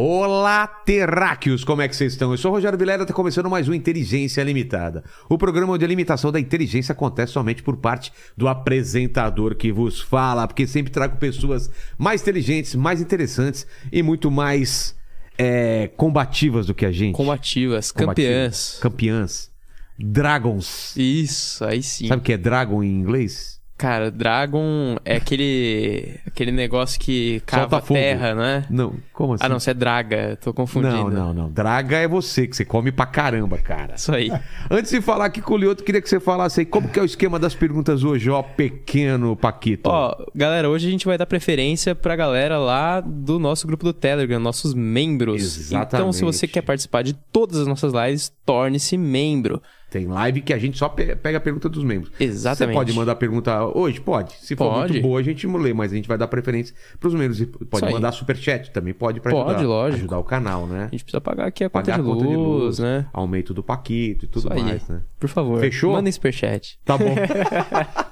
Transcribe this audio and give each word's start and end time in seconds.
Olá, 0.00 0.64
terráqueos! 0.64 1.64
Como 1.64 1.82
é 1.82 1.88
que 1.88 1.96
vocês 1.96 2.12
estão? 2.12 2.30
Eu 2.30 2.38
sou 2.38 2.52
o 2.52 2.54
Rogério 2.54 2.78
Vilela, 2.78 3.02
está 3.02 3.12
começando 3.12 3.50
mais 3.50 3.68
um 3.68 3.74
Inteligência 3.74 4.44
Limitada. 4.44 5.02
O 5.28 5.36
programa 5.36 5.72
onde 5.72 5.84
a 5.84 5.88
limitação 5.88 6.30
da 6.30 6.38
inteligência 6.38 6.92
acontece 6.92 7.32
somente 7.32 7.64
por 7.64 7.76
parte 7.78 8.12
do 8.36 8.46
apresentador 8.46 9.56
que 9.56 9.72
vos 9.72 10.00
fala, 10.00 10.46
porque 10.46 10.68
sempre 10.68 10.92
trago 10.92 11.16
pessoas 11.16 11.68
mais 11.98 12.22
inteligentes, 12.22 12.76
mais 12.76 13.00
interessantes 13.00 13.66
e 13.90 14.00
muito 14.00 14.30
mais 14.30 14.94
é, 15.36 15.90
combativas 15.96 16.66
do 16.66 16.74
que 16.76 16.86
a 16.86 16.92
gente. 16.92 17.16
Combativas, 17.16 17.90
campeãs. 17.90 18.78
Campeãs. 18.80 19.50
Dragons. 19.98 20.96
Isso, 20.96 21.64
aí 21.64 21.82
sim. 21.82 22.06
Sabe 22.06 22.20
o 22.20 22.24
que 22.24 22.34
é 22.34 22.38
dragon 22.38 22.84
em 22.84 23.00
inglês? 23.00 23.57
Cara, 23.78 24.10
Dragon 24.10 24.96
é 25.04 25.14
aquele 25.14 26.18
aquele 26.26 26.50
negócio 26.50 26.98
que 26.98 27.40
cava 27.46 27.80
terra, 27.80 28.34
não 28.34 28.42
é? 28.42 28.66
Não, 28.68 28.94
como 29.12 29.34
assim? 29.34 29.44
Ah, 29.44 29.48
não, 29.48 29.60
você 29.60 29.70
é 29.70 29.74
Draga, 29.74 30.36
tô 30.42 30.52
confundindo. 30.52 31.10
Não, 31.10 31.32
não, 31.32 31.34
não. 31.34 31.50
Draga 31.50 31.96
é 31.96 32.08
você, 32.08 32.48
que 32.48 32.56
você 32.56 32.64
come 32.64 32.90
pra 32.90 33.06
caramba, 33.06 33.56
cara. 33.58 33.94
Isso 33.94 34.12
aí. 34.12 34.32
Antes 34.68 34.90
de 34.90 35.00
falar 35.00 35.26
aqui 35.26 35.40
com 35.40 35.54
o 35.54 35.56
Lioto, 35.56 35.84
queria 35.84 36.02
que 36.02 36.08
você 36.08 36.18
falasse 36.18 36.58
aí 36.58 36.66
como 36.66 36.88
que 36.88 36.98
é 36.98 37.02
o 37.02 37.04
esquema 37.04 37.38
das 37.38 37.54
perguntas 37.54 38.02
hoje, 38.02 38.28
ó, 38.28 38.42
pequeno 38.42 39.36
Paquito. 39.36 39.88
Ó, 39.88 40.12
galera, 40.34 40.68
hoje 40.68 40.88
a 40.88 40.90
gente 40.90 41.06
vai 41.06 41.16
dar 41.16 41.26
preferência 41.26 41.94
pra 41.94 42.16
galera 42.16 42.58
lá 42.58 43.00
do 43.00 43.38
nosso 43.38 43.64
grupo 43.64 43.84
do 43.84 43.92
Telegram, 43.92 44.40
nossos 44.40 44.74
membros. 44.74 45.40
Exatamente. 45.40 45.94
Então, 45.94 46.12
se 46.12 46.24
você 46.24 46.48
quer 46.48 46.62
participar 46.62 47.02
de 47.02 47.12
todas 47.12 47.58
as 47.58 47.66
nossas 47.68 47.92
lives, 47.92 48.32
torne-se 48.44 48.98
membro. 48.98 49.62
Tem 49.90 50.06
live 50.06 50.42
que 50.42 50.52
a 50.52 50.58
gente 50.58 50.76
só 50.76 50.88
pe- 50.88 51.16
pega 51.16 51.38
a 51.38 51.40
pergunta 51.40 51.68
dos 51.68 51.82
membros. 51.82 52.12
Exatamente. 52.20 52.74
Você 52.74 52.78
pode 52.78 52.92
mandar 52.92 53.12
a 53.12 53.16
pergunta 53.16 53.64
hoje? 53.74 54.00
Pode. 54.00 54.34
Se 54.40 54.54
for 54.54 54.70
Pode. 54.70 54.92
muito 54.92 55.02
boa, 55.02 55.18
a 55.18 55.22
gente 55.22 55.46
lê, 55.46 55.72
mas 55.72 55.92
a 55.92 55.96
gente 55.96 56.06
vai 56.06 56.18
dar 56.18 56.28
preferência 56.28 56.74
pros 57.00 57.14
membros. 57.14 57.40
E 57.40 57.46
Pode 57.46 57.84
Isso 57.86 57.94
mandar 57.94 58.12
superchat 58.12 58.70
também, 58.70 58.92
pode 58.92 59.20
pra 59.20 59.30
Pode, 59.32 59.50
ajudar, 59.54 59.66
lógico. 59.68 59.98
ajudar 60.00 60.18
o 60.18 60.24
canal, 60.24 60.66
né? 60.66 60.84
A 60.84 60.88
gente 60.90 61.04
precisa 61.04 61.20
pagar 61.20 61.46
aqui 61.46 61.64
a 61.64 61.70
conta, 61.70 61.84
Pagar 61.86 61.94
de, 61.96 62.00
a 62.02 62.04
conta 62.12 62.24
luz, 62.24 62.30
de 62.30 62.36
luz, 62.36 62.78
né? 62.80 63.06
aumento 63.12 63.54
do 63.54 63.62
Paquito 63.62 64.26
e 64.26 64.28
tudo 64.28 64.48
mais, 64.50 64.86
né? 64.88 65.00
Por 65.18 65.28
favor. 65.28 65.58
Fechou? 65.60 65.92
Mandem 65.92 66.12
superchat. 66.12 66.78
Tá 66.84 66.98
bom. 66.98 67.14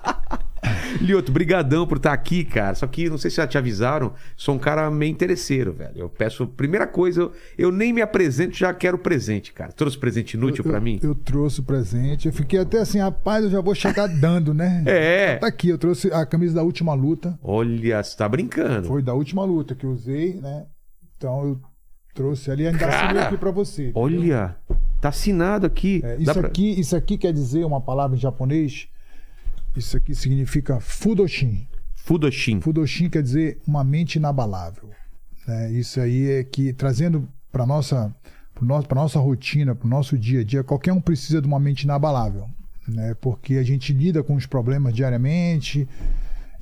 Lioto, 1.00 1.30
brigadão 1.32 1.86
por 1.86 1.96
estar 1.98 2.12
aqui, 2.12 2.44
cara. 2.44 2.74
Só 2.74 2.86
que 2.86 3.08
não 3.08 3.18
sei 3.18 3.30
se 3.30 3.36
já 3.38 3.46
te 3.46 3.56
avisaram, 3.58 4.12
sou 4.36 4.54
um 4.54 4.58
cara 4.58 4.90
meio 4.90 5.10
interesseiro, 5.10 5.72
velho. 5.72 5.92
Eu 5.96 6.08
peço, 6.08 6.46
primeira 6.46 6.86
coisa, 6.86 7.22
eu, 7.22 7.32
eu 7.58 7.72
nem 7.72 7.92
me 7.92 8.00
apresento, 8.02 8.56
já 8.56 8.72
quero 8.72 8.98
presente, 8.98 9.52
cara. 9.52 9.72
Trouxe 9.72 9.98
presente 9.98 10.34
inútil 10.34 10.64
pra 10.64 10.80
mim? 10.80 10.98
Eu 11.02 11.14
trouxe 11.14 11.60
o 11.60 11.62
presente. 11.62 12.26
Eu 12.26 12.32
fiquei 12.32 12.58
até 12.58 12.78
assim, 12.80 12.98
rapaz, 12.98 13.44
eu 13.44 13.50
já 13.50 13.60
vou 13.60 13.74
chegar 13.74 14.06
dando, 14.06 14.52
né? 14.54 14.82
É. 14.86 15.36
Tá 15.36 15.46
aqui, 15.48 15.68
eu 15.68 15.78
trouxe 15.78 16.12
a 16.12 16.24
camisa 16.26 16.54
da 16.54 16.62
última 16.62 16.94
luta. 16.94 17.38
Olha, 17.42 18.02
você 18.02 18.16
tá 18.16 18.28
brincando. 18.28 18.86
Foi 18.88 19.02
da 19.02 19.14
última 19.14 19.44
luta 19.44 19.74
que 19.74 19.84
eu 19.84 19.90
usei, 19.90 20.34
né? 20.34 20.64
Então 21.16 21.44
eu 21.44 21.60
trouxe 22.14 22.50
ali, 22.50 22.66
ainda 22.66 22.86
assinei 22.86 23.22
aqui 23.22 23.36
pra 23.36 23.50
você. 23.50 23.90
Olha, 23.94 24.56
tá 25.00 25.10
assinado 25.10 25.66
aqui. 25.66 26.00
É, 26.04 26.16
isso, 26.16 26.32
pra- 26.32 26.46
aqui 26.48 26.80
isso 26.80 26.96
aqui 26.96 27.18
quer 27.18 27.32
dizer 27.32 27.64
uma 27.64 27.80
palavra 27.80 28.16
em 28.16 28.20
japonês. 28.20 28.88
Isso 29.76 29.96
aqui 29.96 30.14
significa 30.14 30.80
Fudoshin. 30.80 31.66
Fudoshin. 31.94 32.60
Fudoshin 32.60 33.10
quer 33.10 33.22
dizer 33.22 33.58
uma 33.66 33.84
mente 33.84 34.16
inabalável. 34.16 34.90
né? 35.46 35.72
Isso 35.72 36.00
aí 36.00 36.30
é 36.30 36.44
que, 36.44 36.72
trazendo 36.72 37.28
para 37.52 37.66
nossa, 37.66 38.14
para 38.54 38.94
nossa 38.94 39.18
rotina, 39.18 39.74
para 39.74 39.86
o 39.86 39.90
nosso 39.90 40.16
dia 40.16 40.40
a 40.40 40.44
dia, 40.44 40.64
qualquer 40.64 40.92
um 40.92 41.00
precisa 41.00 41.40
de 41.40 41.46
uma 41.46 41.60
mente 41.60 41.82
inabalável. 41.82 42.48
Né? 42.88 43.14
Porque 43.20 43.56
a 43.56 43.62
gente 43.62 43.92
lida 43.92 44.22
com 44.22 44.34
os 44.34 44.46
problemas 44.46 44.94
diariamente. 44.94 45.88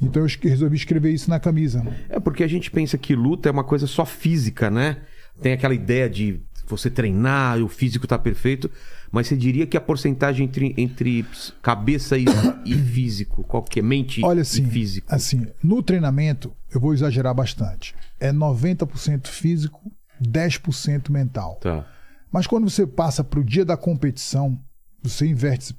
Então 0.00 0.22
eu 0.22 0.28
resolvi 0.42 0.76
escrever 0.76 1.12
isso 1.12 1.30
na 1.30 1.38
camisa. 1.38 1.86
É 2.08 2.18
porque 2.18 2.42
a 2.42 2.48
gente 2.48 2.70
pensa 2.70 2.98
que 2.98 3.14
luta 3.14 3.48
é 3.48 3.52
uma 3.52 3.64
coisa 3.64 3.86
só 3.86 4.04
física, 4.04 4.70
né? 4.70 4.98
Tem 5.40 5.52
aquela 5.52 5.74
ideia 5.74 6.08
de 6.08 6.40
você 6.70 6.90
treinar, 6.90 7.58
o 7.62 7.68
físico 7.68 8.06
tá 8.06 8.18
perfeito, 8.18 8.70
mas 9.10 9.26
você 9.26 9.36
diria 9.36 9.66
que 9.66 9.76
a 9.76 9.80
porcentagem 9.80 10.46
entre, 10.46 10.74
entre 10.76 11.24
cabeça 11.62 12.18
e, 12.18 12.24
e 12.64 12.74
físico, 12.74 13.44
qual 13.44 13.62
que 13.62 13.80
é? 13.80 13.82
Mente 13.82 14.24
Olha 14.24 14.38
e 14.38 14.42
assim, 14.42 14.66
físico. 14.68 15.06
assim, 15.10 15.46
no 15.62 15.82
treinamento, 15.82 16.52
eu 16.72 16.80
vou 16.80 16.92
exagerar 16.92 17.34
bastante. 17.34 17.94
É 18.18 18.32
90% 18.32 19.28
físico, 19.28 19.92
10% 20.22 21.10
mental. 21.10 21.58
Tá. 21.60 21.86
Mas 22.32 22.46
quando 22.46 22.68
você 22.68 22.86
passa 22.86 23.22
para 23.22 23.38
o 23.38 23.44
dia 23.44 23.64
da 23.64 23.76
competição, 23.76 24.58
você 25.02 25.26
inverte 25.26 25.76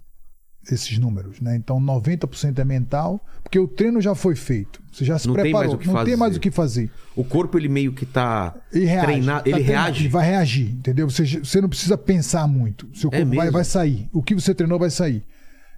esses 0.72 0.98
números, 0.98 1.40
né? 1.42 1.56
Então 1.56 1.80
90% 1.80 2.60
é 2.60 2.64
mental, 2.66 3.24
porque 3.44 3.60
o 3.60 3.68
treino 3.68 4.02
já 4.02 4.16
foi 4.16 4.36
feito. 4.36 4.82
Você 4.92 5.04
já 5.06 5.20
se 5.20 5.28
Não 5.28 5.36
tem 5.36 5.44
preparou, 5.44 5.78
que 5.78 5.88
não 5.88 5.94
fazer. 5.94 6.06
tem 6.12 6.18
mais 6.18 6.36
o 6.36 6.40
que 6.40 6.50
fazer. 6.50 6.90
O 7.16 7.24
corpo 7.24 7.58
ele 7.58 7.68
meio 7.68 7.94
que 7.94 8.06
tá 8.06 8.56
reage. 8.72 9.06
treinado, 9.06 9.44
tá 9.44 9.50
ele 9.50 9.64
treinado, 9.64 9.86
reage. 9.86 10.02
Ele 10.04 10.10
vai 10.10 10.26
reagir, 10.28 10.72
entendeu? 10.72 11.10
Você, 11.10 11.26
você 11.26 11.62
não 11.62 11.70
precisa 11.70 11.98
pensar 11.98 12.48
muito. 12.48 12.88
Seu 12.94 13.10
É 13.10 13.18
corpo 13.20 13.28
vai, 13.36 13.46
mesmo? 13.46 13.52
vai 13.52 13.64
sair. 13.64 14.10
O 14.14 14.24
que 14.24 14.34
você 14.34 14.54
treinou 14.56 14.80
vai 14.80 14.90
sair. 14.90 15.24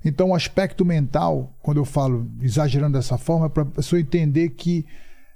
Então, 0.05 0.29
o 0.29 0.35
aspecto 0.35 0.85
mental, 0.85 1.57
quando 1.61 1.77
eu 1.77 1.85
falo 1.85 2.29
exagerando 2.41 2.97
dessa 2.97 3.17
forma, 3.17 3.47
é 3.47 3.49
para 3.49 3.63
a 3.63 3.65
pessoa 3.65 3.99
entender 3.99 4.49
que 4.49 4.85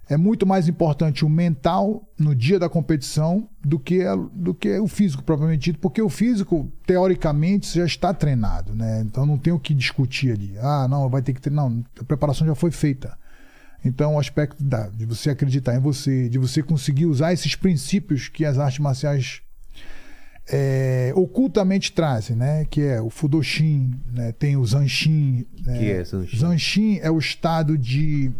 é 0.09 0.17
muito 0.17 0.45
mais 0.45 0.67
importante 0.67 1.23
o 1.23 1.29
mental 1.29 2.03
no 2.19 2.35
dia 2.35 2.59
da 2.59 2.67
competição 2.67 3.47
do 3.63 3.79
que, 3.79 4.01
a- 4.03 4.15
do 4.15 4.53
que 4.53 4.77
o 4.79 4.87
físico, 4.87 5.23
propriamente 5.23 5.71
dito, 5.71 5.79
porque 5.79 6.01
o 6.01 6.09
físico, 6.09 6.69
teoricamente, 6.85 7.73
já 7.77 7.85
está 7.85 8.13
treinado, 8.13 8.73
né? 8.75 9.01
Então 9.05 9.25
não 9.25 9.37
tem 9.37 9.53
o 9.53 9.59
que 9.59 9.73
discutir 9.73 10.31
ali. 10.33 10.53
Ah, 10.59 10.87
não, 10.89 11.07
vai 11.09 11.21
ter 11.21 11.33
que 11.33 11.39
treinar. 11.41 11.69
Não, 11.69 11.83
a 11.99 12.03
preparação 12.03 12.45
já 12.45 12.55
foi 12.55 12.71
feita. 12.71 13.17
Então, 13.83 14.15
o 14.15 14.19
aspecto 14.19 14.63
da, 14.63 14.89
de 14.89 15.05
você 15.05 15.29
acreditar 15.31 15.75
em 15.75 15.79
você, 15.79 16.29
de 16.29 16.37
você 16.37 16.61
conseguir 16.61 17.05
usar 17.07 17.33
esses 17.33 17.55
princípios 17.55 18.27
que 18.27 18.45
as 18.45 18.59
artes 18.59 18.77
marciais 18.79 19.41
é, 20.51 21.11
ocultamente 21.15 21.91
trazem, 21.91 22.35
né? 22.35 22.65
Que 22.65 22.81
é 22.81 23.01
o 23.01 23.09
Fudoshin, 23.09 23.91
né? 24.11 24.31
tem 24.33 24.57
o 24.57 24.65
Zanshin. 24.65 25.45
Né? 25.65 25.77
Que 25.79 25.91
é 25.91 26.03
Zanshin? 26.03 26.37
Zanshin 26.37 26.99
é 27.01 27.09
o 27.09 27.17
estado 27.17 27.77
de 27.77 28.31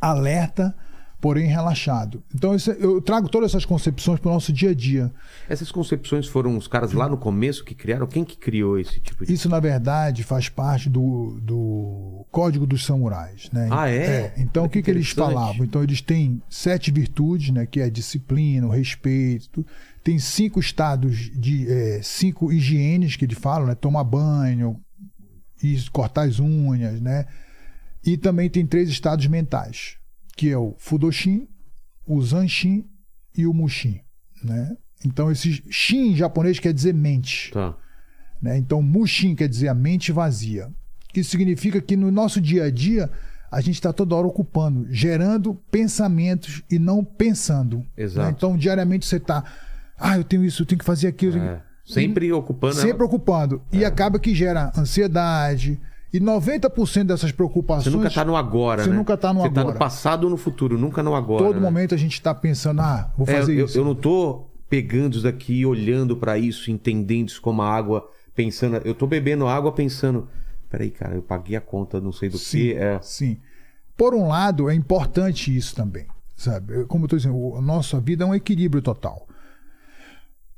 alerta, 0.00 0.74
porém 1.20 1.46
relaxado. 1.48 2.22
Então, 2.34 2.54
isso- 2.54 2.70
eu 2.70 2.98
trago 3.02 3.28
todas 3.28 3.50
essas 3.50 3.66
concepções 3.66 4.18
para 4.18 4.30
o 4.30 4.32
nosso 4.32 4.50
dia 4.52 4.70
a 4.70 4.74
dia. 4.74 5.12
Essas 5.50 5.70
concepções 5.70 6.26
foram 6.26 6.56
os 6.56 6.66
caras 6.66 6.92
lá 6.92 7.06
no 7.08 7.18
começo 7.18 7.62
que 7.62 7.74
criaram? 7.74 8.06
Quem 8.06 8.24
que 8.24 8.38
criou 8.38 8.78
esse 8.78 8.98
tipo 9.00 9.26
de... 9.26 9.32
Isso, 9.34 9.46
na 9.46 9.60
verdade, 9.60 10.24
faz 10.24 10.48
parte 10.48 10.88
do, 10.88 11.38
do 11.42 12.24
Código 12.30 12.66
dos 12.66 12.86
Samurais. 12.86 13.50
Né? 13.52 13.68
Ah, 13.70 13.90
é? 13.90 14.32
Então, 14.38 14.62
Olha 14.62 14.68
o 14.68 14.70
que, 14.72 14.82
que 14.82 14.90
eles 14.90 15.10
falavam? 15.10 15.62
Então, 15.62 15.82
eles 15.82 16.00
têm 16.00 16.40
sete 16.48 16.90
virtudes, 16.90 17.50
né? 17.50 17.66
que 17.66 17.80
é 17.80 17.84
a 17.84 17.90
disciplina, 17.90 18.66
o 18.66 18.70
respeito. 18.70 19.66
Tem 20.02 20.18
cinco 20.18 20.58
estados 20.58 21.30
de. 21.38 21.70
eh, 21.70 22.00
cinco 22.02 22.50
higienes 22.50 23.16
que 23.16 23.26
eles 23.26 23.36
falam, 23.38 23.66
né? 23.66 23.74
Tomar 23.74 24.04
banho, 24.04 24.80
cortar 25.92 26.22
as 26.22 26.40
unhas, 26.40 26.98
né? 27.02 27.26
E 28.04 28.16
também 28.16 28.48
tem 28.48 28.66
três 28.66 28.88
estados 28.88 29.26
mentais, 29.26 29.96
que 30.36 30.50
é 30.50 30.56
o 30.56 30.74
Fudoshin, 30.78 31.46
o 32.06 32.20
Zanshin 32.22 32.84
e 33.36 33.46
o 33.46 33.52
Mushin, 33.52 34.00
né? 34.42 34.76
Então, 35.04 35.30
esse 35.30 35.64
Shin 35.70 36.12
em 36.12 36.16
japonês 36.16 36.58
quer 36.58 36.72
dizer 36.72 36.92
mente. 36.92 37.50
Tá. 37.52 37.74
Né? 38.40 38.58
Então, 38.58 38.82
mushin 38.82 39.34
quer 39.34 39.48
dizer 39.48 39.68
a 39.68 39.74
mente 39.74 40.12
vazia. 40.12 40.68
Isso 41.14 41.30
significa 41.30 41.80
que 41.80 41.96
no 41.96 42.10
nosso 42.10 42.40
dia 42.40 42.64
a 42.64 42.70
dia 42.70 43.10
a 43.50 43.60
gente 43.60 43.74
está 43.74 43.92
toda 43.92 44.14
hora 44.14 44.26
ocupando, 44.26 44.86
gerando 44.90 45.54
pensamentos 45.70 46.62
e 46.70 46.78
não 46.78 47.04
pensando. 47.04 47.84
Exato. 47.96 48.26
né? 48.26 48.34
Então, 48.36 48.56
diariamente 48.56 49.06
você 49.06 49.16
está, 49.16 49.42
ah, 49.98 50.16
eu 50.16 50.22
tenho 50.22 50.44
isso, 50.44 50.62
eu 50.62 50.66
tenho 50.66 50.78
que 50.78 50.84
fazer 50.84 51.08
aquilo. 51.08 51.38
É. 51.38 51.60
Sempre 51.84 52.32
ocupando... 52.32 52.74
que-" 52.76 52.80
Sempre 52.80 53.02
ocupando. 53.02 53.62
É. 53.72 53.78
E 53.78 53.84
acaba 53.84 54.20
que 54.20 54.34
gera 54.34 54.70
ansiedade. 54.76 55.80
E 56.12 56.18
90% 56.20 57.04
dessas 57.04 57.30
preocupações. 57.30 57.84
Você 57.84 57.90
nunca 57.90 58.10
tá 58.10 58.24
no 58.24 58.34
agora, 58.36 58.82
Você 58.82 58.90
né? 58.90 58.96
nunca 58.96 59.16
tá 59.16 59.32
no 59.32 59.42
Você 59.42 59.50
tá 59.50 59.60
agora. 59.60 59.74
no 59.74 59.78
passado 59.78 60.24
ou 60.24 60.30
no 60.30 60.36
futuro, 60.36 60.76
nunca 60.76 61.02
no 61.02 61.14
agora. 61.14 61.44
Todo 61.44 61.56
né? 61.56 61.60
momento 61.62 61.94
a 61.94 61.98
gente 61.98 62.14
está 62.14 62.34
pensando, 62.34 62.80
ah, 62.80 63.12
vou 63.16 63.26
É, 63.28 63.32
fazer 63.38 63.54
eu, 63.58 63.66
isso. 63.66 63.78
eu 63.78 63.84
não 63.84 63.94
tô 63.94 64.46
pegando 64.68 65.14
isso 65.14 65.22
daqui, 65.22 65.64
olhando 65.64 66.16
pra 66.16 66.36
isso, 66.36 66.70
entendendo 66.70 67.28
isso 67.28 67.40
como 67.40 67.62
a 67.62 67.72
água, 67.72 68.08
pensando. 68.34 68.76
Eu 68.84 68.94
tô 68.94 69.06
bebendo 69.06 69.46
água 69.46 69.70
pensando. 69.72 70.28
Peraí, 70.68 70.90
cara, 70.90 71.14
eu 71.14 71.22
paguei 71.22 71.56
a 71.56 71.60
conta, 71.60 72.00
não 72.00 72.12
sei 72.12 72.28
do 72.28 72.38
Sim, 72.38 72.58
que. 72.58 72.74
É. 72.74 72.98
sim. 73.02 73.36
Por 73.96 74.14
um 74.14 74.28
lado, 74.28 74.68
é 74.70 74.74
importante 74.74 75.54
isso 75.56 75.74
também, 75.76 76.06
sabe? 76.36 76.84
Como 76.86 77.04
eu 77.04 77.06
estou 77.06 77.16
dizendo, 77.18 77.56
a 77.56 77.60
nossa 77.60 78.00
vida 78.00 78.24
é 78.24 78.26
um 78.26 78.34
equilíbrio 78.34 78.80
total. 78.82 79.26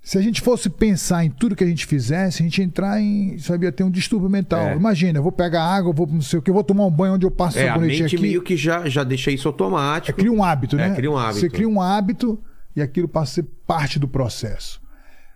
Se 0.03 0.19
a 0.19 0.21
gente 0.21 0.41
fosse 0.41 0.69
pensar 0.69 1.25
em 1.25 1.31
tudo 1.31 1.55
que 1.55 1.63
a 1.63 1.67
gente 1.67 1.87
fizesse, 1.87 2.43
a 2.43 2.45
gente 2.45 2.59
ia 2.59 2.65
entrar 2.65 3.01
em. 3.01 3.39
Sabia 3.39 3.71
ter 3.71 3.85
um 3.85 3.91
distúrbio 3.91 4.29
mental. 4.29 4.61
É. 4.61 4.75
Imagina, 4.75 5.19
eu 5.21 5.23
vou 5.23 5.31
pegar 5.31 5.63
água, 5.63 5.93
vou 5.93 6.09
não 6.09 6.21
sei 6.21 6.41
o 6.41 6.43
que, 6.43 6.51
vou 6.51 6.65
tomar 6.65 6.85
um 6.87 6.91
banho 6.91 7.15
onde 7.15 7.25
eu 7.25 7.31
passo 7.31 7.59
É, 7.59 7.69
a 7.69 7.75
sabonete 7.75 8.03
mente 8.03 8.17
aqui. 8.17 8.23
meio 8.23 8.43
que 8.43 8.57
já, 8.57 8.89
já 8.89 9.05
deixa 9.05 9.31
isso 9.31 9.47
É, 9.47 9.51
automático. 9.51 10.19
cria 10.19 10.33
um 10.33 10.43
hábito, 10.43 10.77
É, 10.77 10.89
né? 10.89 10.95
cria 10.97 11.11
um 11.11 11.17
hábito. 11.17 11.39
Você 11.41 11.49
cria 11.49 11.69
um 11.69 11.81
hábito 11.81 12.43
e 12.75 12.83
aquilo 12.83 13.07
passa 13.07 13.31
a 13.31 13.35
ser 13.35 13.51
parte 13.65 13.99
do 14.01 14.09
processo. 14.09 14.83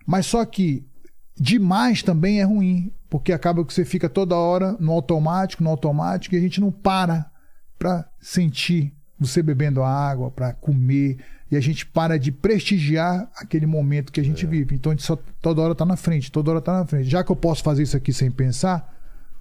Mas 0.05 0.25
só 0.25 0.43
que 0.43 0.85
demais 1.39 2.03
também 2.03 2.41
é 2.41 2.43
ruim, 2.43 2.91
porque 3.09 3.31
acaba 3.31 3.63
que 3.63 3.73
você 3.73 3.85
fica 3.85 4.09
toda 4.09 4.35
hora 4.35 4.75
no 4.81 4.91
automático, 4.91 5.63
no 5.63 5.69
automático, 5.69 6.35
e 6.35 6.37
a 6.37 6.41
gente 6.41 6.59
não 6.59 6.71
para 6.71 7.31
para 7.79 8.05
sentir 8.19 8.91
você 9.19 9.41
bebendo 9.41 9.81
a 9.81 9.89
água, 9.89 10.29
para 10.31 10.51
comer, 10.53 11.17
e 11.49 11.55
a 11.55 11.59
gente 11.59 11.85
para 11.85 12.19
de 12.19 12.31
prestigiar 12.31 13.29
aquele 13.35 13.65
momento 13.65 14.11
que 14.11 14.19
a 14.19 14.23
gente 14.23 14.45
vive. 14.45 14.75
Então 14.75 14.91
a 14.91 14.95
gente 14.95 15.05
só 15.05 15.17
toda 15.41 15.61
hora 15.61 15.73
tá 15.73 15.85
na 15.85 15.95
frente, 15.95 16.31
toda 16.31 16.51
hora 16.51 16.61
tá 16.61 16.79
na 16.79 16.85
frente. 16.85 17.09
Já 17.09 17.23
que 17.23 17.31
eu 17.31 17.35
posso 17.35 17.63
fazer 17.63 17.83
isso 17.83 17.95
aqui 17.95 18.11
sem 18.11 18.29
pensar, 18.29 18.93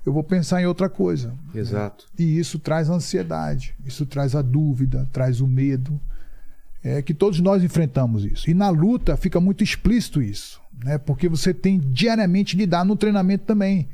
eu 0.05 0.13
vou 0.13 0.23
pensar 0.23 0.63
em 0.63 0.67
outra 0.67 0.89
coisa. 0.89 1.35
Exato. 1.53 2.07
E 2.17 2.39
isso 2.39 2.61
traz 2.61 2.89
ansiedade, 2.89 3.75
isso 3.85 4.07
traz 4.07 4.37
a 4.37 4.43
dúvida, 4.43 5.09
traz 5.13 5.41
o 5.41 5.49
medo. 5.49 6.01
É 6.83 7.03
que 7.03 7.13
todos 7.13 7.41
nós 7.41 7.65
enfrentamos 7.65 8.25
isso. 8.25 8.49
E 8.49 8.55
na 8.55 8.69
luta 8.69 9.17
fica 9.17 9.41
muito 9.41 9.65
explícito 9.65 10.23
isso, 10.23 10.61
né? 10.85 10.99
Porque 10.99 11.29
você 11.29 11.53
tem 11.53 11.81
diariamente 11.81 12.57
lidar 12.57 12.85
no 12.85 12.95
treinamento 12.95 13.45
também. 13.45 13.89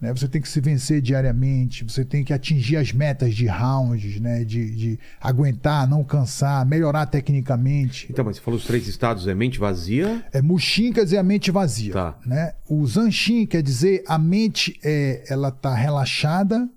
Né? 0.00 0.12
Você 0.12 0.28
tem 0.28 0.40
que 0.40 0.48
se 0.48 0.60
vencer 0.60 1.00
diariamente, 1.00 1.84
você 1.84 2.04
tem 2.04 2.22
que 2.22 2.32
atingir 2.32 2.76
as 2.76 2.92
metas 2.92 3.34
de 3.34 3.46
rounds, 3.46 4.20
né? 4.20 4.44
de, 4.44 4.74
de 4.74 4.98
aguentar, 5.20 5.88
não 5.88 6.04
cansar, 6.04 6.66
melhorar 6.66 7.06
tecnicamente. 7.06 8.06
Então, 8.10 8.24
mas 8.24 8.36
você 8.36 8.42
falou 8.42 8.58
os 8.58 8.66
três 8.66 8.86
estados, 8.86 9.26
é 9.26 9.34
mente 9.34 9.58
vazia? 9.58 10.24
É, 10.32 10.42
Mushin 10.42 10.92
quer 10.92 11.04
dizer 11.04 11.18
a 11.18 11.22
mente 11.22 11.50
vazia. 11.50 11.92
Tá. 11.92 12.18
Né? 12.26 12.52
O 12.68 12.86
Zanshin 12.86 13.46
quer 13.46 13.62
dizer 13.62 14.02
a 14.06 14.18
mente 14.18 14.78
é, 14.84 15.24
ela 15.28 15.50
tá 15.50 15.74
relaxada, 15.74 16.68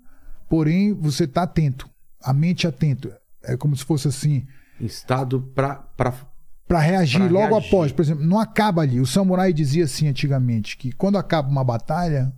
porém 0.48 0.94
você 0.94 1.26
tá 1.26 1.42
atento. 1.42 1.88
A 2.22 2.32
mente 2.32 2.66
atento. 2.66 3.12
É 3.42 3.56
como 3.56 3.76
se 3.76 3.84
fosse 3.84 4.08
assim, 4.08 4.46
estado 4.80 5.40
pra... 5.54 5.76
para 5.96 6.80
reagir 6.80 7.20
Pra 7.20 7.30
logo 7.30 7.54
reagir. 7.54 7.68
após. 7.68 7.92
Por 7.92 8.02
exemplo, 8.02 8.24
não 8.24 8.38
acaba 8.38 8.82
ali. 8.82 9.00
O 9.00 9.06
samurai 9.06 9.52
dizia 9.52 9.84
assim 9.84 10.08
antigamente 10.08 10.76
que 10.76 10.92
quando 10.92 11.16
acaba 11.18 11.48
uma 11.48 11.64
batalha, 11.64 12.32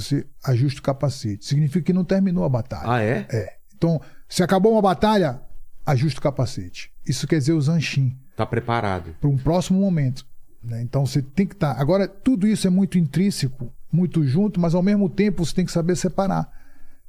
você 0.00 0.26
ajusta 0.44 0.80
o 0.80 0.82
capacete. 0.82 1.44
Significa 1.44 1.84
que 1.86 1.92
não 1.92 2.04
terminou 2.04 2.44
a 2.44 2.48
batalha. 2.48 2.90
Ah, 2.90 3.02
é? 3.02 3.26
É. 3.30 3.56
Então, 3.76 4.00
se 4.28 4.42
acabou 4.42 4.72
uma 4.72 4.82
batalha, 4.82 5.40
ajusta 5.84 6.18
o 6.20 6.22
capacete. 6.22 6.90
Isso 7.06 7.26
quer 7.26 7.38
dizer 7.38 7.52
o 7.52 7.60
Zanshin. 7.60 8.16
Tá 8.36 8.44
preparado. 8.44 9.14
para 9.20 9.30
um 9.30 9.36
próximo 9.36 9.80
momento. 9.80 10.26
né? 10.62 10.82
Então 10.82 11.06
você 11.06 11.22
tem 11.22 11.46
que 11.46 11.54
estar. 11.54 11.72
Agora, 11.80 12.06
tudo 12.06 12.46
isso 12.46 12.66
é 12.66 12.70
muito 12.70 12.98
intrínseco, 12.98 13.72
muito 13.90 14.24
junto, 14.26 14.60
mas 14.60 14.74
ao 14.74 14.82
mesmo 14.82 15.08
tempo 15.08 15.44
você 15.44 15.54
tem 15.54 15.64
que 15.64 15.72
saber 15.72 15.96
separar. 15.96 16.50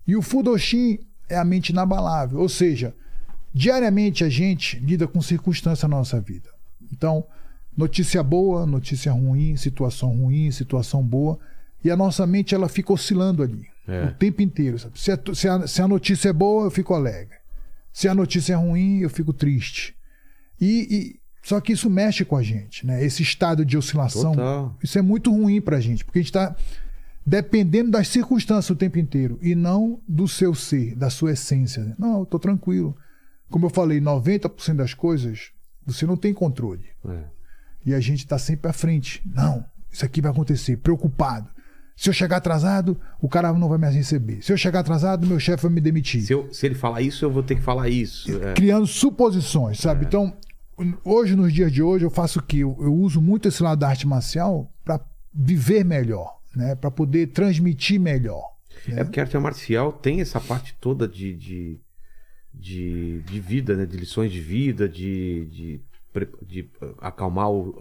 E 0.07 0.15
o 0.15 0.21
Fudoshin 0.21 0.99
é 1.27 1.35
a 1.37 1.43
mente 1.43 1.69
inabalável, 1.69 2.39
ou 2.39 2.47
seja, 2.47 2.95
diariamente 3.53 4.23
a 4.23 4.29
gente 4.29 4.79
lida 4.79 5.07
com 5.07 5.21
circunstâncias 5.21 5.89
na 5.89 5.97
nossa 5.97 6.21
vida. 6.21 6.49
Então, 6.91 7.25
notícia 7.75 8.23
boa, 8.23 8.65
notícia 8.65 9.11
ruim, 9.11 9.57
situação 9.57 10.09
ruim, 10.15 10.49
situação 10.51 11.03
boa, 11.03 11.37
e 11.83 11.91
a 11.91 11.95
nossa 11.95 12.25
mente 12.27 12.53
ela 12.55 12.67
fica 12.67 12.91
oscilando 12.93 13.41
ali 13.43 13.65
É. 13.87 14.05
o 14.05 14.13
tempo 14.13 14.41
inteiro. 14.41 14.77
Sabe? 14.79 14.99
Se, 14.99 15.11
a, 15.11 15.19
se 15.33 15.47
a- 15.47 15.67
se 15.67 15.81
a 15.81 15.87
notícia 15.87 16.29
é 16.29 16.33
boa, 16.33 16.65
eu 16.65 16.71
fico 16.71 16.93
alegre. 16.93 17.35
Se 17.93 18.07
a 18.07 18.13
notícia 18.15 18.53
é 18.53 18.55
ruim, 18.55 18.99
eu 18.99 19.09
fico 19.09 19.33
triste. 19.33 19.95
E, 20.59 20.87
e- 20.89 21.19
só 21.43 21.61
que 21.61 21.71
isso 21.73 21.89
mexe 21.89 22.25
com 22.25 22.35
a 22.35 22.43
gente, 22.43 22.85
né? 22.85 23.03
Esse 23.03 23.23
estado 23.23 23.63
de 23.65 23.77
oscilação, 23.77 24.31
Total. 24.33 24.75
isso 24.83 24.99
é 24.99 25.01
muito 25.01 25.31
ruim 25.31 25.61
pra 25.61 25.79
gente, 25.79 26.03
porque 26.03 26.19
a 26.19 26.21
gente 26.21 26.29
está 26.29 26.55
dependendo 27.25 27.91
das 27.91 28.07
circunstâncias 28.07 28.69
o 28.69 28.75
tempo 28.75 28.97
inteiro 28.99 29.37
e 29.41 29.53
não 29.55 29.99
do 30.07 30.27
seu 30.27 30.53
ser, 30.55 30.95
da 30.95 31.09
sua 31.09 31.31
essência. 31.33 31.83
né? 31.83 31.95
Não, 31.97 32.19
eu 32.19 32.25
tô 32.25 32.39
tranquilo. 32.39 32.95
Como 33.49 33.65
eu 33.65 33.69
falei, 33.69 33.99
90% 34.01 34.75
das 34.75 34.93
coisas 34.93 35.51
você 35.85 36.05
não 36.05 36.17
tem 36.17 36.33
controle. 36.33 36.85
É. 37.07 37.23
E 37.85 37.93
a 37.93 37.99
gente 38.01 38.19
está 38.19 38.37
sempre 38.37 38.69
à 38.69 38.73
frente. 38.73 39.21
Não, 39.25 39.63
isso 39.89 40.03
aqui 40.03 40.19
vai 40.21 40.31
acontecer, 40.31 40.77
preocupado. 40.77 41.49
Se 41.99 42.09
eu 42.09 42.13
chegar 42.13 42.37
atrasado, 42.37 42.95
o 43.19 43.27
cara 43.27 43.51
não 43.51 43.67
vai 43.67 43.77
me 43.79 43.89
receber. 43.89 44.41
Se 44.43 44.53
eu 44.53 44.57
chegar 44.57 44.81
atrasado, 44.81 45.25
meu 45.25 45.39
chefe 45.39 45.63
vai 45.63 45.71
me 45.71 45.81
demitir 45.81 46.21
Se, 46.21 46.31
eu- 46.31 46.47
se 46.53 46.63
ele 46.67 46.75
falar 46.75 47.01
isso, 47.01 47.25
eu 47.25 47.31
vou 47.31 47.41
ter 47.41 47.55
que 47.55 47.61
falar 47.61 47.89
isso. 47.89 48.29
É. 48.43 48.53
criando 48.53 48.85
suposições, 48.85 49.79
sabe? 49.79 50.05
Então, 50.05 50.31
hoje, 51.03 51.35
nos 51.35 51.51
dias 51.51 51.71
de 51.71 51.81
hoje, 51.81 52.05
eu 52.05 52.11
faço 52.11 52.37
o 52.37 52.43
quê? 52.43 52.57
Eu, 52.57 52.77
eu 52.79 52.93
uso 52.93 53.19
muito 53.19 53.47
esse 53.47 53.63
lado 53.63 53.79
da 53.79 53.89
arte 53.89 54.05
marcial 54.07 54.71
para 54.85 54.99
viver 55.33 55.83
melhor, 55.83 56.37
né? 56.55 56.75
Para 56.75 56.91
poder 56.91 57.27
transmitir 57.27 57.99
melhor. 57.99 58.43
É 58.89 59.03
porque 59.03 59.19
a 59.19 59.23
arte 59.23 59.35
marcial 59.39 59.91
tem 59.91 60.21
essa 60.21 60.39
parte 60.39 60.75
toda 60.79 61.07
de, 61.07 61.33
de, 61.33 61.79
de, 62.53 63.21
de 63.23 63.39
vida, 63.39 63.75
né? 63.75 63.87
De 63.87 63.97
lições 63.97 64.31
de 64.31 64.39
vida, 64.39 64.87
de, 64.87 65.47
de, 65.47 65.81
de 66.45 66.69
acalmar 67.01 67.49
o- 67.49 67.75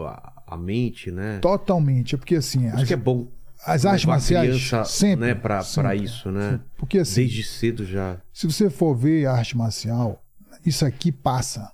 a, 0.46 0.56
mente, 0.56 1.10
né? 1.10 1.38
Totalmente. 1.40 2.14
É 2.14 2.18
porque 2.18 2.36
assim, 2.36 2.66
Isso 2.66 2.76
as, 2.76 2.88
que 2.88 2.94
é 2.94 2.96
bom. 2.96 3.28
As 3.66 3.84
artes 3.86 4.04
a 4.06 4.10
marciais 4.10 4.48
criança, 4.48 4.84
sempre, 4.84 5.26
né, 5.26 5.34
sempre, 5.62 5.96
isso, 5.96 6.30
né? 6.30 6.60
Porque 6.76 6.98
assim, 6.98 7.22
Desde 7.22 7.42
cedo 7.42 7.84
já. 7.84 8.16
se 8.32 8.46
você 8.46 8.70
for 8.70 8.94
ver 8.94 9.26
a 9.26 9.32
arte 9.32 9.56
marcial, 9.56 10.22
isso 10.64 10.84
aqui 10.84 11.10
passa. 11.12 11.70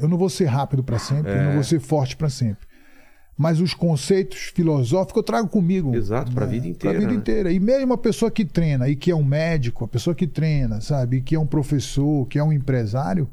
Eu 0.00 0.08
não 0.08 0.16
vou 0.16 0.28
ser 0.30 0.46
rápido 0.46 0.82
para 0.82 0.98
sempre, 0.98 1.32
eu 1.32 1.36
É. 1.36 1.44
não 1.46 1.54
vou 1.54 1.64
ser 1.64 1.80
forte 1.80 2.16
para 2.16 2.28
sempre. 2.30 2.66
Mas 3.36 3.60
os 3.60 3.72
conceitos 3.74 4.52
filosóficos 4.54 5.16
eu 5.16 5.22
trago 5.24 5.48
comigo. 5.48 5.94
Exato, 5.96 6.30
pra 6.32 6.44
vida 6.46 6.66
inteira, 6.68 6.92
Pra 6.96 7.00
vida 7.00 7.12
né? 7.12 7.18
inteira. 7.18 7.50
E 7.50 7.58
mesmo 7.58 7.92
a 7.94 7.98
pessoa 7.98 8.30
que 8.30 8.44
treina, 8.44 8.88
e 8.88 8.94
que 8.94 9.10
é 9.10 9.16
um 9.16 9.24
médico, 9.24 9.84
a 9.84 9.88
pessoa 9.88 10.14
que 10.14 10.26
treina, 10.26 10.80
sabe, 10.80 11.16
e 11.16 11.22
que 11.22 11.34
é 11.34 11.40
um 11.40 11.46
professor, 11.46 12.26
que 12.28 12.38
é 12.38 12.44
um 12.44 12.52
empresário, 12.52 13.28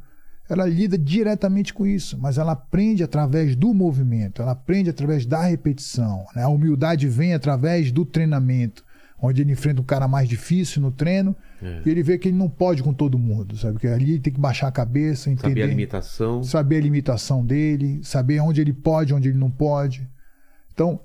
ela 0.49 0.65
lida 0.65 0.97
diretamente 0.97 1.73
com 1.73 1.85
isso, 1.85 2.17
mas 2.19 2.37
ela 2.39 2.53
aprende 2.53 3.03
através 3.03 3.55
do 3.55 3.73
movimento, 3.73 4.41
ela 4.41 4.51
aprende 4.51 4.89
através 4.89 5.25
da 5.25 5.43
repetição. 5.43 6.25
né? 6.35 6.41
A 6.43 6.49
humildade 6.49 7.07
vem 7.07 7.33
através 7.33 7.91
do 7.91 8.03
treinamento, 8.03 8.83
onde 9.21 9.41
ele 9.41 9.51
enfrenta 9.51 9.79
um 9.81 9.85
cara 9.85 10.07
mais 10.07 10.27
difícil 10.27 10.81
no 10.81 10.91
treino 10.91 11.35
É. 11.61 11.81
e 11.85 11.89
ele 11.89 12.01
vê 12.01 12.17
que 12.17 12.29
ele 12.29 12.37
não 12.37 12.49
pode 12.49 12.81
com 12.81 12.93
todo 12.93 13.19
mundo, 13.19 13.55
sabe? 13.57 13.77
Que 13.79 13.87
ali 13.87 14.11
ele 14.13 14.19
tem 14.21 14.33
que 14.33 14.39
baixar 14.39 14.67
a 14.67 14.71
cabeça, 14.71 15.29
entender, 15.29 15.49
Saber 15.49 15.63
a 15.63 15.67
limitação. 15.67 16.41
saber 16.43 16.77
a 16.77 16.81
limitação 16.81 17.45
dele, 17.45 17.99
saber 18.03 18.39
onde 18.39 18.59
ele 18.61 18.73
pode, 18.73 19.13
onde 19.13 19.29
ele 19.29 19.37
não 19.37 19.51
pode. 19.51 20.09
Então, 20.73 20.99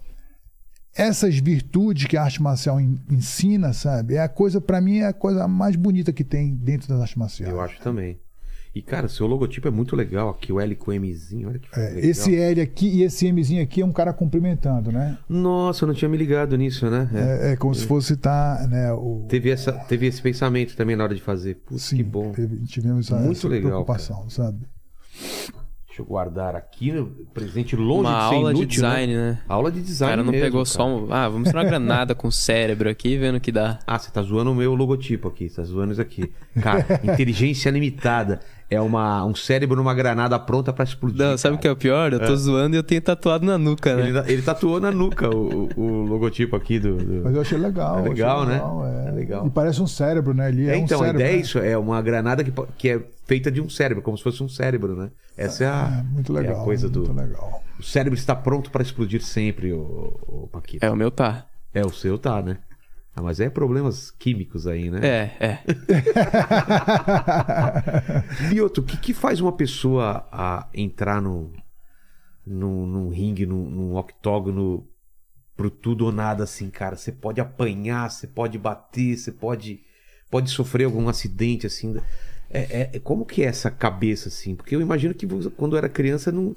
essas 0.97 1.37
virtudes 1.39 2.07
que 2.07 2.17
a 2.17 2.23
arte 2.23 2.41
marcial 2.41 2.81
en- 2.81 3.01
ensina, 3.11 3.73
sabe? 3.73 4.15
É 4.15 4.21
a 4.21 4.29
coisa, 4.29 4.61
para 4.61 4.81
mim, 4.81 4.99
é 4.99 5.07
a 5.09 5.13
coisa 5.13 5.49
mais 5.49 5.75
bonita 5.77 6.13
que 6.13 6.23
tem 6.23 6.55
dentro 6.55 6.89
das 6.89 7.01
artes 7.01 7.17
marciais. 7.17 7.53
Eu 7.53 7.61
acho 7.61 7.81
também. 7.81 8.17
E, 8.75 8.83
cara, 8.83 9.07
seu 9.07 9.27
logotipo 9.29 9.69
é 9.69 9.71
muito 9.71 9.95
legal 9.95 10.29
aqui, 10.31 10.53
o 10.53 10.59
L 10.61 10.75
com 10.75 10.91
Mzinho, 10.93 11.49
olha 11.49 11.61
que 11.61 11.69
É, 11.79 11.91
legal. 11.91 12.11
esse 12.11 12.35
L 12.35 12.61
aqui 12.61 12.89
e 12.89 13.03
esse 13.05 13.31
Mzinho 13.33 13.63
aqui 13.63 13.83
é 13.83 13.87
um 13.87 13.93
cara 13.93 14.13
cumprimentando, 14.13 14.91
né? 14.91 15.17
Nossa, 15.29 15.85
eu 15.85 15.87
não 15.87 15.95
tinha 15.95 16.09
me 16.09 16.17
ligado 16.17 16.57
nisso, 16.57 16.91
né? 16.91 17.09
É. 17.15 17.51
É, 17.51 17.53
é 17.53 17.57
como 17.57 17.73
se 17.73 17.87
fosse 17.87 18.17
tá, 18.17 18.67
né? 18.69 18.93
O, 18.93 19.27
Teve, 19.29 19.51
essa, 19.51 19.71
teve 19.73 20.07
esse 20.07 20.21
pensamento 20.21 20.75
também 20.77 20.97
na 20.97 21.05
hora 21.05 21.15
de 21.15 21.21
fazer. 21.23 21.55
Putz, 21.65 21.83
sim, 21.85 21.99
que 21.99 22.03
bom. 22.03 22.33
teve- 22.33 22.65
tivemos 22.67 23.07
essa, 23.07 23.17
Muito 23.21 23.39
essa 23.39 23.49
legal, 23.49 23.71
preocupação, 23.71 24.29
sabe? 24.29 24.59
Deixa 25.87 26.03
eu 26.03 26.07
guardar 26.07 26.57
aqui, 26.57 26.91
né? 26.91 27.07
presente 27.33 27.77
longe 27.77 28.01
Uma 28.01 28.11
de 28.25 28.29
ser 28.29 28.35
aula 28.35 28.53
de 28.53 28.59
inútil, 28.59 28.83
design, 28.83 29.15
né? 29.15 29.39
Aula 29.49 29.71
de 29.71 29.79
O 29.79 29.83
design 29.83 30.11
cara 30.11 30.25
não 30.25 30.33
mesmo, 30.33 30.45
pegou 30.47 30.65
cara. 30.65 30.75
só 30.75 30.89
um. 30.89 31.13
Ah, 31.13 31.29
vamos 31.29 31.49
tirar 31.49 31.61
uma 31.63 31.69
granada 31.69 32.17
com 32.17 32.27
o 32.27 32.33
cérebro 32.33 32.89
aqui, 32.91 33.17
vendo 33.17 33.37
o 33.37 33.41
que 33.41 33.53
dá. 33.53 33.79
Ah, 33.87 33.97
você 33.97 34.11
tá 34.11 34.21
zoando 34.21 34.51
o 34.51 34.55
meu 34.57 34.75
logotipo 34.75 35.29
aqui, 35.29 35.49
você 35.49 35.55
tá 35.55 35.63
zoando 35.63 35.93
isso 35.93 36.03
aqui. 36.03 36.33
Cara, 36.61 36.85
inteligência 37.05 37.71
limitada. 37.71 38.41
É 38.75 38.81
uma, 38.81 39.25
um 39.25 39.35
cérebro 39.35 39.77
numa 39.77 39.95
granada 39.95 40.39
pronta 40.39 40.73
pra 40.73 40.85
explodir. 40.85 41.19
Não, 41.19 41.39
sabe 41.39 41.57
o 41.57 41.59
que 41.59 41.67
é 41.67 41.71
o 41.71 41.77
pior? 41.77 42.13
Eu 42.13 42.21
tô 42.21 42.35
zoando 42.37 42.77
e 42.77 42.79
eu 42.79 42.83
tenho 42.83 43.01
tatuado 43.01 43.47
na 43.47 43.57
nuca, 43.57 43.95
né? 43.97 44.09
Ele, 44.09 44.19
ele 44.33 44.43
tatuou 44.43 44.81
na 44.81 44.91
nuca 44.91 45.29
o, 45.35 45.69
o- 45.77 46.03
logotipo 46.07 46.57
aqui 46.57 46.79
do. 46.79 46.97
do- 46.97 47.25
Mas 47.25 47.35
eu 47.35 47.41
achei 47.41 47.59
legal. 47.59 47.97
É 47.97 48.01
achei 48.01 48.09
legal, 48.11 48.45
né? 48.47 48.61
É. 49.07 49.09
É 49.09 49.13
legal. 49.13 49.47
E 49.47 49.51
parece 49.51 49.81
um 49.81 49.87
cérebro, 49.87 50.35
né? 50.35 50.49
Ele 50.49 50.69
é, 50.69 50.75
É, 50.75 50.77
um 50.79 50.85
então, 50.85 50.99
cérebro, 50.99 51.19
a 51.19 51.25
ideia 51.25 51.33
é 51.35 51.37
né? 51.37 51.41
isso, 51.43 51.59
é 51.59 51.79
uma 51.79 52.01
granada 52.03 52.43
que, 52.45 52.53
que 52.77 52.89
é 52.91 53.01
feita 53.27 53.51
de 53.51 53.61
um 53.61 53.69
cérebro, 53.69 54.03
como 54.03 54.17
se 54.19 54.23
fosse 54.25 54.43
um 54.43 54.49
cérebro, 54.49 54.95
né? 54.97 55.11
Essa 55.37 55.65
é 55.65 55.67
a, 55.69 55.99
É, 56.01 56.13
muito 56.13 56.33
legal. 56.33 56.57
é 56.57 56.61
a 56.61 56.65
coisa 56.65 56.89
muito 56.89 57.13
do. 57.13 57.13
legal. 57.13 57.63
O 57.79 57.83
cérebro 57.83 58.19
está 58.19 58.35
pronto 58.35 58.71
para 58.71 58.83
explodir 58.83 59.23
sempre, 59.23 59.73
o, 59.73 60.17
o 60.27 60.49
Paquito. 60.53 60.85
É, 60.85 60.91
o 60.91 60.97
meu 60.97 61.11
tá. 61.11 61.47
É, 61.73 61.85
o 61.85 61.91
seu 61.91 62.17
tá, 62.19 62.41
né? 62.41 62.59
Ah, 63.17 63.23
mas 63.23 63.39
é 63.39 63.49
problemas 63.49 64.11
químicos 64.11 64.67
aí, 64.67 64.91
né? 64.91 65.01
É, 65.07 65.47
é. 65.47 65.59
Lioto, 68.51 68.81
o 68.81 68.85
que, 68.85 68.97
que 68.97 69.15
faz 69.15 69.41
uma 69.41 69.53
pessoa 69.53 70.27
a 70.33 70.69
entrar 70.75 71.23
no, 71.23 71.53
num, 72.45 72.87
num 72.87 73.09
ringue, 73.11 73.47
num, 73.47 73.71
num 73.71 73.97
octógono 73.97 74.89
pro 75.57 75.71
tudo 75.71 76.07
ou 76.07 76.13
nada 76.13 76.43
assim, 76.43 76.69
cara? 76.71 76.97
Você 76.97 77.13
pode 77.13 77.41
apanhar, 77.41 78.11
você 78.11 78.27
pode 78.27 78.59
bater, 78.59 79.17
você 79.17 79.31
pode, 79.31 79.81
pode 80.29 80.51
sofrer 80.51 80.85
algum 80.85 81.09
acidente 81.09 81.69
assim. 81.69 81.97
É, 82.51 82.91
é- 82.95 82.99
como 82.99 83.25
que 83.25 83.43
é 83.43 83.47
essa 83.47 83.71
cabeça 83.71 84.29
assim? 84.29 84.57
Porque 84.57 84.75
eu 84.75 84.81
imagino 84.81 85.15
que 85.15 85.25
quando 85.51 85.77
era 85.77 85.89
criança 85.89 86.33
não 86.33 86.57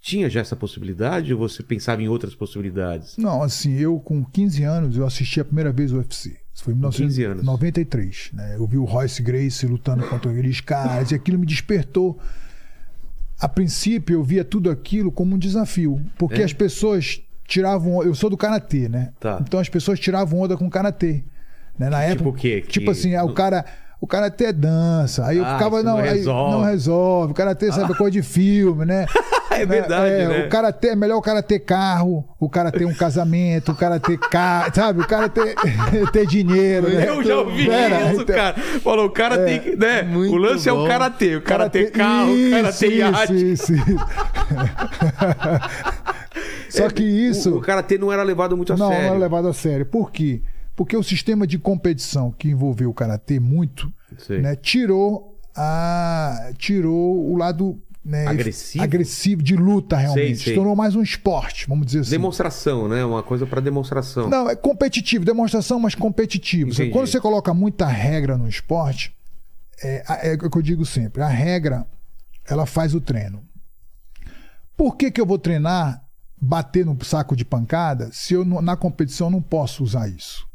tinha 0.00 0.30
já 0.30 0.40
essa 0.40 0.54
possibilidade 0.56 1.32
ou 1.34 1.38
você 1.40 1.62
pensava 1.62 2.02
em 2.02 2.08
outras 2.08 2.34
possibilidades? 2.34 3.16
Não, 3.16 3.42
assim, 3.42 3.74
eu 3.74 3.98
com 4.00 4.24
15 4.24 4.62
anos, 4.64 4.96
eu 4.96 5.06
assisti 5.06 5.40
a 5.40 5.44
primeira 5.44 5.72
vez 5.72 5.92
o 5.92 5.96
UFC. 5.98 6.36
Isso 6.54 6.64
foi 6.64 6.74
em 6.74 6.80
15 6.80 7.00
anos. 7.24 7.42
1993. 7.42 8.30
Né? 8.32 8.56
Eu 8.56 8.66
vi 8.66 8.78
o 8.78 8.84
Royce 8.84 9.22
Gracie 9.22 9.68
lutando 9.68 10.06
contra 10.08 10.30
aqueles 10.30 10.60
caras 10.60 11.10
e 11.10 11.14
aquilo 11.14 11.38
me 11.38 11.46
despertou. 11.46 12.18
A 13.40 13.48
princípio, 13.48 14.14
eu 14.14 14.24
via 14.24 14.44
tudo 14.44 14.68
aquilo 14.70 15.12
como 15.12 15.36
um 15.36 15.38
desafio, 15.38 16.00
porque 16.18 16.42
É? 16.42 16.44
as 16.44 16.52
pessoas 16.52 17.20
tiravam. 17.46 18.02
Eu 18.02 18.14
sou 18.14 18.28
do 18.28 18.36
karatê, 18.36 18.88
né? 18.88 19.12
Tá. 19.20 19.38
Então 19.40 19.60
as 19.60 19.68
pessoas 19.68 20.00
tiravam 20.00 20.40
onda 20.40 20.56
com 20.56 20.66
o 20.66 20.70
karatê. 20.70 21.22
Né? 21.78 21.88
Na 21.88 22.00
Tipo 22.00 22.12
época, 22.12 22.28
o 22.30 22.32
quê? 22.32 22.64
Tipo 22.66 22.86
Que- 22.86 22.90
assim, 22.90 23.14
ah, 23.14 23.24
o 23.24 23.32
cara. 23.32 23.64
O 24.00 24.06
karatê 24.06 24.44
é 24.46 24.52
dança. 24.52 25.26
Aí 25.26 25.38
eu 25.38 25.44
Ah, 25.44 25.54
ficava, 25.54 25.82
não, 25.82 25.96
não 25.96 26.04
aí 26.04 26.10
resolve. 26.18 26.52
não 26.56 26.62
resolve. 26.64 27.32
O 27.32 27.34
karatê 27.34 27.72
sabe 27.72 27.96
coisa 27.96 28.12
de 28.12 28.22
filme, 28.22 28.84
né? 28.84 29.06
É 29.50 29.66
verdade, 29.66 30.10
É, 30.12 30.28
né? 30.28 30.46
O 30.46 30.48
cara 30.50 30.72
ter, 30.72 30.88
é 30.88 30.94
melhor 30.94 31.16
o 31.16 31.22
cara 31.22 31.42
ter 31.42 31.58
carro, 31.58 32.24
o 32.38 32.48
cara 32.48 32.70
ter 32.70 32.84
um 32.84 32.94
casamento, 32.94 33.72
o 33.72 33.74
cara 33.74 33.98
ter 33.98 34.16
carro, 34.16 34.70
sabe? 34.72 35.00
O 35.00 35.06
cara 35.06 35.28
ter, 35.28 35.56
ter 36.12 36.26
dinheiro, 36.28 36.88
né? 36.88 37.08
Eu 37.08 37.24
já 37.24 37.38
ouvi 37.38 37.68
Era, 37.68 38.12
isso, 38.12 38.22
então- 38.22 38.36
cara. 38.36 38.54
Falou, 38.84 39.06
o 39.06 39.10
cara 39.10 39.38
tem 39.38 39.58
que. 39.58 39.74
Né? 39.74 40.02
O 40.14 40.36
lance 40.36 40.68
é 40.68 40.72
o 40.72 40.76
bom. 40.76 40.86
cara 40.86 41.10
ter. 41.10 41.38
O 41.38 41.42
cara 41.42 41.68
ter 41.68 41.90
ter- 41.90 41.98
carro, 41.98 42.30
o 42.30 42.72
ter 42.78 42.92
iate. 42.98 43.34
Isso, 43.34 43.72
isso, 43.72 43.74
isso. 43.74 43.96
Só 46.70 46.88
que 46.90 47.02
isso. 47.02 47.54
O, 47.54 47.58
o 47.58 47.60
cara 47.60 47.82
ter 47.82 47.98
não 47.98 48.12
era 48.12 48.22
levado 48.22 48.56
muito 48.56 48.72
a 48.72 48.76
não, 48.76 48.88
sério. 48.90 49.08
não 49.08 49.14
é 49.16 49.18
levado 49.18 49.48
a 49.48 49.52
sério. 49.52 49.86
Por 49.86 50.10
quê? 50.12 50.42
Porque 50.78 50.96
o 50.96 51.02
sistema 51.02 51.44
de 51.44 51.58
competição 51.58 52.30
que 52.30 52.48
envolveu 52.48 52.88
o 52.88 52.94
karatê 52.94 53.40
muito, 53.40 53.92
né, 54.40 54.54
tirou 54.54 55.36
a 55.52 56.52
tirou 56.56 57.32
o 57.32 57.36
lado 57.36 57.82
né, 58.04 58.28
Agressivo? 58.28 58.84
agressivo 58.84 59.42
de 59.42 59.56
luta 59.56 59.96
realmente. 59.96 60.26
Sei, 60.26 60.36
sei. 60.36 60.52
Se 60.52 60.54
tornou 60.54 60.76
mais 60.76 60.94
um 60.94 61.02
esporte, 61.02 61.66
vamos 61.66 61.84
dizer 61.84 62.02
assim. 62.02 62.10
Demonstração, 62.12 62.86
né? 62.86 63.04
Uma 63.04 63.24
coisa 63.24 63.44
pra 63.44 63.60
demonstração. 63.60 64.30
Não, 64.30 64.48
é 64.48 64.54
competitivo, 64.54 65.24
demonstração, 65.24 65.80
mas 65.80 65.96
competitivo. 65.96 66.70
Entendi. 66.70 66.92
Quando 66.92 67.08
você 67.08 67.20
coloca 67.20 67.52
muita 67.52 67.84
regra 67.84 68.38
no 68.38 68.48
esporte, 68.48 69.12
é, 69.82 70.30
é 70.30 70.34
o 70.34 70.48
que 70.48 70.58
eu 70.58 70.62
digo 70.62 70.86
sempre: 70.86 71.22
a 71.22 71.28
regra 71.28 71.84
ela 72.48 72.66
faz 72.66 72.94
o 72.94 73.00
treino. 73.00 73.42
Por 74.76 74.96
que, 74.96 75.10
que 75.10 75.20
eu 75.20 75.26
vou 75.26 75.40
treinar, 75.40 76.04
bater 76.40 76.86
no 76.86 76.96
saco 77.04 77.34
de 77.34 77.44
pancada, 77.44 78.10
se 78.12 78.34
eu 78.34 78.44
na 78.44 78.76
competição 78.76 79.28
não 79.28 79.42
posso 79.42 79.82
usar 79.82 80.08
isso? 80.08 80.46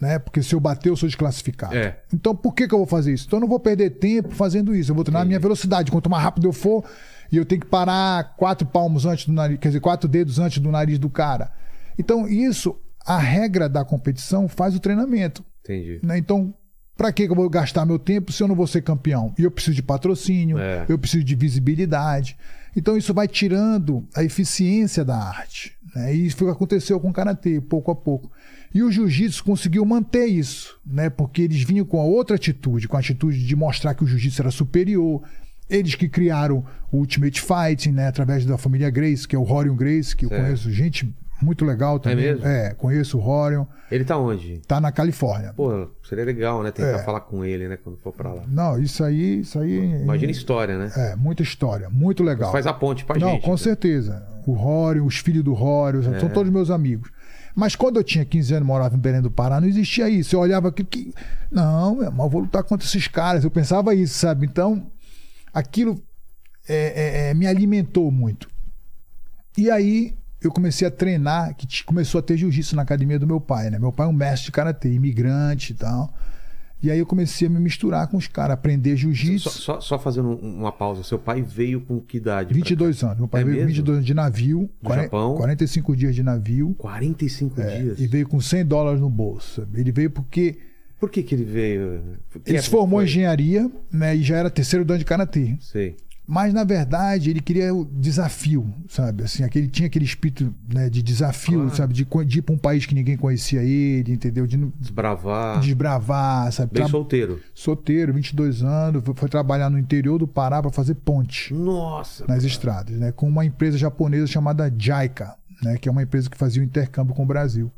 Né? 0.00 0.18
Porque 0.18 0.42
se 0.42 0.54
eu 0.54 0.60
bater, 0.60 0.90
eu 0.90 0.96
sou 0.96 1.08
desclassificado. 1.08 1.74
É. 1.76 1.98
Então 2.14 2.34
por 2.34 2.54
que, 2.54 2.68
que 2.68 2.74
eu 2.74 2.78
vou 2.78 2.86
fazer 2.86 3.12
isso? 3.12 3.24
Então 3.26 3.38
eu 3.38 3.40
não 3.40 3.48
vou 3.48 3.58
perder 3.58 3.90
tempo 3.90 4.30
fazendo 4.30 4.74
isso. 4.74 4.90
Eu 4.90 4.94
vou 4.94 5.02
treinar 5.04 5.22
a 5.22 5.24
minha 5.24 5.40
velocidade. 5.40 5.90
Quanto 5.90 6.08
mais 6.08 6.22
rápido 6.22 6.46
eu 6.46 6.52
for, 6.52 6.84
e 7.32 7.36
eu 7.36 7.44
tenho 7.44 7.60
que 7.60 7.66
parar 7.66 8.34
quatro 8.36 8.66
palmos 8.66 9.04
antes 9.06 9.26
do 9.26 9.32
nariz, 9.32 9.58
quer 9.60 9.68
dizer, 9.68 9.80
quatro 9.80 10.08
dedos 10.08 10.38
antes 10.38 10.58
do 10.58 10.70
nariz 10.70 10.98
do 10.98 11.10
cara. 11.10 11.50
Então, 11.98 12.28
isso, 12.28 12.76
a 13.04 13.18
regra 13.18 13.68
da 13.68 13.84
competição 13.84 14.48
faz 14.48 14.74
o 14.74 14.80
treinamento. 14.80 15.44
Entendi. 15.64 15.98
né? 16.02 16.16
Então, 16.16 16.54
para 16.96 17.12
que 17.12 17.26
que 17.26 17.32
eu 17.32 17.36
vou 17.36 17.50
gastar 17.50 17.84
meu 17.84 17.98
tempo 17.98 18.32
se 18.32 18.42
eu 18.42 18.48
não 18.48 18.54
vou 18.54 18.66
ser 18.66 18.82
campeão? 18.82 19.34
E 19.38 19.42
eu 19.42 19.50
preciso 19.50 19.74
de 19.74 19.82
patrocínio, 19.82 20.58
É. 20.58 20.86
eu 20.88 20.98
preciso 20.98 21.22
de 21.24 21.34
visibilidade. 21.34 22.36
Então, 22.76 22.96
isso 22.96 23.12
vai 23.12 23.26
tirando 23.28 24.06
a 24.14 24.22
eficiência 24.24 25.04
da 25.04 25.16
arte. 25.16 25.76
Né? 25.94 26.14
E 26.14 26.26
isso 26.26 26.36
foi 26.36 26.46
o 26.46 26.50
que 26.50 26.56
aconteceu 26.56 26.98
com 27.00 27.10
o 27.10 27.12
karatê, 27.12 27.60
pouco 27.60 27.90
a 27.90 27.96
pouco. 27.96 28.30
E 28.74 28.82
o 28.82 28.90
jiu-jitsu 28.90 29.42
conseguiu 29.44 29.84
manter 29.84 30.26
isso, 30.26 30.78
né? 30.86 31.08
porque 31.08 31.42
eles 31.42 31.62
vinham 31.62 31.84
com 31.86 32.00
a 32.00 32.04
outra 32.04 32.36
atitude, 32.36 32.86
com 32.88 32.96
a 32.96 33.00
atitude 33.00 33.46
de 33.46 33.56
mostrar 33.56 33.94
que 33.94 34.04
o 34.04 34.06
jiu-jitsu 34.06 34.42
era 34.42 34.50
superior. 34.50 35.22
Eles 35.70 35.94
que 35.94 36.08
criaram 36.08 36.64
o 36.90 36.98
Ultimate 36.98 37.40
Fighting, 37.42 37.92
né? 37.92 38.08
através 38.08 38.44
da 38.46 38.56
família 38.58 38.90
Grace, 38.90 39.26
que 39.28 39.36
é 39.36 39.38
o 39.38 39.42
Horion 39.50 39.74
Grace, 39.76 40.14
que 40.16 40.24
eu 40.24 40.28
Certo. 40.28 40.42
conheço 40.42 40.70
gente 40.70 41.14
muito 41.40 41.64
legal 41.64 41.98
também. 42.00 42.24
mesmo? 42.24 42.46
É, 42.46 42.74
conheço 42.74 43.18
o 43.18 43.26
Horion, 43.26 43.64
Ele 43.90 44.04
tá 44.04 44.16
onde? 44.18 44.60
tá 44.66 44.80
na 44.80 44.90
Califórnia. 44.90 45.52
Pô, 45.54 45.88
seria 46.08 46.24
legal, 46.24 46.62
né? 46.62 46.70
Tentar 46.70 46.88
É. 46.98 47.02
falar 47.04 47.20
com 47.20 47.44
ele, 47.44 47.68
né? 47.68 47.76
Quando 47.82 47.96
for 47.98 48.12
pra 48.12 48.32
lá. 48.32 48.42
Não, 48.48 48.78
isso 48.80 49.04
aí, 49.04 49.40
isso 49.40 49.58
aí. 49.58 50.00
Imagina 50.02 50.32
história, 50.32 50.76
né? 50.78 50.90
É, 50.96 51.16
muita 51.16 51.42
história, 51.42 51.88
muito 51.90 52.22
legal. 52.24 52.50
Faz 52.50 52.66
a 52.66 52.72
ponte 52.72 53.04
pra 53.04 53.18
Não, 53.18 53.32
gente. 53.32 53.42
com 53.44 53.52
né? 53.52 53.56
certeza. 53.56 54.26
O 54.46 54.52
Rório, 54.52 55.04
os 55.04 55.18
filhos 55.18 55.44
do 55.44 55.52
Rório, 55.52 56.00
É. 56.00 56.18
são 56.18 56.28
todos 56.30 56.50
meus 56.50 56.70
amigos. 56.70 57.10
Mas 57.58 57.74
quando 57.74 57.96
eu 57.96 58.04
tinha 58.04 58.24
15 58.24 58.54
anos, 58.54 58.68
morava 58.68 58.94
em 58.94 59.00
Belém 59.00 59.20
do 59.20 59.32
Pará, 59.32 59.60
não 59.60 59.66
existia 59.66 60.08
isso. 60.08 60.36
Eu 60.36 60.38
olhava 60.38 60.68
aquilo 60.68 60.86
que. 60.86 61.12
Não, 61.50 61.96
meu 61.96 62.04
irmão, 62.04 62.26
eu 62.26 62.30
vou 62.30 62.42
lutar 62.42 62.62
contra 62.62 62.86
esses 62.86 63.08
caras. 63.08 63.42
Eu 63.42 63.50
pensava 63.50 63.92
isso, 63.96 64.16
sabe? 64.16 64.46
Então, 64.46 64.88
aquilo 65.52 66.00
é, 66.68 66.76
é, 66.76 67.30
é, 67.30 67.34
me 67.34 67.48
alimentou 67.48 68.12
muito. 68.12 68.48
E 69.56 69.68
aí 69.72 70.14
eu 70.40 70.52
comecei 70.52 70.86
a 70.86 70.90
treinar, 70.90 71.52
que 71.56 71.82
começou 71.82 72.20
a 72.20 72.22
ter 72.22 72.36
jiu-jitsu 72.36 72.76
na 72.76 72.82
academia 72.82 73.18
do 73.18 73.26
meu 73.26 73.40
pai, 73.40 73.70
né? 73.70 73.78
Meu 73.80 73.90
pai 73.90 74.06
é 74.06 74.08
um 74.08 74.12
mestre 74.12 74.46
de 74.46 74.52
karatê, 74.52 74.92
imigrante 74.92 75.72
e 75.72 75.74
tal. 75.74 76.14
E 76.80 76.90
aí 76.92 76.98
eu 76.98 77.06
comecei 77.06 77.48
a 77.48 77.50
me 77.50 77.58
misturar 77.58 78.06
com 78.06 78.16
os 78.16 78.28
caras, 78.28 78.54
aprender 78.54 78.90
Só, 78.90 78.96
jiu-jitsu. 78.96 79.50
só, 79.50 79.80
só 79.80 79.98
fazendo 79.98 80.28
um- 80.28 80.58
uma 80.60 80.70
pausa. 80.70 81.02
Seu 81.02 81.18
pai 81.18 81.42
veio 81.42 81.80
com 81.80 82.00
que 82.00 82.18
idade? 82.18 82.48
pra 82.48 82.54
22 82.54 83.02
anos. 83.02 83.18
Meu 83.18 83.26
pai 83.28 83.40
É 83.42 83.44
veio 83.44 83.56
com 83.56 83.60
mesmo? 83.64 83.68
22 83.74 83.96
anos 83.96 84.06
de 84.06 84.14
navio, 84.14 84.60
Do 84.80 84.86
40 84.86 85.02
Japão? 85.04 85.34
45 85.36 85.96
dias 85.96 86.14
de 86.14 86.22
navio, 86.22 86.74
cá? 86.74 86.82
45 86.82 87.60
é, 87.60 87.80
dias. 87.82 87.98
e 88.00 88.06
veio 88.06 88.28
com 88.28 88.40
100 88.40 88.64
dólares 88.64 89.00
no 89.00 89.10
bolso. 89.10 89.66
Ele 89.74 89.90
veio 89.90 90.10
porque 90.10 90.56
Por 91.00 91.10
que 91.10 91.22
que 91.22 91.34
ele 91.34 91.44
veio? 91.44 92.00
Que 92.30 92.50
ele 92.50 92.58
se 92.60 92.66
época 92.66 92.70
formou 92.76 93.00
em 93.00 93.04
foi? 93.04 93.10
engenharia 93.10 93.70
né, 93.92 94.16
e 94.16 94.22
já 94.22 94.36
era 94.36 94.50
terceiro 94.50 94.84
dan 94.84 94.98
de 94.98 95.04
karatê. 95.04 95.56
Sei. 95.60 95.96
Mas, 96.30 96.52
na 96.52 96.62
verdade, 96.62 97.30
ele 97.30 97.40
queria 97.40 97.74
o 97.74 97.86
desafio, 97.86 98.70
sabe? 98.86 99.22
Assim, 99.24 99.42
aquele, 99.44 99.66
tinha 99.66 99.86
aquele 99.86 100.04
espírito 100.04 100.54
né, 100.70 100.90
de 100.90 101.02
desafio, 101.02 101.60
Claro. 101.62 101.74
sabe? 101.74 101.94
De, 101.94 102.06
de 102.26 102.38
ir 102.40 102.42
para 102.42 102.54
um 102.54 102.58
país 102.58 102.84
que 102.84 102.94
ninguém 102.94 103.16
conhecia 103.16 103.62
ele, 103.62 104.12
entendeu? 104.12 104.46
De 104.46 104.58
Desbravar. 104.78 105.58
desbravar, 105.60 106.52
sabe? 106.52 106.70
Bem 106.74 106.82
Tra- 106.82 106.90
solteiro. 106.90 107.40
Solteiro, 107.54 108.12
22 108.12 108.62
anos, 108.62 109.02
foi, 109.02 109.14
foi 109.16 109.28
trabalhar 109.30 109.70
no 109.70 109.78
interior 109.78 110.18
do 110.18 110.28
Pará 110.28 110.60
para 110.60 110.70
fazer 110.70 110.96
ponte. 110.96 111.54
Nossa. 111.54 112.26
nas 112.26 112.36
cara. 112.40 112.46
estradas, 112.46 112.98
né? 112.98 113.10
Com 113.10 113.26
uma 113.26 113.46
empresa 113.46 113.78
japonesa 113.78 114.26
chamada 114.26 114.70
JICA, 114.70 115.34
né? 115.62 115.78
Que 115.78 115.88
é 115.88 115.92
uma 115.92 116.02
empresa 116.02 116.28
que 116.28 116.36
fazia 116.36 116.60
o 116.60 116.64
intercâmbio 116.64 117.14
com 117.14 117.22
o 117.22 117.26
Brasil. 117.26 117.72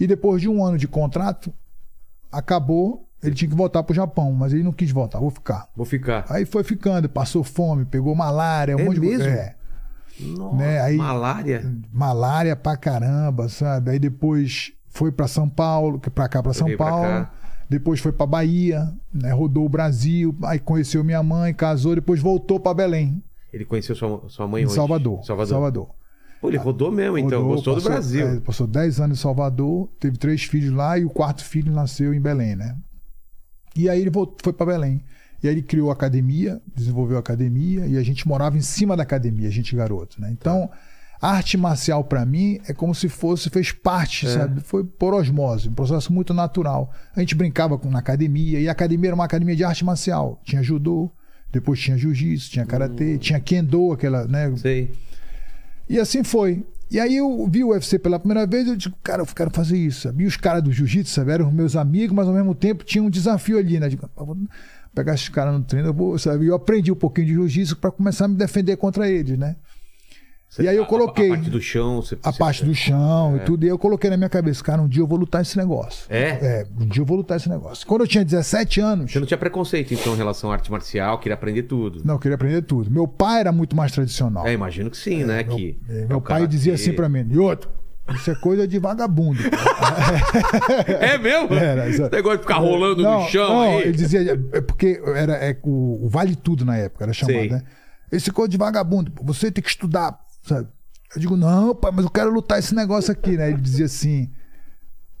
E 0.00 0.06
depois 0.06 0.40
de 0.40 0.48
um 0.48 0.64
ano 0.64 0.78
de 0.78 0.88
contrato, 0.88 1.52
acabou, 2.32 3.06
ele 3.24 3.34
tinha 3.34 3.48
que 3.48 3.56
voltar 3.56 3.82
para 3.82 3.92
o 3.92 3.94
Japão, 3.94 4.32
mas 4.32 4.52
ele 4.52 4.62
não 4.62 4.72
quis 4.72 4.90
voltar, 4.90 5.18
vou 5.18 5.30
ficar. 5.30 5.68
Vou 5.76 5.84
ficar. 5.86 6.24
Aí 6.28 6.44
foi 6.44 6.62
ficando, 6.64 7.08
passou 7.08 7.42
fome, 7.42 7.84
pegou 7.84 8.14
malária, 8.14 8.76
um 8.76 8.80
É 8.80 8.84
monte 8.84 8.94
de 8.94 9.00
mesmo? 9.00 9.16
coisa. 9.24 9.30
É, 9.30 9.54
Nossa. 10.20 10.56
né, 10.56 10.80
aí- 10.80 10.96
Malária. 10.96 11.72
malária 11.92 12.54
pra 12.56 12.76
caramba, 12.76 13.48
sabe? 13.48 13.90
Aí 13.92 13.98
depois 13.98 14.72
foi 14.88 15.10
para 15.10 15.26
São 15.26 15.48
Paulo, 15.48 15.98
que 15.98 16.08
para 16.10 16.28
cá 16.28 16.42
para 16.42 16.52
São 16.52 16.74
Paulo. 16.76 17.26
Depois 17.68 17.98
foi 17.98 18.12
para 18.12 18.26
Bahia, 18.26 18.92
né? 19.12 19.32
rodou 19.32 19.64
o 19.64 19.68
Brasil, 19.68 20.36
aí 20.44 20.58
conheceu 20.58 21.02
minha 21.02 21.22
mãe, 21.22 21.52
casou, 21.54 21.94
depois 21.94 22.20
voltou 22.20 22.60
para 22.60 22.74
Belém, 22.74 23.22
Ele 23.52 23.64
conheceu 23.64 23.94
sua, 23.96 24.22
sua 24.28 24.46
mãe 24.46 24.62
em 24.62 24.66
onde? 24.66 24.74
Salvador. 24.74 25.24
Salvador. 25.24 25.48
Salvador. 25.50 25.88
Pô, 26.40 26.48
ele 26.50 26.58
rodou 26.58 26.90
mesmo, 26.92 27.16
então. 27.16 27.38
Rodou, 27.40 27.54
Gostou 27.54 27.74
do 27.74 27.76
passou- 27.76 27.92
Brasil. 27.92 28.26
é, 28.28 28.40
passou 28.40 28.66
10 28.66 29.00
anos 29.00 29.18
em 29.18 29.22
Salvador, 29.22 29.88
teve 29.98 30.18
três 30.18 30.44
filhos 30.44 30.72
lá 30.74 30.98
e 30.98 31.04
o 31.06 31.08
quarto 31.10 31.42
filho 31.42 31.72
nasceu 31.72 32.12
em 32.12 32.20
Belém, 32.20 32.54
né? 32.54 32.76
E 33.74 33.88
aí 33.88 34.00
ele 34.00 34.10
voltou, 34.10 34.36
foi 34.42 34.52
para 34.52 34.66
Belém. 34.66 35.00
E 35.42 35.48
aí 35.48 35.54
ele 35.54 35.62
criou 35.62 35.90
a 35.90 35.92
academia, 35.92 36.60
desenvolveu 36.74 37.16
a 37.16 37.20
academia 37.20 37.86
e 37.86 37.96
a 37.98 38.02
gente 38.02 38.26
morava 38.26 38.56
em 38.56 38.60
cima 38.62 38.96
da 38.96 39.02
academia, 39.02 39.48
a 39.48 39.50
gente 39.52 39.76
garoto, 39.76 40.18
né? 40.20 40.30
Então, 40.32 40.70
a 41.20 41.30
arte 41.32 41.56
marcial 41.58 42.02
para 42.04 42.24
mim 42.24 42.60
é 42.66 42.72
como 42.72 42.94
se 42.94 43.08
fosse, 43.08 43.50
fez 43.50 43.70
parte, 43.72 44.26
É. 44.26 44.30
sabe? 44.30 44.60
Foi 44.60 44.82
por 44.84 45.12
osmose, 45.12 45.68
um 45.68 45.72
processo 45.74 46.12
muito 46.12 46.32
natural. 46.32 46.90
A 47.14 47.20
gente 47.20 47.34
brincava 47.34 47.76
com- 47.76 47.90
na 47.90 47.98
academia 47.98 48.58
e 48.60 48.68
a 48.68 48.72
academia 48.72 49.08
era 49.10 49.14
uma 49.14 49.24
academia 49.24 49.54
de 49.56 49.64
arte 49.64 49.84
marcial. 49.84 50.40
Tinha 50.44 50.62
judô, 50.62 51.10
depois 51.52 51.78
tinha 51.78 51.98
jiu-jitsu, 51.98 52.50
tinha 52.50 52.64
Hum. 52.64 52.68
karatê, 52.68 53.18
tinha 53.18 53.38
kendo, 53.38 53.92
aquela, 53.92 54.26
né, 54.26 54.50
Sei. 54.56 54.90
e 55.88 55.98
assim 55.98 56.24
foi. 56.24 56.64
E 56.90 57.00
aí 57.00 57.16
eu 57.16 57.48
vi 57.50 57.64
o 57.64 57.68
UFC 57.70 57.98
pela 57.98 58.18
primeira 58.18 58.46
vez, 58.46 58.68
eu 58.68 58.76
digo, 58.76 58.94
cara, 59.02 59.22
eu 59.22 59.26
quero 59.26 59.50
fazer 59.50 59.76
isso. 59.76 60.12
E 60.16 60.26
os 60.26 60.36
caras 60.36 60.62
do 60.62 60.72
jiu-jitsu, 60.72 61.12
sabe, 61.12 61.32
eram 61.32 61.50
meus 61.50 61.74
amigos, 61.76 62.14
mas 62.14 62.28
ao 62.28 62.34
mesmo 62.34 62.54
tempo 62.54 62.84
tinha 62.84 63.02
um 63.02 63.10
desafio 63.10 63.58
ali, 63.58 63.80
né? 63.80 63.86
Eu 63.86 63.90
Digo, 63.90 64.08
"Pá, 64.08 64.22
vou 64.24 64.36
pegar 64.94 65.14
esses 65.14 65.28
caras 65.28 65.52
no 65.54 65.64
treino, 65.64 65.88
eu 65.88 65.94
vou, 65.94 66.16
sabe? 66.18 66.46
Eu 66.46 66.54
aprendi 66.54 66.92
um 66.92 66.96
pouquinho 66.96 67.26
de 67.26 67.32
jiu-jitsu 67.32 67.76
para 67.76 67.90
começar 67.90 68.26
a 68.26 68.28
me 68.28 68.36
defender 68.36 68.76
contra 68.76 69.08
eles, 69.10 69.36
né? 69.36 69.56
E 70.62 70.68
aí 70.68 70.76
eu 70.76 70.86
coloquei- 70.86 71.26
A, 71.30 71.34
parte 71.36 71.50
do 71.50 71.60
chão. 71.60 71.96
Você, 72.02 72.16
A 72.22 72.30
você- 72.32 72.38
parte 72.38 72.64
do 72.64 72.74
chão 72.74 73.34
É. 73.34 73.36
e 73.36 73.40
tudo. 73.40 73.64
E 73.64 73.68
eu 73.68 73.78
coloquei 73.78 74.08
na 74.10 74.16
minha 74.16 74.28
cabeça, 74.28 74.62
cara, 74.62 74.80
um 74.80 74.86
dia 74.88 75.02
eu 75.02 75.06
vou 75.06 75.18
lutar 75.18 75.42
esse 75.42 75.56
negócio. 75.56 76.06
É? 76.08 76.28
É, 76.30 76.66
um 76.80 76.86
dia 76.86 77.02
eu 77.02 77.06
vou 77.06 77.16
lutar 77.16 77.36
esse 77.36 77.48
negócio. 77.48 77.86
Quando 77.86 78.02
eu 78.02 78.06
tinha 78.06 78.24
17 78.24 78.80
anos, 78.80 79.10
Você 79.12 79.18
não 79.18 79.26
tinha 79.26 79.38
preconceito, 79.38 79.92
então, 79.94 80.14
em 80.14 80.16
relação 80.16 80.50
à 80.50 80.54
arte 80.54 80.70
marcial, 80.70 81.18
queria 81.18 81.34
aprender 81.34 81.64
tudo. 81.64 82.02
não, 82.04 82.14
eu 82.14 82.18
queria 82.20 82.36
aprender 82.36 82.62
tudo. 82.62 82.90
Meu 82.90 83.08
pai 83.08 83.40
era 83.40 83.50
muito 83.52 83.74
mais 83.74 83.90
tradicional. 83.92 84.46
É, 84.46 84.52
imagino 84.52 84.90
que 84.90 84.96
sim, 84.96 85.24
né? 85.24 85.42
Meu, 85.42 85.56
que 85.56 85.78
é, 85.88 86.02
é 86.02 86.06
meu 86.06 86.18
o 86.18 86.20
pai 86.20 86.46
dizia 86.46 86.74
assim 86.74 86.92
pra 86.92 87.08
mim, 87.08 87.26
e 87.28 87.38
outro, 87.38 87.68
isso 88.14 88.30
é 88.30 88.34
coisa 88.36 88.68
de 88.68 88.78
vagabundo. 88.78 89.40
É 91.00 91.18
mesmo? 91.18 91.54
Era, 91.54 91.88
Esse 91.88 91.96
exato. 92.00 92.14
negócio 92.14 92.38
de 92.38 92.42
ficar 92.44 92.58
rolando 92.58 93.02
Não, 93.02 93.22
no 93.22 93.28
chão 93.28 93.48
não, 93.48 93.60
aí. 93.78 93.82
Ele 93.82 93.92
dizia, 93.92 94.40
é 94.52 94.60
porque 94.60 95.00
era 95.16 95.32
é, 95.34 95.56
o, 95.62 96.04
o 96.04 96.08
Vale 96.08 96.36
Tudo 96.36 96.64
na 96.64 96.76
época, 96.76 97.04
era 97.04 97.12
chamado, 97.12 97.34
Sei. 97.38 97.50
né? 97.50 97.62
Esse 98.12 98.30
coisa 98.30 98.48
de 98.48 98.56
vagabundo, 98.56 99.12
você 99.22 99.50
tem 99.50 99.62
que 99.62 99.68
estudar 99.70 100.18
sabe? 100.44 100.68
Eu 101.14 101.20
digo, 101.20 101.36
não, 101.36 101.74
pai, 101.74 101.92
mas 101.92 102.04
eu 102.04 102.10
quero 102.10 102.32
lutar 102.32 102.58
esse 102.58 102.74
negócio 102.74 103.12
aqui, 103.12 103.36
né? 103.36 103.48
Ele 103.50 103.60
dizia 103.60 103.86
assim, 103.86 104.30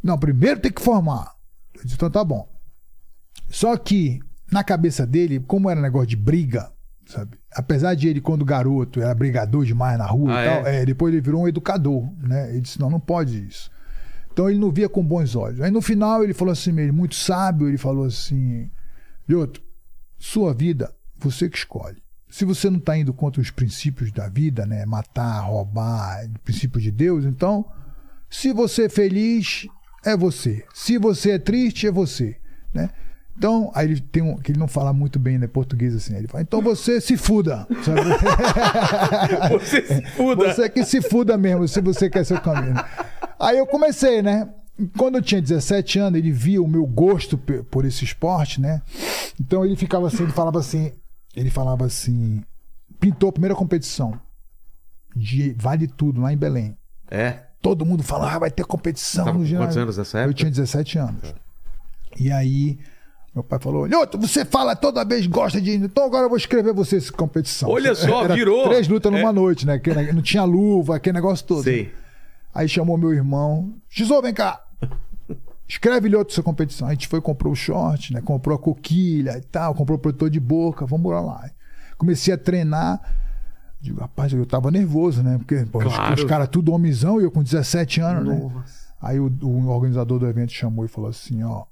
não, 0.02 0.18
primeiro 0.18 0.60
tem 0.60 0.72
que 0.72 0.82
formar. 0.82 1.34
Eu 1.74 1.82
disse, 1.82 1.94
então 1.94 2.10
tá 2.10 2.24
bom. 2.24 2.48
Só 3.48 3.76
que, 3.76 4.20
na 4.50 4.64
cabeça 4.64 5.06
dele, 5.06 5.40
como 5.40 5.70
era 5.70 5.80
negócio 5.80 6.08
de 6.08 6.16
briga, 6.16 6.72
sabe? 7.06 7.38
Apesar 7.52 7.94
de 7.94 8.08
ele, 8.08 8.20
quando 8.20 8.44
garoto, 8.44 9.00
era 9.00 9.14
brigador 9.14 9.64
demais 9.64 9.96
na 9.98 10.06
rua 10.06 10.36
Ah, 10.36 10.42
e 10.42 10.48
tal, 10.48 10.66
é? 10.66 10.82
é, 10.82 10.84
depois 10.84 11.12
ele 11.12 11.22
virou 11.22 11.42
um 11.42 11.48
educador, 11.48 12.02
né? 12.20 12.50
Ele 12.50 12.60
disse, 12.60 12.80
não, 12.80 12.90
não 12.90 13.00
pode 13.00 13.46
isso. 13.46 13.70
Então 14.32 14.50
ele 14.50 14.58
não 14.58 14.72
via 14.72 14.88
com 14.88 15.04
bons 15.04 15.36
olhos. 15.36 15.60
Aí 15.60 15.70
no 15.70 15.80
final 15.80 16.24
ele 16.24 16.34
falou 16.34 16.50
assim, 16.50 16.76
ele 16.78 16.90
muito 16.90 17.14
sábio, 17.14 17.68
ele 17.68 17.78
falou 17.78 18.04
assim, 18.06 18.68
Lioto, 19.28 19.62
sua 20.18 20.52
vida, 20.52 20.92
você 21.16 21.48
que 21.48 21.56
escolhe. 21.56 22.02
Se 22.34 22.44
você 22.44 22.68
não 22.68 22.78
está 22.78 22.98
indo 22.98 23.14
contra 23.14 23.40
os 23.40 23.52
princípios 23.52 24.10
da 24.10 24.28
vida, 24.28 24.66
né? 24.66 24.84
Matar, 24.84 25.38
roubar, 25.42 26.28
princípios 26.42 26.82
de 26.82 26.90
Deus, 26.90 27.24
então, 27.24 27.64
se 28.28 28.52
você 28.52 28.86
é 28.86 28.88
feliz, 28.88 29.68
é 30.04 30.16
você. 30.16 30.64
Se 30.74 30.98
você 30.98 31.30
é 31.30 31.38
triste, 31.38 31.86
é 31.86 31.92
você, 31.92 32.34
né? 32.72 32.90
Então, 33.38 33.70
aí 33.72 33.86
ele 33.86 34.00
tem 34.00 34.20
um. 34.20 34.36
que 34.36 34.50
ele 34.50 34.58
não 34.58 34.66
fala 34.66 34.92
muito 34.92 35.16
bem 35.16 35.38
né, 35.38 35.46
português 35.46 35.94
assim. 35.94 36.16
Ele 36.16 36.26
fala, 36.26 36.42
então 36.42 36.60
você 36.60 37.00
se 37.00 37.16
fuda. 37.16 37.68
Sabe? 37.84 38.00
Você 39.56 39.86
se 39.86 40.02
fuda. 40.16 40.52
Você 40.52 40.68
que 40.68 40.84
se 40.84 41.00
fuda 41.02 41.38
mesmo, 41.38 41.68
se 41.68 41.80
você 41.80 42.10
quer 42.10 42.24
seu 42.24 42.40
caminho. 42.40 42.74
Aí 43.38 43.58
eu 43.58 43.66
comecei, 43.66 44.22
né? 44.22 44.48
Quando 44.98 45.18
eu 45.18 45.22
tinha 45.22 45.40
17 45.40 46.00
anos, 46.00 46.18
ele 46.18 46.32
via 46.32 46.60
o 46.60 46.66
meu 46.66 46.84
gosto 46.84 47.38
por 47.38 47.84
esse 47.84 48.04
esporte, 48.04 48.60
né? 48.60 48.82
Então 49.40 49.64
ele 49.64 49.76
ficava 49.76 50.08
assim, 50.08 50.24
ele 50.24 50.32
falava 50.32 50.58
assim, 50.58 50.90
ele 51.36 51.50
falava 51.50 51.84
assim, 51.86 52.42
pintou 53.00 53.28
a 53.28 53.32
primeira 53.32 53.54
competição 53.54 54.18
de 55.14 55.52
Vale 55.58 55.86
Tudo 55.86 56.20
lá 56.20 56.32
em 56.32 56.36
Belém. 56.36 56.76
É. 57.10 57.40
Todo 57.62 57.84
mundo 57.86 58.02
falava, 58.02 58.36
ah, 58.36 58.38
vai 58.40 58.50
ter 58.50 58.64
competição 58.64 59.24
no 59.32 59.44
ginásio. 59.44 59.58
quantos 59.68 59.76
anos 59.76 59.98
nessa 59.98 60.18
Eu 60.18 60.22
época? 60.22 60.34
tinha 60.34 60.50
17 60.50 60.98
anos. 60.98 61.34
E 62.18 62.30
aí, 62.30 62.78
meu 63.34 63.42
pai 63.42 63.58
falou: 63.58 63.86
Lhoto, 63.86 64.18
você 64.18 64.44
fala 64.44 64.76
toda 64.76 65.04
vez, 65.04 65.26
gosta 65.26 65.60
de. 65.60 65.72
Então 65.74 66.04
agora 66.04 66.24
eu 66.24 66.28
vou 66.28 66.36
escrever 66.38 66.72
você 66.74 66.96
essa 66.96 67.12
competição. 67.12 67.68
Olha 67.70 67.94
só, 67.94 68.24
Era 68.24 68.34
virou. 68.34 68.64
Três 68.68 68.86
lutas 68.86 69.10
numa 69.10 69.30
É. 69.30 69.32
noite, 69.32 69.66
né? 69.66 69.78
Que 69.78 69.90
não 70.12 70.22
tinha 70.22 70.44
luva, 70.44 70.96
aquele 70.96 71.14
negócio 71.14 71.44
todo. 71.46 71.64
Sei. 71.64 71.92
Aí 72.54 72.68
chamou 72.68 72.96
meu 72.98 73.12
irmão: 73.12 73.74
Xizô, 73.88 74.20
vem 74.22 74.32
cá. 74.34 74.62
Escreve 75.68 76.08
Lhoto 76.08 76.32
essa 76.32 76.42
competição. 76.42 76.86
A 76.88 76.90
gente 76.90 77.08
foi, 77.08 77.20
comprou 77.20 77.52
o 77.52 77.56
short, 77.56 78.12
né? 78.12 78.20
Comprou 78.20 78.54
a 78.56 78.58
coquilha 78.58 79.38
e 79.38 79.42
tal, 79.42 79.74
comprou 79.74 79.96
o 79.96 80.00
protetor 80.00 80.28
de 80.30 80.38
boca, 80.40 80.84
vamos 80.86 81.10
lá. 81.10 81.50
Comecei 81.96 82.34
a 82.34 82.38
treinar. 82.38 83.00
Digo, 83.80 84.00
rapaz, 84.00 84.32
eu 84.32 84.44
tava 84.46 84.70
nervoso, 84.70 85.22
né? 85.22 85.38
Porque 85.38 85.64
pô, 85.66 85.78
os- 85.78 85.84
Claro. 85.94 86.14
os 86.14 86.24
caras 86.24 86.48
tudo 86.48 86.72
homizão 86.72 87.20
e 87.20 87.24
eu 87.24 87.30
com 87.30 87.42
17 87.42 88.00
anos, 88.00 88.26
né? 88.28 88.38
Nossa. 88.38 88.84
Aí 89.00 89.18
o, 89.20 89.26
o 89.42 89.66
organizador 89.68 90.18
do 90.18 90.26
evento 90.26 90.52
chamou 90.52 90.84
e 90.84 90.88
falou 90.88 91.08
assim, 91.10 91.42
ó. 91.42 91.64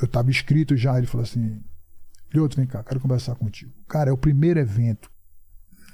Eu 0.00 0.08
tava 0.08 0.28
inscrito 0.30 0.76
já, 0.76 0.98
ele 0.98 1.06
falou 1.06 1.22
assim, 1.24 1.62
Lioto, 2.32 2.56
vem 2.56 2.66
cá, 2.66 2.82
quero 2.82 2.98
conversar 2.98 3.36
contigo. 3.36 3.70
Cara, 3.88 4.10
é 4.10 4.12
o 4.12 4.16
primeiro 4.16 4.58
evento, 4.58 5.08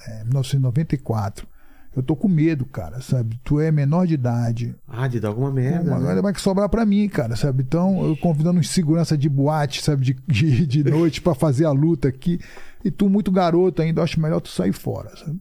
é, 0.07 0.25
1994. 0.25 1.47
Eu 1.95 2.05
tô 2.05 2.15
com 2.15 2.29
medo, 2.29 2.65
cara, 2.67 3.01
sabe? 3.01 3.37
Tu 3.43 3.59
é 3.59 3.73
menor 3.73 4.07
de 4.07 4.15
idade. 4.15 4.77
Ah, 4.87 5.09
de 5.09 5.19
dar 5.19 5.29
alguma 5.29 5.51
merda. 5.51 5.93
Agora 5.95 6.15
né? 6.15 6.23
vai 6.23 6.33
que 6.33 6.41
sobrar 6.41 6.69
pra 6.69 6.87
mim, 6.87 7.09
cara, 7.09 7.35
sabe? 7.35 7.65
Então, 7.65 8.07
eu 8.07 8.17
convidando 8.17 8.63
segurança 8.63 9.19
de 9.19 9.29
boate, 9.29 9.83
sabe? 9.83 10.05
De, 10.05 10.17
de, 10.29 10.67
de 10.67 10.85
noite 10.89 11.21
pra 11.21 11.35
fazer 11.35 11.65
a 11.65 11.73
luta 11.73 12.07
aqui. 12.07 12.39
E 12.85 12.91
tu, 12.93 13.09
muito 13.09 13.33
garoto 13.33 13.83
ainda, 13.83 14.01
eu 14.01 14.05
acho 14.05 14.21
melhor 14.21 14.41
tu 14.41 14.51
sair 14.51 14.73
fora, 14.73 15.11
sabe? 15.17 15.39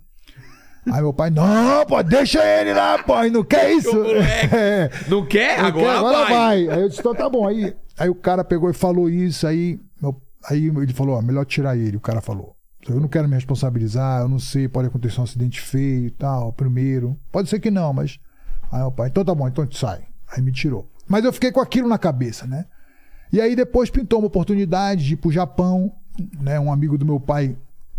Aí 0.92 1.02
meu 1.02 1.14
pai, 1.14 1.30
não, 1.30 1.86
pô, 1.86 2.02
deixa 2.02 2.44
ele 2.44 2.74
lá, 2.74 2.98
pô, 3.04 3.22
não 3.30 3.44
quer 3.44 3.72
isso. 3.78 3.92
É. 4.52 4.90
Não 5.08 5.24
quer? 5.26 5.60
Não 5.60 5.66
Agora, 5.68 5.86
quer, 5.86 5.98
agora 5.98 6.18
vai. 6.18 6.66
vai. 6.66 6.70
Aí 6.70 6.82
eu 6.82 6.90
disse, 6.90 7.00
então 7.00 7.14
tá 7.14 7.30
bom. 7.30 7.48
Aí, 7.48 7.76
aí 7.98 8.10
o 8.10 8.16
cara 8.16 8.44
pegou 8.44 8.70
e 8.72 8.74
falou 8.74 9.08
isso, 9.08 9.46
aí, 9.46 9.80
meu- 10.02 10.20
aí 10.50 10.66
ele 10.66 10.94
falou, 10.94 11.16
ó, 11.16 11.22
melhor 11.22 11.46
tirar 11.46 11.78
ele. 11.78 11.96
O 11.98 12.02
cara 12.02 12.22
falou. 12.22 12.56
Eu 12.94 13.00
não 13.00 13.08
quero 13.08 13.28
me 13.28 13.36
responsabilizar, 13.36 14.22
eu 14.22 14.28
não 14.28 14.40
sei, 14.40 14.68
pode 14.68 14.88
acontecer 14.88 15.20
um 15.20 15.24
acidente 15.24 15.62
feio 15.62 16.08
e 16.08 16.12
tal, 16.12 16.52
primeiro. 16.54 17.18
Pode 17.32 17.50
ser 17.50 17.60
que 17.60 17.70
não, 17.70 17.94
mas. 17.94 18.20
Aí 18.72 18.80
meu 18.80 18.92
pai, 18.92 19.10
então 19.10 19.24
tá 19.24 19.34
bom, 19.34 19.48
então 19.48 19.66
te 19.66 19.78
sai. 19.78 20.02
Aí 20.32 20.42
me 20.42 20.52
tirou. 20.52 20.90
Mas 21.08 21.26
eu 21.26 21.34
fiquei 21.34 21.52
com 21.52 21.60
aquilo 21.60 21.88
na 21.88 21.98
cabeça, 21.98 22.46
né? 22.46 22.66
E 23.32 23.40
aí 23.40 23.56
depois 23.56 23.90
pintou 23.90 24.20
uma 24.20 24.28
oportunidade 24.28 25.06
de 25.06 25.14
ir 25.14 25.18
pro 25.18 25.32
Japão, 25.32 25.92
né? 26.40 26.60
Um 26.60 26.72
amigo 26.72 26.98
do 26.98 27.06
meu 27.06 27.20
pai, 27.20 27.56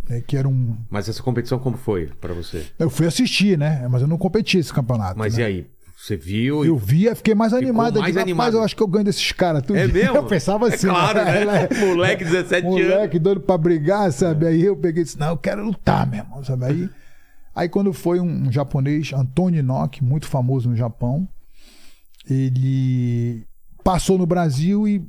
né, 0.08 0.20
que 0.20 0.36
era 0.36 0.48
um. 0.48 0.76
Mas 0.88 1.08
essa 1.08 1.22
competição 1.22 1.58
como 1.58 1.76
foi 1.76 2.06
pra 2.20 2.34
você? 2.34 2.66
Eu 2.78 2.90
fui 2.90 3.06
assistir, 3.06 3.58
né? 3.58 3.86
Mas 3.88 4.02
eu 4.02 4.08
não 4.08 4.18
competi 4.18 4.58
esse 4.58 4.72
campeonato. 4.72 5.18
Mas 5.18 5.36
né? 5.36 5.42
e 5.42 5.44
aí? 5.44 5.70
Você 6.00 6.16
viu? 6.16 6.64
Eu 6.64 6.78
via, 6.78 7.14
fiquei 7.14 7.34
mais 7.34 7.52
animado. 7.52 8.00
Mais 8.00 8.06
digo, 8.06 8.20
animado. 8.20 8.46
Rapaz, 8.46 8.54
eu 8.54 8.62
acho 8.64 8.74
que 8.74 8.82
eu 8.82 8.86
ganho 8.86 9.04
desses 9.04 9.32
caras. 9.32 9.62
tudo." 9.62 9.78
É 9.78 9.86
mesmo? 9.86 10.16
Eu 10.16 10.24
pensava 10.24 10.66
assim. 10.66 10.86
É 10.86 10.90
claro, 10.90 11.22
né? 11.22 11.68
Moleque, 11.86 12.24
17 12.24 12.66
anos. 12.66 12.80
Moleque 12.80 13.18
doido 13.18 13.40
pra 13.42 13.58
brigar, 13.58 14.10
sabe? 14.10 14.46
Aí 14.46 14.64
eu 14.64 14.74
peguei 14.74 15.02
e 15.02 15.04
disse, 15.04 15.18
não, 15.18 15.28
eu 15.28 15.36
quero 15.36 15.62
lutar, 15.62 16.06
meu 16.06 16.20
irmão, 16.20 16.42
sabe? 16.42 16.64
Aí, 16.64 16.90
aí 17.54 17.68
quando 17.68 17.92
foi 17.92 18.18
um, 18.18 18.46
um 18.48 18.50
japonês, 18.50 19.12
Antônio 19.12 19.58
Inoki, 19.60 20.02
muito 20.02 20.26
famoso 20.26 20.70
no 20.70 20.74
Japão, 20.74 21.28
ele 22.28 23.44
passou 23.84 24.16
no 24.16 24.24
Brasil 24.24 24.88
e 24.88 25.06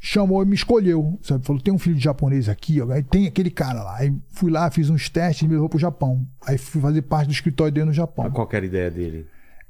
chamou 0.00 0.42
e 0.42 0.46
me 0.46 0.54
escolheu, 0.54 1.18
sabe? 1.20 1.44
Falou, 1.44 1.60
tem 1.60 1.74
um 1.74 1.78
filho 1.78 1.96
de 1.96 2.04
japonês 2.04 2.48
aqui, 2.48 2.80
ó. 2.80 2.90
aí 2.90 3.02
tem 3.02 3.26
aquele 3.26 3.50
cara 3.50 3.82
lá. 3.82 3.98
Aí 3.98 4.14
fui 4.30 4.50
lá, 4.50 4.70
fiz 4.70 4.88
uns 4.88 5.10
testes 5.10 5.42
e 5.42 5.46
me 5.46 5.52
levou 5.52 5.68
pro 5.68 5.78
Japão. 5.78 6.26
Aí 6.46 6.56
fui 6.56 6.80
fazer 6.80 7.02
parte 7.02 7.26
do 7.28 7.32
escritório 7.34 7.70
dele 7.70 7.86
no 7.86 7.92
Japão. 7.92 8.30
Qual 8.30 8.46
que 8.46 8.56
era 8.56 8.64
a 8.64 8.68
ideia 8.68 8.90
dele? 8.90 9.26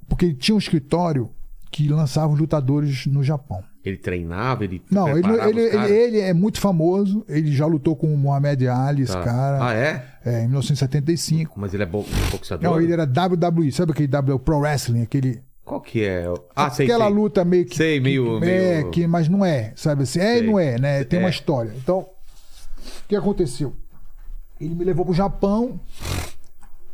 Porque 0.08 0.26
ele 0.26 0.34
tinha 0.34 0.54
um 0.54 0.58
escritório 0.58 1.30
que 1.70 1.88
lançava 1.88 2.32
os 2.32 2.38
lutadores 2.38 3.06
no 3.06 3.22
Japão. 3.22 3.62
Ele 3.84 3.96
treinava? 3.96 4.64
Ele 4.64 4.82
Não, 4.90 5.08
ele, 5.16 5.28
ele, 5.28 5.60
ele, 5.60 5.92
ele 5.92 6.20
é 6.20 6.32
muito 6.34 6.58
famoso. 6.60 7.24
Ele 7.28 7.52
já 7.52 7.66
lutou 7.66 7.94
com 7.94 8.12
o 8.12 8.16
Muhammad 8.18 8.60
Ali, 8.66 9.02
esse 9.02 9.12
Tá. 9.12 9.22
cara, 9.22 9.64
Ah, 9.68 9.74
é? 9.74 10.04
é, 10.24 10.38
em 10.42 10.48
1975. 10.48 11.54
Mas 11.60 11.72
ele 11.72 11.84
é 11.84 11.86
bo 11.86 12.04
boxeador? 12.32 12.68
Não, 12.70 12.80
ele 12.80 12.92
era 12.92 13.04
WWE, 13.04 13.70
sabe 13.70 13.92
aquele 13.92 14.08
W 14.08 14.38
Pro 14.40 14.58
Wrestling, 14.58 15.02
aquele 15.02 15.40
Qual 15.64 15.80
que 15.80 16.04
é? 16.04 16.24
Ah, 16.54 16.70
sei, 16.70 16.86
aquela 16.86 17.06
sei. 17.06 17.14
luta 17.14 17.44
meio 17.44 17.64
que 17.66 17.76
Sei, 17.76 18.00
meio- 18.00 18.40
que, 18.40 18.46
é, 18.46 18.74
meio- 18.78 18.90
que 18.90 19.06
mas 19.06 19.28
não 19.28 19.44
é, 19.44 19.72
sabe 19.76 20.02
assim? 20.04 20.18
É 20.20 20.34
Sei. 20.38 20.42
e 20.42 20.46
não 20.46 20.58
é, 20.58 20.78
né? 20.78 21.04
Tem 21.04 21.18
uma 21.18 21.28
É. 21.28 21.30
história. 21.30 21.72
Então, 21.76 21.98
o 22.00 22.06
que 23.08 23.14
aconteceu? 23.16 23.72
Ele 24.60 24.74
me 24.74 24.84
levou 24.84 25.04
pro 25.04 25.14
Japão. 25.14 25.78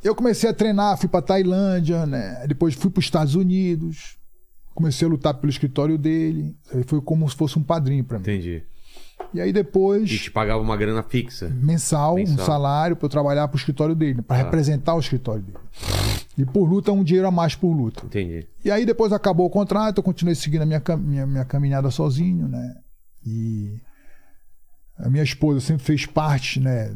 Eu 0.02 0.14
comecei 0.14 0.50
a 0.50 0.54
treinar, 0.54 0.96
fui 0.98 1.08
pra 1.08 1.22
Tailândia, 1.22 2.04
né? 2.06 2.44
Depois 2.48 2.74
fui 2.74 2.90
pros 2.90 3.04
Estados 3.04 3.34
Unidos. 3.34 4.16
Comecei 4.74 5.06
a 5.06 5.10
lutar 5.10 5.34
pelo 5.34 5.50
escritório 5.50 5.96
dele. 5.98 6.56
Aí 6.72 6.82
foi 6.84 7.00
como 7.00 7.28
se 7.28 7.36
fosse 7.36 7.58
um 7.58 7.62
padrinho 7.62 8.02
pra 8.04 8.18
mim. 8.18 8.22
Entendi. 8.22 8.62
E 9.34 9.40
aí 9.40 9.52
depois 9.52 10.10
E 10.10 10.18
te 10.18 10.30
pagava 10.30 10.60
uma 10.60 10.76
grana 10.76 11.02
fixa. 11.02 11.48
mensal, 11.48 12.16
Mensal. 12.16 12.34
um 12.34 12.46
salário 12.46 12.96
para 12.96 13.06
eu 13.06 13.10
trabalhar 13.10 13.46
pro 13.48 13.56
escritório 13.56 13.94
dele, 13.94 14.20
para 14.22 14.38
Tá. 14.38 14.44
representar 14.44 14.94
o 14.94 15.00
escritório 15.00 15.42
dele. 15.42 15.58
E 16.36 16.44
por 16.44 16.64
luta, 16.68 16.90
um 16.92 17.04
dinheiro 17.04 17.28
a 17.28 17.30
mais 17.30 17.54
por 17.54 17.72
luta. 17.72 18.04
Entendi. 18.04 18.46
E 18.64 18.70
aí 18.70 18.84
depois 18.84 19.12
acabou 19.12 19.46
o 19.46 19.50
contrato, 19.50 19.98
eu 19.98 20.02
continuei 20.02 20.34
seguindo 20.34 20.62
a 20.62 20.66
minha, 20.66 20.82
minha, 20.98 21.26
minha 21.26 21.44
caminhada 21.44 21.90
sozinho, 21.90 22.48
né? 22.48 22.74
E 23.24 23.78
a 24.98 25.08
minha 25.08 25.22
esposa 25.22 25.60
sempre 25.60 25.84
fez 25.84 26.04
parte, 26.06 26.58
né? 26.58 26.94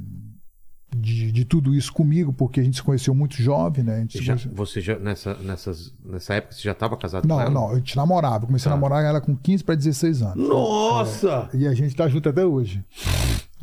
De, 1.01 1.31
de 1.33 1.45
tudo 1.45 1.75
isso 1.75 1.93
comigo, 1.93 2.33
porque 2.33 2.61
a 2.61 2.63
gente 2.63 2.77
se 2.77 2.83
conheceu 2.83 3.15
muito 3.15 3.37
jovem, 3.41 3.85
né? 3.85 4.01
Gente 4.01 4.23
já, 4.23 4.35
conheceu- 4.35 4.53
você 4.55 4.81
já 4.81 4.99
nessa, 4.99 5.35
nessas, 5.35 5.93
nessa 6.05 6.35
época 6.35 6.55
você 6.55 6.63
já 6.63 6.73
estava 6.73 6.97
casado 6.97 7.23
com 7.23 7.29
Não, 7.29 7.41
ela? 7.41 7.51
não, 7.51 7.71
a 7.71 7.75
gente 7.77 7.97
namorava. 7.97 8.45
Eu 8.45 8.47
comecei 8.47 8.69
Tá. 8.69 8.73
a 8.73 8.77
namorar 8.77 9.05
ela 9.05 9.21
com 9.21 9.37
15 9.37 9.63
para 9.65 9.75
16 9.75 10.23
anos. 10.23 10.49
Nossa! 10.49 11.49
E 11.55 11.67
a 11.67 11.75
gente 11.75 11.95
tá 11.95 12.09
junto 12.09 12.29
até 12.29 12.45
hoje. 12.45 12.85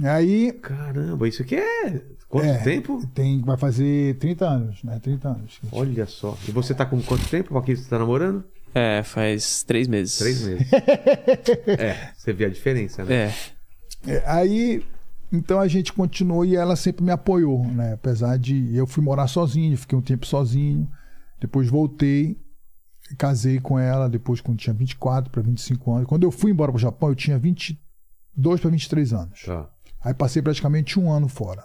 Aí, 0.04 0.52
Caramba, 0.54 1.28
isso 1.28 1.42
aqui 1.42 1.56
é. 1.56 2.02
Quanto 2.28 2.46
É. 2.48 2.58
tempo? 2.60 3.06
tem, 3.14 3.42
vai 3.42 3.58
fazer 3.58 4.18
30 4.18 4.46
anos, 4.48 4.84
né? 4.84 5.00
30 5.02 5.30
anos. 5.30 5.60
Olha 5.72 6.06
só. 6.08 6.36
E 6.48 6.52
você 6.52 6.74
tá 6.74 6.86
com 6.86 7.00
quanto 7.02 7.28
tempo 7.30 7.50
com 7.54 7.62
quem 7.62 7.76
você 7.76 7.88
tá 7.90 8.00
namorando? 8.00 8.44
É, 8.74 9.04
faz 9.04 9.62
três 9.62 9.88
meses. 9.88 10.18
Três 10.18 10.42
meses. 10.42 10.68
é, 11.80 12.10
você 12.18 12.34
vê 12.34 12.46
a 12.46 12.50
diferença, 12.50 13.04
né? 13.04 13.16
É. 13.16 13.34
É, 14.06 14.24
aí, 14.26 14.84
então 15.34 15.60
a 15.60 15.68
gente 15.68 15.92
continuou 15.92 16.46
e 16.46 16.56
ela 16.56 16.76
sempre 16.76 17.04
me 17.04 17.12
apoiou, 17.12 17.66
né? 17.66 17.94
Apesar 17.94 18.38
de 18.38 18.76
eu 18.76 18.86
fui 18.86 19.04
morar 19.04 19.28
sozinho, 19.28 19.76
fiquei 19.76 19.98
um 19.98 20.02
tempo 20.02 20.28
sozinho, 20.28 20.88
depois 21.42 21.68
voltei, 21.68 22.40
casei 23.18 23.60
com 23.60 23.80
ela 23.80 24.08
depois 24.08 24.40
quando 24.40 24.60
tinha 24.60 24.74
24 24.74 25.32
para 25.32 25.42
25 25.42 25.92
anos. 25.92 26.08
Quando 26.08 26.24
eu 26.24 26.32
fui 26.32 26.52
embora 26.52 26.72
para 26.72 26.78
o 26.78 26.82
Japão, 26.82 27.10
eu 27.10 27.16
tinha 27.16 27.40
22 27.40 28.62
para 28.62 28.70
23 28.70 29.14
anos. 29.14 29.42
Tá. 29.44 29.68
Aí 30.04 30.14
passei 30.14 30.42
praticamente 30.42 31.00
um 31.00 31.12
ano 31.12 31.28
fora. 31.28 31.64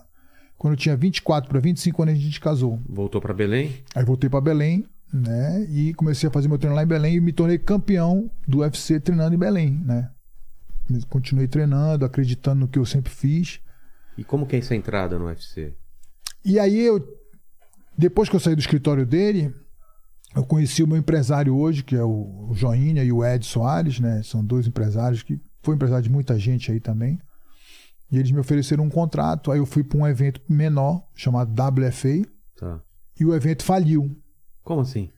Quando 0.57 0.73
eu 0.73 0.79
tinha 0.79 0.97
24 0.97 1.51
para 1.51 1.61
25 1.61 2.03
anos, 2.03 2.15
a 2.15 2.17
gente 2.17 2.41
casou. 2.41 2.81
Voltou 2.89 3.21
pra 3.21 3.35
Belém? 3.35 3.73
Aí 3.95 4.05
voltei 4.05 4.31
para 4.31 4.41
Belém, 4.41 4.87
né? 5.13 5.65
E 5.71 5.93
comecei 5.95 6.29
a 6.29 6.33
fazer 6.33 6.49
meu 6.49 6.59
treino 6.59 6.75
lá 6.75 6.83
em 6.83 6.87
Belém 6.87 7.17
e 7.17 7.21
me 7.21 7.33
tornei 7.33 7.59
campeão 7.59 8.31
do 8.47 8.61
UFC 8.61 8.99
treinando 8.99 9.35
em 9.35 9.39
Belém, 9.39 9.81
né? 9.85 10.11
Continuei 11.09 11.47
treinando, 11.49 12.05
acreditando 12.05 12.61
no 12.61 12.69
que 12.69 12.79
eu 12.79 12.87
sempre 12.87 13.11
fiz. 13.13 13.61
E 14.17 14.25
como 14.25 14.47
que 14.47 14.57
é 14.57 14.59
essa 14.59 14.75
entrada 14.75 15.19
no 15.19 15.27
UFC? 15.27 15.75
E 16.45 16.59
aí 16.59 16.81
eu 16.81 17.05
Depois 17.97 18.29
que 18.29 18.37
eu 18.37 18.41
saí 18.41 18.55
do 18.55 18.61
escritório 18.61 19.05
dele, 19.05 19.53
eu 20.37 20.45
conheci 20.45 20.83
o 20.83 20.87
meu 20.87 20.97
empresário 20.97 21.57
hoje, 21.57 21.83
que 21.83 21.97
é 21.97 22.03
o 22.05 22.51
Joinha 22.55 23.03
e 23.03 23.11
o 23.13 23.25
Ed 23.25 23.45
Soares, 23.45 23.99
né? 23.99 24.23
São 24.23 24.45
dois 24.45 24.67
empresários 24.69 25.23
que 25.23 25.41
foi 25.63 25.75
empresário 25.75 26.05
de 26.05 26.11
muita 26.11 26.39
gente 26.39 26.71
aí 26.71 26.79
também. 26.81 27.19
E 28.11 28.17
eles 28.19 28.31
me 28.31 28.39
ofereceram 28.39 28.85
um 28.85 28.89
contrato, 28.91 29.51
aí 29.51 29.59
eu 29.59 29.67
fui 29.67 29.83
para 29.83 29.99
um 29.99 30.07
evento 30.07 30.41
menor, 30.49 31.03
chamado 31.15 31.51
WFA, 31.53 32.23
Tá. 32.57 32.81
e 33.19 33.25
o 33.25 33.35
evento 33.35 33.65
faliu. 33.65 34.17
Como 34.63 34.81
assim? 34.83 35.11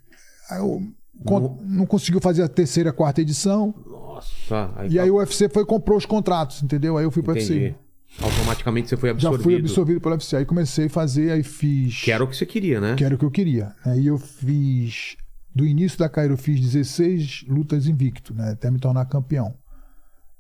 Aí 0.49 0.59
eu 0.59 0.81
con- 1.25 1.59
não 1.63 1.85
conseguiu 1.87 2.21
fazer 2.21 2.43
a 2.43 2.49
terceira, 2.49 2.93
quarta 2.93 3.21
edição, 3.21 3.75
Nossa. 4.21 4.73
Tá. 4.75 4.87
e 4.89 4.99
aí 4.99 5.11
o 5.11 5.17
UFC 5.17 5.49
foi 5.49 5.63
e 5.63 5.67
comprou 5.67 5.97
os 5.99 6.07
contratos, 6.07 6.63
entendeu? 6.63 6.97
Aí 6.97 7.05
eu 7.05 7.11
fui 7.11 7.23
para 7.23 7.35
o 7.35 7.37
Entendi. 7.37 7.53
UFC. 7.53 7.75
Automaticamente 8.23 8.89
você 8.89 8.97
foi 8.97 9.09
Já 9.11 9.13
absorvido. 9.15 9.43
fui 9.45 9.57
absorvido 9.57 10.01
pelo 10.01 10.15
UFC. 10.15 10.37
Aí 10.37 10.45
comecei 10.45 10.87
a 10.87 10.91
fazer, 10.91 11.31
aí 11.31 11.43
fiz. 11.43 12.03
Que 12.03 12.11
era 12.11 12.25
o 12.25 12.27
que 12.29 12.37
você 12.37 12.45
queria, 12.47 12.81
né? 12.81 12.95
que 12.97 13.05
era 13.05 13.15
o 13.15 13.19
que 13.19 13.25
eu 13.25 13.31
queria. 13.31 13.73
Aí 13.85 14.07
eu 14.07 14.19
fiz. 14.19 15.17
Do 15.55 15.65
início 15.67 15.99
da 15.99 16.09
carreira, 16.09 16.35
eu 16.35 16.39
fiz 16.39 16.61
16 16.61 17.45
lutas 17.49 17.87
invicto, 17.87 18.33
né? 18.35 18.51
Até 18.53 18.71
me 18.71 18.79
tornar 18.79 19.05
campeão. 19.07 19.53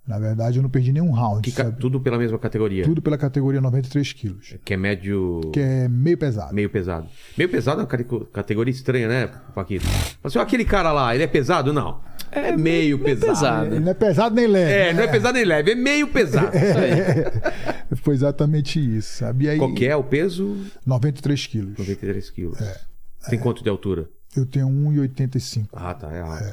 Na 0.07 0.19
verdade, 0.19 0.59
eu 0.59 0.63
não 0.63 0.71
perdi 0.71 0.93
nenhum 0.93 1.11
round. 1.13 1.43
Que 1.43 1.53
ca- 1.53 1.65
sabe? 1.65 1.79
Tudo 1.79 2.01
pela 2.01 2.19
mesma 2.19 2.39
categoria. 2.39 2.83
Tudo 2.85 3.01
pela 3.03 3.17
categoria 3.19 3.61
93 3.61 4.13
quilos, 4.13 4.55
Que 4.65 4.75
é 4.75 4.77
médio. 4.77 5.41
que 5.53 5.61
é 5.61 5.89
meio 5.89 6.17
pesado. 6.19 6.53
Meio 6.55 6.71
pesado. 6.71 7.07
Meio 7.39 7.49
pesado 7.51 7.81
é 7.81 7.83
uma 7.85 7.89
cate- 7.89 8.27
categoria 8.33 8.73
estranha, 8.73 9.07
né, 9.07 9.27
Paquito? 9.55 9.85
Assim, 10.25 10.39
ó, 10.39 10.43
aquele 10.43 10.65
cara 10.65 10.91
lá, 10.91 11.15
ele 11.15 11.23
é 11.23 11.29
pesado? 11.29 11.73
Não. 11.73 12.01
É, 12.33 12.57
meio, 12.57 12.99
pesado. 12.99 13.27
pesado. 13.33 13.67
Ele 13.75 13.81
não 13.81 13.91
é 13.91 13.95
pesado 13.95 14.35
nem 14.35 14.47
leve. 14.47 14.73
É, 14.73 14.87
né? 14.87 14.93
não 14.93 15.03
é 15.03 15.07
pesado 15.09 15.35
nem 15.35 15.45
leve, 15.45 15.71
é 15.73 15.75
meio 15.75 16.09
pesado. 16.09 16.57
Isso 16.57 16.79
aí. 16.79 17.97
Foi 18.03 18.15
exatamente 18.15 18.79
isso, 18.79 19.19
sabe? 19.19 19.45
E 19.47 19.49
aí, 19.51 19.59
Qual 19.59 19.75
que 19.75 19.87
é 19.87 19.97
o 19.97 20.05
peso? 20.05 20.57
93 20.87 21.47
quilos. 21.47 21.79
93 21.79 22.31
quilos. 22.31 22.61
É. 22.61 22.81
Tem 23.29 23.39
quanto 23.39 23.63
de 23.63 23.69
altura? 23.69 24.09
Eu 24.37 24.47
tenho 24.47 24.69
1,85. 24.69 25.67
Ah, 25.73 25.93
tá, 25.95 26.11
é 26.13 26.21
alto. 26.21 26.45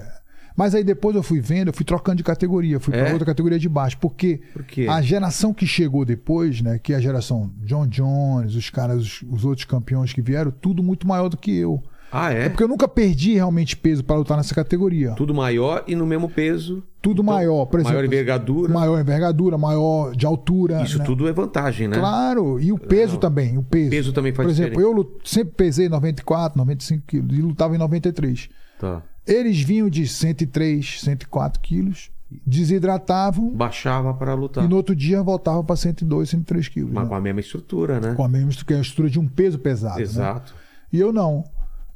Mas 0.55 0.73
aí 0.73 0.83
depois 0.83 1.15
eu 1.15 1.21
fui 1.21 1.39
vendo, 1.39 1.67
eu 1.67 1.73
fui 1.73 1.85
trocando 1.85 2.17
de 2.17 2.23
categoria, 2.23 2.79
fui 2.79 2.91
É? 2.95 3.03
para 3.03 3.11
outra 3.13 3.27
categoria 3.27 3.59
de 3.59 3.69
baixo, 3.69 3.95
porque 3.99 4.41
Por 4.53 4.63
quê? 4.63 4.87
a 4.89 4.99
geração 5.03 5.53
que 5.53 5.67
chegou 5.67 6.03
depois, 6.03 6.61
né, 6.61 6.79
que 6.79 6.93
é 6.93 6.95
a 6.95 6.99
geração 6.99 7.51
John 7.57 7.85
Jones, 7.85 8.55
os 8.55 8.67
caras, 8.71 8.97
os, 9.03 9.21
os 9.29 9.45
outros 9.45 9.65
campeões 9.65 10.11
que 10.13 10.19
vieram, 10.21 10.49
tudo 10.49 10.81
muito 10.81 11.07
maior 11.07 11.29
do 11.29 11.37
que 11.37 11.55
eu. 11.55 11.83
Ah, 12.11 12.33
É 12.33 12.45
é? 12.45 12.49
porque 12.49 12.63
eu 12.63 12.67
nunca 12.67 12.87
perdi 12.87 13.33
realmente 13.33 13.75
peso 13.75 14.03
para 14.03 14.15
lutar 14.15 14.37
nessa 14.37 14.55
categoria. 14.55 15.11
Tudo 15.11 15.33
maior 15.33 15.83
e 15.87 15.95
no 15.95 16.05
mesmo 16.05 16.29
peso. 16.29 16.81
Tudo 17.01 17.23
maior, 17.23 17.65
por 17.65 17.79
exemplo. 17.79 17.93
maior 17.95 18.05
envergadura. 18.05 18.73
Maior 18.73 18.99
envergadura, 18.99 19.57
maior 19.57 20.15
de 20.15 20.25
altura. 20.25 20.81
Isso 20.83 20.99
né? 20.99 21.05
tudo 21.05 21.27
é 21.27 21.33
vantagem, 21.33 21.87
né? 21.87 21.97
Claro, 21.97 22.59
e 22.59 22.71
o 22.71 22.77
peso 22.77 23.13
Não. 23.13 23.19
também, 23.19 23.57
o 23.57 23.63
peso. 23.63 23.89
Peso 23.89 24.13
também 24.13 24.33
faz 24.33 24.45
Por 24.45 24.51
exemplo, 24.51 24.77
diferença. 24.77 24.99
eu 24.99 25.19
sempre 25.23 25.53
pesei 25.55 25.89
94, 25.89 26.57
95 26.57 27.03
quilos 27.07 27.37
e 27.37 27.41
lutava 27.41 27.75
em 27.75 27.77
93. 27.77 28.49
Tá. 28.79 29.01
Eles 29.25 29.59
vinham 29.61 29.89
de 29.89 30.07
103, 30.07 31.01
104 31.01 31.59
quilos, 31.61 32.09
desidratavam 32.45 33.49
Baixava 33.51 34.13
para 34.13 34.33
lutar. 34.33 34.63
e 34.63 34.67
no 34.67 34.75
outro 34.75 34.95
dia 34.95 35.21
voltavam 35.21 35.63
para 35.63 35.75
102, 35.75 36.29
103 36.29 36.67
quilos. 36.67 36.91
Mas 36.91 37.03
né? 37.03 37.09
com 37.09 37.15
a 37.15 37.21
mesma 37.21 37.39
estrutura, 37.39 37.99
né? 37.99 38.13
Com 38.15 38.23
a 38.23 38.27
mesma 38.29 38.49
estrutura, 38.49 38.67
que 38.67 38.73
é 38.73 38.77
a 38.77 38.81
estrutura 38.81 39.09
de 39.09 39.19
um 39.19 39.27
peso 39.27 39.59
pesado. 39.59 39.97
né? 39.97 40.01
Exato. 40.01 40.55
E 40.91 40.99
eu 40.99 41.11
não. 41.13 41.43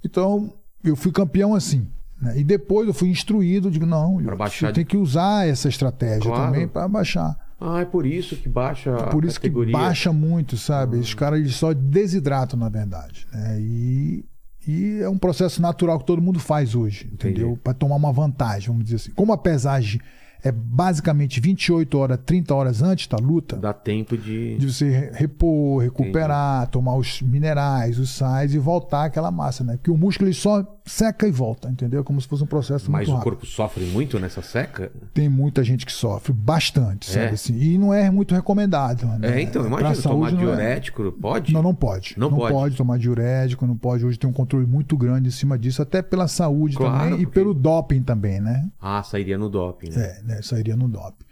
Então, 0.03 0.53
eu 0.83 0.95
fui 0.95 1.11
campeão 1.11 1.53
assim. 1.55 1.87
né? 2.21 2.37
E 2.39 2.43
depois 2.43 2.87
eu 2.87 2.93
fui 2.93 3.09
instruído, 3.09 3.71
digo, 3.71 3.85
não, 3.85 4.21
eu- 4.21 4.37
você 4.37 4.71
tem 4.71 4.85
que 4.85 4.95
usar 4.95 5.47
essa 5.47 5.67
estratégia 5.67 6.21
Claro. 6.29 6.51
também 6.51 6.67
para 6.67 6.87
baixar. 6.87 7.35
Ah, 7.59 7.79
é 7.81 7.85
por 7.85 8.05
isso 8.05 8.35
que 8.35 8.47
baixa 8.47 8.95
a 8.95 9.07
Por 9.07 9.25
isso 9.25 9.39
categoria. 9.39 9.73
que 9.73 9.79
baixa 9.79 10.11
muito, 10.13 10.55
sabe? 10.55 10.97
Os 10.97 11.13
caras 11.15 11.39
eles 11.39 11.55
só 11.55 11.73
desidratam, 11.73 12.59
na 12.59 12.69
verdade. 12.69 13.25
né? 13.33 13.59
E, 13.59 14.25
e 14.67 14.99
é 15.01 15.09
um 15.09 15.17
processo 15.17 15.61
natural 15.61 15.97
que 15.99 16.05
todo 16.05 16.21
mundo 16.21 16.39
faz 16.39 16.75
hoje, 16.75 17.09
entendeu? 17.11 17.57
Para 17.63 17.73
tomar 17.73 17.95
uma 17.95 18.11
vantagem, 18.11 18.67
vamos 18.67 18.83
dizer 18.83 18.97
assim. 18.97 19.11
Como 19.11 19.33
a 19.33 19.37
pesagem 19.37 19.99
é 20.43 20.51
basicamente 20.51 21.39
28 21.39 21.97
horas, 21.97 22.19
30 22.25 22.53
horas 22.55 22.81
antes 22.81 23.07
da 23.07 23.17
luta, 23.17 23.55
Dá 23.57 23.73
tempo 23.73 24.17
de. 24.17 24.57
de 24.57 24.71
você 24.73 24.89
re- 24.89 25.11
repor, 25.13 25.81
recuperar, 25.83 26.67
tomar 26.67 26.95
os 26.95 27.21
minerais, 27.21 27.99
os 27.99 28.09
sais 28.09 28.53
e 28.53 28.57
voltar 28.57 29.05
aquela 29.05 29.29
massa, 29.31 29.63
né? 29.63 29.77
Porque 29.77 29.91
o 29.91 29.97
músculo 29.97 30.27
ele 30.29 30.35
só 30.35 30.65
seca 30.85 31.27
e 31.27 31.31
volta, 31.31 31.69
entendeu? 31.69 32.03
Como 32.03 32.19
se 32.19 32.27
fosse 32.27 32.43
um 32.43 32.47
processo 32.47 32.89
Mas 32.91 33.07
o 33.07 33.11
rápido. 33.11 33.23
corpo 33.23 33.45
sofre 33.45 33.85
muito 33.85 34.19
nessa 34.19 34.41
seca? 34.41 34.91
Tem 35.13 35.29
muita 35.29 35.63
gente 35.63 35.85
que 35.85 35.91
sofre, 35.91 36.33
bastante, 36.33 37.09
É? 37.09 37.13
sabe 37.13 37.33
assim? 37.35 37.55
E 37.57 37.77
não 37.77 37.93
é 37.93 38.09
muito 38.09 38.33
recomendado. 38.33 39.05
Né? 39.05 39.37
É, 39.37 39.41
então, 39.41 39.61
Pra 39.61 39.69
imagina, 39.79 39.89
tomar 39.89 39.95
saúde 40.01 40.33
não 40.35 40.41
é- 40.41 40.45
diurético, 40.45 41.11
pode? 41.13 41.53
Não, 41.53 41.61
não 41.61 41.75
pode. 41.75 42.15
Não 42.17 42.29
Não, 42.31 42.37
pode. 42.37 42.53
pode. 42.53 42.75
tomar 42.77 42.97
diurético, 42.97 43.65
não 43.67 43.77
pode. 43.77 44.05
Hoje 44.05 44.17
tem 44.17 44.29
um 44.29 44.33
controle 44.33 44.65
muito 44.65 44.97
grande 44.97 45.27
em 45.27 45.31
cima 45.31 45.57
disso, 45.57 45.81
até 45.81 46.01
pela 46.01 46.27
saúde 46.27 46.75
Claro, 46.77 46.97
também 46.97 47.13
e 47.21 47.25
porque- 47.25 47.39
pelo 47.39 47.53
doping 47.53 48.01
também, 48.01 48.39
né? 48.41 48.67
Ah, 48.81 49.03
sairia 49.03 49.37
no 49.37 49.49
doping. 49.49 49.89
Né? 49.91 50.03
É, 50.03 50.23
né? 50.23 50.41
Sairia 50.41 50.75
no 50.75 50.87
doping. 50.87 51.25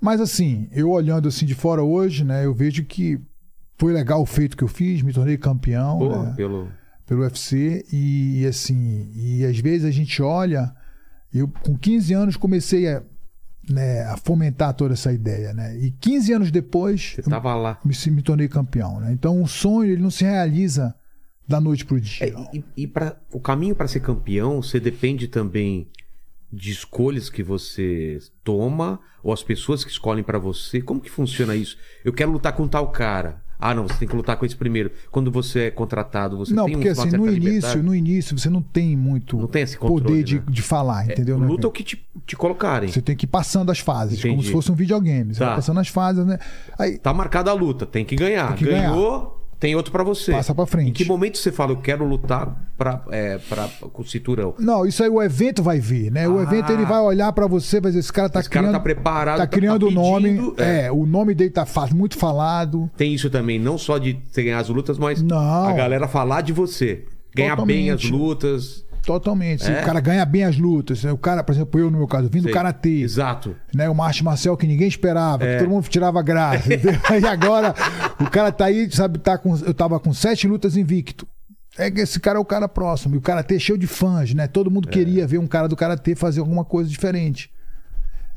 Mas 0.00 0.20
assim, 0.20 0.68
eu 0.72 0.90
olhando 0.90 1.28
assim 1.28 1.44
de 1.46 1.54
fora 1.54 1.82
hoje, 1.82 2.24
né? 2.24 2.44
Eu 2.44 2.54
vejo 2.54 2.84
que 2.84 3.20
foi 3.78 3.92
legal 3.92 4.20
o 4.22 4.26
feito 4.26 4.56
que 4.56 4.64
eu 4.64 4.68
fiz, 4.68 5.00
me 5.02 5.12
tornei 5.12 5.36
campeão 5.36 5.98
Pô, 5.98 6.22
né, 6.22 6.34
pelo. 6.36 6.68
Pelo 7.10 7.22
UFC 7.22 7.84
e, 7.92 8.46
assim, 8.46 9.10
e 9.16 9.44
às 9.44 9.58
vezes 9.58 9.84
a 9.84 9.90
gente 9.90 10.22
olha, 10.22 10.72
eu 11.34 11.48
com 11.48 11.76
15 11.76 12.14
anos 12.14 12.36
comecei 12.36 12.86
a, 12.86 13.02
né, 13.68 14.04
a 14.04 14.16
fomentar 14.16 14.72
toda 14.74 14.94
essa 14.94 15.12
ideia, 15.12 15.52
né? 15.52 15.76
E 15.76 15.90
15 15.90 16.32
anos 16.32 16.50
depois 16.52 17.16
Você 17.16 17.28
tava 17.28 17.52
lá. 17.56 17.80
me, 17.84 17.92
me 18.12 18.22
tornei 18.22 18.46
campeão, 18.46 19.00
né? 19.00 19.12
Então 19.12 19.42
o 19.42 19.48
sonho 19.48 19.90
ele 19.90 20.00
não 20.00 20.10
se 20.10 20.22
realiza 20.22 20.94
da 21.48 21.60
noite 21.60 21.84
pro 21.84 22.00
dia. 22.00 22.28
É, 22.28 22.56
e 22.56 22.64
e 22.76 22.86
pra, 22.86 23.16
o 23.32 23.40
caminho 23.40 23.74
para 23.74 23.88
ser 23.88 23.98
campeão, 23.98 24.62
você 24.62 24.78
depende 24.78 25.26
também 25.26 25.88
de 26.52 26.70
escolhas 26.70 27.28
que 27.28 27.42
você 27.42 28.18
toma 28.44 29.00
ou 29.20 29.32
as 29.32 29.42
pessoas 29.42 29.82
que 29.82 29.90
escolhem 29.90 30.22
pra 30.22 30.38
você. 30.38 30.80
Como 30.80 31.00
que 31.00 31.10
funciona 31.10 31.56
isso? 31.56 31.76
Eu 32.04 32.12
quero 32.12 32.30
lutar 32.30 32.52
com 32.52 32.68
tal 32.68 32.88
cara. 32.92 33.42
Ah, 33.60 33.74
não, 33.74 33.86
você 33.86 33.94
tem 33.98 34.08
que 34.08 34.16
lutar 34.16 34.36
com 34.36 34.46
esse 34.46 34.56
primeiro. 34.56 34.90
Quando 35.10 35.30
você 35.30 35.64
é 35.64 35.70
contratado, 35.70 36.36
você 36.38 36.54
não, 36.54 36.64
tem 36.64 36.74
porque 36.74 36.88
uma 36.90 37.02
assim, 37.04 37.16
no 37.16 37.30
início, 37.30 37.82
no 37.82 37.94
início 37.94 38.38
você 38.38 38.48
não 38.48 38.62
tem 38.62 38.96
muito 38.96 39.36
Não 39.36 39.46
tem 39.46 39.66
controle, 39.66 40.02
poder 40.02 40.22
de, 40.24 40.36
né? 40.36 40.42
de 40.48 40.62
falar, 40.62 41.04
entendeu? 41.04 41.38
né, 41.38 41.46
Luta 41.46 41.62
cara? 41.62 41.68
o 41.68 41.72
que 41.72 41.84
te, 41.84 42.06
te 42.26 42.36
colocarem. 42.36 42.88
Você 42.88 43.02
tem 43.02 43.14
que 43.14 43.24
ir 43.26 43.28
passando 43.28 43.70
as 43.70 43.78
fases, 43.78 44.20
como 44.20 44.32
Entendi. 44.34 44.46
se 44.46 44.52
fosse 44.52 44.72
um 44.72 44.74
videogame. 44.74 45.34
Você 45.34 45.40
Tá. 45.40 45.46
vai 45.46 45.54
passando 45.56 45.80
as 45.80 45.88
fases, 45.88 46.24
né? 46.24 46.38
Aí 46.78 46.98
Tá 46.98 47.12
marcada 47.12 47.50
a 47.50 47.54
luta, 47.54 47.84
tem 47.84 48.04
que 48.04 48.16
ganhar. 48.16 48.48
Tem 48.48 48.56
que 48.56 48.64
ganhar. 48.64 48.92
Tem 49.60 49.76
outro 49.76 49.92
pra 49.92 50.02
você. 50.02 50.32
Passa 50.32 50.54
pra 50.54 50.64
frente. 50.64 50.88
Em 50.88 50.92
que 50.94 51.04
momento 51.04 51.36
você 51.36 51.52
fala, 51.52 51.72
eu 51.72 51.76
quero 51.76 52.02
lutar 52.04 52.56
pra, 52.78 53.04
é, 53.10 53.36
pra, 53.46 53.68
com 53.92 54.00
o 54.00 54.06
cinturão? 54.06 54.54
Não, 54.58 54.86
isso 54.86 55.02
aí 55.04 55.10
o 55.10 55.22
evento 55.22 55.62
vai 55.62 55.78
ver, 55.78 56.10
né? 56.10 56.26
O 56.26 56.38
Ah. 56.38 56.42
evento 56.44 56.72
ele 56.72 56.86
vai 56.86 56.98
olhar 57.00 57.30
pra 57.34 57.46
você, 57.46 57.78
vai 57.78 57.90
dizer, 57.90 58.00
esse 58.00 58.10
cara 58.12 58.30
tá 58.30 58.40
Esse 58.40 58.48
cara 58.48 58.64
criando. 58.68 58.72
tá 58.78 58.80
preparado, 58.80 59.36
Tá 59.36 59.46
tá- 59.46 59.54
criando 59.54 59.84
o 59.86 59.88
tá 59.90 59.94
nome. 59.94 60.54
é. 60.56 60.86
É. 60.86 60.90
o 60.92 61.04
nome 61.04 61.34
dele 61.34 61.50
tá 61.50 61.66
muito 61.94 62.16
falado. 62.16 62.90
Tem 62.96 63.12
isso 63.12 63.28
também, 63.28 63.58
não 63.58 63.76
só 63.76 63.98
de 63.98 64.18
você 64.30 64.42
ganhar 64.42 64.60
as 64.60 64.70
lutas, 64.70 64.98
mas 64.98 65.22
Não. 65.22 65.66
a 65.66 65.72
galera 65.74 66.08
falar 66.08 66.40
de 66.40 66.54
você. 66.54 67.04
Ganhar 67.34 67.54
bem 67.64 67.90
as 67.90 68.00
Totalmente. 68.00 68.12
lutas. 68.26 68.84
Totalmente. 69.04 69.64
Se 69.64 69.70
É? 69.72 69.80
O 69.80 69.84
cara 69.84 70.00
ganha 70.00 70.24
bem 70.24 70.44
as 70.44 70.56
lutas. 70.58 71.02
né? 71.04 71.12
O 71.12 71.18
cara, 71.18 71.42
por 71.42 71.52
exemplo, 71.52 71.80
eu 71.80 71.90
no 71.90 71.98
meu 71.98 72.06
caso, 72.06 72.28
vim 72.28 72.38
do 72.40 72.44
Sei. 72.44 72.52
karatê. 72.52 73.00
Exato. 73.00 73.56
né? 73.74 73.88
Uma 73.88 74.06
arte 74.06 74.22
marcial 74.22 74.56
que 74.56 74.66
ninguém 74.66 74.88
esperava, 74.88 75.44
É. 75.44 75.54
que 75.58 75.64
todo 75.64 75.72
mundo 75.72 75.88
tirava 75.88 76.22
graça. 76.22 76.68
e 77.20 77.26
agora 77.26 77.74
o 78.20 78.30
cara 78.30 78.52
tá 78.52 78.66
aí, 78.66 78.90
sabe, 78.90 79.18
tá 79.18 79.36
com, 79.38 79.56
eu 79.56 79.72
tava 79.74 79.98
com 79.98 80.12
sete 80.12 80.46
lutas 80.46 80.76
invicto. 80.76 81.26
É 81.78 81.90
que 81.90 82.00
esse 82.00 82.18
cara 82.20 82.36
é 82.38 82.40
o 82.40 82.44
cara 82.44 82.68
próximo. 82.68 83.14
E 83.14 83.18
o 83.18 83.20
karatê 83.20 83.56
é 83.56 83.58
cheio 83.58 83.78
de 83.78 83.86
fãs, 83.86 84.34
né? 84.34 84.46
Todo 84.46 84.68
É. 84.68 84.72
mundo 84.72 84.88
queria 84.88 85.26
ver 85.26 85.38
um 85.38 85.46
cara 85.46 85.66
do 85.68 85.76
karatê 85.76 86.14
fazer 86.14 86.40
alguma 86.40 86.64
coisa 86.64 86.90
diferente. 86.90 87.50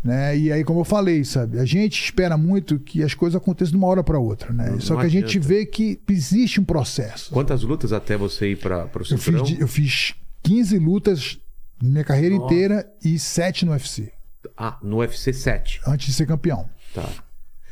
Né? 0.04 0.38
E 0.38 0.52
aí, 0.52 0.63
como 0.65 0.82
eu 0.82 0.84
falei, 0.84 1.23
sabe, 1.23 1.58
a 1.60 1.65
gente 1.65 2.04
espera 2.04 2.36
muito 2.38 2.78
que 2.78 3.02
as 3.02 3.13
coisas 3.13 3.38
aconteçam 3.38 3.71
de 3.71 3.78
uma 3.78 3.88
hora 3.88 4.04
para 4.04 4.19
outra, 4.19 4.52
né? 4.52 4.69
Não- 4.71 4.80
Só 4.82 4.93
não 4.95 5.02
que 5.02 5.08
a 5.08 5.10
gente 5.10 5.38
adianta. 5.38 5.47
vê 5.47 5.65
que 5.65 5.97
existe 6.10 6.60
um 6.60 6.63
processo. 6.65 7.32
Quantas 7.32 7.63
lutas 7.63 7.93
até 7.93 8.17
você 8.17 8.52
ir 8.52 8.58
para 8.58 8.80
o 8.86 8.89
Eu 8.99 9.06
fiz, 9.06 9.23
cinturão? 9.23 9.45
eu 9.60 9.67
fiz 9.67 10.13
15 10.43 10.77
lutas 10.77 11.39
na 11.82 11.89
minha 11.89 12.03
carreira 12.03 12.36
Nossa. 12.36 12.45
inteira 12.53 12.91
e 13.03 13.17
7 13.17 13.65
no 13.65 13.71
UFC, 13.71 14.12
Ah, 14.58 14.77
no 14.84 14.97
UFC 14.97 15.34
7. 15.34 15.82
antes 15.88 16.08
de 16.08 16.13
ser 16.13 16.25
campeão. 16.27 16.69
Tá. 16.93 17.08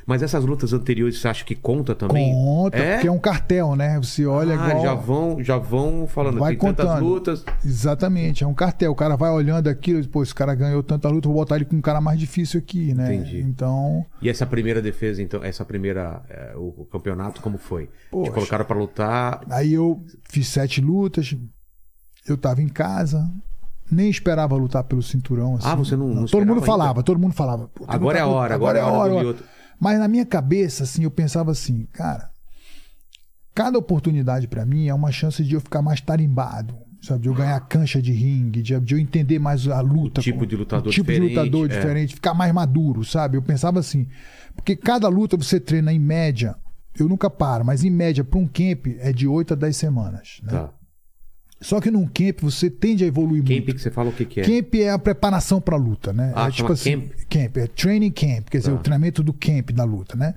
Mas 0.03 0.23
essas 0.23 0.43
lutas 0.43 0.73
anteriores 0.73 1.19
você 1.19 1.27
acha 1.27 1.45
que 1.45 1.55
conta 1.55 1.93
também? 1.93 2.34
Conta, 2.34 2.75
É? 2.77 2.93
porque 2.95 3.07
é 3.07 3.12
um 3.12 3.19
cartel, 3.19 3.75
né? 3.75 3.97
Você 3.99 4.25
olha 4.25 4.60
ah, 4.60 4.67
igual. 4.69 4.81
já 4.84 4.93
vão, 4.95 5.43
já 5.43 5.57
vão 5.60 6.07
falando, 6.07 6.39
Vai 6.39 6.55
tem 6.57 6.60
tantas 6.73 6.86
contando. 6.88 7.05
lutas. 7.05 7.45
Exatamente, 7.63 8.43
é 8.43 8.47
um 8.47 8.53
cartel. 8.53 8.91
O 8.91 8.95
cara 8.95 9.15
vai 9.15 9.29
olhando 9.29 9.67
aquilo, 9.69 10.05
pô, 10.07 10.23
esse 10.23 10.34
cara 10.34 10.55
ganhou 10.55 10.81
tanta 10.81 11.07
luta, 11.07 11.27
vou 11.29 11.38
botar 11.38 11.55
ele 11.57 11.65
com 11.65 11.75
um 11.75 11.81
cara 11.81 12.01
mais 12.01 12.19
difícil 12.19 12.60
aqui, 12.60 12.95
né? 12.95 13.13
Entendi. 13.13 13.41
Então, 13.41 14.03
E 14.21 14.27
essa 14.27 14.45
primeira 14.45 14.81
defesa, 14.81 15.21
então, 15.21 15.43
essa 15.43 15.63
primeira, 15.63 16.23
é, 16.27 16.53
o, 16.57 16.84
campeonato, 16.91 17.39
como 17.39 17.60
foi? 17.60 17.86
Te 17.86 17.91
Poxa. 18.10 18.31
colocaram 18.31 18.65
pra 18.65 18.75
lutar. 18.77 19.41
aí 19.51 19.71
eu 19.73 20.03
fiz 20.29 20.47
sete 20.47 20.81
lutas, 20.81 21.38
eu 22.27 22.38
tava 22.38 22.62
em 22.62 22.67
casa, 22.69 23.29
nem 23.91 24.10
esperava 24.10 24.55
lutar 24.55 24.84
pelo 24.84 25.01
cinturão. 25.01 25.55
Assim. 25.55 25.67
Ah, 25.67 25.75
você 25.75 25.95
não- 25.95 26.07
não 26.10 26.25
Todo 26.25 26.45
mundo 26.45 26.62
falava, 26.62 26.91
ainda? 26.99 27.03
todo 27.03 27.19
mundo 27.19 27.34
falava. 27.34 27.69
tem 27.75 27.86
que 27.88 27.93
Agora 27.93 28.17
é 28.17 28.21
a 28.21 28.27
hora, 28.27 28.55
agora 28.55 28.79
é 28.79 28.81
a 28.81 28.88
hora. 28.88 29.36
Mas 29.79 29.99
na 29.99 30.07
minha 30.07 30.25
cabeça, 30.25 30.84
assim, 30.84 31.03
eu 31.03 31.12
pensava 31.12 31.51
assim, 31.51 31.88
cara, 31.91 32.29
cada 33.53 33.77
oportunidade 33.77 34.47
pra 34.47 34.65
mim 34.65 34.88
é 34.88 34.93
uma 34.93 35.12
chance 35.12 35.43
de 35.43 35.55
eu 35.55 35.60
ficar 35.62 35.81
mais 35.81 35.99
tarimbado, 35.99 36.75
sabe? 37.01 37.21
De 37.23 37.27
eu 37.29 37.34
ganhar 37.34 37.60
cancha 37.62 38.01
de 38.01 38.12
ringue, 38.12 38.62
de, 38.62 38.79
de 38.79 38.93
eu 38.93 38.99
entender 38.99 39.39
mais 39.39 39.67
a 39.67 39.81
luta. 39.81 40.21
tipo 40.21 40.45
de 40.45 40.55
lutador 40.55 40.88
o 40.88 40.91
tipo 40.91 41.07
diferente, 41.12 41.29
de 41.34 41.36
lutador 41.39 41.65
é. 41.71 41.75
diferente, 41.75 42.15
ficar 42.15 42.34
mais 42.34 42.53
maduro, 42.53 43.03
sabe? 43.03 43.38
Eu 43.38 43.41
pensava 43.41 43.79
assim, 43.79 44.07
porque 44.55 44.75
cada 44.75 45.07
luta 45.07 45.36
você 45.36 45.60
treina 45.60 45.91
em 45.91 45.99
média, 45.99 46.55
eu 46.97 47.10
nunca 47.10 47.29
paro, 47.29 47.65
mas 47.65 47.84
em 47.84 47.89
média 47.89 48.23
para 48.23 48.39
um 48.39 48.47
camp 48.47 48.86
é 48.99 49.12
de 49.12 49.27
8 49.27 49.53
a 49.53 49.55
10 49.55 49.75
semanas, 49.75 50.39
né? 50.43 50.51
Tá. 50.51 50.69
Só 51.62 51.80
que 51.80 51.91
num 51.91 52.06
camp 52.08 52.39
você 52.41 52.69
tende 52.71 53.04
a 53.04 53.08
evoluir 53.08 53.43
Camp 53.43 53.52
muito. 53.52 53.76
que 53.76 53.82
você 53.82 53.91
fala 53.91 54.10
o 54.10 54.13
que, 54.13 54.26
que 54.26 54.41
é? 54.41 54.43
Camp 54.43 54.74
é 54.76 54.89
a 54.89 54.97
preparação 54.97 55.62
pra 55.62 55.78
luta, 55.78 56.12
né? 56.12 56.34
Ah, 56.36 56.47
é 56.47 56.52
tipo 56.52 56.71
assim, 56.74 57.02
camp? 57.02 57.12
camp, 57.30 57.58
é 57.58 57.67
training 57.67 58.12
camp, 58.12 58.50
quer 58.50 58.58
dizer, 58.58 58.71
Tá. 58.71 58.76
o 58.78 58.80
treinamento 58.80 59.21
do 59.21 59.32
camp 59.32 59.69
da 59.71 59.84
luta, 59.84 60.15
né? 60.17 60.34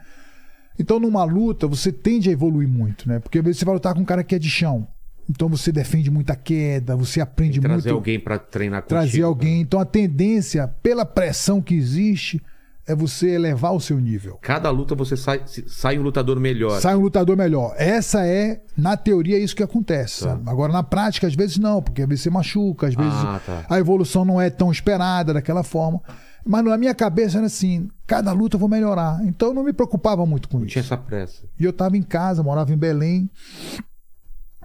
Então, 0.78 1.00
numa 1.00 1.24
luta, 1.24 1.66
você 1.66 1.90
tende 1.92 2.28
a 2.28 2.32
evoluir 2.32 2.68
muito, 2.68 3.08
né? 3.08 3.20
Porque 3.20 3.38
às 3.38 3.44
vezes 3.44 3.58
você 3.58 3.64
vai 3.64 3.74
lutar 3.74 3.94
com 3.94 4.00
um 4.00 4.04
cara 4.04 4.22
que 4.22 4.34
é 4.34 4.38
de 4.38 4.50
chão. 4.50 4.86
Então 5.30 5.48
você 5.48 5.72
defende 5.72 6.10
muita 6.10 6.36
queda, 6.36 6.94
você 6.94 7.18
aprende 7.20 7.58
Trazer 7.58 7.88
muito. 7.88 7.94
alguém 7.94 8.20
pra 8.20 8.38
treinar 8.38 8.82
contigo. 8.82 9.00
trazer 9.00 9.18
né? 9.20 9.24
alguém. 9.24 9.60
Então 9.62 9.80
a 9.80 9.84
tendência, 9.86 10.68
pela 10.82 11.06
pressão 11.06 11.62
que 11.62 11.74
existe, 11.74 12.42
é 12.86 12.94
você 12.94 13.30
elevar 13.30 13.72
o 13.74 13.80
seu 13.80 13.98
nível. 13.98 14.38
Cada 14.42 14.70
luta 14.70 14.94
você 14.94 15.16
sai, 15.16 15.42
sai 15.66 15.98
um 15.98 16.02
lutador 16.02 16.38
melhor. 16.38 16.80
Sai 16.80 16.94
um 16.94 17.00
lutador 17.00 17.36
melhor. 17.36 17.74
Essa 17.78 18.26
é, 18.26 18.62
na 18.76 18.96
teoria, 18.96 19.38
isso 19.38 19.56
que 19.56 19.62
acontece. 19.62 20.24
Tá. 20.24 20.38
Agora, 20.46 20.72
na 20.72 20.82
prática, 20.82 21.26
às 21.26 21.34
vezes 21.34 21.58
não, 21.58 21.82
porque 21.82 22.02
às 22.02 22.08
vezes 22.08 22.22
você 22.22 22.30
machuca, 22.30 22.86
às 22.88 22.94
vezes 22.94 23.12
Ah, 23.14 23.40
tá. 23.44 23.66
a 23.70 23.78
evolução 23.78 24.24
não 24.24 24.40
é 24.40 24.50
tão 24.50 24.70
esperada 24.70 25.32
daquela 25.32 25.62
forma. 25.62 26.00
Mas 26.46 26.62
na 26.62 26.76
minha 26.76 26.94
cabeça 26.94 27.38
era 27.38 27.46
assim: 27.46 27.88
cada 28.06 28.30
luta 28.32 28.56
eu 28.56 28.60
vou 28.60 28.68
melhorar. 28.68 29.18
Então 29.24 29.48
eu 29.48 29.54
não 29.54 29.64
me 29.64 29.72
preocupava 29.72 30.26
muito 30.26 30.46
com 30.46 30.58
Não 30.58 30.66
tinha 30.66 30.82
isso. 30.82 30.92
essa 30.92 31.02
pressa. 31.02 31.42
E 31.58 31.64
eu 31.64 31.72
tava 31.72 31.96
em 31.96 32.02
casa, 32.02 32.42
morava 32.42 32.70
em 32.70 32.76
Belém. 32.76 33.30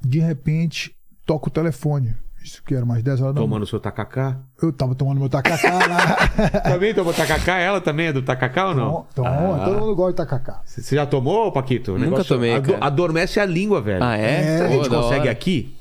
De 0.03 0.19
repente, 0.19 0.93
toco 1.25 1.47
o 1.47 1.51
telefone. 1.51 2.15
Isso 2.43 2.63
que 2.63 2.73
era 2.73 2.83
umas 2.85 3.03
10 3.03 3.21
horas 3.21 3.35
da 3.35 3.41
Tomando 3.41 3.59
noite. 3.59 3.69
seu 3.69 3.79
tacacá. 3.79 4.37
Eu 4.61 4.71
tava 4.71 4.95
tomando 4.95 5.19
meu 5.19 5.29
tacacá 5.29 5.73
lá. 5.73 6.59
Também 6.63 6.93
tomou 6.93 7.13
tacacá? 7.13 7.57
Ela 7.57 7.81
também 7.81 8.07
é 8.07 8.13
do 8.13 8.21
tacacá 8.21 8.69
ou 8.69 8.75
não? 8.75 9.05
Toma, 9.13 9.29
Ah. 9.29 9.65
todo 9.65 9.79
mundo 9.79 9.95
gosta 9.95 10.11
de 10.11 10.17
tacacá. 10.17 10.61
Você 10.65 10.95
já 10.95 11.05
tomou, 11.05 11.51
Paquito? 11.51 11.93
O 11.93 11.99
Nunca 11.99 12.23
tomei, 12.23 12.55
ado- 12.55 12.71
cara. 12.73 12.85
Adormece 12.85 13.39
a 13.39 13.45
língua, 13.45 13.81
velho. 13.81 14.03
Ah, 14.03 14.17
é? 14.17 14.57
Será 14.57 14.67
que 14.69 14.73
a 14.73 14.77
gente 14.77 14.89
Pô, 14.89 14.95
consegue 14.95 15.21
hora. 15.21 15.31
aqui? 15.31 15.75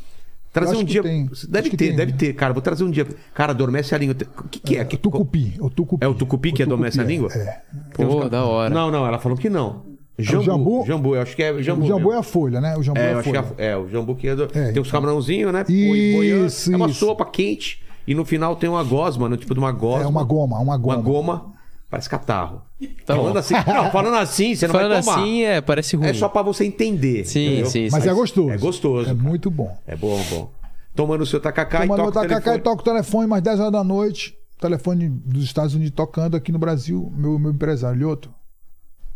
Trazer 0.52 0.72
acho 0.72 0.80
um 0.82 0.84
que 0.84 0.92
dia. 0.92 1.02
tem. 1.02 1.26
Deve 1.26 1.58
Acho 1.60 1.70
que 1.70 1.76
ter, 1.76 1.86
tem. 1.88 1.96
deve 1.96 2.12
ter, 2.14 2.32
cara. 2.32 2.52
Vou 2.52 2.62
trazer 2.62 2.82
um 2.82 2.90
dia. 2.90 3.06
Cara, 3.34 3.52
adormece 3.52 3.94
a 3.94 3.98
língua. 3.98 4.16
O 4.38 4.48
que, 4.48 4.58
que 4.58 4.76
é? 4.76 4.80
É 4.80 4.84
o 4.84 4.96
tucupi. 4.98 5.54
É 5.58 5.62
o 5.62 5.70
tucupi. 5.70 6.04
É 6.04 6.08
o 6.08 6.14
tucupi 6.14 6.52
que 6.52 6.62
O 6.62 6.66
adormece 6.66 6.98
a 7.00 7.04
tucupi, 7.04 7.12
língua? 7.14 7.32
É. 7.34 7.60
Pô, 7.94 8.28
da 8.28 8.44
hora. 8.44 8.74
Não, 8.74 8.90
não, 8.90 9.06
ela 9.06 9.18
falou 9.18 9.36
que 9.38 9.48
não. 9.50 9.82
Jambu. 10.18 10.42
jambu? 10.44 10.84
Jambu, 10.86 11.14
eu 11.14 11.22
acho 11.22 11.36
que 11.36 11.42
é 11.42 11.62
jambu. 11.62 11.84
o 11.84 11.88
jambu 11.88 12.00
mesmo. 12.06 12.12
é 12.12 12.18
a 12.18 12.22
folha, 12.22 12.60
né? 12.60 12.76
O 12.76 12.82
jambu 12.82 12.98
é, 12.98 13.02
É, 13.10 13.12
a 13.14 13.18
acho 13.18 13.30
que 13.30 13.36
folha. 13.36 13.54
é, 13.58 13.66
é, 13.68 13.76
o 13.76 13.88
jambu 13.88 14.14
que 14.16 14.28
é 14.28 14.34
do... 14.34 14.44
É, 14.52 14.72
tem 14.72 14.82
uns 14.82 14.90
camarãozinhos, 14.90 15.52
né? 15.52 15.64
Isso, 15.68 16.16
boiando. 16.16 16.46
É 16.72 16.76
uma 16.76 16.90
isso. 16.90 17.06
sopa 17.06 17.24
quente. 17.24 17.80
E 18.06 18.14
no 18.14 18.24
final 18.24 18.56
tem 18.56 18.68
uma 18.68 18.82
gosma, 18.82 19.28
no 19.28 19.36
tipo 19.36 19.54
de 19.54 19.60
uma 19.60 19.70
gosma. 19.70 20.04
É 20.04 20.06
uma 20.06 20.24
goma, 20.24 20.58
uma 20.58 20.76
goma. 20.76 20.94
Uma 20.96 21.02
goma. 21.02 21.52
Parece 21.90 22.08
catarro. 22.10 22.62
Tá 23.06 23.16
falando 23.16 23.36
assim, 23.38 23.54
não, 23.54 23.90
falando 23.90 24.16
assim, 24.16 24.54
você 24.54 24.66
não 24.66 24.74
Falando 24.74 24.92
vai 24.92 25.02
tomar. 25.02 25.18
assim, 25.20 25.42
é, 25.44 25.60
parece 25.60 25.96
ruim. 25.96 26.06
É 26.08 26.12
só 26.14 26.28
pra 26.28 26.42
você 26.42 26.64
entender. 26.64 27.24
Sim, 27.24 27.46
entendeu? 27.46 27.66
sim, 27.66 27.88
Mas 27.90 28.02
sim. 28.04 28.10
é 28.10 28.12
gostoso. 28.14 28.50
É 28.50 28.58
gostoso. 28.58 29.10
É 29.10 29.14
muito 29.14 29.50
bom. 29.50 29.74
É 29.86 29.96
bom, 29.96 30.20
bom. 30.30 30.50
Tomando 30.94 31.22
o 31.22 31.26
seu 31.26 31.40
tacacá 31.40 31.80
Tomando 31.82 32.00
e 32.00 32.04
toca 32.04 32.08
o 32.10 32.12
tacacá 32.22 32.36
e 32.38 32.42
telefone. 32.42 32.62
toco 32.62 32.80
o 32.82 32.84
telefone, 32.84 33.26
mais 33.26 33.42
10 33.42 33.60
horas 33.60 33.72
da 33.72 33.84
noite. 33.84 34.34
Telefone 34.60 35.08
dos 35.08 35.44
Estados 35.44 35.74
Unidos 35.74 35.94
tocando 35.94 36.36
aqui 36.36 36.50
no 36.52 36.58
Brasil. 36.58 37.10
Meu, 37.16 37.38
meu 37.38 37.52
empresário, 37.52 37.96
Lioto, 37.98 38.30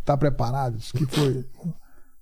tá 0.04 0.16
preparado? 0.16 0.76
Disse, 0.78 0.92
que 0.92 1.06
foi? 1.06 1.44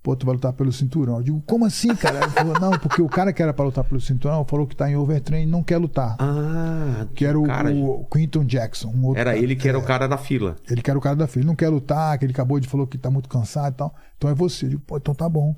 Pô, 0.03 0.15
tu 0.15 0.25
vai 0.25 0.33
lutar 0.33 0.51
pelo 0.53 0.71
cinturão. 0.71 1.17
Eu 1.17 1.23
digo, 1.23 1.41
como 1.45 1.63
assim, 1.63 1.95
cara? 1.95 2.17
Ele 2.23 2.29
falou, 2.31 2.59
não, 2.59 2.71
porque 2.79 3.03
o 3.03 3.07
cara 3.07 3.31
que 3.31 3.41
era 3.43 3.53
pra 3.53 3.63
lutar 3.65 3.83
pelo 3.83 4.01
cinturão 4.01 4.43
falou 4.45 4.65
que 4.65 4.75
tá 4.75 4.89
em 4.89 4.95
overtrain 4.95 5.43
e 5.43 5.45
não 5.45 5.61
quer 5.61 5.77
lutar. 5.77 6.15
Ah, 6.19 7.05
que 7.13 7.23
era 7.23 7.39
o, 7.39 7.45
cara, 7.45 7.71
o 7.71 8.05
Quinton 8.11 8.43
Jackson. 8.43 8.89
um 8.89 9.11
Era 9.15 9.25
cara. 9.31 9.37
ele 9.37 9.55
que 9.55 9.69
era 9.69 9.77
o 9.77 9.83
cara 9.83 10.07
da 10.07 10.17
fila. 10.17 10.55
Ele 10.67 10.81
que 10.81 10.89
era 10.89 10.97
o 10.97 11.01
cara 11.01 11.15
da 11.15 11.27
filha. 11.27 11.41
Ele 11.43 11.47
não 11.49 11.55
quer 11.55 11.69
lutar, 11.69 12.17
que 12.17 12.25
ele 12.25 12.33
acabou 12.33 12.59
de 12.59 12.67
falou 12.67 12.87
que 12.87 12.97
tá 12.97 13.11
muito 13.11 13.29
cansado 13.29 13.73
e 13.75 13.77
tal. 13.77 13.95
Então 14.17 14.27
é 14.27 14.33
você. 14.33 14.65
Eu 14.65 14.69
digo, 14.71 14.81
pô, 14.87 14.97
então 14.97 15.13
tá 15.13 15.29
bom. 15.29 15.55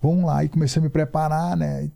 Vamos 0.00 0.24
lá. 0.24 0.44
E 0.44 0.48
comecei 0.48 0.78
a 0.78 0.82
me 0.84 0.88
preparar, 0.88 1.56
né? 1.56 1.90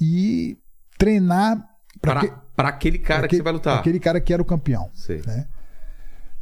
E 0.00 0.56
treinar 0.98 1.62
Pra, 2.00 2.20
que- 2.20 2.32
pra 2.56 2.68
aquele 2.70 2.98
cara 2.98 3.20
pra 3.20 3.28
que 3.28 3.36
você 3.36 3.42
vai 3.42 3.52
lutar. 3.52 3.78
Aquele 3.80 4.00
cara 4.00 4.18
que 4.18 4.32
era 4.32 4.40
o 4.40 4.46
campeão. 4.46 4.88
Sei. 4.94 5.20
né? 5.26 5.46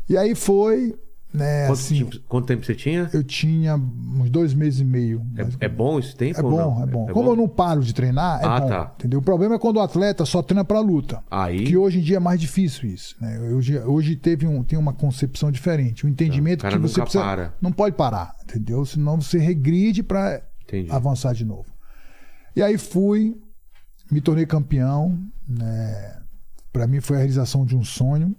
E 0.08 0.16
aí 0.16 0.34
foi, 0.36 0.94
né? 1.32 1.66
Quanto, 1.66 1.72
assim, 1.78 2.04
tempo, 2.04 2.20
quanto 2.28 2.46
tempo 2.46 2.64
você 2.66 2.74
tinha? 2.74 3.08
eu 3.12 3.24
tinha 3.24 3.74
uns 3.76 4.28
dois 4.30 4.52
meses 4.54 4.80
e 4.80 4.84
meio. 4.84 5.24
É, 5.60 5.66
é 5.66 5.68
bom 5.68 5.98
esse 5.98 6.14
tempo? 6.14 6.38
É 6.38 6.42
bom, 6.42 6.82
é 6.82 6.86
bom. 6.86 7.06
Como 7.12 7.30
eu 7.30 7.36
não 7.36 7.48
paro 7.48 7.80
de 7.80 7.94
treinar, 7.94 8.40
é 8.42 8.46
Ah, 8.46 8.60
bom. 8.60 8.68
tá. 8.68 8.92
Entendeu? 8.98 9.20
O 9.20 9.22
problema 9.22 9.54
é 9.54 9.58
quando 9.58 9.76
o 9.76 9.80
atleta 9.80 10.24
só 10.26 10.42
treina 10.42 10.64
pra 10.64 10.80
luta. 10.80 11.22
Aí. 11.30 11.64
Que 11.64 11.76
hoje 11.76 11.98
em 11.98 12.02
dia 12.02 12.16
é 12.16 12.20
mais 12.20 12.40
difícil 12.40 12.88
isso. 12.90 13.16
Né? 13.20 13.38
Hoje, 13.40 13.78
hoje 13.78 14.16
teve 14.16 14.46
um, 14.46 14.62
tem 14.62 14.78
uma 14.78 14.92
concepção 14.92 15.50
diferente. 15.50 16.04
O 16.04 16.08
entendimento 16.08 16.66
que 16.66 16.78
você 16.78 17.00
precisa. 17.00 17.22
para. 17.24 17.54
Não 17.60 17.72
pode 17.72 17.96
parar, 17.96 18.34
entendeu? 18.44 18.84
Senão 18.84 19.20
você 19.20 19.38
regride 19.38 20.04
Entendi. 20.64 20.90
avançar 20.90 21.32
de 21.34 21.44
novo. 21.44 21.66
E 22.54 22.62
aí 22.62 22.76
fui, 22.76 23.34
me 24.10 24.20
tornei 24.20 24.44
campeão. 24.46 25.18
Né? 25.48 26.18
Para 26.72 26.86
mim 26.86 27.00
foi 27.00 27.16
a 27.16 27.18
realização 27.20 27.64
de 27.66 27.76
um 27.76 27.84
sonho, 27.84 28.34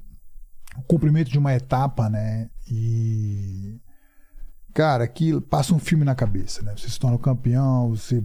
o 0.77 0.81
cumprimento 0.83 1.29
de 1.29 1.37
uma 1.37 1.53
etapa, 1.53 2.09
né? 2.09 2.49
E 2.69 3.79
cara, 4.73 5.07
que 5.07 5.39
passa 5.41 5.73
um 5.73 5.79
filme 5.79 6.03
na 6.03 6.15
cabeça, 6.15 6.61
né? 6.63 6.73
Você 6.75 6.89
se 6.89 6.99
torna 6.99 7.17
campeão, 7.17 7.89
você, 7.89 8.23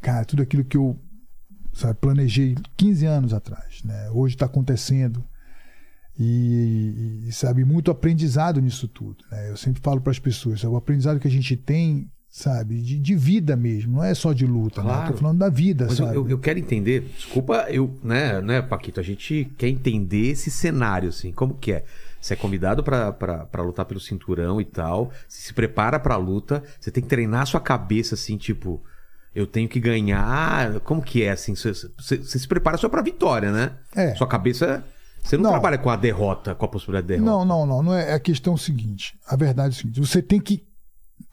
cara, 0.00 0.24
tudo 0.24 0.42
aquilo 0.42 0.64
que 0.64 0.76
eu 0.76 0.96
sabe, 1.72 1.98
planejei 2.00 2.56
15 2.76 3.06
anos 3.06 3.34
atrás, 3.34 3.82
né? 3.84 4.10
Hoje 4.10 4.34
está 4.34 4.46
acontecendo. 4.46 5.24
E, 6.18 7.24
e, 7.26 7.32
sabe, 7.32 7.64
muito 7.64 7.90
aprendizado 7.90 8.60
nisso 8.60 8.86
tudo. 8.86 9.24
Né? 9.30 9.50
Eu 9.50 9.56
sempre 9.56 9.80
falo 9.80 10.00
para 10.00 10.10
as 10.10 10.18
pessoas, 10.18 10.60
sabe, 10.60 10.72
o 10.72 10.76
aprendizado 10.76 11.18
que 11.18 11.26
a 11.26 11.30
gente 11.30 11.56
tem, 11.56 12.06
sabe, 12.28 12.82
de, 12.82 12.98
de 12.98 13.16
vida 13.16 13.56
mesmo, 13.56 13.94
não 13.94 14.04
é 14.04 14.12
só 14.12 14.34
de 14.34 14.46
luta, 14.46 14.82
né? 14.82 14.88
Claro. 14.88 15.08
Eu 15.08 15.12
tô 15.12 15.18
falando 15.18 15.38
da 15.38 15.48
vida, 15.48 15.86
Mas 15.88 15.98
eu, 15.98 16.04
sabe? 16.04 16.18
eu, 16.18 16.28
eu 16.28 16.38
quero 16.38 16.58
entender, 16.58 17.00
desculpa, 17.16 17.66
eu, 17.70 17.98
né, 18.04 18.42
né, 18.42 18.60
Paquito, 18.60 19.00
a 19.00 19.02
gente 19.02 19.50
quer 19.56 19.68
entender 19.68 20.28
esse 20.28 20.50
cenário, 20.50 21.08
assim, 21.08 21.32
como 21.32 21.54
que 21.54 21.72
é? 21.72 21.84
Você 22.22 22.34
é 22.34 22.36
convidado 22.36 22.82
pra 22.84 23.62
lutar 23.62 23.84
pelo 23.84 23.98
cinturão 24.00 24.60
e 24.60 24.64
tal, 24.64 25.10
você 25.28 25.42
se 25.48 25.52
prepara 25.52 25.98
pra 25.98 26.16
luta, 26.16 26.62
você 26.80 26.90
tem 26.90 27.02
que 27.02 27.08
treinar 27.08 27.42
a 27.42 27.46
sua 27.46 27.60
cabeça, 27.60 28.14
assim, 28.14 28.36
tipo, 28.36 28.80
eu 29.34 29.44
tenho 29.46 29.68
que 29.68 29.80
ganhar, 29.80 30.78
como 30.80 31.02
que 31.02 31.22
é, 31.24 31.30
assim, 31.32 31.56
você, 31.56 31.72
você- 31.72 32.18
você 32.18 32.38
se 32.38 32.46
prepara 32.46 32.76
só 32.78 32.88
pra 32.88 33.02
vitória, 33.02 33.50
né? 33.50 33.72
É. 33.96 34.14
Sua 34.14 34.26
cabeça, 34.28 34.84
você 35.20 35.36
não, 35.36 35.44
Não. 35.44 35.50
trabalha 35.50 35.78
com 35.78 35.90
a 35.90 35.96
derrota, 35.96 36.54
com 36.54 36.64
a 36.64 36.68
possibilidade 36.68 37.08
de 37.08 37.14
derrota. 37.14 37.30
Não, 37.30 37.44
não, 37.44 37.66
não, 37.66 37.82
não 37.82 37.94
é. 37.94 38.12
A 38.12 38.20
questão 38.20 38.52
é 38.52 38.56
o 38.56 38.58
seguinte: 38.58 39.18
a 39.26 39.34
verdade 39.34 39.68
é 39.68 39.70
o 39.70 39.80
seguinte, 39.80 40.00
você 40.00 40.22
tem 40.22 40.40
que 40.40 40.64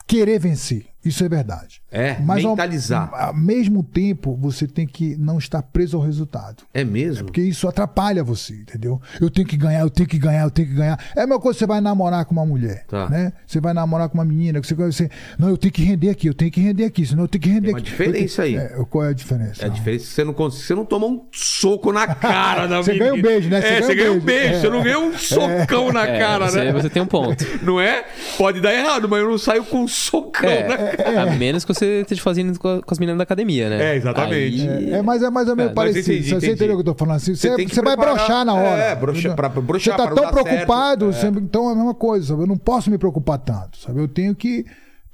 querer 0.07 0.39
vencer. 0.39 0.87
Isso 1.03 1.23
é 1.23 1.29
verdade. 1.29 1.81
É, 1.91 2.17
Mas 2.19 2.43
ao- 2.43 2.51
mentalizar. 2.51 3.09
Ao, 3.13 3.33
mesmo 3.33 3.81
tempo, 3.83 4.35
você 4.35 4.67
tem 4.67 4.85
que 4.85 5.15
não 5.17 5.37
estar 5.37 5.61
preso 5.63 5.95
ao 5.97 6.03
resultado. 6.03 6.63
É 6.73 6.83
mesmo? 6.83 7.25
Porque 7.25 7.41
isso 7.41 7.67
atrapalha 7.67 8.23
você, 8.23 8.53
entendeu? 8.53 9.01
Eu 9.19 9.29
tenho 9.29 9.47
que 9.47 9.55
ganhar, 9.55 9.79
eu 9.81 9.89
tenho 9.89 10.07
que 10.09 10.17
ganhar, 10.19 10.43
eu 10.43 10.51
tenho 10.51 10.67
que 10.67 10.73
ganhar. 10.73 10.99
É 11.15 11.21
a 11.21 11.25
mesma 11.27 11.39
coisa 11.39 11.55
que 11.55 11.59
você 11.59 11.67
vai 11.67 11.79
namorar 11.81 12.25
com 12.25 12.33
uma 12.33 12.45
mulher, 12.45 12.85
Tá. 12.87 13.09
né? 13.09 13.31
Você 13.47 13.59
vai 13.61 13.73
namorar 13.73 14.09
com 14.09 14.17
uma 14.17 14.25
menina, 14.25 14.59
que 14.59 14.67
você 14.67 14.75
você, 14.75 15.09
não, 15.37 15.49
eu 15.49 15.57
tenho 15.57 15.71
que 15.73 15.83
render 15.83 16.09
aqui, 16.09 16.27
eu 16.27 16.33
tenho 16.33 16.51
que 16.51 16.59
render 16.61 16.83
aqui, 16.85 17.05
senão 17.05 17.23
eu 17.23 17.27
tenho 17.27 17.41
que 17.41 17.49
render 17.49 17.61
Tem 17.67 17.73
uma 17.75 17.79
aqui. 17.79 17.89
diferença 17.89 18.41
Eu 18.41 18.45
aí. 18.45 18.67
tenho- 18.69 18.81
É, 18.81 18.85
qual 18.89 19.03
é 19.05 19.09
a 19.09 19.13
diferença? 19.13 19.63
É 19.63 19.65
a 19.65 19.69
diferença 19.69 20.05
que 20.05 20.11
você 20.11 20.23
não 20.23 20.33
consegue. 20.33 20.63
Você 20.65 20.75
não 20.75 20.85
toma 20.85 21.05
um 21.07 21.25
soco 21.31 21.91
na 21.93 22.07
cara 22.13 22.67
da 22.67 22.77
Você 22.83 22.91
menina. 22.93 23.09
ganha 23.11 23.19
um 23.19 23.21
beijo, 23.21 23.49
né? 23.49 23.61
Você 23.61 23.67
É, 23.67 23.71
ganha 23.71 23.81
você 23.85 23.91
um 23.93 23.95
ganha 23.95 24.11
um 24.11 24.19
beijo. 24.19 24.25
beijo. 24.25 24.55
É. 24.55 24.59
Você 24.59 24.69
não 24.69 24.83
ganha 24.83 24.99
um 24.99 25.17
socão 25.17 25.91
na 25.93 26.05
É, 26.07 26.19
cara, 26.19 26.49
você, 26.49 26.63
né? 26.65 26.71
você 26.73 26.89
tem 26.89 27.01
um 27.01 27.05
ponto. 27.07 27.45
Não 27.63 27.79
é? 27.79 28.05
Pode 28.37 28.59
dar 28.61 28.73
errado, 28.73 29.07
mas 29.07 29.19
eu 29.21 29.29
não 29.29 29.37
saio 29.37 29.63
com 29.63 29.83
um 29.83 29.87
socão 29.87 30.49
É, 30.49 30.67
na 30.67 30.77
cara. 30.77 30.89
A 31.19 31.25
menos 31.35 31.63
que 31.65 31.73
você 31.73 32.01
esteja 32.01 32.21
fazendo 32.21 32.57
com 32.59 32.81
as 32.87 32.99
meninas 32.99 33.17
da 33.17 33.23
academia, 33.23 33.69
né? 33.69 33.91
É, 33.93 33.95
exatamente. 33.95 34.61
Aí- 34.69 34.91
É, 34.93 34.97
é, 34.97 35.01
mas 35.01 35.21
é 35.23 35.29
mais 35.29 35.47
ou 35.47 35.55
menos 35.55 35.71
É, 35.71 35.75
mas 35.75 35.91
parecido. 35.91 36.11
entendi, 36.13 36.29
você 36.29 36.35
entendi. 36.35 36.51
entendeu 36.53 36.75
o 36.75 36.83
que 36.83 36.89
eu 36.89 36.93
tô 36.93 36.97
falando 36.99 37.15
assim? 37.17 37.35
Você 37.35 37.49
Você, 37.49 37.67
você 37.67 37.81
vai 37.81 37.95
brochar 37.95 38.45
na 38.45 38.53
hora. 38.53 38.81
é, 38.83 38.93
entendeu? 38.93 39.35
pra- 39.35 39.49
brochar, 39.49 39.95
Você 39.95 40.03
tá 40.03 40.07
pra 40.11 40.15
tão 40.21 40.31
preocupado, 40.43 41.13
certo. 41.13 41.33
você- 41.33 41.39
então 41.43 41.69
é 41.69 41.73
a 41.73 41.75
mesma 41.75 41.93
coisa, 41.93 42.27
sabe? 42.27 42.41
Eu 42.43 42.47
não 42.47 42.57
posso 42.57 42.89
me 42.91 42.97
preocupar 42.97 43.37
tanto, 43.39 43.77
sabe? 43.77 43.99
Eu 43.99 44.07
tenho 44.07 44.35
que 44.35 44.65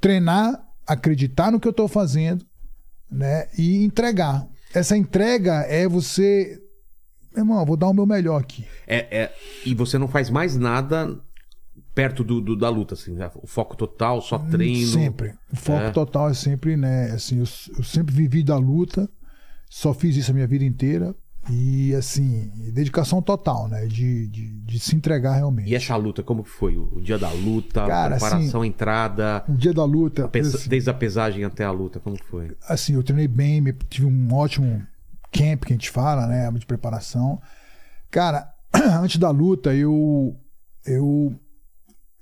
treinar, 0.02 0.60
acreditar 0.88 1.52
no 1.52 1.60
que 1.60 1.68
eu 1.68 1.74
tô 1.74 1.88
fazendo, 1.88 2.46
né? 3.12 3.48
E 3.58 3.84
entregar. 3.84 4.46
Essa 4.74 4.96
entrega 4.98 5.66
é 5.70 5.88
você. 5.88 6.60
Meu 7.34 7.44
irmão, 7.44 7.60
eu 7.60 7.66
vou 7.66 7.76
dar 7.78 7.88
o 7.88 7.94
meu 7.94 8.06
melhor 8.06 8.40
aqui. 8.40 8.66
É, 8.88 9.24
é, 9.24 9.32
e 9.66 9.74
você 9.74 9.98
não 9.98 10.08
faz 10.08 10.30
mais 10.30 10.56
nada 10.56 11.18
perto 11.96 12.24
do, 12.24 12.40
do- 12.42 12.56
da 12.58 12.70
luta, 12.70 12.94
assim. 12.94 13.14
né? 13.16 13.32
O 13.42 13.48
foco 13.48 13.76
total, 13.76 14.22
só 14.22 14.38
treino. 14.38 14.86
Sempre. 14.92 15.34
O 15.52 15.56
foco 15.56 15.80
É. 15.86 15.92
total 15.92 16.30
é 16.30 16.34
sempre, 16.34 16.76
né? 16.78 17.12
Assim, 17.12 17.38
eu, 17.38 17.46
eu 17.78 17.84
sempre 17.84 18.14
vivi 18.14 18.44
da 18.44 18.58
luta, 18.58 19.10
só 19.70 19.94
fiz 19.94 20.16
isso 20.18 20.30
a 20.30 20.34
minha 20.34 20.46
vida 20.48 20.66
inteira. 20.66 21.16
E 21.48 21.94
assim, 21.94 22.52
dedicação 22.74 23.22
total, 23.22 23.68
né? 23.68 23.86
De, 23.86 24.28
de, 24.28 24.50
de 24.64 24.80
se 24.80 24.96
entregar 24.96 25.36
realmente. 25.36 25.70
E 25.70 25.76
essa 25.76 25.96
luta, 25.96 26.24
como 26.24 26.44
que 26.44 26.50
foi? 26.50 26.76
O 26.76 27.00
dia 27.00 27.20
da 27.20 27.30
luta, 27.32 27.86
Cara, 27.86 28.16
preparação, 28.18 28.62
assim, 28.62 28.68
entrada, 28.70 29.44
O 29.48 29.54
dia 29.56 29.72
da 29.72 29.84
luta, 29.86 30.26
a 30.26 30.28
pesa- 30.28 30.58
assim, 30.58 30.68
desde 30.70 30.90
a 30.90 30.94
pesagem 30.94 31.44
até 31.44 31.64
a 31.64 31.70
luta, 31.70 32.00
como 32.00 32.18
que 32.18 32.26
foi? 32.26 32.52
assim, 32.68 32.96
eu 32.96 33.04
treinei 33.04 33.28
bem, 33.28 33.64
tive 33.88 34.08
um 34.08 34.34
ótimo 34.34 34.82
camp 35.32 35.66
que 35.66 35.74
a 35.74 35.76
gente 35.76 35.92
fala, 35.92 36.26
né? 36.26 36.52
De 36.52 36.66
preparação. 36.66 37.40
Cara, 38.10 38.52
antes 39.00 39.18
da 39.18 39.30
luta, 39.30 39.72
eu. 39.74 40.36
Eu. 40.84 41.32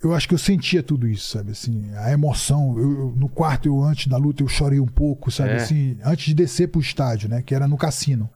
Eu 0.03 0.13
acho 0.13 0.27
que 0.27 0.33
eu 0.33 0.37
sentia 0.37 0.83
tudo 0.83 1.07
isso, 1.07 1.29
sabe? 1.37 1.51
Assim, 1.51 1.89
a 1.95 2.11
emoção. 2.11 2.75
Eu, 2.77 2.91
eu- 2.91 3.13
no 3.15 3.29
quarto, 3.29 3.67
eu, 3.67 3.81
antes 3.81 4.07
da 4.07 4.17
luta, 4.17 4.43
eu 4.43 4.47
chorei 4.47 4.79
um 4.79 4.85
pouco, 4.87 5.31
sabe? 5.31 5.51
É. 5.51 5.55
Assim, 5.55 5.97
antes 6.03 6.25
de 6.25 6.33
descer 6.33 6.67
pro 6.67 6.81
estádio, 6.81 7.29
né? 7.29 7.41
Que 7.41 7.55
era 7.55 7.67
no 7.67 7.77
cassino. 7.77 8.29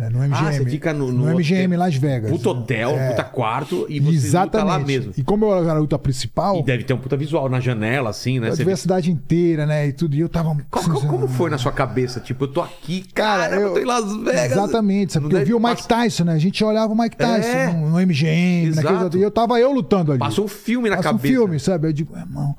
Né? 0.00 0.08
No 0.08 0.18
MGM. 0.22 0.46
Ah, 0.48 0.52
você 0.52 0.64
fica 0.64 0.92
no- 0.94 1.12
no, 1.12 1.26
no 1.26 1.30
MGM 1.38 1.76
Las 1.76 1.94
Vegas. 1.94 2.30
Puta 2.30 2.48
hotel, 2.50 2.90
É, 2.92 3.10
puta 3.10 3.24
quarto, 3.24 3.84
e 3.88 4.00
você 4.00 4.14
Exatamente. 4.16 4.68
lá 4.68 4.78
mesmo. 4.78 5.12
E 5.16 5.22
como 5.22 5.44
eu 5.44 5.58
era 5.62 5.72
a 5.72 5.78
luta 5.78 5.98
principal, 5.98 6.56
E 6.58 6.62
deve 6.62 6.84
ter 6.84 6.94
um 6.94 6.98
puta 6.98 7.16
visual 7.18 7.48
na 7.50 7.60
janela, 7.60 8.08
assim, 8.10 8.40
né? 8.40 8.48
eu 8.48 8.56
Você 8.56 8.64
vi 8.64 8.72
a 8.72 8.76
cidade 8.76 9.10
inteira, 9.10 9.66
né? 9.66 9.86
E 9.88 9.92
tudo. 9.92 10.14
E 10.16 10.20
eu 10.20 10.28
tava. 10.28 10.56
Como, 10.70 11.00
como- 11.06 11.28
foi 11.28 11.50
na 11.50 11.58
sua 11.58 11.70
cabeça? 11.72 12.18
Tipo, 12.20 12.44
eu 12.44 12.48
tô 12.48 12.62
aqui, 12.62 13.04
Cara, 13.12 13.42
cara, 13.50 13.56
eu 13.56 13.68
eu- 13.68 13.74
tô 13.74 13.80
em 13.80 13.84
Las 13.84 14.16
Vegas. 14.16 14.52
Exatamente, 14.52 15.12
sabe? 15.12 15.24
Não 15.24 15.30
Porque 15.30 15.42
eu 15.42 15.46
vi 15.46 15.54
o 15.54 15.60
Mike 15.60 15.86
Tyson, 15.86 16.24
né? 16.24 16.32
A 16.32 16.38
gente 16.38 16.64
olhava 16.64 16.92
o 16.92 16.96
Mike 16.96 17.16
Tyson 17.16 17.48
É. 17.48 17.72
no, 17.72 17.90
no 17.90 18.00
MGM, 18.00 18.68
Exato. 18.68 19.18
e 19.18 19.22
eu 19.22 19.30
tava 19.30 19.60
eu 19.60 19.70
lutando 19.70 20.12
ali. 20.12 20.18
Passou 20.18 20.46
um 20.46 20.48
filme 20.48 20.88
na 20.88 20.96
Passa 20.96 21.10
um 21.10 21.12
cabeça. 21.12 21.34
filme, 21.34 21.60
sabe? 21.60 21.88
Eu 21.88 21.92
digo, 21.92 22.16
irmão, 22.16 22.56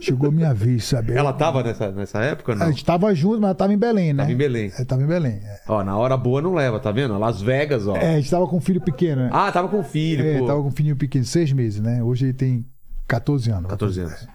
chegou 0.00 0.30
minha 0.30 0.54
vez, 0.54 0.84
sabe? 0.84 1.12
Ela 1.12 1.32
tava 1.32 1.62
nessa, 1.62 1.90
nessa 1.90 2.20
época 2.20 2.52
ou 2.52 2.56
A 2.56 2.60
não? 2.60 2.70
gente 2.70 2.84
tava 2.84 3.12
junto, 3.14 3.34
mas 3.40 3.44
ela 3.48 3.54
tava 3.54 3.72
em 3.72 3.78
Belém, 3.78 4.12
né? 4.12 4.22
Tava 4.22 4.32
em 4.32 4.36
Belém. 4.36 4.72
É, 4.78 4.84
tava 4.84 5.02
em 5.02 5.06
Belém. 5.06 5.40
É. 5.44 5.60
Ó, 5.68 5.82
na 5.82 5.96
hora 5.96 6.16
boa 6.16 6.40
não 6.40 6.54
leva, 6.54 6.78
tá 6.84 6.92
vendo? 6.92 7.18
Las 7.18 7.40
Vegas, 7.40 7.86
ó. 7.86 7.96
É, 7.96 8.14
a 8.14 8.16
gente 8.20 8.30
tava 8.30 8.46
com 8.46 8.58
um 8.58 8.60
filho 8.60 8.80
pequeno, 8.80 9.22
né? 9.22 9.30
Ah, 9.32 9.50
tava 9.50 9.68
com 9.68 9.80
o 9.80 9.82
filho, 9.82 10.22
é, 10.22 10.38
pô. 10.38 10.46
tava 10.46 10.60
com 10.60 10.68
um 10.68 10.70
filhinho 10.70 10.96
pequeno, 10.96 11.24
seis 11.24 11.50
meses, 11.50 11.80
né? 11.80 12.02
Hoje 12.02 12.26
ele 12.26 12.34
tem 12.34 12.64
14 13.08 13.50
anos. 13.50 13.70
14 13.70 14.00
anos. 14.00 14.28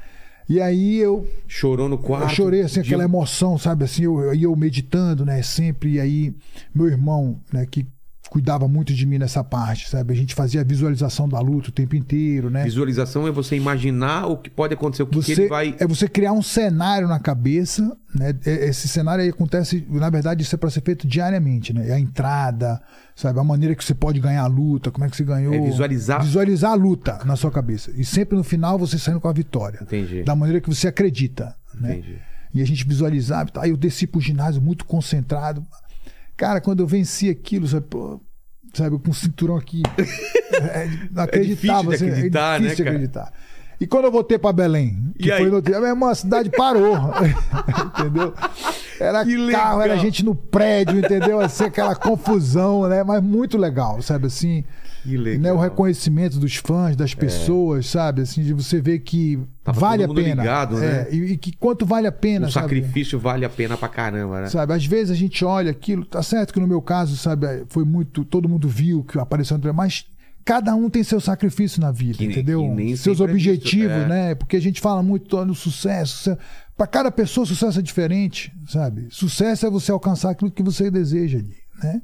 E 0.50 0.60
aí 0.60 0.98
eu 0.98 1.28
Chorou 1.48 1.88
no 1.88 1.96
quarto. 2.00 2.24
Eu 2.24 2.30
chorei 2.30 2.62
assim, 2.64 2.82
de- 2.82 2.88
aquela 2.88 3.04
emoção, 3.04 3.56
sabe? 3.60 3.84
Assim, 3.84 4.04
eu, 4.06 4.20
eu, 4.20 4.34
eu 4.34 4.56
meditando, 4.56 5.24
né? 5.24 5.44
Sempre. 5.44 5.94
E 5.94 6.00
aí, 6.00 6.36
meu 6.74 6.88
irmão, 6.88 7.40
né? 7.54 7.68
Que 7.70 7.86
cuidava 8.30 8.68
muito 8.68 8.94
de 8.94 9.06
mim 9.06 9.18
nessa 9.18 9.44
parte, 9.44 9.90
sabe? 9.90 10.14
A 10.14 10.16
gente 10.16 10.36
fazia 10.36 10.62
a 10.62 10.64
visualização 10.64 11.28
da 11.28 11.40
luta 11.40 11.70
o 11.70 11.72
tempo 11.72 11.96
inteiro, 11.96 12.50
né? 12.50 12.64
Visualização 12.64 13.28
é 13.28 13.32
você 13.32 13.56
imaginar 13.56 14.28
o 14.28 14.38
que 14.38 14.50
pode 14.50 14.74
acontecer, 14.74 15.02
o 15.04 15.08
que, 15.08 15.20
que 15.20 15.26
Você, 15.36 15.42
ele 15.42 15.48
vai. 15.50 15.76
É 15.80 15.88
você 15.88 16.08
criar 16.08 16.32
um 16.34 16.42
cenário 16.42 17.08
na 17.08 17.20
cabeça, 17.20 17.98
né? 18.14 18.34
É- 18.46 18.70
Esse 18.70 18.88
cenário 18.88 19.24
aí 19.24 19.30
acontece, 19.30 19.86
na 19.90 20.10
verdade, 20.10 20.44
isso 20.44 20.54
é 20.54 20.58
para 20.58 20.70
ser 20.70 20.82
feito 20.82 21.08
diariamente, 21.08 21.74
né? 21.74 21.90
É 21.90 21.94
a 21.94 22.00
entrada, 22.00 22.80
sabe? 23.16 23.40
A 23.40 23.44
maneira 23.44 23.74
que 23.74 23.84
você 23.84 23.96
pode 23.96 24.20
ganhar 24.20 24.44
a 24.44 24.48
luta, 24.48 24.92
como 24.92 25.06
é 25.06 25.10
que 25.10 25.16
você 25.18 25.24
ganhou. 25.24 25.54
É 25.54 25.60
visualizar- 25.60 26.22
Visualizar 26.24 26.72
a 26.72 26.76
luta 26.76 27.20
na 27.26 27.36
sua 27.36 27.50
cabeça. 27.52 27.92
E 27.96 28.06
sempre 28.06 28.38
no 28.38 28.44
final 28.44 28.78
você 28.78 29.00
saindo 29.00 29.20
com 29.20 29.28
a 29.28 29.34
vitória. 29.34 29.80
Entendi. 29.82 30.22
Da 30.24 30.36
maneira 30.36 30.62
que 30.62 30.70
você 30.70 30.88
acredita, 30.88 31.56
né? 31.74 31.94
Entendi. 31.98 32.18
E 32.54 32.62
a 32.62 32.66
gente 32.66 32.86
visualizava. 32.88 33.50
Aí 33.58 33.70
eu 33.72 33.78
desci 33.78 34.06
pro 34.08 34.20
ginásio 34.22 34.62
muito 34.62 34.86
concentrado. 34.86 35.64
Cara, 36.40 36.62
quando 36.62 36.80
eu 36.80 36.88
venci 36.88 37.30
aquilo, 37.30 37.68
sabe, 37.68 37.86
pô, 37.88 38.18
sabe 38.74 38.98
com 38.98 39.12
o 39.12 39.14
cinturão 39.14 39.58
aqui. 39.58 39.84
é, 40.74 40.88
não 41.12 41.24
acreditava. 41.24 41.84
difícil 41.84 41.90
de 41.90 41.96
assim, 41.96 42.10
acreditar, 42.10 42.56
é 42.56 42.60
né, 42.60 42.70
difícil 42.70 42.98
de 42.98 43.08
cara? 43.10 43.34
E 43.80 43.88
quando 43.88 44.06
eu 44.06 44.12
voltei 44.12 44.38
pra 44.38 44.52
Belém, 44.52 45.14
que 45.18 45.28
E 45.30 45.32
aí? 45.32 45.40
foi 45.40 45.50
no 45.50 45.56
outro 45.58 45.72
dia, 45.72 46.08
a 46.10 46.16
cidade 46.16 46.50
parou. 46.50 46.96
entendeu? 48.00 48.34
Era 49.00 49.24
carro, 49.24 49.46
legal. 49.46 49.82
era 49.82 49.98
gente 49.98 50.24
no 50.26 50.36
prédio, 50.36 51.00
entendeu? 51.00 51.40
Assim, 51.40 51.64
aquela 51.64 51.96
confusão, 51.96 52.88
né? 52.90 53.04
Mas 53.04 53.24
muito 53.24 53.58
legal, 53.58 54.02
sabe 54.02 54.28
assim? 54.28 54.66
Que 55.04 55.18
né, 55.18 55.24
legal. 55.24 55.56
o 55.56 55.60
reconhecimento 55.60 56.38
dos 56.38 56.58
fãs, 56.58 56.96
das 56.96 57.14
pessoas, 57.14 57.88
sabe? 57.88 58.22
Assim, 58.24 58.44
de 58.44 58.54
você 58.54 58.82
ver 58.82 59.00
que 59.00 59.40
Tava 59.64 59.80
vale 59.80 60.04
a 60.04 60.10
pena. 60.10 60.42
ligado, 60.42 60.78
né? 60.78 61.08
É, 61.10 61.16
e, 61.16 61.32
e 61.34 61.38
que 61.38 61.54
quanto 61.56 61.86
vale 61.86 62.06
a 62.06 62.12
pena, 62.12 62.48
O 62.48 62.52
sabe? 62.52 62.66
sacrifício 62.66 63.18
vale 63.18 63.46
a 63.46 63.50
pena 63.50 63.78
pra 63.78 63.88
caramba, 63.88 64.42
né? 64.42 64.50
Sabe, 64.50 64.74
às 64.74 64.86
vezes 64.86 65.12
a 65.12 65.16
gente 65.16 65.44
olha 65.46 65.72
aquilo, 65.72 66.04
tá 66.06 66.22
certo 66.22 66.54
que 66.54 66.60
no 66.60 66.68
meu 66.68 66.82
caso, 66.82 67.16
sabe, 67.16 67.64
foi 67.70 67.86
muito, 67.86 68.26
todo 68.26 68.50
mundo 68.50 68.68
viu 68.68 69.04
que 69.04 69.18
apareceu 69.18 69.58
mas 69.74 70.06
cada 70.46 70.76
um 70.76 70.90
tem 70.90 71.04
seu 71.04 71.20
sacrifício 71.20 71.80
na 71.82 71.92
vida, 71.92 72.18
Que- 72.18 72.26
entendeu? 72.26 72.76
que 72.76 72.98
Seus 72.98 73.20
é 73.20 73.24
objetivos, 73.24 73.92
é. 73.92 74.08
né? 74.08 74.36
Porque 74.36 74.56
a 74.58 74.62
gente 74.62 74.82
fala 74.82 75.04
muito 75.04 75.46
no 75.46 75.54
sucesso, 75.56 76.38
para 76.78 76.88
cada 76.88 77.12
pessoa 77.12 77.46
sucesso 77.46 77.80
é 77.80 77.82
diferente, 77.82 78.52
sabe? 78.68 79.08
Sucesso 79.10 79.66
é 79.66 79.70
você 79.70 79.92
alcançar 79.92 80.32
aquilo 80.32 80.50
que 80.52 80.64
você 80.64 80.90
deseja 80.90 81.38
ali, 81.38 81.58
né? 81.84 82.02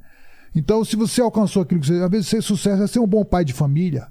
Então, 0.55 0.85
se 0.85 0.95
você 0.95 1.19
alcançou 1.21 1.61
aquilo 1.63 1.81
que 1.81 1.87
você, 1.87 2.01
às 2.01 2.09
vezes 2.09 2.27
ser 2.27 2.41
sucesso 2.41 2.83
é 2.83 2.87
ser 2.87 2.99
um 2.99 3.07
bom 3.07 3.25
pai 3.25 3.43
de 3.43 3.51
família, 3.53 4.07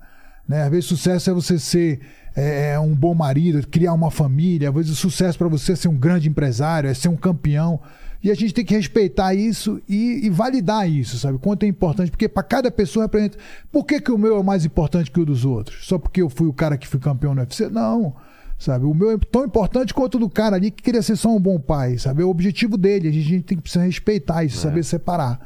né? 0.48 0.62
Às 0.64 0.70
vezes 0.70 0.84
sucesso 0.86 1.30
é 1.30 1.32
você 1.32 1.58
ser 1.58 2.00
é, 2.36 2.78
um 2.78 2.94
bom 2.94 3.14
marido, 3.14 3.66
criar 3.66 3.92
uma 3.94 4.10
família. 4.10 4.68
Às 4.68 4.74
vezes 4.74 4.98
sucesso 4.98 5.38
para 5.38 5.48
você 5.48 5.72
é 5.72 5.76
ser 5.76 5.88
um 5.88 5.96
grande 5.96 6.28
empresário, 6.28 6.90
é 6.90 6.94
ser 6.94 7.08
um 7.08 7.16
campeão. 7.16 7.80
E 8.24 8.30
a 8.30 8.34
gente 8.34 8.54
tem 8.54 8.64
que 8.64 8.74
respeitar 8.74 9.34
isso 9.34 9.82
e, 9.86 10.24
e 10.24 10.30
validar 10.30 10.90
isso, 10.90 11.18
sabe? 11.18 11.36
Quanto 11.36 11.64
é 11.64 11.66
importante, 11.66 12.10
porque 12.10 12.26
para 12.26 12.42
cada 12.42 12.70
pessoa 12.70 13.04
representa. 13.04 13.36
Por 13.70 13.84
que, 13.84 14.00
que 14.00 14.10
o 14.10 14.16
meu 14.16 14.38
é 14.38 14.42
mais 14.42 14.64
importante 14.64 15.10
que 15.10 15.20
o 15.20 15.26
dos 15.26 15.44
outros? 15.44 15.86
Só 15.86 15.98
porque 15.98 16.22
eu 16.22 16.30
fui 16.30 16.48
o 16.48 16.52
cara 16.52 16.78
que 16.78 16.88
fui 16.88 16.98
campeão 16.98 17.34
no 17.34 17.42
UFC? 17.42 17.68
Não. 17.68 18.16
Sabe? 18.58 18.86
O 18.86 18.94
meu 18.94 19.10
é 19.10 19.18
tão 19.30 19.44
importante 19.44 19.92
quanto 19.92 20.14
o 20.14 20.20
do 20.20 20.30
cara 20.30 20.56
ali 20.56 20.70
que 20.70 20.82
queria 20.82 21.02
ser 21.02 21.16
só 21.16 21.28
um 21.28 21.38
bom 21.38 21.60
pai, 21.60 21.98
sabe? 21.98 22.22
É 22.22 22.24
o 22.24 22.30
objetivo 22.30 22.78
dele. 22.78 23.08
A 23.08 23.12
gente 23.12 23.42
tem 23.42 23.58
que 23.58 23.62
precisar 23.62 23.84
respeitar 23.84 24.42
isso, 24.42 24.56
saber 24.56 24.82
separar. 24.84 25.38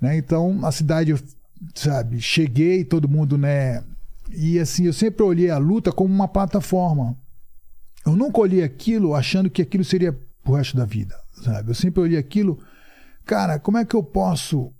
Né? 0.00 0.16
Então, 0.16 0.64
a 0.64 0.70
cidade, 0.70 1.12
sabe, 1.74 2.20
cheguei, 2.20 2.84
todo 2.84 3.08
mundo, 3.08 3.36
né? 3.36 3.82
E 4.32 4.60
assim, 4.60 4.86
eu 4.86 4.92
sempre 4.92 5.24
olhei 5.24 5.50
a 5.50 5.58
luta 5.58 5.90
como 5.90 6.14
uma 6.14 6.28
plataforma. 6.28 7.16
Eu 8.06 8.14
nunca 8.14 8.38
olhei 8.38 8.62
aquilo 8.62 9.12
achando 9.12 9.50
que 9.50 9.60
aquilo 9.60 9.82
seria 9.82 10.16
pro 10.44 10.54
resto 10.54 10.76
da 10.76 10.84
vida, 10.84 11.16
sabe? 11.42 11.70
Eu 11.70 11.74
sempre 11.74 12.00
olhei 12.00 12.18
aquilo, 12.18 12.58
cara, 13.24 13.58
como 13.58 13.78
é 13.78 13.84
que 13.84 13.94
eu 13.94 14.02
posso 14.02 14.72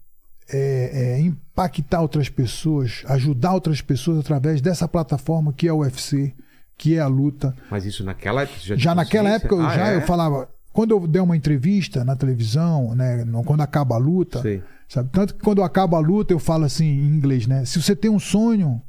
é, 0.49 1.17
é, 1.17 1.21
impactar 1.21 2.01
outras 2.01 2.29
pessoas, 2.29 3.03
ajudar 3.09 3.53
outras 3.55 3.81
pessoas 3.81 4.19
através 4.21 4.61
dessa 4.61 4.87
plataforma 4.87 5.53
que 5.53 5.67
é 5.67 5.73
o 5.73 5.79
UFC, 5.79 6.35
que 6.79 6.95
é 6.97 7.01
a 7.01 7.07
luta. 7.07 7.55
Mas 7.71 7.85
isso 7.85 8.05
naquela 8.05 8.45
já 8.45 8.77
Já 8.77 8.95
naquela 8.95 9.31
época 9.31 9.55
eu, 9.55 9.61
Ah, 9.67 9.75
já 9.75 9.89
é? 9.93 9.97
eu 9.97 10.03
falava, 10.03 10.49
quando 10.73 10.91
eu 10.93 11.07
der 11.07 11.21
uma 11.23 11.37
entrevista 11.37 12.05
na 12.05 12.15
televisão, 12.15 12.95
né, 12.95 13.25
quando 13.45 13.63
acaba 13.63 13.95
a 13.97 13.99
luta, 13.99 14.43
Sei. 14.43 14.63
sabe? 14.89 15.09
Tanto 15.11 15.35
que 15.35 15.41
quando 15.43 15.63
acaba 15.63 15.97
a 15.97 16.01
luta 16.01 16.33
eu 16.33 16.39
falo 16.39 16.65
assim 16.65 16.85
em 16.87 17.07
inglês, 17.09 17.47
né? 17.47 17.65
Se 17.65 17.81
você 17.83 17.97
tem 17.97 18.11
um 18.11 18.19
sonho, 18.21 18.81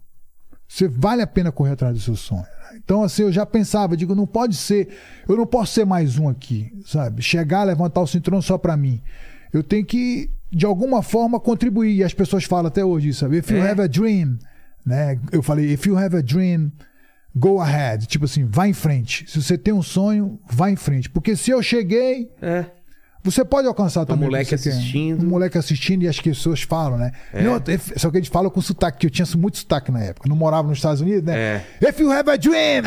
você 0.68 0.88
vale 0.88 1.22
a 1.22 1.28
pena 1.28 1.52
correr 1.52 1.72
atrás 1.72 1.94
do 1.96 2.02
seu 2.02 2.16
sonho. 2.16 2.46
Então 2.88 3.04
assim, 3.04 3.24
eu 3.24 3.32
já 3.34 3.46
pensava, 3.46 3.98
digo, 3.98 4.16
não 4.16 4.26
pode 4.26 4.56
ser, 4.56 4.88
eu 5.28 5.36
não 5.36 5.46
posso 5.46 5.74
ser 5.74 5.86
mais 5.86 6.18
um 6.18 6.30
aqui, 6.30 6.72
sabe? 6.86 7.22
Chegar, 7.22 7.66
levantar 7.66 8.00
o 8.00 8.08
cinturão 8.08 8.42
só 8.42 8.58
pra 8.58 8.78
mim. 8.78 9.02
Eu 9.52 9.62
tenho 9.62 9.86
que 9.86 10.30
de 10.50 10.66
alguma 10.66 11.04
forma 11.04 11.38
contribuir. 11.38 11.96
E 11.98 12.04
as 12.06 12.14
pessoas 12.14 12.46
falam 12.46 12.68
até 12.68 12.86
hoje, 12.86 13.14
sabe? 13.14 13.40
If 13.40 13.52
you 13.52 13.58
É. 13.58 13.72
have 13.72 13.82
a 13.82 13.88
dream, 13.88 14.40
né? 14.86 15.20
Eu 15.34 15.44
falei, 15.44 15.70
if 15.74 15.86
you 15.86 15.98
have 15.98 16.16
a 16.16 16.22
dream, 16.22 16.72
go 17.36 17.60
ahead. 17.60 18.08
Tipo 18.08 18.24
assim, 18.24 18.46
vai 18.46 18.70
em 18.70 18.74
frente. 18.74 19.30
Se 19.30 19.42
você 19.42 19.58
tem 19.58 19.74
um 19.74 19.82
sonho, 19.84 20.40
vai 20.50 20.72
em 20.72 20.78
frente. 20.78 21.10
Porque 21.10 21.36
se 21.36 21.52
eu 21.52 21.62
cheguei, 21.62 22.32
É. 22.42 22.68
você 23.32 23.44
pode 23.46 23.68
alcançar 23.68 24.06
também. 24.06 24.28
o 24.28 24.30
que 24.30 24.36
moleque 24.36 24.50
quer. 24.50 24.56
assistindo. 24.56 25.26
Um 25.26 25.30
moleque 25.30 25.58
assistindo 25.58 26.04
e 26.04 26.08
as 26.08 26.20
pessoas 26.20 26.62
falam, 26.62 26.98
né? 26.98 27.12
É. 27.34 27.42
Não, 27.42 27.58
if- 27.68 27.94
só 27.98 28.10
que 28.10 28.18
eles 28.18 28.28
falam 28.30 28.50
com 28.50 28.62
sotaque, 28.62 29.00
que 29.00 29.08
eu 29.08 29.10
tinha 29.10 29.26
muito 29.38 29.58
sotaque 29.60 29.92
na 29.92 30.04
época. 30.04 30.28
Não 30.30 30.36
morava 30.36 30.68
nos 30.68 30.78
Estados 30.78 31.02
Unidos, 31.02 31.24
né? 31.24 31.38
É. 31.82 31.90
If 31.90 32.00
you 32.00 32.12
have 32.12 32.30
a 32.30 32.36
dream! 32.36 32.84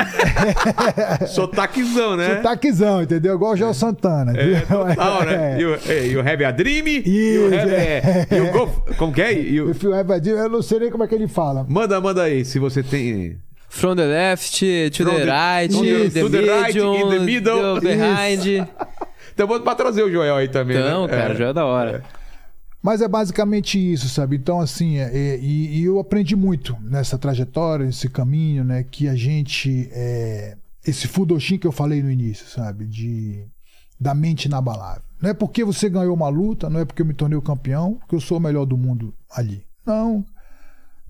Sotaquezão, 1.29 2.17
né? 2.17 2.37
Sotaquezão, 2.37 3.03
entendeu? 3.03 3.35
Igual 3.35 3.53
o 3.53 3.57
Joel 3.57 3.75
Santana. 3.75 4.33
É, 4.37 4.61
total, 4.61 5.25
né? 5.25 5.31
É. 5.41 5.61
You, 5.61 5.75
é, 5.87 6.07
you 6.07 6.21
have 6.21 6.45
a 6.45 6.51
dream, 6.51 6.87
you 6.87 7.49
Isso, 7.49 7.55
have 7.55 7.73
é. 7.75 8.27
a, 8.31 8.35
you 8.35 8.51
go, 8.53 8.67
como 8.97 9.13
que 9.13 9.23
é? 9.23 9.33
You- 9.33 9.71
If 9.71 9.83
you 9.83 9.95
have 9.95 10.13
a 10.13 10.19
dream, 10.19 10.37
eu 10.39 10.49
não 10.49 10.63
sei 10.63 10.79
nem 10.81 10.91
como 10.91 11.05
é 11.05 11.07
que 11.07 11.15
ele 11.15 11.29
fala. 11.29 11.65
manda, 11.69 12.01
manda 12.01 12.23
aí, 12.23 12.45
se 12.45 12.59
você 12.59 12.83
tem... 12.83 13.39
From 13.69 13.95
the 13.95 14.05
left, 14.05 14.91
to 14.91 15.05
From 15.05 15.13
the, 15.15 15.25
the- 15.25 15.31
right, 15.31 15.73
to 15.75 15.81
the- 15.81 16.09
the, 16.11 16.21
to 16.23 16.29
the 16.31 16.41
right, 16.41 16.75
medium, 16.75 16.97
in 16.97 17.11
the 17.11 17.19
middle. 17.25 17.75
the 17.75 17.81
behind. 17.81 18.67
Então 19.33 19.47
vou 19.47 19.61
pra 19.61 19.75
trazer 19.75 20.03
o 20.03 20.11
Joel 20.11 20.37
aí 20.37 20.49
também, 20.49 20.77
Então, 20.77 21.07
né? 21.07 21.09
cara, 21.09 21.35
É. 21.35 21.37
já 21.37 21.49
é 21.49 21.53
da 21.53 21.65
hora. 21.65 22.03
Mas 22.83 23.03
é 23.03 23.09
basicamente 23.09 23.79
isso, 23.79 24.09
sabe? 24.09 24.37
Então, 24.37 24.59
assim, 24.61 24.97
é- 24.99 25.11
é- 25.15 25.39
e, 25.39 25.81
e 25.81 25.85
eu 25.85 25.99
aprendi 25.99 26.35
muito 26.35 26.77
nessa 26.81 27.19
trajetória, 27.19 27.85
nesse 27.85 28.09
caminho, 28.09 28.65
né? 28.65 28.83
Que 28.91 29.07
a 29.09 29.15
gente. 29.15 29.89
é, 29.93 30.57
esse 30.87 31.07
Fudoshin 31.07 31.59
que 31.59 31.67
eu 31.67 31.73
falei 31.73 32.03
no 32.03 32.11
início, 32.11 32.47
sabe? 32.47 32.87
De, 32.87 33.45
da 34.01 34.15
mente 34.15 34.47
inabalável. 34.47 35.03
Não 35.21 35.29
é 35.29 35.35
porque 35.35 35.63
você 35.63 35.91
ganhou 35.91 36.15
uma 36.15 36.29
luta, 36.31 36.71
não 36.71 36.81
é 36.81 36.87
porque 36.87 37.03
eu 37.03 37.07
me 37.07 37.13
tornei 37.13 37.37
o 37.37 37.43
campeão, 37.43 38.01
que 38.09 38.15
eu 38.15 38.21
sou 38.21 38.39
o 38.39 38.41
melhor 38.41 38.65
do 38.65 38.79
mundo 38.79 39.13
ali. 39.31 39.63
Não. 39.85 40.25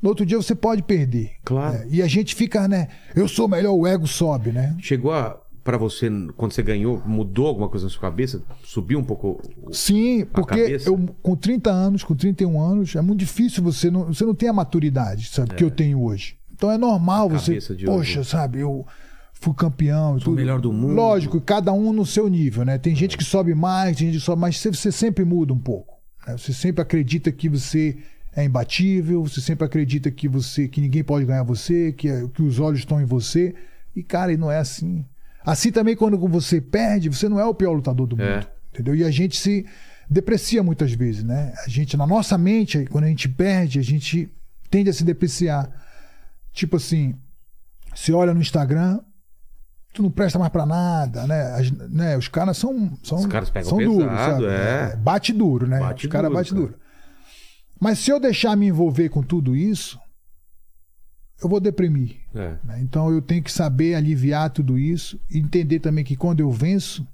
No 0.02 0.08
outro 0.08 0.26
dia 0.26 0.36
você 0.38 0.54
pode 0.56 0.82
perder. 0.82 1.34
Claro. 1.44 1.78
né? 1.78 1.86
E 1.88 2.02
a 2.02 2.08
gente 2.08 2.34
fica, 2.34 2.66
né? 2.66 2.88
Eu 3.14 3.28
sou 3.28 3.46
o 3.46 3.48
melhor, 3.48 3.74
o 3.74 3.86
ego 3.86 4.08
sobe, 4.08 4.50
né? 4.50 4.74
Chegou 4.80 5.12
a 5.12 5.39
pra 5.62 5.76
você, 5.76 6.08
quando 6.36 6.52
você 6.52 6.62
ganhou, 6.62 7.02
mudou 7.06 7.46
alguma 7.46 7.68
coisa 7.68 7.86
na 7.86 7.90
sua 7.90 8.00
cabeça? 8.00 8.42
Subiu 8.64 8.98
um 8.98 9.04
pouco? 9.04 9.40
Sim, 9.72 10.24
porque 10.32 10.78
eu 10.86 10.98
com 11.22 11.36
30 11.36 11.70
anos, 11.70 12.02
com 12.04 12.14
31 12.14 12.60
anos, 12.60 12.94
é 12.96 13.00
muito 13.00 13.20
difícil 13.20 13.62
você 13.62 13.90
não, 13.90 14.06
você 14.06 14.24
não 14.24 14.34
tem 14.34 14.48
a 14.48 14.52
maturidade, 14.52 15.28
sabe, 15.28 15.54
que 15.54 15.64
eu 15.64 15.70
tenho 15.70 16.02
hoje. 16.02 16.36
Então 16.52 16.70
é 16.70 16.76
normal 16.78 17.28
você, 17.28 17.52
Cabeça 17.52 17.74
de 17.74 17.84
poxa, 17.86 18.20
hoje. 18.20 18.28
sabe, 18.28 18.60
eu 18.60 18.86
fui 19.32 19.54
campeão 19.54 20.18
tudo. 20.18 20.36
melhor 20.36 20.60
do 20.60 20.72
mundo. 20.72 20.94
Lógico, 20.94 21.40
cada 21.40 21.72
um 21.72 21.92
no 21.92 22.04
seu 22.04 22.28
nível, 22.28 22.64
né? 22.64 22.76
Tem 22.76 22.94
gente 22.94 23.16
que 23.16 23.24
sobe 23.24 23.54
mais, 23.54 23.96
tem 23.96 24.08
gente 24.08 24.18
que 24.18 24.24
sobe 24.24 24.40
mais, 24.42 24.56
você, 24.58 24.70
você 24.70 24.92
sempre 24.92 25.24
muda 25.24 25.52
um 25.54 25.58
pouco. 25.58 25.94
né? 26.26 26.36
Você 26.36 26.52
sempre 26.52 26.82
acredita 26.82 27.32
que 27.32 27.48
você 27.48 27.96
é 28.36 28.44
imbatível, 28.44 29.22
você 29.24 29.40
sempre 29.40 29.64
acredita 29.64 30.10
que 30.10 30.28
você 30.28 30.68
que 30.68 30.80
ninguém 30.80 31.02
pode 31.02 31.24
ganhar 31.24 31.42
você, 31.42 31.92
que, 31.92 32.08
é- 32.08 32.26
que 32.28 32.42
os 32.42 32.60
olhos 32.60 32.80
estão 32.80 33.00
em 33.00 33.04
você. 33.06 33.54
E 33.96 34.02
cara, 34.02 34.32
e 34.32 34.36
não 34.36 34.50
é 34.50 34.58
assim. 34.58 35.04
Assim 35.44 35.72
também 35.72 35.96
quando 35.96 36.18
você 36.28 36.60
perde, 36.60 37.08
você 37.08 37.28
não 37.28 37.40
é 37.40 37.44
o 37.44 37.54
pior 37.54 37.72
lutador 37.72 38.06
do 38.06 38.16
mundo. 38.16 38.26
É. 38.28 38.46
Entendeu? 38.72 38.94
E 38.94 39.04
a 39.04 39.10
gente 39.10 39.36
se 39.36 39.66
deprecia 40.08 40.62
muitas 40.62 40.92
vezes, 40.92 41.24
né? 41.24 41.52
A 41.64 41.68
gente, 41.68 41.96
na 41.96 42.06
nossa 42.06 42.36
mente, 42.38 42.84
quando 42.90 43.04
a 43.04 43.08
gente 43.08 43.28
perde, 43.28 43.78
a 43.78 43.82
gente 43.82 44.30
tende 44.70 44.90
a 44.90 44.92
se 44.92 45.02
depreciar. 45.04 45.68
Tipo 46.52 46.76
assim, 46.76 47.14
você 47.94 48.12
olha 48.12 48.34
no 48.34 48.40
Instagram, 48.40 49.00
tu 49.94 50.02
não 50.02 50.10
presta 50.10 50.38
mais 50.38 50.52
pra 50.52 50.66
nada, 50.66 51.26
né? 51.26 51.42
As- 51.54 51.70
né? 51.70 52.16
Os 52.16 52.28
caras 52.28 52.56
são, 52.56 52.92
são, 53.02 53.18
Os 53.18 53.26
caras 53.26 53.50
pegam 53.50 53.68
são 53.68 53.78
pesado, 53.78 53.98
duros, 53.98 54.18
sabe? 54.18 54.44
é. 54.46 54.96
Bate 54.96 55.32
duro, 55.32 55.66
né? 55.66 55.78
Bate 55.80 56.06
Os 56.06 56.12
caras 56.12 56.32
bate 56.32 56.50
cara. 56.50 56.60
duro. 56.60 56.74
Mas 57.80 57.98
se 57.98 58.10
eu 58.10 58.20
deixar 58.20 58.56
me 58.56 58.66
envolver 58.66 59.08
com 59.08 59.22
tudo 59.22 59.56
isso, 59.56 59.98
eu 61.42 61.48
vou 61.48 61.60
deprimir. 61.60 62.16
É. 62.34 62.54
né? 62.64 62.78
Então 62.82 63.10
eu 63.10 63.20
tenho 63.22 63.42
que 63.42 63.50
saber 63.52 63.94
aliviar 63.94 64.50
tudo 64.50 64.78
isso 64.78 65.18
e 65.30 65.38
entender 65.38 65.80
também 65.80 66.04
que 66.04 66.16
quando 66.16 66.40
eu 66.40 66.50
venço, 66.50 67.06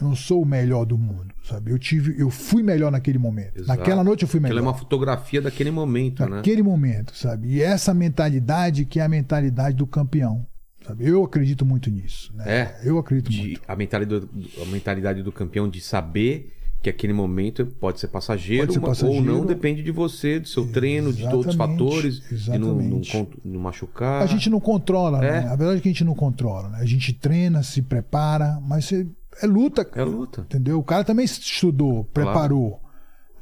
eu 0.00 0.08
não 0.08 0.16
sou 0.16 0.42
o 0.42 0.46
melhor 0.46 0.84
do 0.84 0.96
mundo, 0.96 1.34
sabe? 1.44 1.70
Eu 1.70 1.78
tive, 1.78 2.20
eu 2.20 2.30
fui 2.30 2.62
melhor 2.62 2.90
naquele 2.90 3.18
momento. 3.18 3.56
Exato. 3.56 3.78
Naquela 3.78 4.04
noite 4.04 4.22
eu 4.22 4.28
fui 4.28 4.40
melhor. 4.40 4.54
Aquilo 4.54 4.68
é 4.68 4.70
uma 4.72 4.78
fotografia 4.78 5.42
daquele 5.42 5.70
momento, 5.70 6.22
né? 6.24 6.36
Naquele 6.36 6.62
momento, 6.62 7.16
sabe? 7.16 7.48
E 7.48 7.62
essa 7.62 7.92
mentalidade 7.92 8.84
que 8.84 9.00
é 9.00 9.04
a 9.04 9.08
mentalidade 9.08 9.76
do 9.76 9.86
campeão, 9.86 10.46
sabe? 10.86 11.08
Eu 11.08 11.24
acredito 11.24 11.64
muito 11.64 11.90
nisso, 11.90 12.32
né? 12.34 12.44
É. 12.46 12.80
Eu 12.84 12.98
acredito 12.98 13.30
De, 13.30 13.40
muito. 13.40 13.60
a, 13.66 13.74
mentalidade 13.74 14.26
do, 14.26 14.62
a 14.62 14.66
mentalidade 14.66 15.22
do 15.22 15.32
campeão 15.32 15.68
de 15.68 15.80
saber 15.80 16.52
que 16.80 16.88
aquele 16.88 17.12
momento 17.12 17.66
pode 17.66 17.98
ser 17.98 18.06
passageiro, 18.08 18.66
Pode 18.66 18.72
ser 18.74 18.78
uma- 18.78 18.88
ou 18.88 18.94
passageiro. 18.94 19.24
não, 19.24 19.44
depende 19.44 19.82
de 19.82 19.90
você, 19.90 20.38
do 20.38 20.46
seu 20.48 20.70
treino, 20.70 21.12
de 21.12 21.24
outros 21.24 21.54
Exatamente, 21.54 21.78
fatores, 21.78 22.20
de 22.20 22.58
não, 22.58 22.74
não, 22.76 23.00
exatamente. 23.00 23.38
machucar. 23.58 24.22
A 24.22 24.26
gente 24.26 24.48
não 24.48 24.60
controla, 24.60 25.24
É. 25.24 25.40
né? 25.42 25.48
A 25.48 25.56
verdade 25.56 25.78
é 25.78 25.80
que 25.80 25.88
a 25.88 25.92
gente 25.92 26.04
não 26.04 26.14
controla, 26.14 26.68
né? 26.68 26.78
A 26.80 26.84
gente 26.86 27.12
treina, 27.12 27.62
se 27.64 27.82
prepara, 27.82 28.60
mas 28.62 28.84
você- 28.84 29.08
é 29.42 29.46
luta, 29.46 29.88
É 29.94 30.04
luta. 30.04 30.42
Entendeu? 30.42 30.78
O 30.78 30.84
cara 30.84 31.02
também 31.04 31.24
estudou, 31.24 32.04
preparou, 32.04 32.80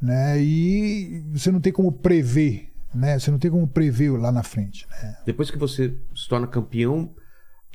né? 0.01 0.43
E 0.43 1.23
você 1.33 1.51
não 1.53 1.61
tem 1.61 1.73
como 1.73 1.93
prever, 1.93 2.71
né? 2.95 3.19
Você 3.19 3.31
não 3.31 3.39
tem 3.39 3.51
como 3.51 3.67
prever 3.67 4.11
lá 4.19 4.33
na 4.33 4.43
frente, 4.43 4.87
né? 5.03 5.17
Depois 5.27 5.51
que 5.51 5.59
você 5.59 5.95
se 6.15 6.29
torna 6.29 6.47
campeão, 6.47 7.11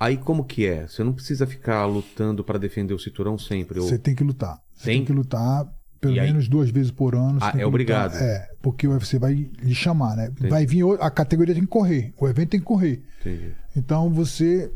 aí 0.04 0.18
como 0.18 0.44
que 0.44 0.66
é? 0.66 0.88
Você 0.88 1.04
não 1.04 1.14
precisa 1.14 1.46
ficar 1.48 1.86
lutando 1.86 2.44
para 2.44 2.58
defender 2.60 2.94
o 2.94 3.00
cinturão 3.00 3.38
sempre. 3.38 3.80
ou- 3.80 3.88
Você 3.88 3.98
tem 3.98 4.16
que 4.16 4.24
lutar. 4.24 4.60
Você 4.74 4.86
Tem? 4.86 4.98
tem 4.98 5.06
que 5.06 5.12
lutar 5.14 5.66
pelo 6.00 6.16
E 6.16 6.20
aí? 6.20 6.28
menos 6.28 6.48
duas 6.48 6.70
vezes 6.72 6.90
por 6.92 7.14
ano. 7.16 7.38
Ah, 7.40 7.40
tem 7.40 7.48
é 7.50 7.52
que 7.52 7.58
lutar. 7.58 7.68
obrigado. 7.68 8.16
É, 8.16 8.48
porque 8.62 8.88
o 8.88 8.92
UFC 8.92 9.20
vai 9.20 9.34
lhe 9.62 9.76
chamar, 9.76 10.16
né? 10.16 10.32
Vai 10.50 10.66
vir, 10.66 10.84
a 11.00 11.10
categoria 11.12 11.54
tem 11.54 11.64
que 11.64 11.70
correr, 11.70 12.14
o 12.20 12.28
evento 12.28 12.50
tem 12.50 12.60
que 12.60 12.66
correr. 12.66 13.04
Entendi. 13.22 13.54
Então 13.76 14.10
você 14.10 14.72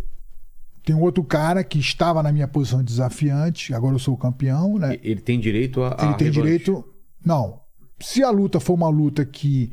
tem 0.84 0.95
um 0.95 1.01
outro 1.01 1.23
cara 1.23 1.63
que 1.63 1.80
estava 1.80 2.21
na 2.21 2.32
minha 2.32 2.47
posição 2.47 2.80
de 2.80 2.86
desafiante, 2.86 3.73
agora 3.73 3.95
eu 3.95 3.99
sou 3.99 4.13
o 4.13 4.17
campeão, 4.17 4.78
né? 4.78 4.97
Ele 5.01 5.19
tem 5.21 5.39
direito 5.39 5.82
a. 5.82 5.95
a 5.99 6.05
Ele 6.05 6.13
tem 6.15 6.28
revanche. 6.28 6.32
direito. 6.32 6.86
Não. 7.26 7.59
Se 7.99 8.21
a 8.23 8.30
luta 8.30 8.59
for 8.59 8.73
uma 8.73 8.89
luta 8.89 9.26
que 9.26 9.71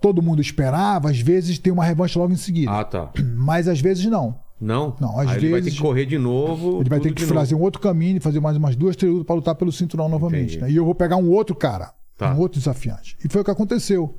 todo 0.00 0.20
mundo 0.22 0.40
esperava, 0.42 1.10
às 1.10 1.20
vezes 1.20 1.58
tem 1.60 1.72
uma 1.72 1.84
revanche 1.84 2.18
logo 2.18 2.32
em 2.32 2.36
seguida. 2.36 2.72
Ah, 2.72 2.84
tá. 2.84 3.12
Mas 3.36 3.68
às 3.68 3.80
vezes 3.80 4.06
não. 4.06 4.36
Não? 4.60 4.96
Não, 5.00 5.18
às 5.20 5.28
Aí 5.28 5.36
ele 5.36 5.50
vai 5.50 5.60
ter 5.60 5.64
vezes- 5.66 5.74
que 5.74 5.80
correr 5.80 6.04
de 6.06 6.18
novo. 6.18 6.80
Ele 6.80 6.88
vai 6.90 6.98
ter 7.00 7.12
que 7.14 7.24
fazer 7.24 7.52
novo. 7.52 7.62
um 7.62 7.64
outro 7.64 7.80
caminho 7.80 8.16
e 8.16 8.20
fazer 8.20 8.40
mais 8.40 8.56
umas 8.56 8.74
duas, 8.74 8.96
três 8.96 9.12
lutas 9.12 9.26
para 9.26 9.36
lutar 9.36 9.54
pelo 9.54 9.70
cinturão 9.70 10.08
novamente. 10.08 10.58
Né? 10.58 10.70
E 10.70 10.76
eu 10.76 10.84
vou 10.84 10.94
pegar 10.94 11.16
um 11.16 11.30
outro 11.30 11.54
cara, 11.54 11.92
Tá. 12.16 12.34
um 12.34 12.38
outro 12.38 12.58
desafiante. 12.58 13.16
E 13.24 13.28
foi 13.28 13.40
o 13.42 13.44
que 13.44 13.50
aconteceu. 13.50 14.16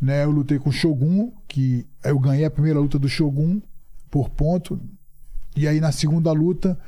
Né? 0.00 0.24
Eu 0.24 0.30
lutei 0.30 0.58
com 0.58 0.68
o 0.70 0.72
Shogun, 0.72 1.32
que 1.48 1.86
eu 2.04 2.18
ganhei 2.18 2.44
a 2.44 2.50
primeira 2.50 2.78
luta 2.78 2.98
do 2.98 3.08
Shogun 3.08 3.60
por 4.10 4.28
ponto. 4.30 4.78
E 5.56 5.66
aí 5.66 5.80
na 5.80 5.90
segunda 5.92 6.30
luta 6.30 6.78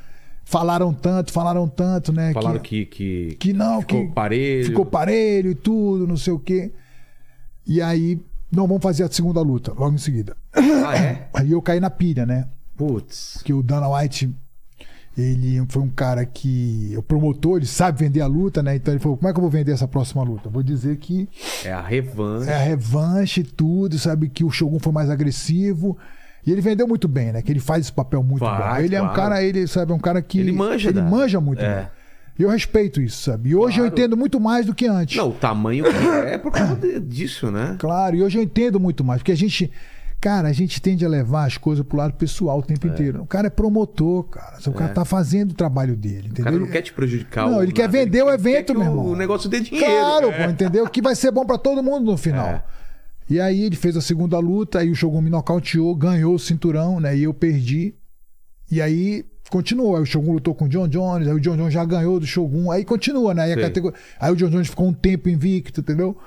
falaram 0.45 0.93
tanto, 0.93 1.33
falaram 1.33 1.67
tanto, 1.67 2.13
né? 2.13 2.31
Falaram 2.33 2.59
que, 2.59 2.85
que. 2.85 3.27
que... 3.31 3.35
que 3.35 3.53
não, 3.53 3.81
ficou 3.81 4.07
que 4.07 4.13
parelho. 4.13 4.65
ficou 4.65 4.85
parelho 4.85 5.51
e 5.51 5.55
tudo, 5.55 6.07
não 6.07 6.15
sei 6.17 6.31
o 6.33 6.39
quê. 6.39 6.71
E 7.65 7.81
aí, 7.81 8.17
não, 8.49 8.65
vamos 8.67 8.81
fazer 8.81 9.03
a 9.03 9.09
segunda 9.11 9.41
luta, 9.41 9.73
logo 9.73 9.93
em 9.93 9.97
seguida. 9.97 10.37
Ah, 10.53 10.95
é? 10.97 11.29
Aí 11.33 11.51
eu 11.51 11.61
caí 11.61 11.79
na 11.81 11.89
pilha, 11.89 12.25
né? 12.25 12.47
Putz. 12.77 13.41
que 13.43 13.51
o 13.53 13.61
Dana 13.63 13.89
White 13.89 14.33
ele 15.17 15.63
foi 15.69 15.81
um 15.81 15.89
cara 15.89 16.23
que 16.25 16.93
o 16.95 17.01
promotor 17.01 17.57
ele 17.57 17.65
sabe 17.65 17.97
vender 17.99 18.21
a 18.21 18.27
luta 18.27 18.61
né 18.61 18.75
então 18.75 18.93
ele 18.93 18.99
falou 19.01 19.17
como 19.17 19.27
é 19.27 19.33
que 19.33 19.39
eu 19.39 19.41
vou 19.41 19.49
vender 19.49 19.71
essa 19.71 19.87
próxima 19.87 20.21
luta 20.23 20.47
vou 20.47 20.61
dizer 20.61 20.97
que 20.97 21.27
É 21.65 21.71
a 21.73 21.81
revanche. 21.81 22.49
é 22.51 22.53
a 22.53 22.59
revanche 22.59 23.41
e 23.41 23.43
tudo 23.43 23.97
sabe 23.97 24.29
que 24.29 24.43
o 24.43 24.51
Shogun 24.51 24.77
foi 24.79 24.91
mais 24.93 25.09
agressivo 25.09 25.97
e 26.45 26.51
ele 26.51 26.61
vendeu 26.61 26.87
muito 26.87 27.07
bem 27.07 27.31
né 27.31 27.41
que 27.41 27.51
ele 27.51 27.59
faz 27.59 27.85
esse 27.85 27.91
papel 27.91 28.21
muito 28.21 28.41
bom 28.45 28.75
ele 28.77 28.95
é 28.95 29.01
um 29.01 29.05
claro. 29.05 29.15
cara 29.19 29.43
ele 29.43 29.65
sabe 29.65 29.91
é 29.91 29.95
um 29.95 29.99
cara 29.99 30.21
que 30.21 30.39
Ele 30.39 30.51
manja 30.51 30.89
ele 30.89 31.01
da- 31.01 31.03
manja 31.09 31.41
muito 31.41 31.63
É. 31.63 31.75
bem. 31.79 31.87
e 32.37 32.43
eu 32.43 32.49
respeito 32.51 33.01
isso 33.01 33.23
sabe 33.23 33.49
e 33.49 33.55
hoje 33.55 33.79
eu 33.79 33.85
Claro. 33.85 33.95
entendo 33.95 34.15
muito 34.15 34.39
mais 34.39 34.67
do 34.67 34.75
que 34.75 34.85
antes 34.85 35.17
Não, 35.17 35.29
o 35.29 35.33
tamanho 35.33 35.83
é 35.87 36.37
por 36.37 36.51
causa 36.51 36.99
disso, 37.01 37.49
né? 37.49 37.75
Claro, 37.79 38.15
e 38.15 38.21
hoje 38.21 38.37
eu 38.37 38.43
entendo 38.43 38.79
muito 38.79 39.03
mais, 39.03 39.19
porque 39.21 39.31
a 39.31 39.35
gente, 39.35 39.71
cara, 40.19 40.47
a 40.47 40.53
gente 40.53 40.81
tende 40.81 41.05
a 41.05 41.09
levar 41.09 41.45
as 41.45 41.57
coisas 41.57 41.85
pro 41.85 41.97
lado 41.97 42.13
pessoal 42.13 42.59
o 42.59 42.63
tempo 42.63 42.87
inteiro. 42.87 43.21
O 43.21 43.25
cara 43.27 43.47
é 43.47 43.49
promotor, 43.49 44.23
cara. 44.25 44.57
O 44.67 44.73
cara 44.73 44.93
tá 44.93 45.05
fazendo 45.05 45.51
o 45.51 45.53
trabalho 45.53 45.95
dele, 45.95 46.27
O 46.27 46.31
entendeu? 46.31 46.43
cara 46.45 46.57
não 46.59 46.67
quer 46.67 46.81
te 46.81 46.91
prejudicar. 46.93 47.49
Não, 47.49 47.61
ele 47.63 47.71
quer 47.71 47.87
vender 47.89 48.21
o 48.23 48.27
quer- 48.27 48.33
evento, 48.33 48.73
meu 48.73 48.81
o- 48.81 48.85
irmão. 48.85 49.05
O 49.07 49.15
negócio 49.15 49.49
dê 49.49 49.59
dinheiro. 49.59 49.85
Claro, 49.89 50.29
é. 50.29 50.45
pô, 50.45 50.51
entendeu? 50.51 50.87
Que 50.89 51.01
vai 51.01 51.15
ser 51.15 51.31
bom 51.31 51.45
pra 51.45 51.57
todo 51.57 51.81
mundo 51.83 52.11
no 52.11 52.17
final. 52.17 52.47
É. 52.47 52.63
E 53.29 53.39
aí 53.41 53.61
ele 53.63 53.75
fez 53.75 53.95
a 53.97 54.01
segunda 54.01 54.39
luta, 54.39 54.79
aí 54.79 54.89
o 54.89 54.95
Shogun 54.95 55.21
me 55.21 55.29
nocauteou, 55.29 55.93
ganhou 55.95 56.33
o 56.35 56.39
cinturão, 56.39 56.99
né? 56.99 57.15
E 57.17 57.23
eu 57.23 57.33
perdi. 57.33 57.93
E 58.71 58.81
aí 58.81 59.25
continuou. 59.49 59.95
Aí 59.97 60.01
o 60.01 60.05
Shogun 60.05 60.33
lutou 60.33 60.55
com 60.55 60.65
o 60.65 60.69
John 60.69 60.87
Jones, 60.87 61.27
aí 61.27 61.33
o 61.33 61.39
John 61.39 61.57
Jones 61.57 61.73
já 61.73 61.83
ganhou 61.85 62.19
do 62.19 62.25
Shogun, 62.25 62.71
aí 62.71 62.83
continua, 62.85 63.33
né? 63.33 63.43
Aí, 63.43 63.55
categor- 63.55 63.93
aí 64.19 64.31
o 64.31 64.35
John 64.35 64.49
Jones 64.49 64.67
ficou 64.69 64.87
um 64.87 64.93
tempo 64.93 65.27
invicto, 65.29 65.81
entendeu? 65.81 66.17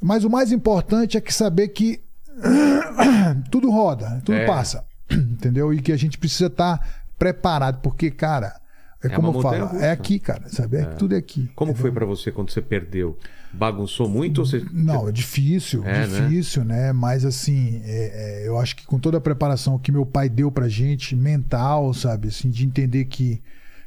Mas 0.00 0.24
o 0.24 0.30
mais 0.30 0.50
importante 0.52 1.16
é 1.16 1.20
que 1.20 1.32
saber 1.32 1.68
que 1.68 2.00
tudo 3.50 3.70
roda, 3.70 4.20
tudo 4.24 4.36
É. 4.38 4.46
passa, 4.46 4.84
entendeu? 5.10 5.72
E 5.72 5.80
que 5.80 5.92
a 5.92 5.96
gente 5.96 6.18
precisa 6.18 6.46
estar 6.46 7.04
preparado, 7.18 7.80
porque, 7.80 8.10
cara, 8.10 8.54
é, 9.02 9.06
É 9.06 9.10
como 9.10 9.28
eu 9.28 9.40
falo, 9.42 9.76
é 9.78 9.90
aqui, 9.90 10.18
cara, 10.18 10.48
sabe? 10.48 10.76
É, 10.78 10.84
Tudo 10.84 11.14
é 11.14 11.18
aqui. 11.18 11.48
Como 11.54 11.72
foi 11.74 11.92
pra 11.92 12.04
você 12.04 12.32
quando 12.32 12.50
você 12.50 12.60
perdeu? 12.60 13.16
Bagunçou 13.52 14.08
muito 14.08 14.44
você. 14.44 14.62
Não, 14.72 15.08
é 15.08 15.12
difícil, 15.12 15.84
É, 15.84 16.06
né? 16.06 16.20
difícil, 16.28 16.64
né? 16.64 16.92
Mas 16.92 17.24
assim, 17.24 17.80
é- 17.84 18.42
é, 18.44 18.48
eu 18.48 18.58
acho 18.58 18.74
que 18.76 18.84
com 18.86 18.98
toda 18.98 19.16
a 19.18 19.20
preparação 19.20 19.78
que 19.78 19.90
meu 19.92 20.04
pai 20.04 20.28
deu 20.28 20.50
pra 20.50 20.68
gente, 20.68 21.14
mental, 21.16 21.94
sabe, 21.94 22.28
assim, 22.28 22.50
de 22.50 22.66
entender 22.66 23.04
que, 23.06 23.40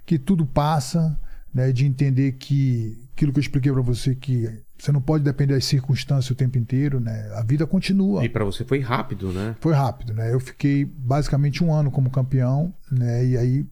que 0.06 0.18
tudo 0.18 0.46
passa, 0.46 1.20
né? 1.54 1.72
De 1.74 1.86
entender 1.86 2.32
que 2.34 2.98
aquilo 3.14 3.32
que 3.34 3.38
eu 3.40 3.42
expliquei 3.42 3.72
pra 3.72 3.82
você 3.82 4.16
que 4.16 4.50
você 4.82 4.92
não 4.92 5.00
pode 5.00 5.24
depender 5.24 5.54
das 5.54 5.66
circunstâncias 5.66 6.32
o 6.32 6.36
tempo 6.36 6.58
inteiro, 6.58 7.00
né? 7.00 7.32
A 7.36 7.44
vida 7.44 7.68
continua. 7.68 8.26
E 8.26 8.30
pra 8.30 8.44
você 8.44 8.66
foi 8.66 8.80
rápido, 8.80 9.32
né? 9.32 9.56
Foi 9.60 9.74
rápido, 9.74 10.12
né? 10.12 10.34
Eu 10.34 10.40
fiquei 10.40 10.86
basicamente 10.86 11.64
um 11.64 11.72
ano 11.72 11.92
como 11.92 12.10
campeão, 12.10 12.74
né? 12.92 13.24
E 13.24 13.38
aí 13.38 13.66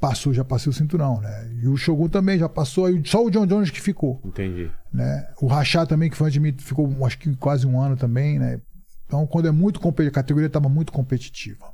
passou, 0.00 0.32
já 0.32 0.42
passei 0.42 0.70
o 0.70 0.72
cinturão, 0.72 1.20
né? 1.20 1.52
E 1.62 1.68
o 1.68 1.76
Shogun 1.76 2.08
também 2.08 2.38
já 2.38 2.48
passou, 2.48 2.86
aí 2.86 3.02
só 3.04 3.22
o 3.22 3.30
John 3.30 3.46
Jones 3.46 3.68
que 3.68 3.82
ficou 3.82 4.18
Entendi. 4.24 4.70
né? 4.90 5.28
O 5.42 5.46
Rachá 5.46 5.84
também, 5.84 6.08
que 6.08 6.16
foi 6.16 6.28
antes 6.28 6.34
de 6.34 6.40
mim, 6.40 6.54
ficou 6.56 7.04
acho 7.04 7.18
que 7.18 7.36
quase 7.36 7.66
um 7.66 7.78
ano 7.78 7.94
também, 7.94 8.38
né? 8.38 8.58
Então, 9.06 9.26
quando 9.26 9.48
é 9.48 9.52
muito 9.52 9.78
competitivo, 9.78 10.08
a 10.08 10.22
categoria 10.22 10.46
estava 10.46 10.70
muito 10.70 10.90
competitiva. 10.90 11.66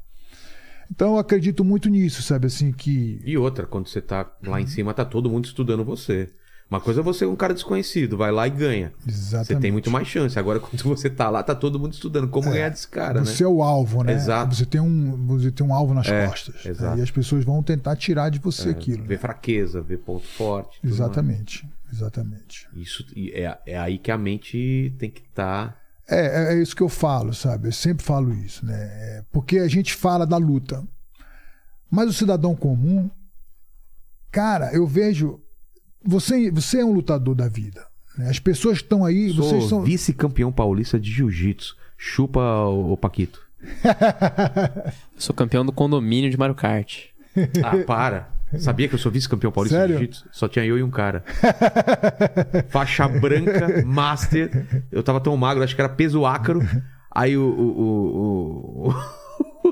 Então, 0.90 1.12
eu 1.12 1.18
acredito 1.18 1.64
muito 1.64 1.88
nisso, 1.88 2.20
sabe? 2.20 2.48
Assim, 2.48 2.72
que. 2.72 3.22
E 3.24 3.38
outra, 3.38 3.64
quando 3.64 3.86
você 3.86 4.02
tá 4.02 4.28
lá 4.42 4.60
em 4.60 4.66
cima, 4.66 4.92
tá 4.92 5.04
todo 5.04 5.30
mundo 5.30 5.44
estudando 5.44 5.84
você. 5.84 6.32
Uma 6.72 6.80
coisa 6.80 7.00
é 7.00 7.02
você 7.02 7.26
um 7.26 7.36
cara 7.36 7.52
desconhecido, 7.52 8.16
vai 8.16 8.32
lá 8.32 8.46
e 8.46 8.50
ganha. 8.50 8.94
Exatamente. 9.06 9.46
Você 9.48 9.56
tem 9.56 9.70
muito 9.70 9.90
mais 9.90 10.08
chance. 10.08 10.38
Agora, 10.38 10.56
quando 10.58 10.82
você 10.84 11.10
tá 11.10 11.28
lá, 11.28 11.42
tá 11.42 11.54
todo 11.54 11.78
mundo 11.78 11.92
estudando 11.92 12.28
como 12.28 12.50
ganhar 12.50 12.70
desse 12.70 12.88
cara, 12.88 13.20
né? 13.20 13.26
Você 13.26 13.44
é 13.44 13.46
o 13.46 13.62
alvo, 13.62 14.02
né? 14.02 14.14
Exato. 14.14 14.54
Você 14.54 14.64
tem 14.64 14.80
um, 14.80 15.26
você 15.26 15.50
tem 15.50 15.66
um 15.66 15.74
alvo 15.74 15.92
nas 15.92 16.08
É, 16.08 16.26
costas. 16.26 16.54
né? 16.64 16.70
exato. 16.70 16.98
E 16.98 17.02
as 17.02 17.10
pessoas 17.10 17.44
vão 17.44 17.62
tentar 17.62 17.94
tirar 17.96 18.30
de 18.30 18.38
você 18.38 18.70
aquilo. 18.70 19.04
Ver 19.04 19.16
né? 19.16 19.20
fraqueza, 19.20 19.82
ver 19.82 19.98
ponto 19.98 20.26
forte. 20.26 20.80
Exatamente. 20.82 21.68
Exatamente. 21.92 22.66
mais. 22.72 22.88
Isso 22.88 23.04
e 23.14 23.32
é, 23.32 23.58
é 23.66 23.78
aí 23.78 23.98
que 23.98 24.10
a 24.10 24.16
mente 24.16 24.94
tem 24.98 25.10
que 25.10 25.20
estar. 25.20 25.76
É, 26.08 26.54
é 26.54 26.62
isso 26.62 26.74
que 26.74 26.82
eu 26.82 26.88
falo, 26.88 27.34
sabe? 27.34 27.68
Eu 27.68 27.72
sempre 27.72 28.02
falo 28.02 28.32
isso, 28.32 28.64
né? 28.64 28.78
É, 28.82 29.24
porque 29.30 29.58
a 29.58 29.68
gente 29.68 29.92
fala 29.92 30.26
da 30.26 30.38
luta. 30.38 30.82
Mas 31.90 32.08
o 32.08 32.14
cidadão 32.14 32.56
comum, 32.56 33.10
cara, 34.30 34.72
eu 34.72 34.86
vejo. 34.86 35.38
Você, 36.04 36.50
você 36.50 36.80
é 36.80 36.84
um 36.84 36.92
lutador 36.92 37.34
da 37.34 37.48
vida. 37.48 37.84
né? 38.16 38.28
As 38.28 38.38
pessoas 38.38 38.78
que 38.78 38.84
estão 38.84 39.04
aí, 39.04 39.32
Sou 39.32 39.44
vocês 39.44 39.64
são. 39.68 39.82
vice-campeão 39.82 40.50
paulista 40.52 40.98
de 40.98 41.10
jiu-jitsu. 41.10 41.76
Chupa 41.96 42.40
o, 42.40 42.92
o 42.92 42.96
Paquito. 42.96 43.40
Eu 43.62 44.92
sou 45.16 45.34
campeão 45.34 45.64
do 45.64 45.72
condomínio 45.72 46.30
de 46.30 46.36
Mario 46.36 46.54
Kart. 46.54 47.04
Ah, 47.62 47.76
para. 47.86 48.28
Sabia 48.58 48.86
que 48.86 48.94
eu 48.94 48.98
sou 48.98 49.10
vice-campeão 49.10 49.50
paulista 49.50 49.78
Sério? 49.78 49.94
de 49.94 50.00
jiu-jitsu? 50.04 50.28
Só 50.30 50.46
tinha 50.48 50.64
eu 50.64 50.76
e 50.76 50.82
um 50.82 50.90
cara. 50.90 51.24
Faixa 52.68 53.08
branca, 53.08 53.82
master. 53.86 54.84
Eu 54.90 55.02
tava 55.02 55.20
tão 55.20 55.36
magro, 55.36 55.62
acho 55.64 55.74
que 55.74 55.80
era 55.80 55.88
peso 55.88 56.26
ácaro. 56.26 56.60
Aí 57.10 57.36
o, 57.36 57.42
o, 57.44 57.80
o, 57.80 58.88
o, 58.90 58.94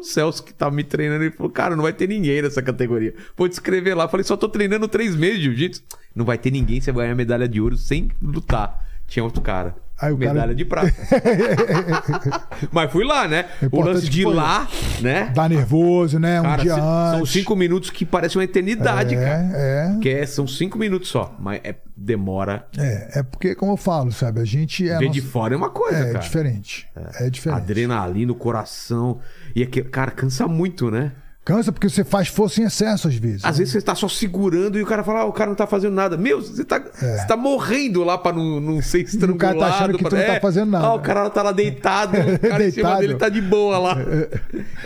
Celso 0.03 0.43
que 0.43 0.53
tava 0.53 0.75
me 0.75 0.85
treinando, 0.85 1.25
ele 1.25 1.31
falou, 1.31 1.51
cara, 1.51 1.77
não 1.77 1.83
vai 1.83 1.93
ter 1.93 2.09
ninguém 2.09 2.43
nessa 2.43 2.63
categoria. 2.63 3.15
Vou 3.37 3.49
te 3.49 3.53
escrever 3.53 3.95
lá. 3.95 4.09
Falei, 4.09 4.25
só 4.25 4.37
tô 4.37 4.49
treinando 4.49 4.89
três 4.89 5.15
meses 5.17 5.39
de 5.39 5.45
jiu-jitsu. 5.45 5.83
Não 6.15 6.25
vai 6.25 6.39
ter 6.39 6.51
ninguém, 6.51 6.81
você 6.81 6.93
vai 6.93 7.07
ganhar 7.07 7.15
medalha 7.15 7.49
de 7.49 7.61
ouro 7.61 7.77
sem 7.77 8.11
lutar. 8.23 8.87
Tinha 9.07 9.25
outro 9.25 9.41
cara. 9.41 9.77
Aí 10.01 10.13
o 10.13 10.19
cara- 10.19 10.33
medalha 10.33 10.55
de 10.55 10.65
prata. 10.65 10.93
Mas 12.73 12.91
fui 12.91 13.05
lá, 13.05 13.29
né? 13.29 13.47
O 13.63 13.67
importante 13.67 13.95
lance 13.95 14.09
de 14.09 14.23
ir 14.23 14.27
lá, 14.27 14.67
né? 15.01 15.31
Tá 15.35 15.49
nervoso, 15.49 16.19
né? 16.19 16.41
Um 16.41 16.45
Cara, 16.45 16.63
dia 16.63 16.75
se- 16.75 16.81
antes. 16.81 17.17
são 17.19 17.27
cinco 17.27 17.57
minutos 17.57 17.91
que 17.91 18.05
parece 18.05 18.37
uma 18.37 18.45
eternidade, 18.45 19.15
cara. 19.15 19.51
É, 19.55 19.95
é. 19.97 19.99
Que 20.01 20.09
é, 20.09 20.27
são 20.27 20.47
cinco 20.47 20.79
minutos 20.79 21.09
só, 21.09 21.35
mas 21.39 21.61
é, 21.65 21.75
demora. 21.97 22.67
É, 22.79 23.21
é 23.21 23.23
porque, 23.23 23.55
como 23.55 23.73
eu 23.73 23.77
falo, 23.77 24.11
sabe, 24.13 24.41
a 24.41 24.45
gente 24.45 24.89
é. 24.89 24.99
Ver 24.99 25.07
nossa- 25.07 25.21
de 25.21 25.21
fora 25.21 25.55
é 25.55 25.57
uma 25.57 25.71
coisa, 25.71 25.99
é, 25.99 26.07
cara. 26.13 26.19
diferente. 26.19 26.89
É, 27.19 27.29
diferente. 27.31 27.61
Adrenalina, 27.61 28.33
o 28.33 28.35
coração. 28.35 29.19
E 29.55 29.63
aquele, 29.63 29.89
cara, 29.89 30.11
cansa 30.11 30.47
muito, 30.49 30.91
né? 30.91 31.13
Cansa 31.57 31.73
porque 31.73 31.89
você 31.89 32.05
faz 32.05 32.29
força 32.29 32.61
em 32.61 32.65
excesso 32.65 33.09
às 33.09 33.15
vezes. 33.15 33.45
Às 33.45 33.59
vezes 33.59 33.73
você 33.73 33.81
tá 33.83 33.95
só 33.95 34.09
segurando 34.09 34.79
e 34.79 34.83
o 34.83 34.87
cara 34.87 35.03
fala, 35.03 35.21
ah, 35.21 35.25
o 35.25 35.33
cara 35.33 35.49
não 35.51 35.57
tá 35.57 35.67
fazendo 35.67 35.95
nada. 35.95 36.17
Meu, 36.17 36.41
você 36.41 36.65
tá, 36.65 36.79
você 36.81 37.27
tá 37.27 37.37
morrendo 37.37 38.05
lá 38.05 38.17
pra 38.17 38.33
não, 38.33 38.61
não 38.61 38.81
ser 38.83 39.01
estrangulado. 39.01 39.55
É. 39.55 39.57
o 39.57 39.61
cara 39.61 39.71
tá 39.73 39.77
achando 39.79 39.99
que 39.99 40.05
pra- 40.05 40.19
não 40.19 40.27
tá 40.27 40.35
É. 40.35 40.41
fazendo 40.41 40.71
nada. 40.71 40.87
Ah, 40.87 40.95
o 40.95 41.01
cara 41.01 41.29
tá 41.31 41.43
lá 41.43 41.53
deitado, 41.53 42.17
o 42.19 42.39
cara 42.39 42.65
em 42.67 42.71
cima 42.71 42.89
Deitado. 42.91 43.01
dele 43.01 43.15
tá 43.17 43.29
de 43.29 43.41
boa 43.41 43.79
lá. 43.79 43.97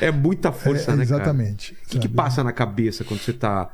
É 0.01 0.11
muita 0.11 0.53
força, 0.53 0.93
É, 0.93 0.97
né, 0.97 1.05
cara? 1.07 1.19
exatamente, 1.23 1.73
O 1.87 1.91
que, 1.91 1.99
que 1.99 2.09
passa 2.09 2.43
na 2.43 2.53
cabeça 2.53 3.05
quando 3.05 3.21
você 3.21 3.33
tá... 3.33 3.69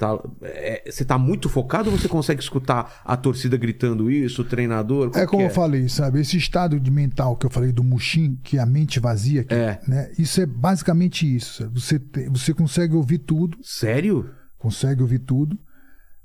tá 0.00 0.18
é, 0.42 0.90
você 0.90 1.04
tá 1.04 1.18
muito 1.18 1.48
focado 1.48 1.90
ou 1.90 1.96
você 1.98 2.08
consegue 2.08 2.40
escutar 2.42 3.00
a 3.04 3.16
torcida 3.16 3.56
gritando 3.56 4.10
isso, 4.10 4.42
o 4.42 4.44
treinador? 4.44 5.10
É 5.14 5.26
como 5.26 5.42
que 5.42 5.48
eu 5.48 5.54
falei, 5.54 5.88
sabe? 5.88 6.20
Esse 6.20 6.36
estado 6.38 6.80
de 6.80 6.90
mental 6.90 7.36
que 7.36 7.44
eu 7.46 7.50
falei 7.50 7.70
do 7.70 7.84
Mushin, 7.84 8.38
que 8.42 8.56
é 8.56 8.60
a 8.60 8.66
mente 8.66 8.98
vazia, 8.98 9.44
que, 9.44 9.54
É. 9.54 9.78
né? 9.86 10.10
Isso 10.18 10.40
é 10.40 10.46
basicamente 10.46 11.24
isso. 11.36 11.70
Você, 11.74 11.98
te- 11.98 12.28
você 12.30 12.54
consegue 12.54 12.94
ouvir 12.96 13.18
tudo, 13.18 13.58
Sério? 13.62 14.30
consegue 14.58 15.02
ouvir 15.02 15.18
tudo, 15.20 15.58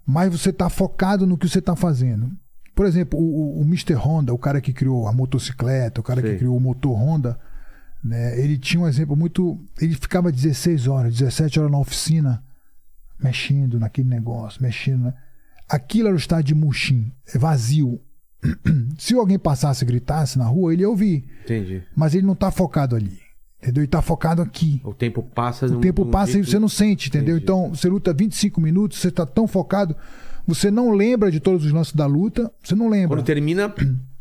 mas 0.05 0.31
você 0.31 0.49
está 0.51 0.69
focado 0.69 1.27
no 1.27 1.37
que 1.37 1.47
você 1.47 1.59
está 1.59 1.75
fazendo. 1.75 2.31
Por 2.73 2.85
exemplo, 2.85 3.19
o, 3.19 3.57
o, 3.57 3.61
o 3.61 3.63
Mr. 3.63 3.93
Honda, 3.95 4.33
o 4.33 4.37
cara 4.37 4.59
que 4.61 4.71
criou 4.73 5.07
a 5.07 5.13
motocicleta, 5.13 5.99
o 6.01 6.03
cara 6.03 6.21
Sei. 6.21 6.31
que 6.31 6.37
criou 6.39 6.55
o 6.57 6.59
motor 6.59 6.93
Honda, 6.97 7.39
né? 8.03 8.39
Ele 8.39 8.57
tinha 8.57 8.81
um 8.83 8.87
exemplo 8.87 9.15
muito. 9.15 9.57
Ele 9.81 9.95
ficava 9.95 10.31
16 10.31 10.87
horas, 10.87 11.13
17 11.17 11.59
horas 11.59 11.71
na 11.71 11.79
oficina, 11.79 12.43
mexendo 13.19 13.79
naquele 13.79 14.07
negócio, 14.07 14.61
mexendo. 14.61 15.03
Né? 15.05 15.13
Aquilo 15.67 16.07
era 16.07 16.15
o 16.15 16.19
estado 16.19 16.43
de 16.43 16.55
Mushin, 16.55 17.11
é 17.33 17.37
vazio. 17.37 17.99
Se 18.97 19.15
alguém 19.15 19.39
passasse 19.39 19.83
e 19.83 19.87
gritasse 19.87 20.37
na 20.37 20.45
rua, 20.45 20.73
ele 20.73 20.83
ia 20.83 20.89
ouvir. 20.89 21.25
Entendi. 21.43 21.83
Mas 21.95 22.13
ele 22.13 22.25
não 22.25 22.33
está 22.33 22.51
focado 22.51 22.95
ali. 22.95 23.19
Entendeu? 23.61 23.81
Ele 23.81 23.87
está 23.87 24.01
focado 24.01 24.41
aqui. 24.41 24.79
O 24.83 24.93
tempo 24.93 25.23
passa... 25.23 25.65
O 25.65 25.79
tempo 25.79 26.05
passa 26.05 26.37
e 26.37 26.45
você 26.45 26.59
não 26.59 26.69
sente, 26.69 27.09
entendeu? 27.09 27.37
Entendi. 27.37 27.43
Então, 27.43 27.69
você 27.69 27.89
luta 27.89 28.13
25 28.13 28.61
minutos, 28.61 28.99
você 28.99 29.07
está 29.07 29.25
tão 29.25 29.47
focado, 29.47 29.95
você 30.45 30.69
não 30.69 30.91
lembra 30.91 31.31
de 31.31 31.39
todos 31.39 31.65
os 31.65 31.71
lances 31.71 31.93
da 31.93 32.05
luta, 32.05 32.51
você 32.63 32.75
não 32.75 32.87
lembra. 32.87 33.17
Quando 33.17 33.25
termina... 33.25 33.73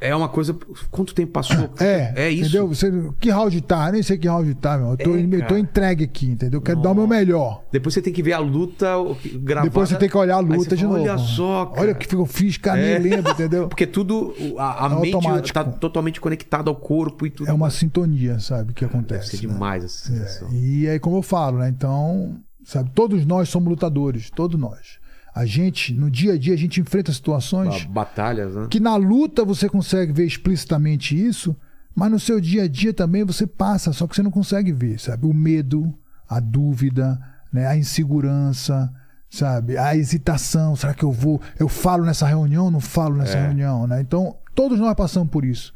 É 0.00 0.16
uma 0.16 0.28
coisa... 0.30 0.56
Quanto 0.90 1.14
tempo 1.14 1.32
passou? 1.32 1.68
É, 1.78 2.12
É 2.16 2.30
isso. 2.30 2.44
entendeu? 2.48 2.68
Você, 2.68 2.90
que 3.20 3.28
round 3.30 3.60
tá? 3.60 3.92
Nem 3.92 4.02
sei 4.02 4.16
que 4.16 4.26
round 4.26 4.54
tá, 4.54 4.78
meu. 4.78 4.92
Eu 4.92 4.96
tô, 4.96 5.14
É, 5.14 5.20
eu 5.20 5.46
tô 5.46 5.56
entregue 5.58 6.04
aqui, 6.04 6.26
entendeu? 6.26 6.58
Eu 6.58 6.62
quero 6.62 6.80
dar 6.80 6.92
o 6.92 6.94
meu 6.94 7.06
melhor. 7.06 7.62
Depois 7.70 7.92
você 7.94 8.00
tem 8.00 8.12
que 8.12 8.22
ver 8.22 8.32
a 8.32 8.38
luta 8.38 8.86
gravada. 9.34 9.68
Depois 9.68 9.88
você 9.90 9.96
tem 9.96 10.08
que 10.08 10.16
olhar 10.16 10.36
a 10.36 10.40
luta 10.40 10.74
de 10.74 10.82
fala, 10.84 10.98
novo. 10.98 11.10
Olha 11.10 11.18
só, 11.18 11.66
cara. 11.66 11.80
Olha 11.82 11.92
o 11.92 11.94
que 11.96 12.14
eu 12.14 12.24
fiz, 12.24 12.56
cara, 12.56 12.80
É. 12.80 12.98
nem 12.98 13.10
lembro, 13.16 13.30
entendeu? 13.32 13.68
Porque 13.70 13.86
tudo, 13.86 14.34
a, 14.56 14.86
a 14.86 14.90
É 14.90 15.00
mente 15.00 15.14
automático. 15.16 15.52
tá 15.54 15.64
totalmente 15.64 16.20
conectada 16.20 16.70
ao 16.70 16.76
corpo 16.76 17.26
e 17.26 17.30
tudo. 17.30 17.50
É 17.50 17.52
uma 17.52 17.68
sintonia, 17.68 18.38
sabe, 18.40 18.72
que 18.72 18.84
Deve 18.86 18.96
acontece. 18.96 19.36
ser 19.36 19.46
né? 19.46 19.52
demais 19.52 19.84
essa 19.84 20.06
sensação. 20.08 20.48
E 20.52 20.88
aí, 20.88 20.98
como 20.98 21.16
eu 21.18 21.22
falo, 21.22 21.58
né? 21.58 21.68
Então, 21.68 22.36
sabe, 22.64 22.90
todos 22.94 23.26
nós 23.26 23.48
somos 23.50 23.68
lutadores, 23.68 24.30
todos 24.30 24.58
nós. 24.58 24.98
A 25.34 25.46
gente, 25.46 25.92
no 25.94 26.10
dia 26.10 26.32
a 26.34 26.38
dia, 26.38 26.54
a 26.54 26.56
gente 26.56 26.80
enfrenta 26.80 27.12
situações 27.12 27.84
Ba- 27.84 28.04
Batalhas, 28.04 28.54
né? 28.54 28.66
que 28.70 28.80
na 28.80 28.96
luta 28.96 29.44
você 29.44 29.68
consegue 29.68 30.12
ver 30.12 30.26
explicitamente 30.26 31.14
isso, 31.16 31.54
mas 31.94 32.10
no 32.10 32.18
seu 32.18 32.40
dia 32.40 32.64
a 32.64 32.68
dia 32.68 32.92
também 32.92 33.24
você 33.24 33.46
passa, 33.46 33.92
só 33.92 34.06
que 34.06 34.16
você 34.16 34.22
não 34.22 34.30
consegue 34.30 34.72
ver, 34.72 34.98
sabe? 34.98 35.26
O 35.26 35.32
medo, 35.34 35.92
a 36.28 36.40
dúvida, 36.40 37.18
né? 37.52 37.66
a 37.66 37.76
insegurança, 37.76 38.92
sabe? 39.30 39.76
A 39.78 39.96
hesitação, 39.96 40.74
será 40.74 40.92
que 40.94 41.04
eu 41.04 41.12
vou, 41.12 41.40
eu 41.58 41.68
falo 41.68 42.04
nessa 42.04 42.26
reunião, 42.26 42.70
não 42.70 42.80
falo 42.80 43.16
nessa 43.16 43.36
É. 43.38 43.42
reunião, 43.46 43.86
né? 43.86 44.00
Então, 44.00 44.36
todos 44.54 44.78
nós 44.80 44.94
passamos 44.94 45.30
por 45.30 45.44
isso. 45.44 45.72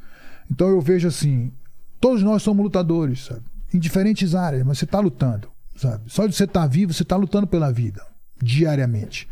Então 0.50 0.68
eu 0.68 0.80
vejo 0.80 1.06
assim, 1.08 1.52
todos 2.00 2.22
nós 2.22 2.42
somos 2.42 2.62
lutadores, 2.64 3.24
sabe? 3.26 3.40
Em 3.72 3.78
diferentes 3.78 4.34
áreas, 4.34 4.64
mas 4.66 4.78
você 4.78 4.84
está 4.84 4.98
lutando, 5.00 5.48
sabe? 5.76 6.02
Só 6.06 6.26
de 6.26 6.34
você 6.34 6.44
estar 6.44 6.66
vivo, 6.66 6.92
você 6.92 7.02
está 7.02 7.16
lutando 7.16 7.46
pela 7.46 7.72
vida, 7.72 8.02
diariamente. 8.42 9.28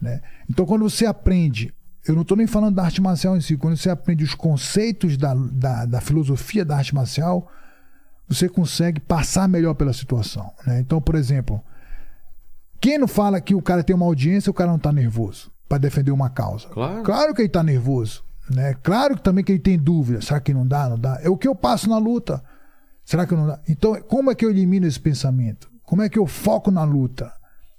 Né? 0.00 0.20
Então, 0.48 0.66
quando 0.66 0.88
você 0.88 1.06
aprende, 1.06 1.72
eu 2.06 2.14
não 2.14 2.22
estou 2.22 2.36
nem 2.36 2.46
falando 2.46 2.74
da 2.74 2.84
arte 2.84 3.00
marcial 3.00 3.36
em 3.36 3.40
si, 3.40 3.56
quando 3.56 3.76
você 3.76 3.90
aprende 3.90 4.24
os 4.24 4.34
conceitos 4.34 5.16
da, 5.16 5.34
da, 5.34 5.86
da 5.86 6.00
filosofia 6.00 6.64
da 6.64 6.76
arte 6.76 6.94
marcial, 6.94 7.50
você 8.28 8.48
consegue 8.48 9.00
passar 9.00 9.48
melhor 9.48 9.74
pela 9.74 9.92
situação. 9.92 10.52
Né? 10.66 10.80
Então, 10.80 11.00
por 11.00 11.14
exemplo, 11.14 11.62
quem 12.80 12.98
não 12.98 13.08
fala 13.08 13.40
que 13.40 13.54
o 13.54 13.62
cara 13.62 13.82
tem 13.82 13.96
uma 13.96 14.06
audiência, 14.06 14.50
o 14.50 14.54
cara 14.54 14.68
não 14.68 14.76
está 14.76 14.92
nervoso 14.92 15.50
para 15.68 15.78
defender 15.78 16.10
uma 16.10 16.28
causa? 16.28 16.68
Claro. 16.68 17.34
que 17.34 17.40
ele 17.40 17.48
está 17.48 17.62
nervoso. 17.62 18.22
Né? 18.50 18.74
Claro 18.82 19.16
que 19.16 19.22
também 19.22 19.42
que 19.42 19.52
ele 19.52 19.58
tem 19.58 19.78
dúvida. 19.78 20.20
Será 20.20 20.40
que 20.40 20.52
não 20.52 20.66
dá? 20.66 20.88
Não 20.88 20.98
dá? 20.98 21.18
É 21.22 21.28
o 21.28 21.36
que 21.36 21.48
eu 21.48 21.54
passo 21.54 21.88
na 21.88 21.98
luta. 21.98 22.42
Será 23.04 23.26
que 23.26 23.34
não 23.34 23.46
dá? 23.46 23.60
Então, 23.68 23.94
como 24.02 24.30
é 24.30 24.34
que 24.34 24.44
eu 24.44 24.50
elimino 24.50 24.86
esse 24.86 25.00
pensamento? 25.00 25.70
Como 25.82 26.02
é 26.02 26.08
que 26.08 26.18
eu 26.18 26.26
foco 26.26 26.70
na 26.70 26.84
luta? 26.84 27.32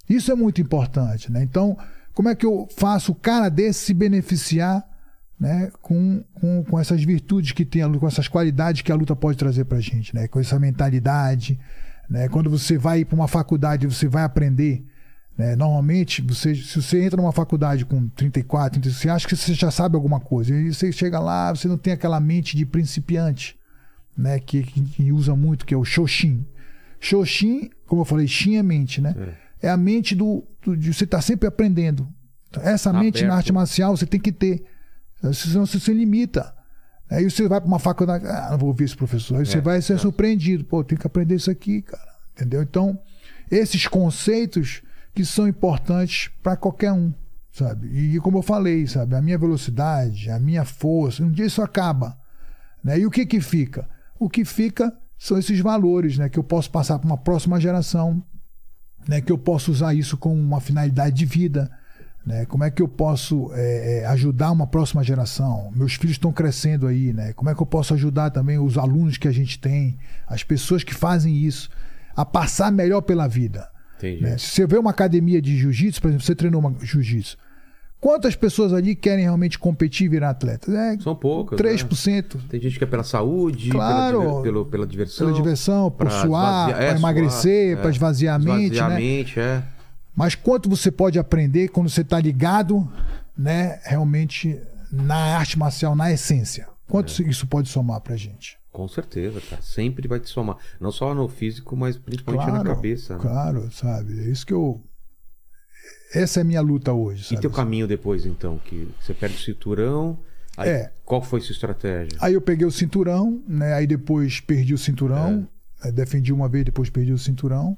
Isso 0.08 0.30
é 0.30 0.34
muito 0.34 0.60
importante, 0.60 1.30
né? 1.30 1.42
Então, 1.42 1.76
como 2.16 2.30
é 2.30 2.34
que 2.34 2.46
eu 2.46 2.66
faço 2.74 3.12
o 3.12 3.14
cara 3.14 3.50
desse 3.50 3.80
se 3.80 3.94
beneficiar 3.94 4.82
né, 5.38 5.70
com, 5.82 6.24
com, 6.32 6.64
com 6.64 6.80
essas 6.80 7.04
virtudes 7.04 7.52
que 7.52 7.62
tem 7.62 7.82
a 7.82 7.86
luta, 7.86 8.00
com 8.00 8.08
essas 8.08 8.26
qualidades 8.26 8.80
que 8.80 8.90
a 8.90 8.94
luta 8.94 9.14
pode 9.14 9.36
trazer 9.36 9.66
pra 9.66 9.78
gente, 9.80 10.14
né? 10.14 10.26
Com 10.26 10.40
essa 10.40 10.58
mentalidade, 10.58 11.60
né? 12.08 12.26
Quando 12.30 12.48
você 12.48 12.78
vai 12.78 13.04
para 13.04 13.14
uma 13.14 13.28
faculdade, 13.28 13.86
você 13.86 14.08
vai 14.08 14.22
aprender, 14.22 14.82
né? 15.36 15.54
Normalmente, 15.56 16.22
você, 16.22 16.54
se 16.54 16.80
você 16.80 17.04
entra 17.04 17.20
numa 17.20 17.32
faculdade 17.32 17.84
com 17.84 18.08
34, 18.08 18.80
35, 18.80 19.02
você 19.02 19.10
acha 19.10 19.28
que 19.28 19.36
você 19.36 19.52
já 19.52 19.70
sabe 19.70 19.94
alguma 19.94 20.18
coisa. 20.18 20.54
E 20.54 20.72
você 20.72 20.90
chega 20.90 21.20
lá, 21.20 21.54
você 21.54 21.68
não 21.68 21.76
tem 21.76 21.92
aquela 21.92 22.18
mente 22.18 22.56
de 22.56 22.64
principiante, 22.64 23.58
né? 24.16 24.40
Que, 24.40 24.62
que, 24.62 25.12
usa 25.12 25.36
muito, 25.36 25.66
que 25.66 25.74
é 25.74 25.76
o 25.76 25.84
Shoshin. 25.84 26.46
Shoshin, 26.98 27.68
como 27.86 28.00
eu 28.00 28.06
falei, 28.06 28.26
Shin 28.26 28.56
é 28.56 28.62
mente, 28.62 29.02
né? 29.02 29.14
É, 29.18 29.45
a 29.62 29.76
mente 29.76 30.14
do, 30.14 30.44
do- 30.62 30.76
de 30.76 30.92
você 30.92 31.04
estar 31.04 31.20
sempre 31.22 31.46
aprendendo. 31.48 32.08
Essa 32.62 32.92
Tá 32.92 32.98
mente 32.98 33.20
na 33.22 33.28
aberto. 33.28 33.36
arte 33.38 33.52
marcial 33.52 33.96
você 33.96 34.06
tem 34.06 34.20
que 34.20 34.32
ter. 34.32 34.64
Senão 35.32 35.66
você 35.66 35.78
se 35.80 35.92
limita. 35.92 36.54
Aí 37.10 37.28
você 37.30 37.46
vai 37.48 37.60
para 37.60 37.68
uma 37.68 37.78
faculdade, 37.78 38.26
ah, 38.26 38.48
não 38.50 38.58
vou 38.58 38.68
ouvir 38.68 38.84
esse 38.84 38.96
professor. 38.96 39.38
Aí 39.38 39.46
você 39.46 39.58
É, 39.58 39.60
vai 39.60 39.80
ser 39.80 39.94
é. 39.94 39.98
surpreendido. 39.98 40.64
Pô, 40.64 40.82
tem 40.82 40.96
que 40.98 41.06
aprender 41.06 41.34
isso 41.36 41.50
aqui, 41.50 41.82
cara. 41.82 42.16
Entendeu? 42.34 42.62
Então, 42.62 42.98
esses 43.50 43.86
conceitos 43.86 44.82
que 45.14 45.24
são 45.24 45.46
importantes 45.48 46.30
para 46.42 46.56
qualquer 46.56 46.92
um, 46.92 47.12
sabe? 47.52 47.86
E 47.88 48.20
como 48.20 48.38
eu 48.38 48.42
falei, 48.42 48.86
sabe? 48.86 49.14
A 49.14 49.22
minha 49.22 49.38
velocidade, 49.38 50.30
a 50.30 50.38
minha 50.38 50.64
força, 50.64 51.22
um 51.22 51.30
dia 51.30 51.46
isso 51.46 51.62
acaba. 51.62 52.18
Né? 52.84 52.98
E 53.00 53.06
o 53.06 53.10
que 53.10 53.24
que 53.24 53.40
fica? 53.40 53.88
O 54.18 54.28
que 54.28 54.44
fica 54.44 54.92
são 55.18 55.38
esses 55.38 55.60
valores, 55.60 56.18
né? 56.18 56.28
Que 56.28 56.38
eu 56.38 56.44
posso 56.44 56.70
passar 56.70 56.98
para 56.98 57.06
uma 57.06 57.16
próxima 57.18 57.58
geração, 57.60 58.22
né? 59.08 59.20
Que 59.20 59.32
eu 59.32 59.38
posso 59.38 59.70
usar 59.70 59.94
isso 59.94 60.16
como 60.16 60.34
uma 60.34 60.60
finalidade 60.60 61.16
de 61.16 61.24
vida, 61.24 61.70
né? 62.24 62.44
Como 62.46 62.64
é 62.64 62.70
que 62.70 62.82
eu 62.82 62.88
posso 62.88 63.50
é, 63.54 64.00
é, 64.00 64.06
ajudar 64.06 64.50
uma 64.50 64.66
próxima 64.66 65.04
geração? 65.04 65.70
Meus 65.74 65.94
filhos 65.94 66.16
estão 66.16 66.32
crescendo 66.32 66.86
aí, 66.86 67.12
né? 67.12 67.32
Como 67.32 67.48
é 67.48 67.54
que 67.54 67.62
eu 67.62 67.66
posso 67.66 67.94
ajudar 67.94 68.30
também 68.30 68.58
os 68.58 68.76
alunos 68.76 69.16
que 69.16 69.28
a 69.28 69.32
gente 69.32 69.58
tem, 69.58 69.96
as 70.26 70.42
pessoas 70.42 70.82
que 70.82 70.94
fazem 70.94 71.36
isso, 71.36 71.70
a 72.16 72.24
passar 72.24 72.72
melhor 72.72 73.02
pela 73.02 73.28
vida? 73.28 73.68
Né? 74.20 74.36
Se 74.36 74.48
você 74.48 74.66
vê 74.66 74.76
uma 74.76 74.90
academia 74.90 75.40
de 75.40 75.56
jiu-jitsu, 75.56 76.00
por 76.00 76.08
exemplo, 76.08 76.26
você 76.26 76.34
treinou 76.34 76.76
jiu-jitsu. 76.82 77.38
Quantas 78.06 78.36
pessoas 78.36 78.72
ali 78.72 78.94
querem 78.94 79.24
realmente 79.24 79.58
competir 79.58 80.04
e 80.04 80.08
virar 80.08 80.30
atletas? 80.30 80.72
É, 80.72 80.96
São 81.00 81.16
poucas. 81.16 81.58
3%. 81.58 82.36
Né? 82.36 82.40
Tem 82.48 82.60
gente 82.60 82.78
que 82.78 82.84
é 82.84 82.86
pela 82.86 83.02
saúde, 83.02 83.68
Claro. 83.70 84.20
pela, 84.20 84.42
pelo- 84.42 84.66
pela 84.66 84.86
diversão. 84.86 85.26
Pela 85.26 85.36
diversão, 85.36 85.90
por 85.90 86.08
suar, 86.08 86.68
esvaziar- 86.68 86.82
é, 86.82 86.86
para 86.90 86.98
emagrecer, 87.00 87.70
suar, 87.72 87.80
para 87.80 87.90
é. 87.90 87.92
esvaziar 87.92 88.34
a 88.36 88.38
mente, 88.38 88.62
Esvaziar 88.74 88.86
a 88.86 88.88
né? 88.90 88.94
mente, 88.94 89.40
é. 89.40 89.64
Mas 90.14 90.36
quanto 90.36 90.70
você 90.70 90.92
pode 90.92 91.18
aprender 91.18 91.66
quando 91.66 91.88
você 91.90 92.02
está 92.02 92.20
ligado, 92.20 92.88
né, 93.36 93.80
realmente 93.82 94.56
na 94.88 95.36
arte 95.38 95.58
marcial, 95.58 95.96
na 95.96 96.12
essência? 96.12 96.68
Quanto 96.88 97.10
É. 97.20 97.26
isso 97.28 97.44
pode 97.48 97.68
somar 97.68 98.00
pra 98.02 98.14
gente? 98.16 98.56
Com 98.72 98.86
certeza, 98.86 99.40
cara. 99.50 99.60
Sempre 99.62 100.06
vai 100.06 100.20
te 100.20 100.28
somar. 100.28 100.58
Não 100.80 100.92
só 100.92 101.12
no 101.12 101.26
físico, 101.26 101.76
mas 101.76 101.96
principalmente 101.98 102.52
na 102.52 102.62
cabeça. 102.62 103.14
né? 103.14 103.20
Claro, 103.20 103.68
sabe? 103.72 104.20
É 104.20 104.30
isso 104.30 104.46
que 104.46 104.52
eu. 104.52 104.80
Essa 106.16 106.40
é 106.40 106.42
a 106.42 106.44
minha 106.44 106.60
luta 106.60 106.92
hoje. 106.92 107.22
E 107.22 107.28
Sabe? 107.28 107.40
teu 107.40 107.50
caminho 107.50 107.86
depois, 107.86 108.24
então? 108.26 108.58
Que 108.64 108.88
você 109.00 109.12
perde 109.14 109.36
o 109.36 109.40
cinturão. 109.40 110.18
Aí, 110.56 110.68
É. 110.70 110.92
Qual 111.04 111.22
foi 111.22 111.40
a 111.40 111.42
sua 111.42 111.52
estratégia? 111.52 112.18
Aí 112.20 112.34
eu 112.34 112.40
peguei 112.40 112.66
o 112.66 112.70
cinturão, 112.70 113.42
né? 113.46 113.74
Aí 113.74 113.86
depois 113.86 114.40
perdi 114.40 114.74
o 114.74 114.78
cinturão. 114.78 115.46
É. 115.82 115.86
né? 115.86 115.92
Defendi 115.92 116.32
uma 116.32 116.48
vez, 116.48 116.64
depois 116.64 116.88
perdi 116.90 117.12
o 117.12 117.18
cinturão. 117.18 117.76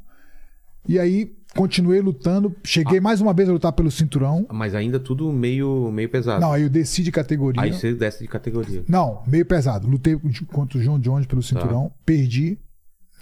E 0.86 0.98
aí 0.98 1.36
continuei 1.54 2.00
lutando. 2.00 2.54
Ah. 2.56 2.60
Cheguei 2.64 3.00
mais 3.00 3.20
uma 3.20 3.34
vez 3.34 3.48
a 3.48 3.52
lutar 3.52 3.72
pelo 3.72 3.90
cinturão. 3.90 4.46
Mas 4.50 4.74
ainda 4.74 4.98
tudo 5.00 5.30
meio, 5.32 5.90
meio 5.92 6.08
pesado. 6.08 6.40
Não, 6.40 6.52
aí 6.52 6.62
eu 6.62 6.70
desci 6.70 7.02
de 7.02 7.10
categoria. 7.12 7.60
Aí 7.60 7.72
você 7.72 7.92
desce 7.92 8.20
de 8.22 8.28
categoria. 8.28 8.84
Não, 8.88 9.22
meio 9.26 9.44
pesado. 9.44 9.86
Lutei 9.88 10.18
contra 10.52 10.78
o 10.78 10.82
João 10.82 10.98
Jones 10.98 11.26
pelo 11.26 11.42
Tá. 11.42 11.48
cinturão, 11.48 11.92
perdi. 12.06 12.58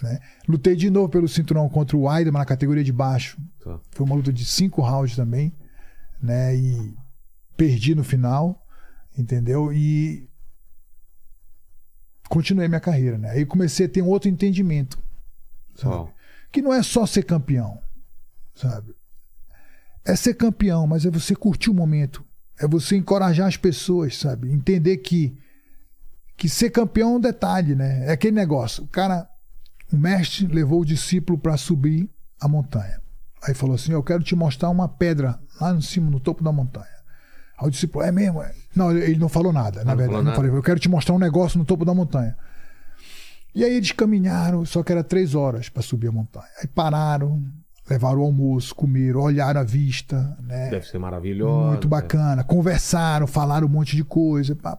Né? 0.01 0.19
Lutei 0.47 0.75
de 0.75 0.89
novo 0.89 1.09
pelo 1.09 1.27
cinturão 1.27 1.67
contra 1.69 1.97
o 1.97 2.07
Aiderman 2.07 2.39
na 2.39 2.45
categoria 2.45 2.83
de 2.83 2.93
baixo. 2.93 3.37
Tá. 3.63 3.79
Foi 3.91 4.05
uma 4.05 4.15
luta 4.15 4.31
de 4.31 4.45
cinco 4.45 4.81
rounds 4.81 5.15
também. 5.15 5.53
Né? 6.21 6.55
E 6.55 6.95
perdi 7.55 7.95
no 7.95 8.03
final. 8.03 8.65
Entendeu? 9.17 9.73
E 9.73 10.29
continuei 12.29 12.67
minha 12.67 12.79
carreira. 12.79 13.17
Né? 13.17 13.31
Aí 13.31 13.45
comecei 13.45 13.85
a 13.85 13.89
ter 13.89 14.01
um 14.01 14.07
outro 14.07 14.29
entendimento. 14.29 14.99
Sabe? 15.75 16.09
Que 16.51 16.61
não 16.61 16.73
é 16.73 16.83
só 16.83 17.05
ser 17.05 17.23
campeão. 17.23 17.81
Sabe? 18.55 18.95
É 20.05 20.15
ser 20.15 20.35
campeão, 20.35 20.87
mas 20.87 21.05
é 21.05 21.11
você 21.11 21.35
curtir 21.35 21.69
o 21.69 21.73
momento. 21.73 22.23
É 22.59 22.67
você 22.67 22.95
encorajar 22.95 23.47
as 23.47 23.57
pessoas, 23.57 24.17
sabe? 24.17 24.51
Entender 24.51 24.97
que 24.97 25.37
que 26.37 26.47
ser 26.47 26.69
campeão 26.69 27.13
é 27.13 27.17
um 27.17 27.19
detalhe, 27.19 27.73
né? 27.73 28.05
É 28.05 28.11
aquele 28.11 28.35
negócio. 28.35 28.83
O 28.83 28.87
cara, 28.87 29.27
o 29.91 29.97
mestre 29.97 30.47
levou 30.47 30.81
o 30.81 30.85
discípulo 30.85 31.37
para 31.37 31.57
subir 31.57 32.09
a 32.39 32.47
montanha. 32.47 33.01
Aí 33.43 33.53
falou 33.53 33.75
assim: 33.75 33.91
Eu 33.91 34.03
quero 34.03 34.23
te 34.23 34.35
mostrar 34.35 34.69
uma 34.69 34.87
pedra 34.87 35.39
lá 35.59 35.73
no 35.73 35.81
cima, 35.81 36.09
no 36.09 36.19
topo 36.19 36.43
da 36.43 36.51
montanha. 36.51 36.85
Aí 37.59 37.67
o 37.67 37.71
discípulo, 37.71 38.03
é 38.03 38.11
mesmo? 38.11 38.41
É? 38.41 38.53
Não, 38.75 38.91
ele 38.91 39.17
não 39.17 39.29
falou 39.29 39.51
nada, 39.51 39.83
na 39.83 39.91
não 39.91 39.97
verdade. 39.97 40.23
Não 40.23 40.35
falei, 40.35 40.51
eu 40.51 40.61
quero 40.61 40.79
te 40.79 40.87
mostrar 40.87 41.15
um 41.15 41.19
negócio 41.19 41.57
no 41.57 41.65
topo 41.65 41.83
da 41.83 41.93
montanha. 41.93 42.35
E 43.55 43.63
aí 43.63 43.73
eles 43.73 43.91
caminharam, 43.91 44.63
só 44.65 44.83
que 44.83 44.91
era 44.91 45.03
três 45.03 45.33
horas 45.33 45.67
para 45.67 45.81
subir 45.81 46.09
a 46.09 46.11
montanha. 46.11 46.45
Aí 46.61 46.67
pararam, 46.67 47.43
levaram 47.89 48.19
o 48.19 48.23
almoço, 48.25 48.75
comeram, 48.75 49.21
olharam 49.21 49.59
a 49.59 49.63
vista, 49.63 50.37
né? 50.39 50.69
Deve 50.69 50.85
ser 50.85 50.99
maravilhoso. 50.99 51.69
Muito 51.69 51.87
bacana. 51.87 52.43
Conversaram, 52.43 53.25
falaram 53.25 53.65
um 53.65 53.69
monte 53.71 53.95
de 53.95 54.03
coisa. 54.03 54.55
pá. 54.55 54.77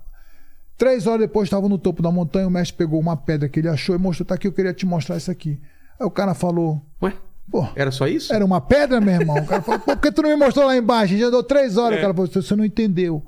Três 0.79 1.07
horas 1.09 1.23
depois 1.23 1.47
estavam 1.49 1.69
no 1.69 1.77
topo 1.77 2.01
da 2.03 2.11
montanha, 2.11 2.47
o 2.47 2.51
mestre 2.51 2.77
pegou 2.79 3.01
uma 3.01 3.17
pedra 3.17 3.49
que 3.49 3.59
ele 3.59 3.69
achou 3.69 3.95
e 3.95 3.99
mostrou, 3.99 4.25
tá 4.25 4.37
aqui, 4.37 4.47
eu 4.47 4.53
queria 4.53 4.73
te 4.73 4.87
mostrar 4.87 5.17
isso 5.17 5.31
aqui. 5.31 5.61
Aí 5.99 6.07
o 6.07 6.11
cara 6.11 6.35
falou, 6.35 6.81
Ué, 7.03 7.13
pô, 7.51 7.67
era 7.75 7.91
só 7.91 8.07
isso? 8.07 8.33
era 8.33 8.45
uma 8.45 8.61
pedra, 8.61 9.01
meu 9.01 9.15
irmão? 9.15 9.37
O 9.39 9.45
cara 9.45 9.61
falou, 9.61 9.81
por 9.81 9.97
que 9.99 10.13
tu 10.13 10.23
não 10.23 10.31
me 10.31 10.37
mostrou 10.37 10.65
lá 10.67 10.77
embaixo? 10.77 11.17
Já 11.19 11.27
andou 11.27 11.43
três 11.43 11.77
horas. 11.77 11.97
É. 11.97 11.99
O 11.99 12.03
cara 12.03 12.15
falou, 12.15 12.31
você 12.31 12.55
não 12.57 12.65
entendeu. 12.65 13.23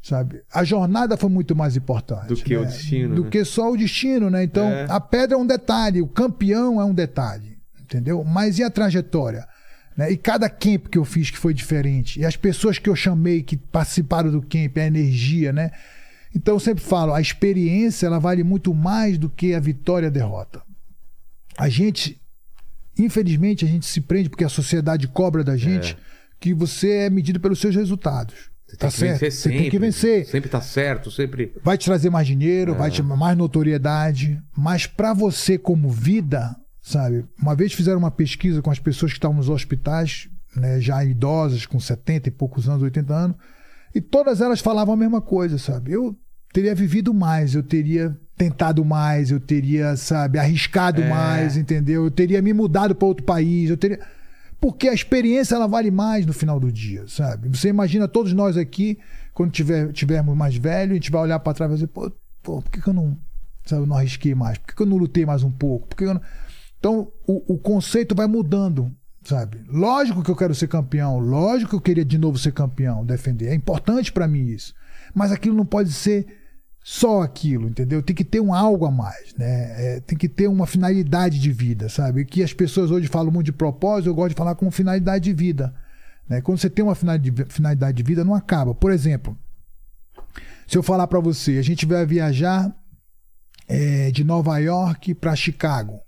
Sabe? 0.00 0.42
A 0.52 0.62
jornada 0.62 1.16
foi 1.16 1.30
muito 1.30 1.56
mais 1.56 1.76
importante. 1.76 2.28
Do 2.28 2.36
que 2.36 2.54
o 2.56 2.60
né? 2.60 2.66
destino, 2.66 3.14
Do 3.16 3.24
né? 3.24 3.30
que 3.30 3.44
só 3.44 3.72
o 3.72 3.76
destino, 3.76 4.28
né? 4.30 4.44
Então, 4.44 4.68
É. 4.68 4.86
a 4.88 5.00
pedra 5.00 5.34
é 5.36 5.38
um 5.38 5.46
detalhe, 5.46 6.00
o 6.02 6.06
campeão 6.06 6.80
é 6.80 6.84
um 6.84 6.92
detalhe. 6.94 7.56
Entendeu? 7.82 8.22
Mas 8.22 8.58
e 8.58 8.62
a 8.62 8.70
trajetória? 8.70 9.46
Né? 9.96 10.12
E 10.12 10.16
cada 10.16 10.48
camp 10.50 10.86
que 10.88 10.98
eu 10.98 11.04
fiz 11.04 11.30
que 11.30 11.38
foi 11.38 11.54
diferente. 11.54 12.20
E 12.20 12.24
as 12.26 12.36
pessoas 12.36 12.78
que 12.78 12.88
eu 12.88 12.94
chamei 12.94 13.42
que 13.42 13.56
participaram 13.56 14.30
do 14.30 14.42
camp, 14.42 14.76
a 14.76 14.86
energia, 14.86 15.52
né? 15.52 15.70
Então 16.34 16.54
eu 16.54 16.60
sempre 16.60 16.82
falo, 16.82 17.12
a 17.14 17.20
experiência 17.20 18.06
ela 18.06 18.18
vale 18.18 18.42
muito 18.42 18.74
mais 18.74 19.16
do 19.18 19.28
que 19.30 19.54
a 19.54 19.60
vitória 19.60 20.06
e 20.06 20.08
a 20.08 20.10
derrota. 20.10 20.62
A 21.56 21.68
gente, 21.68 22.20
infelizmente, 22.98 23.64
a 23.64 23.68
gente 23.68 23.86
se 23.86 24.00
prende 24.00 24.28
porque 24.28 24.44
a 24.44 24.48
sociedade 24.48 25.06
cobra 25.08 25.44
da 25.44 25.56
gente 25.56 25.96
que 26.40 26.52
você 26.52 26.90
é 26.90 27.10
medido 27.10 27.38
pelos 27.40 27.60
seus 27.60 27.74
resultados. 27.74 28.34
Você 28.66 28.76
tá 28.76 28.88
tem 28.88 28.90
que 28.90 28.98
certo? 28.98 29.10
vencer 29.20 29.32
você 29.32 29.36
sempre. 29.42 29.58
tem 29.60 29.70
que 29.70 29.78
vencer. 29.78 30.26
Sempre 30.26 30.50
tá 30.50 30.60
certo, 30.60 31.10
sempre. 31.10 31.52
Vai 31.62 31.78
te 31.78 31.84
trazer 31.84 32.10
mais 32.10 32.26
dinheiro, 32.26 32.72
É. 32.72 32.74
vai 32.74 32.90
te 32.90 33.02
mais 33.02 33.36
notoriedade, 33.36 34.42
mas 34.56 34.86
para 34.86 35.12
você 35.14 35.56
como 35.56 35.88
vida, 35.88 36.56
sabe? 36.82 37.24
Uma 37.40 37.54
vez 37.54 37.72
fizeram 37.72 37.98
uma 37.98 38.10
pesquisa 38.10 38.60
com 38.60 38.70
as 38.70 38.78
pessoas 38.80 39.12
que 39.12 39.18
estavam 39.18 39.36
nos 39.36 39.48
hospitais, 39.48 40.28
né, 40.56 40.80
já 40.80 41.04
idosas, 41.04 41.66
com 41.66 41.78
70 41.78 42.28
e 42.28 42.32
poucos 42.32 42.68
anos, 42.68 42.82
80 42.82 43.14
anos, 43.14 43.36
e 43.94 44.00
todas 44.00 44.40
elas 44.40 44.60
falavam 44.60 44.94
a 44.94 44.96
mesma 44.96 45.20
coisa, 45.20 45.56
sabe? 45.58 45.92
Eu 45.92 46.16
teria 46.54 46.72
vivido 46.74 47.12
mais, 47.12 47.56
eu 47.56 47.64
teria 47.64 48.16
tentado 48.36 48.84
mais, 48.84 49.32
eu 49.32 49.40
teria, 49.40 49.96
sabe, 49.96 50.38
arriscado 50.38 51.02
É. 51.02 51.08
mais, 51.08 51.56
entendeu? 51.56 52.04
Eu 52.04 52.10
teria 52.12 52.40
me 52.40 52.52
mudado 52.52 52.94
para 52.94 53.08
outro 53.08 53.24
país, 53.26 53.68
eu 53.68 53.76
teria 53.76 53.98
porque 54.60 54.88
a 54.88 54.94
experiência 54.94 55.56
ela 55.56 55.66
vale 55.66 55.90
mais 55.90 56.24
no 56.24 56.32
final 56.32 56.58
do 56.58 56.72
dia, 56.72 57.04
sabe? 57.06 57.48
Você 57.48 57.68
imagina 57.68 58.08
todos 58.08 58.32
nós 58.32 58.56
aqui, 58.56 58.98
quando 59.34 59.50
tiver, 59.50 59.92
tivermos 59.92 60.34
mais 60.34 60.56
velho, 60.56 60.92
a 60.92 60.94
gente 60.94 61.10
vai 61.10 61.22
olhar 61.22 61.38
para 61.40 61.52
trás 61.52 61.68
e 61.68 61.70
vai 61.70 61.76
dizer, 61.76 61.88
pô, 61.88 62.10
pô, 62.42 62.62
por 62.62 62.70
que, 62.70 62.80
que 62.80 62.88
eu 62.88 62.94
não, 62.94 63.18
sabe, 63.66 63.82
eu 63.82 63.86
não 63.86 63.96
arrisquei 63.96 64.34
mais? 64.34 64.56
Por 64.56 64.68
que, 64.68 64.76
que 64.76 64.82
eu 64.82 64.86
não 64.86 64.96
lutei 64.96 65.26
mais 65.26 65.42
um 65.42 65.50
pouco? 65.50 65.88
Por 65.88 65.96
que 65.96 66.04
eu 66.04 66.14
não... 66.14 66.22
Então, 66.78 67.12
o, 67.26 67.54
o 67.54 67.58
conceito 67.58 68.14
vai 68.14 68.26
mudando, 68.26 68.90
sabe? 69.22 69.60
Lógico 69.68 70.22
que 70.22 70.30
eu 70.30 70.36
quero 70.36 70.54
ser 70.54 70.68
campeão, 70.68 71.18
lógico 71.18 71.70
que 71.70 71.76
eu 71.76 71.80
queria 71.80 72.04
de 72.04 72.16
novo 72.16 72.38
ser 72.38 72.52
campeão, 72.52 73.04
defender. 73.04 73.48
É 73.48 73.54
importante 73.54 74.12
para 74.12 74.26
mim 74.28 74.46
isso. 74.46 74.72
Mas 75.14 75.30
aquilo 75.30 75.56
não 75.56 75.66
pode 75.66 75.92
ser 75.92 76.43
só 76.86 77.22
aquilo, 77.22 77.66
entendeu? 77.66 78.02
Tem 78.02 78.14
que 78.14 78.22
ter 78.22 78.40
um 78.40 78.52
algo 78.52 78.84
a 78.84 78.90
mais, 78.90 79.32
né? 79.38 79.96
É, 79.96 80.00
tem 80.00 80.18
que 80.18 80.28
ter 80.28 80.48
uma 80.48 80.66
finalidade 80.66 81.38
de 81.38 81.50
vida, 81.50 81.88
sabe? 81.88 82.26
Que 82.26 82.42
as 82.42 82.52
pessoas 82.52 82.90
hoje 82.90 83.08
falam 83.08 83.32
muito 83.32 83.46
de 83.46 83.52
propósito, 83.52 84.10
eu 84.10 84.14
gosto 84.14 84.30
de 84.30 84.34
falar 84.34 84.54
com 84.54 84.70
finalidade 84.70 85.24
de 85.24 85.32
vida. 85.32 85.74
Né? 86.28 86.42
Quando 86.42 86.58
você 86.58 86.68
tem 86.68 86.84
uma 86.84 86.94
finalidade 86.94 87.96
de 87.96 88.02
vida, 88.02 88.22
não 88.22 88.34
acaba. 88.34 88.74
Por 88.74 88.92
exemplo, 88.92 89.34
se 90.66 90.76
eu 90.76 90.82
falar 90.82 91.06
para 91.06 91.20
você, 91.20 91.56
a 91.56 91.62
gente 91.62 91.86
vai 91.86 92.04
viajar 92.04 92.70
é, 93.66 94.10
de 94.10 94.22
Nova 94.22 94.58
York 94.58 95.14
para 95.14 95.34
Chicago, 95.34 95.98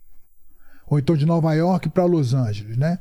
ou 0.87 0.99
então 0.99 1.17
de 1.17 1.25
Nova 1.25 1.55
York 1.55 1.89
para 1.89 2.05
Los 2.05 2.35
Angeles, 2.35 2.77
né? 2.77 2.99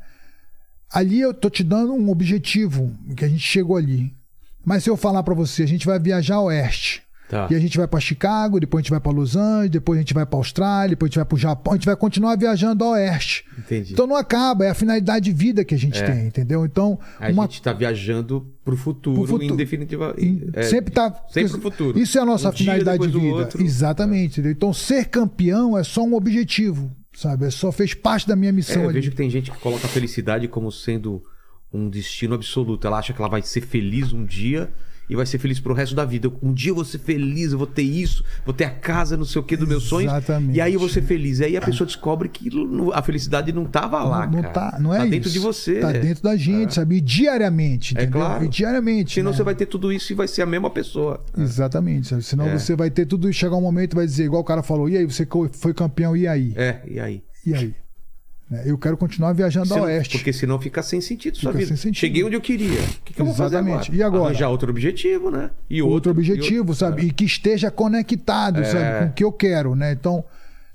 Ali 0.90 1.20
eu 1.20 1.34
tô 1.34 1.50
te 1.50 1.62
dando 1.62 1.94
um 1.94 2.10
objetivo 2.10 2.94
que 3.18 3.26
a 3.26 3.28
gente 3.28 3.44
chegou 3.44 3.76
ali. 3.76 4.16
Mas 4.64 4.86
se 4.86 4.90
eu 4.90 4.96
falar 4.96 5.24
para 5.24 5.34
você, 5.34 5.64
a 5.64 5.68
gente 5.68 5.86
vai 5.86 6.00
viajar 6.00 6.40
oeste. 6.40 7.05
Tá. 7.28 7.48
E 7.50 7.56
a 7.56 7.60
gente 7.60 7.76
vai 7.76 7.88
para 7.88 8.00
Chicago, 8.00 8.60
depois 8.60 8.82
a 8.82 8.84
gente 8.84 8.92
vai 8.92 9.00
para 9.00 9.12
Los 9.12 9.36
Angeles, 9.36 9.72
depois 9.72 9.98
a 9.98 10.02
gente 10.02 10.14
vai 10.14 10.26
para 10.28 10.38
Austrália, 10.38 10.90
depois 10.90 11.08
a 11.08 11.10
gente 11.10 11.16
vai 11.18 11.26
para 11.26 11.36
o 11.36 11.40
Japão, 11.40 11.74
a 11.74 11.76
gente 11.76 11.86
vai 11.86 11.96
continuar 11.96 12.36
viajando 12.38 12.84
ao 12.84 12.92
oeste. 12.92 13.46
Entendi. 13.58 13.94
Então 13.94 14.06
não 14.06 14.16
acaba, 14.16 14.64
é 14.66 14.70
a 14.70 14.76
finalidade 14.76 15.26
de 15.26 15.32
vida 15.32 15.66
que 15.66 15.74
a 15.74 15.78
gente 15.78 15.98
É. 15.98 16.06
tem, 16.06 16.28
entendeu? 16.28 16.64
Então, 16.66 17.00
a 17.20 17.30
uma 17.32 17.44
gente 17.44 17.62
tá 17.64 17.74
viajando 17.74 18.48
pro 18.64 18.78
futuro, 18.78 19.18
Pro 19.24 19.28
futuro. 19.28 19.54
em 19.54 19.58
definitiva. 19.58 20.14
em- 20.20 20.50
é, 20.54 20.64
sempre 20.64 20.92
tá 20.94 21.12
sempre 21.32 21.52
pro 21.54 21.62
futuro. 21.62 21.98
Isso 22.00 22.18
é 22.18 22.22
a 22.22 22.26
nossa 22.26 22.50
Um 22.50 22.52
finalidade 22.52 23.08
de 23.08 23.20
vida. 23.20 23.50
Exatamente. 23.60 24.34
entendeu? 24.40 24.52
Então 24.52 24.72
ser 24.74 25.06
campeão 25.06 25.78
é 25.78 25.84
só 25.84 26.04
um 26.04 26.14
objetivo, 26.14 26.92
sabe? 27.14 27.46
É 27.46 27.50
só 27.50 27.72
fez 27.72 27.94
parte 27.96 28.28
da 28.28 28.36
minha 28.36 28.50
É, 28.50 28.52
missão 28.52 28.84
eu 28.84 28.90
ali. 28.90 29.00
vejo 29.00 29.10
que 29.12 29.18
tem 29.18 29.30
gente 29.32 29.50
que 29.52 29.58
coloca 29.58 29.86
a 29.86 29.90
felicidade 29.90 30.48
como 30.48 30.72
sendo 30.72 31.24
um 31.74 31.90
destino 31.90 32.36
absoluto. 32.36 32.86
Ela 32.86 33.00
acha 33.00 33.14
que 33.14 33.20
ela 33.22 33.30
vai 33.30 33.42
ser 33.42 33.62
feliz 33.62 34.14
um 34.14 34.24
dia 34.26 34.72
e 35.10 35.16
vai 35.16 35.26
ser 35.26 35.38
feliz 35.38 35.60
pro 35.60 35.74
resto 35.74 35.94
da 35.96 36.04
vida. 36.06 36.32
Um 36.42 36.54
dia 36.54 36.72
eu 36.72 36.76
vou 36.76 36.86
ser 36.86 36.98
feliz, 37.00 37.52
eu 37.52 37.58
vou 37.58 37.68
ter 37.68 37.84
isso, 37.84 38.24
vou 38.46 38.54
ter 38.54 38.64
a 38.66 38.70
casa, 38.70 39.16
não 39.16 39.26
sei 39.26 39.40
o 39.40 39.44
que, 39.44 39.56
dos 39.56 39.68
meus 39.68 39.84
sonhos. 39.84 40.12
Exatamente. 40.12 40.56
E 40.58 40.62
aí 40.62 40.74
eu 40.74 40.80
vou 40.80 40.90
ser 40.90 41.02
feliz. 41.04 41.40
E 41.40 41.46
aí 41.46 41.58
a 41.58 41.62
pessoa 41.62 41.86
descobre 41.86 42.28
que 42.30 42.50
não- 42.56 42.92
a 42.94 43.02
felicidade 43.02 43.52
não 43.52 43.66
tava 43.66 44.04
lá, 44.04 44.26
não, 44.28 44.42
cara. 44.42 44.54
tá, 44.72 44.78
não 44.80 44.94
é 44.94 44.98
Tá 44.98 45.04
isso. 45.06 45.12
dentro 45.12 45.30
de 45.30 45.40
você. 45.40 45.80
Tá 45.80 45.92
dentro 45.92 46.24
da 46.24 46.36
gente, 46.36 46.74
sabe? 46.74 46.98
E 46.98 47.02
diariamente, 47.02 47.96
É 47.98 48.04
entendeu? 48.04 48.22
claro. 48.22 48.46
E 48.46 48.48
diariamente. 48.48 49.14
Senão 49.16 49.32
né? 49.32 49.38
você 49.38 49.44
vai 49.44 49.56
ter 49.56 49.66
tudo 49.66 49.92
isso 49.92 50.12
e 50.12 50.16
vai 50.16 50.28
ser 50.28 50.42
a 50.42 50.46
mesma 50.46 50.70
pessoa. 50.70 51.24
Exatamente. 51.38 52.08
sabe? 52.08 52.24
Senão 52.24 52.48
É. 52.48 52.58
você 52.58 52.76
vai 52.76 52.90
ter 52.90 53.06
tudo 53.06 53.30
e 53.30 53.34
chegar 53.34 53.56
um 53.56 53.62
momento 53.62 53.94
e 53.94 53.96
vai 53.96 54.06
dizer, 54.06 54.26
igual 54.26 54.42
o 54.42 54.46
cara 54.46 54.64
falou, 54.64 54.90
e 54.90 54.98
aí, 54.98 55.06
você 55.06 55.28
foi 55.54 55.74
campeão, 55.74 56.16
e 56.16 56.28
aí? 56.28 56.54
É, 56.56 56.82
e 56.88 57.00
aí? 57.00 57.24
E 57.46 57.54
aí? 57.54 57.76
Né? 58.50 58.64
Eu 58.66 58.78
quero 58.78 58.96
continuar 58.96 59.34
viajando 59.34 59.68
Senão- 59.68 59.82
ao 59.82 59.88
oeste. 59.88 60.18
Porque 60.18 60.32
senão 60.32 60.60
fica 60.60 60.84
sem 60.84 61.02
sentido 61.02 61.38
sua 61.38 61.52
Fica 61.52 61.58
vida. 61.64 61.68
sem 61.70 61.78
sentido. 61.78 62.00
Cheguei 62.00 62.24
onde 62.24 62.36
eu 62.36 62.42
queria. 62.42 62.80
O 62.80 62.88
que, 63.04 63.14
que 63.14 63.22
eu 63.22 63.26
vou 63.26 63.34
fazer 63.34 63.56
Exatamente. 63.58 63.90
agora? 63.90 63.96
E 63.96 64.04
agora? 64.04 64.24
Arranjar 64.26 64.50
outro 64.50 64.70
objetivo, 64.70 65.32
né? 65.32 65.50
E 65.70 65.82
outro 65.82 65.94
outro, 65.96 66.12
objetivo, 66.12 66.72
e 66.74 66.76
sabe? 66.76 67.06
E 67.08 67.12
que 67.12 67.26
esteja 67.26 67.72
conectado, 67.72 68.60
É. 68.62 68.64
sabe? 68.66 69.00
Com 69.00 69.06
o 69.06 69.14
que 69.14 69.24
eu 69.24 69.32
quero, 69.32 69.76
né? 69.76 69.92
Então, 69.94 70.24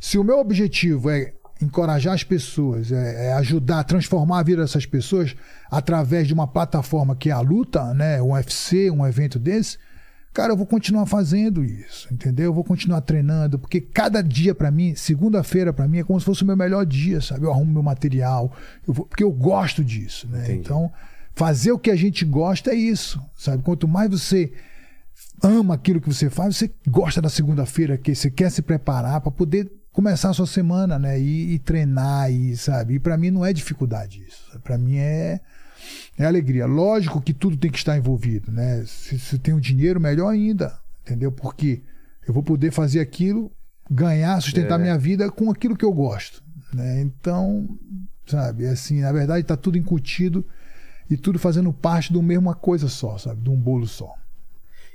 se 0.01 0.18
o 0.18 0.25
meu 0.25 0.39
objetivo 0.41 1.11
é 1.11 1.33
encorajar 1.62 2.14
as 2.14 2.25
pessoas, 2.25 2.91
é, 2.91 3.27
é 3.29 3.33
ajudar, 3.35 3.85
transformar 3.85 4.41
a 4.41 4.43
vida 4.43 4.62
dessas 4.62 4.87
pessoas 4.87 5.37
através 5.71 6.27
de 6.27 6.33
uma 6.35 6.47
plataforma 6.49 7.14
que 7.14 7.29
é 7.29 7.33
a 7.33 7.41
luta, 7.41 7.93
né? 7.95 8.21
Um 8.21 8.33
UFC, 8.33 8.91
um 8.91 9.07
evento 9.07 9.39
desse. 9.39 9.77
Cara, 10.33 10.53
eu 10.53 10.57
vou 10.57 10.66
continuar 10.66 11.07
fazendo 11.07 11.64
isso, 11.64 12.07
entendeu? 12.12 12.47
Eu 12.47 12.55
vou 12.55 12.62
continuar 12.62 13.01
treinando, 13.01 13.59
porque 13.59 13.81
cada 13.81 14.22
dia 14.22 14.55
pra 14.55 14.70
mim, 14.70 14.95
segunda-feira 14.95 15.72
pra 15.72 15.89
mim 15.89 15.99
é 15.99 16.05
como 16.05 16.20
se 16.20 16.24
fosse 16.26 16.45
o 16.45 16.47
meu 16.47 16.57
melhor 16.57 16.87
dia, 16.87 17.20
sabe? 17.20 17.45
Eu 17.47 17.51
arrumo 17.51 17.72
meu 17.72 17.83
material, 17.83 18.53
eu 18.87 18.95
vou- 18.95 19.07
porque 19.07 19.24
eu 19.24 19.33
gosto 19.33 19.85
disso, 19.85 20.28
né? 20.28 20.45
Entendi. 20.45 20.61
Então, 20.61 20.91
fazer 21.35 21.72
o 21.72 21.78
que 21.78 21.91
a 21.91 21.97
gente 21.97 22.24
gosta 22.24 22.70
é 22.70 22.74
isso, 22.76 23.20
sabe? 23.37 23.62
Quanto 23.64 23.89
mais 23.89 24.09
você 24.09 24.53
ama 25.43 25.74
aquilo 25.74 26.01
que 26.01 26.07
você 26.12 26.31
faz, 26.31 26.57
você 26.57 26.70
gosta 26.89 27.20
da 27.20 27.28
segunda-feira, 27.28 27.99
que 27.99 28.14
você 28.14 28.31
quer 28.31 28.51
se 28.51 28.62
preparar 28.62 29.20
para 29.20 29.33
poder 29.33 29.70
começar 29.93 30.31
a 30.31 30.35
sua 30.35 30.47
semana, 30.47 30.97
né? 30.97 31.18
E, 31.20 31.55
e 31.55 31.59
treinar, 31.59 32.31
e 32.31 32.57
sabe? 32.57 32.95
E 32.95 32.99
para 33.01 33.16
mim 33.16 33.31
não 33.33 33.45
é 33.45 33.53
dificuldade 33.53 34.24
isso. 34.28 34.59
Para 34.62 34.78
mim 34.78 34.97
é 34.97 35.41
é 36.18 36.24
alegria. 36.24 36.66
Lógico 36.66 37.20
que 37.20 37.33
tudo 37.33 37.57
tem 37.57 37.70
que 37.70 37.78
estar 37.78 37.97
envolvido, 37.97 38.51
né? 38.53 38.85
Se, 38.87 39.18
se 39.18 39.39
tem 39.39 39.55
o 39.55 39.61
dinheiro, 39.61 40.01
melhor 40.01 40.28
ainda, 40.28 40.78
entendeu? 41.03 41.31
Porque 41.33 41.83
eu 42.26 42.35
vou 42.35 42.43
poder 42.43 42.70
fazer 42.70 43.01
aquilo, 43.01 43.51
ganhar, 43.91 44.41
sustentar 44.41 44.78
É. 44.78 44.83
minha 44.83 44.99
vida 44.99 45.31
com 45.31 45.51
aquilo 45.51 45.76
que 45.76 45.85
eu 45.85 45.93
gosto, 45.93 46.43
né? 46.72 47.01
Então, 47.03 47.68
sabe? 48.26 48.66
Assim, 48.66 49.01
na 49.01 49.12
verdade, 49.12 49.45
tá 49.45 49.57
tudo 49.57 49.76
incutido 49.78 50.45
e 51.11 51.16
tudo 51.16 51.39
fazendo 51.39 51.72
parte 51.72 52.12
de 52.12 52.18
uma 52.18 52.28
mesma 52.28 52.55
coisa 52.55 52.89
só, 52.89 53.18
sabe? 53.18 53.43
De 53.43 53.51
um 53.51 53.57
bolo 53.57 53.87
só. 53.87 54.14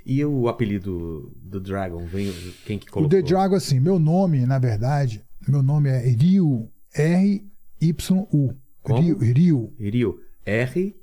E 0.04 0.24
o 0.24 0.48
apelido 0.48 1.32
do 1.42 1.60
Dragon, 1.60 2.06
vem 2.06 2.32
quem 2.64 2.78
que 2.78 2.88
O 2.88 2.92
colocou? 2.92 3.10
The 3.10 3.22
Dragon, 3.26 3.56
assim, 3.56 3.80
meu 3.80 3.98
nome, 3.98 4.46
na 4.46 4.56
verdade, 4.58 5.22
meu 5.48 5.62
nome 5.64 5.88
é 5.90 5.98
Ryu, 6.08 6.70
R-Y-U. 6.94 8.56
Como? 8.82 9.18
Ryu, 9.18 9.72
Ryu, 10.46 10.94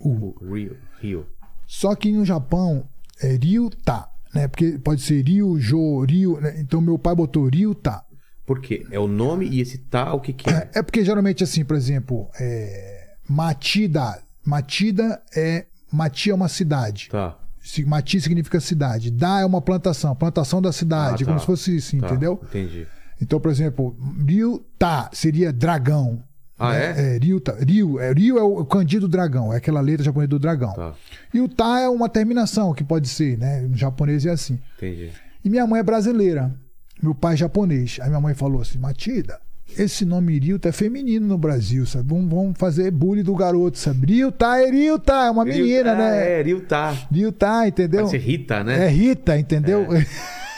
Rio. 0.00 0.34
Rio. 0.40 0.76
Rio. 1.00 1.26
Só 1.66 1.94
que 1.94 2.12
no 2.12 2.24
Japão 2.24 2.86
é 3.20 3.36
Ryuta, 3.36 4.08
né? 4.34 4.46
Porque 4.48 4.78
pode 4.78 5.02
ser 5.02 5.22
Ryu, 5.22 5.58
Jo, 5.58 6.00
Ryu, 6.04 6.40
né? 6.40 6.54
Então 6.60 6.80
meu 6.80 6.98
pai 6.98 7.14
botou 7.14 7.48
Ryuta. 7.48 8.02
Por 8.46 8.60
quê? 8.60 8.86
É 8.92 8.98
o 9.00 9.08
nome 9.08 9.48
e 9.48 9.60
esse 9.60 9.78
tá 9.78 10.14
o 10.14 10.20
que 10.20 10.32
que 10.32 10.48
é? 10.48 10.70
É 10.74 10.82
porque 10.82 11.04
geralmente 11.04 11.42
assim, 11.42 11.64
por 11.64 11.76
exemplo, 11.76 12.28
é 12.38 13.14
Matida. 13.28 14.22
Matida 14.44 15.20
é 15.34 15.66
Mati 15.92 16.30
é 16.30 16.34
uma 16.34 16.48
cidade. 16.48 17.08
Tá. 17.10 17.36
Mati 17.84 18.20
significa 18.20 18.60
cidade. 18.60 19.10
Da 19.10 19.40
é 19.40 19.44
uma 19.44 19.60
plantação, 19.60 20.14
plantação 20.14 20.62
da 20.62 20.70
cidade, 20.72 21.24
Ah, 21.24 21.26
como 21.26 21.36
tá. 21.38 21.40
se 21.40 21.46
fosse 21.46 21.76
isso, 21.76 21.98
tá. 21.98 22.06
entendeu? 22.06 22.40
Entendi. 22.44 22.86
Então, 23.20 23.40
por 23.40 23.50
exemplo, 23.50 23.96
Ryuta 24.24 25.10
seria 25.12 25.52
dragão. 25.52 26.22
Ah, 26.58 26.72
né? 26.72 27.16
é? 27.16 27.18
Ryuta. 27.18 27.56
Ryu, 27.62 28.00
é, 28.00 28.12
Ryu 28.12 28.38
é 28.38 28.42
o 28.42 28.64
Candido 28.64 29.06
Dragão, 29.06 29.52
é 29.52 29.58
aquela 29.58 29.80
letra 29.80 30.04
japonesa 30.04 30.28
do 30.28 30.38
dragão. 30.38 30.72
Tá. 30.72 30.94
E 31.32 31.40
o 31.40 31.48
Ta 31.48 31.80
é 31.80 31.88
uma 31.88 32.08
terminação, 32.08 32.72
que 32.72 32.82
pode 32.82 33.08
ser, 33.08 33.36
né? 33.36 33.60
No 33.60 33.76
japonês 33.76 34.24
é 34.24 34.30
assim. 34.30 34.58
Entendi. 34.76 35.10
E 35.44 35.50
minha 35.50 35.66
mãe 35.66 35.80
é 35.80 35.82
brasileira, 35.82 36.54
meu 37.02 37.14
pai 37.14 37.34
é 37.34 37.36
japonês. 37.36 37.98
Aí 38.00 38.08
minha 38.08 38.20
mãe 38.20 38.34
falou 38.34 38.62
assim: 38.62 38.78
Matida, 38.78 39.38
esse 39.78 40.06
nome 40.06 40.38
Ryuta 40.38 40.70
é 40.70 40.72
feminino 40.72 41.26
no 41.26 41.36
Brasil, 41.36 41.84
sabe? 41.84 42.08
Vamos, 42.08 42.30
vamos 42.30 42.58
fazer 42.58 42.90
bullying 42.90 43.22
do 43.22 43.34
garoto, 43.34 43.78
sabe? 43.78 44.14
Ryuta 44.14 44.58
é 44.58 44.70
Ryuta, 44.70 45.12
é 45.12 45.30
uma 45.30 45.44
menina, 45.44 45.94
né? 45.94 46.40
É, 46.40 46.60
tá. 46.60 46.96
Ryuta, 47.12 47.68
entendeu? 47.68 48.00
Pode 48.00 48.12
ser 48.12 48.18
Rita, 48.18 48.64
né? 48.64 48.86
É 48.86 48.88
Rita, 48.88 49.38
entendeu? 49.38 49.86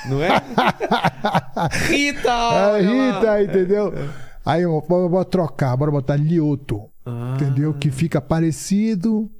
Não 0.08 0.22
é? 0.22 0.28
Rita! 1.90 2.78
É. 2.78 2.80
Rita, 2.80 3.42
entendeu? 3.42 3.92
Aí 4.48 4.62
eu 4.62 4.82
vou, 4.88 5.08
vou 5.10 5.24
trocar, 5.24 5.76
bora 5.76 5.90
botar 5.90 6.16
Lioto, 6.16 6.82
Ah. 7.04 7.34
entendeu? 7.36 7.74
Que 7.74 7.90
fica 7.90 8.20
parecido, 8.20 9.30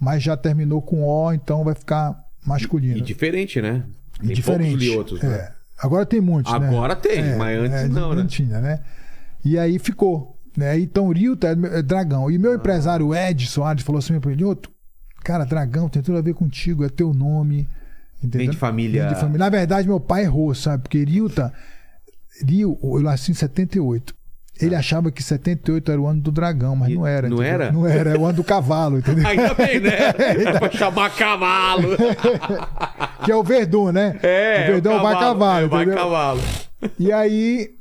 mas 0.00 0.22
já 0.22 0.36
terminou 0.36 0.80
com 0.80 1.04
O, 1.04 1.32
então 1.32 1.62
vai 1.62 1.74
ficar 1.74 2.18
masculino. 2.44 2.96
E 2.96 3.00
diferente, 3.02 3.60
né? 3.60 3.84
Tem 4.20 4.32
diferente. 4.34 4.76
liotos, 4.76 5.20
né? 5.20 5.28
É. 5.34 5.52
Agora 5.78 6.06
tem 6.06 6.20
muitos, 6.22 6.50
né? 6.58 6.68
Agora 6.68 6.96
tem, 6.96 7.36
mas 7.36 7.58
antes 7.58 7.90
não, 7.90 8.14
né? 8.14 8.24
tinha, 8.26 8.60
né? 8.60 8.80
E 9.44 9.58
aí 9.58 9.78
ficou. 9.78 10.34
Né? 10.56 10.78
Então, 10.80 11.10
Ryuta 11.10 11.48
é, 11.48 11.78
é 11.78 11.82
dragão. 11.82 12.30
E 12.30 12.38
meu 12.38 12.52
Ah. 12.52 12.54
empresário 12.54 13.14
Ed 13.14 13.46
Soares 13.46 13.82
falou 13.82 13.98
assim 13.98 14.18
para 14.18 14.30
ele: 14.30 14.38
Lioto, 14.42 14.70
cara, 15.22 15.44
dragão 15.44 15.86
tem 15.86 16.00
tudo 16.00 16.16
a 16.16 16.22
ver 16.22 16.32
contigo, 16.32 16.82
é 16.82 16.88
teu 16.88 17.12
nome. 17.12 17.68
Entendeu? 18.22 18.38
Vem 18.40 18.50
de 18.50 18.56
família- 18.56 19.04
Vem 19.04 19.12
de 19.14 19.20
família. 19.20 19.38
Na 19.38 19.50
verdade, 19.50 19.86
meu 19.86 20.00
pai 20.00 20.22
errou, 20.22 20.54
sabe? 20.54 20.84
Porque 20.84 21.04
Ryuta, 21.04 21.52
Ryu, 22.42 22.78
eu 22.82 23.00
nasci 23.02 23.32
em 23.32 23.34
78. 23.34 24.14
Ele 24.60 24.74
achava 24.74 25.10
que 25.10 25.22
78 25.22 25.92
era 25.92 26.00
o 26.00 26.06
ano 26.06 26.20
do 26.20 26.32
dragão, 26.32 26.74
mas 26.74 26.92
não 26.94 27.06
era. 27.06 27.28
não 27.28 27.36
entendeu? 27.36 27.52
era? 27.52 27.72
Não 27.72 27.86
era, 27.86 28.10
é 28.14 28.18
o 28.18 28.24
ano 28.24 28.36
do 28.36 28.44
cavalo, 28.44 28.98
entendeu? 28.98 29.24
Ainda 29.28 29.54
bem, 29.54 29.80
né? 29.80 29.96
É 30.16 30.58
pra 30.58 30.70
chamar 30.70 31.10
cavalo. 31.10 31.96
que 33.24 33.30
é 33.30 33.36
o 33.36 33.42
Verdun, 33.42 33.92
né? 33.92 34.18
É, 34.22 34.64
o 34.68 34.72
Verdun 34.72 34.96
o 34.96 35.02
vai 35.02 35.14
cavalo, 35.14 35.66
é, 35.66 35.68
vai 35.68 35.82
entendeu? 35.82 36.02
cavalo. 36.02 36.40
E 36.98 37.12
aí 37.12 37.75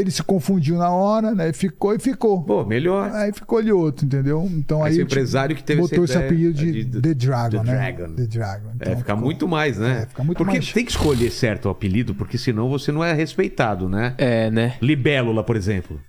ele 0.00 0.10
se 0.10 0.22
confundiu 0.22 0.76
na 0.76 0.90
hora, 0.90 1.34
né? 1.34 1.52
Ficou 1.52 1.94
e 1.94 1.98
ficou. 1.98 2.42
Pô, 2.42 2.64
melhor. 2.64 3.10
Aí 3.12 3.32
ficou 3.32 3.58
ali 3.58 3.72
outro, 3.72 4.06
entendeu? 4.06 4.48
Então 4.52 4.82
Aí 4.82 4.92
eu, 4.92 4.98
tipo, 5.00 5.12
empresário 5.12 5.54
que 5.56 5.62
teve 5.62 5.80
botou 5.80 6.04
esse 6.04 6.16
apelido 6.16 6.52
de, 6.54 6.84
de- 6.84 7.00
The 7.00 7.14
Dragon, 7.14 7.58
The 7.62 7.64
né? 7.64 7.72
Dragon. 7.92 8.14
The 8.14 8.26
Dragon. 8.26 8.68
É, 8.68 8.72
Então 8.74 8.96
fica 8.98 9.12
ficou- 9.14 9.16
muito 9.16 9.48
mais, 9.48 9.78
né? 9.78 10.02
É, 10.02 10.06
fica 10.06 10.22
muito 10.24 10.38
porque 10.38 10.52
mais. 10.58 10.72
tem 10.72 10.84
que 10.84 10.90
escolher 10.90 11.30
certo 11.30 11.66
o 11.66 11.70
apelido, 11.70 12.14
porque 12.14 12.36
senão 12.38 12.68
você 12.68 12.90
não 12.92 13.02
é 13.04 13.12
respeitado, 13.12 13.88
né? 13.88 14.14
É, 14.18 14.50
né? 14.50 14.74
Libélula, 14.82 15.42
por 15.44 15.56
exemplo. 15.56 16.00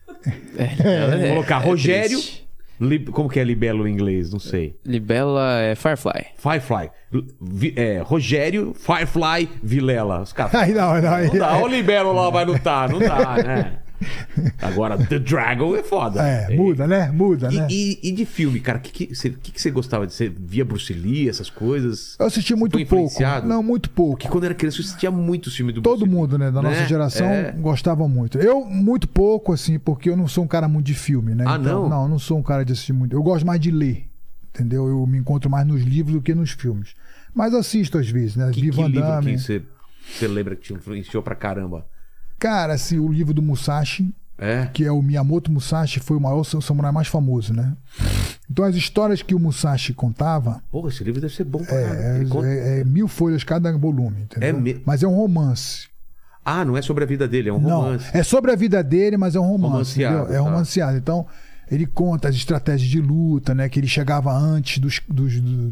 É, 0.57 1.17
Vou 1.19 1.29
colocar 1.29 1.57
Rogério. 1.59 2.17
triste. 2.17 2.48
Lib- 2.79 3.09
Como 3.11 3.27
que 3.29 3.39
é 3.39 3.43
libélula 3.43 3.89
em 3.89 3.93
inglês? 3.93 4.31
Não 4.31 4.39
sei. 4.39 4.75
Libélula 4.85 5.59
é 5.61 5.75
Firefly. 5.75 6.25
Firefly. 6.37 6.89
Vi- 7.41 7.73
é, 7.75 7.99
Rogério, 7.99 8.73
Firefly, 8.73 9.49
Vilela. 9.61 10.21
Os 10.21 10.31
caras. 10.33 10.53
Aí 10.55 10.73
não, 10.73 11.01
não, 11.01 11.13
aí, 11.13 11.27
Não 11.27 11.37
dá, 11.39 11.57
o 11.57 11.67
libélula 11.67 12.31
vai 12.31 12.45
lutar, 12.45 12.89
não 12.89 12.99
dá, 12.99 13.35
né? 13.43 13.79
Agora, 14.61 14.97
The 14.97 15.19
Dragon 15.19 15.75
é 15.75 15.83
foda. 15.83 16.21
É, 16.21 16.55
muda, 16.55 16.87
né? 16.87 17.11
Muda, 17.11 17.51
E, 17.51 17.57
né? 17.57 17.67
e- 17.69 17.99
e 18.03 18.11
de 18.11 18.25
filme, 18.25 18.59
cara, 18.59 18.77
o 18.77 18.81
que, 18.81 18.91
que, 19.07 19.15
você, 19.15 19.29
que 19.29 19.51
que 19.51 19.61
você 19.61 19.69
gostava 19.71 20.05
de 20.07 20.13
Você 20.13 20.29
via 20.29 20.63
Bruce 20.65 20.93
Lee, 20.93 21.29
essas 21.29 21.49
coisas? 21.49 22.15
Eu 22.19 22.25
assisti 22.27 22.55
muito 22.55 22.73
foi 22.73 22.85
pouco. 22.85 23.13
Não, 23.45 23.61
muito 23.63 23.89
pouco. 23.89 24.11
Porque 24.13 24.27
quando 24.27 24.43
era 24.45 24.53
criança 24.53 24.77
eu 24.77 24.85
assistia 24.85 25.11
muito 25.11 25.51
filme 25.51 25.71
do 25.71 25.81
Todo 25.81 25.99
Bruce 25.99 26.09
Lee. 26.11 26.15
mundo, 26.21 26.37
né, 26.37 26.51
da 26.51 26.61
nossa 26.61 26.81
Né? 26.81 26.87
geração 26.87 27.27
É. 27.27 27.51
gostava 27.51 28.07
muito. 28.07 28.37
Eu, 28.37 28.63
muito 28.65 29.07
pouco, 29.07 29.53
assim, 29.53 29.77
porque 29.79 30.09
eu 30.09 30.15
não 30.17 30.27
sou 30.27 30.43
um 30.43 30.47
cara 30.47 30.67
muito 30.67 30.85
de 30.85 30.93
filme, 30.93 31.33
né? 31.35 31.43
Ah, 31.47 31.57
Então, 31.59 31.81
não? 31.83 31.89
Não, 31.89 32.03
eu 32.03 32.09
não 32.09 32.19
sou 32.19 32.37
um 32.37 32.43
cara 32.43 32.63
de 32.63 32.73
assistir 32.73 32.93
muito. 32.93 33.13
Eu 33.15 33.21
gosto 33.23 33.45
mais 33.45 33.59
de 33.59 33.71
ler, 33.71 34.05
entendeu? 34.53 34.87
Eu 34.87 35.05
me 35.05 35.17
encontro 35.17 35.49
mais 35.49 35.65
nos 35.67 35.81
livros 35.83 36.15
do 36.15 36.21
que 36.21 36.33
nos 36.33 36.51
filmes. 36.51 36.95
Mas 37.33 37.53
assisto 37.53 37.97
às 37.97 38.09
vezes, 38.09 38.35
né? 38.35 38.49
Que, 38.51 38.61
Vi 38.61 38.71
que 38.71 38.81
livro 38.87 39.21
que 39.21 39.37
você, 39.37 39.61
você 40.17 40.27
lembra 40.27 40.55
que 40.55 40.63
te 40.63 40.73
influenciou 40.73 41.21
pra 41.21 41.35
caramba? 41.35 41.85
Cara, 42.39 42.73
assim, 42.73 42.97
o 42.97 43.07
livro 43.11 43.33
do 43.33 43.41
Musashi, 43.41 44.13
É? 44.37 44.67
que 44.73 44.85
é 44.85 44.91
o 44.91 45.01
Miyamoto 45.01 45.51
Musashi, 45.51 45.99
foi 45.99 46.15
o 46.17 46.19
maior 46.21 46.43
sam- 46.45 46.61
samurai 46.61 46.91
mais 46.91 47.07
famoso, 47.09 47.53
né? 47.53 47.75
Então 48.49 48.63
as 48.65 48.75
histórias 48.75 49.21
que 49.21 49.35
o 49.35 49.39
Musashi 49.39 49.93
contava 49.93 50.61
Porra, 50.71 50.89
esse 50.89 51.03
livro 51.03 51.19
deve 51.21 51.33
ser 51.35 51.43
bom 51.43 51.63
pra 51.63 51.75
é, 51.75 52.25
conta- 52.29 52.47
é- 52.47 52.79
é 52.79 52.83
mil 52.83 53.07
folhas 53.07 53.43
cada 53.43 53.71
volume, 53.77 54.21
entendeu? 54.23 54.49
É 54.49 54.53
me- 54.53 54.81
Mas 54.85 55.03
é 55.03 55.07
um 55.07 55.15
romance. 55.15 55.87
Ah, 56.43 56.63
não 56.65 56.75
é 56.77 56.81
sobre 56.81 57.03
a 57.03 57.07
vida 57.07 57.27
dele, 57.27 57.49
é 57.49 57.53
um 57.53 57.59
Não, 57.59 57.81
romance. 57.81 58.05
é 58.11 58.23
sobre 58.23 58.51
a 58.51 58.55
vida 58.55 58.81
dele, 58.81 59.17
mas 59.17 59.35
é 59.35 59.39
um 59.39 59.43
romance. 59.45 59.71
Romanceado? 60.01 60.31
É 60.33 60.37
tá. 60.37 60.41
romanceado. 60.41 60.97
Então, 60.97 61.27
ele 61.69 61.85
conta 61.85 62.29
as 62.29 62.35
estratégias 62.35 62.89
de 62.89 62.99
luta, 63.01 63.53
né? 63.53 63.69
Que 63.69 63.79
ele 63.79 63.87
chegava 63.87 64.33
antes 64.33 64.79
dos, 64.79 64.99
dos, 65.07 65.39
do- 65.39 65.71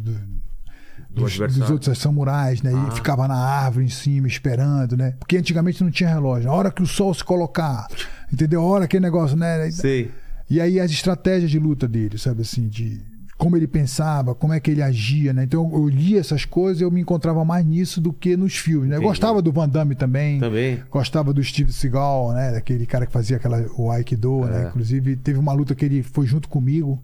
do- 1.18 1.30
Do 1.30 1.47
dos, 1.47 1.57
dos 1.57 1.70
outros 1.70 1.97
samurais, 1.97 2.61
né? 2.61 2.72
Ah. 2.74 2.89
E 2.91 2.95
ficava 2.95 3.28
na 3.28 3.36
árvore 3.36 3.86
em 3.86 3.89
cima, 3.89 4.28
esperando, 4.28 4.95
né? 4.95 5.13
Porque 5.20 5.38
antigamente 5.38 5.84
não 5.84 5.91
tinha 5.91 6.09
relógio. 6.09 6.49
A 6.49 6.53
hora 6.53 6.72
que 6.72 6.82
o 6.82 6.88
sol 6.88 7.13
se 7.13 7.24
colocar, 7.24 7.88
entendeu? 8.32 8.61
A 8.61 8.65
hora 8.65 8.88
que 8.88 8.99
negócio, 8.99 9.36
né? 9.36 9.70
Sei. 9.72 10.11
E 10.49 10.61
aí 10.61 10.80
as 10.80 10.91
estratégias 10.91 11.51
de 11.51 11.59
luta 11.59 11.88
dele, 11.88 12.18
sabe 12.18 12.41
assim, 12.41 12.68
de 12.70 13.01
como 13.38 13.55
ele 13.55 13.68
pensava, 13.68 14.34
como 14.34 14.51
é 14.53 14.59
que 14.59 14.72
ele 14.72 14.82
agia, 14.82 15.32
né? 15.32 15.43
Então 15.43 15.70
eu 15.72 15.88
lia 15.88 16.20
essas 16.20 16.43
coisas 16.43 16.82
e 16.82 16.84
eu 16.84 16.89
me 16.89 17.01
encontrava 17.01 17.45
mais 17.45 17.63
nisso 17.63 18.01
do 18.01 18.11
que 18.11 18.36
nos 18.36 18.55
filmes, 18.55 18.89
né? 18.89 18.95
Eu 18.95 18.99
Entendi. 18.99 19.09
gostava 19.09 19.41
do 19.43 19.51
Van 19.51 19.70
Damme 19.70 19.93
também. 19.93 20.39
Também. 20.39 20.82
Gostava 20.89 21.32
do 21.34 21.43
Steve 21.43 21.72
Seagal, 21.72 22.32
né? 22.34 22.53
Daquele 22.53 22.86
cara 22.88 23.05
que 23.05 23.11
fazia 23.11 23.38
aquela, 23.38 23.63
o 23.78 23.91
Aikido, 23.91 24.43
É. 24.45 24.49
né? 24.49 24.68
Inclusive, 24.70 25.15
teve 25.18 25.38
uma 25.38 25.53
luta 25.53 25.76
que 25.76 25.86
ele 25.86 26.01
foi 26.01 26.26
junto 26.26 26.47
comigo. 26.49 26.99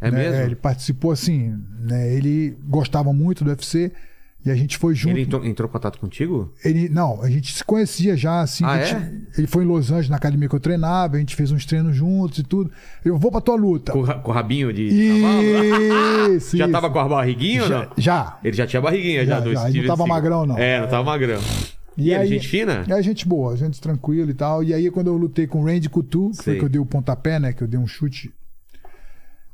É 0.00 0.10
né? 0.10 0.18
mesmo? 0.18 0.42
Ele 0.42 0.54
participou 0.56 1.10
assim, 1.10 1.54
né? 1.80 2.12
Ele 2.14 2.56
gostava 2.68 3.12
muito 3.12 3.42
do 3.44 3.50
UFC 3.50 3.90
e 4.44 4.50
a 4.50 4.54
gente 4.54 4.76
foi 4.78 4.94
junto. 4.94 5.12
Ele 5.14 5.22
entrou, 5.22 5.44
entrou 5.44 5.68
em 5.68 5.72
contato 5.72 5.98
contigo? 5.98 6.52
Ele- 6.64 6.88
não, 6.88 7.20
a 7.22 7.28
gente 7.30 7.52
se 7.52 7.64
conhecia 7.64 8.16
já, 8.16 8.42
assim. 8.42 8.64
Ah, 8.64 8.72
a 8.72 8.84
gente- 8.84 8.94
é? 8.96 9.12
Ele 9.38 9.46
foi 9.46 9.64
em 9.64 9.66
Los 9.66 9.90
Angeles, 9.90 10.08
na 10.08 10.16
academia 10.16 10.48
que 10.48 10.54
eu 10.54 10.60
treinava, 10.60 11.16
a 11.16 11.18
gente 11.18 11.34
fez 11.34 11.50
uns 11.50 11.64
treinos 11.66 11.96
juntos 11.96 12.38
e 12.38 12.42
tudo. 12.44 12.70
Eu 13.04 13.18
vou 13.18 13.30
pra 13.32 13.40
tua 13.40 13.56
luta. 13.56 13.90
Com, 13.92 14.04
com 14.06 14.30
o 14.30 14.34
rabinho 14.34 14.72
de? 14.72 14.82
Isso, 16.36 16.56
Já 16.56 16.64
isso. 16.64 16.72
tava 16.72 16.90
com 16.90 16.98
a 16.98 17.08
barriguinha 17.08 17.62
ou 17.62 17.68
já, 17.68 17.78
não? 17.86 17.90
já. 17.96 18.38
Ele 18.44 18.56
já 18.56 18.66
tinha 18.66 18.80
barriguinha 18.80 19.24
já, 19.24 19.36
Já, 19.36 19.40
do 19.40 19.52
já, 19.52 19.68
ele 19.68 19.78
não 19.80 19.86
tava 19.86 19.96
Seagal. 20.04 20.16
magrão, 20.16 20.46
não. 20.46 20.58
É, 20.58 20.80
não 20.80 20.88
tava 20.88 21.04
magrão. 21.04 21.40
E, 21.96 22.14
aí, 22.14 22.28
gente 22.28 22.46
fina? 22.46 22.84
É 22.88 23.02
gente 23.02 23.26
boa, 23.26 23.56
gente 23.56 23.80
tranquila 23.80 24.30
e 24.30 24.34
tal. 24.34 24.62
E 24.62 24.74
aí, 24.74 24.90
quando 24.90 25.06
eu 25.06 25.16
lutei 25.16 25.46
com 25.46 25.62
o 25.62 25.64
Randy 25.64 25.88
Coutu, 25.88 26.30
que 26.30 26.36
Sei. 26.36 26.44
foi 26.44 26.58
que 26.58 26.64
eu 26.66 26.68
dei 26.68 26.80
o 26.80 26.84
pontapé, 26.84 27.40
né? 27.40 27.54
Que 27.54 27.62
eu 27.62 27.66
dei 27.68 27.80
um 27.80 27.86
chute. 27.86 28.30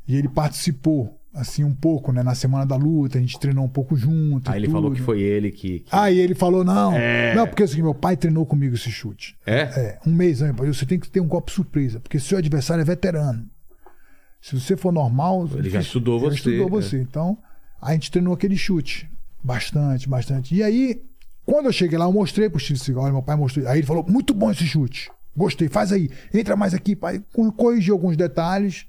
E 0.07 0.17
ele 0.17 0.29
participou, 0.29 1.19
assim, 1.33 1.63
um 1.65 1.75
pouco, 1.75 2.13
né? 2.13 2.23
Na 2.23 2.35
semana 2.35 2.67
da 2.67 2.77
luta, 2.77 3.19
a 3.19 3.21
gente 3.21 3.39
treinou 3.39 3.65
um 3.65 3.69
pouco 3.69 3.95
junto. 3.97 4.51
Aí 4.51 4.59
e 4.61 4.65
ele 4.65 4.73
falou 4.73 4.91
tudo. 4.91 4.97
que 4.97 5.03
foi 5.03 5.21
ele 5.23 5.51
que. 5.53 5.81
que- 5.81 5.87
Aí 5.95 6.19
ele 6.19 6.35
falou: 6.35 6.65
não, 6.65 6.93
É. 6.95 7.35
não, 7.35 7.47
porque 7.47 7.63
assim, 7.63 7.81
meu 7.83 7.95
pai 7.95 8.17
treinou 8.17 8.45
comigo 8.45 8.75
esse 8.75 8.91
chute. 8.91 9.37
É? 9.47 9.61
É, 9.61 9.99
um 10.07 10.13
mês 10.13 10.43
antes, 10.43 10.77
você 10.77 10.85
tem 10.85 10.99
que 10.99 11.09
ter 11.09 11.21
um 11.21 11.27
golpe 11.29 11.53
surpresa, 11.53 12.01
porque 12.01 12.19
seu 12.19 12.39
adversário 12.39 12.83
é 12.83 12.85
veterano. 12.85 13.47
Se 14.41 14.59
você 14.59 14.77
for 14.77 14.93
normal. 14.93 15.49
Ele 15.55 15.71
já 15.71 15.81
estudou 15.81 16.19
ele 16.19 16.31
você, 16.31 16.37
estudou 16.37 16.67
é. 16.67 16.71
você. 16.71 17.01
Então, 17.01 17.39
a 17.81 17.93
gente 17.93 18.11
treinou 18.11 18.35
aquele 18.35 18.57
chute. 18.57 19.09
Bastante, 19.45 20.09
bastante. 20.09 20.55
E 20.55 20.63
aí, 20.63 21.01
quando 21.47 21.67
eu 21.67 21.73
cheguei 21.73 21.97
lá, 21.99 22.05
eu 22.07 22.13
mostrei 22.13 22.49
pro 22.51 22.59
Steve 22.61 22.79
Seagal, 22.79 23.05
olha, 23.05 23.13
meu 23.13 23.23
pai 23.23 23.37
mostrou. 23.37 23.67
Aí 23.69 23.79
ele 23.79 23.87
falou: 23.87 24.05
muito 24.09 24.35
bom 24.35 24.51
esse 24.51 24.65
chute. 24.67 25.11
Gostei, 25.37 25.69
faz 25.69 25.93
aí. 25.93 26.11
Entra 26.35 26.57
mais 26.57 26.75
aqui, 26.75 26.95
pai. 26.97 27.23
Co- 27.33 27.53
Corrigiu 27.53 27.95
alguns 27.95 28.17
detalhes. 28.17 28.85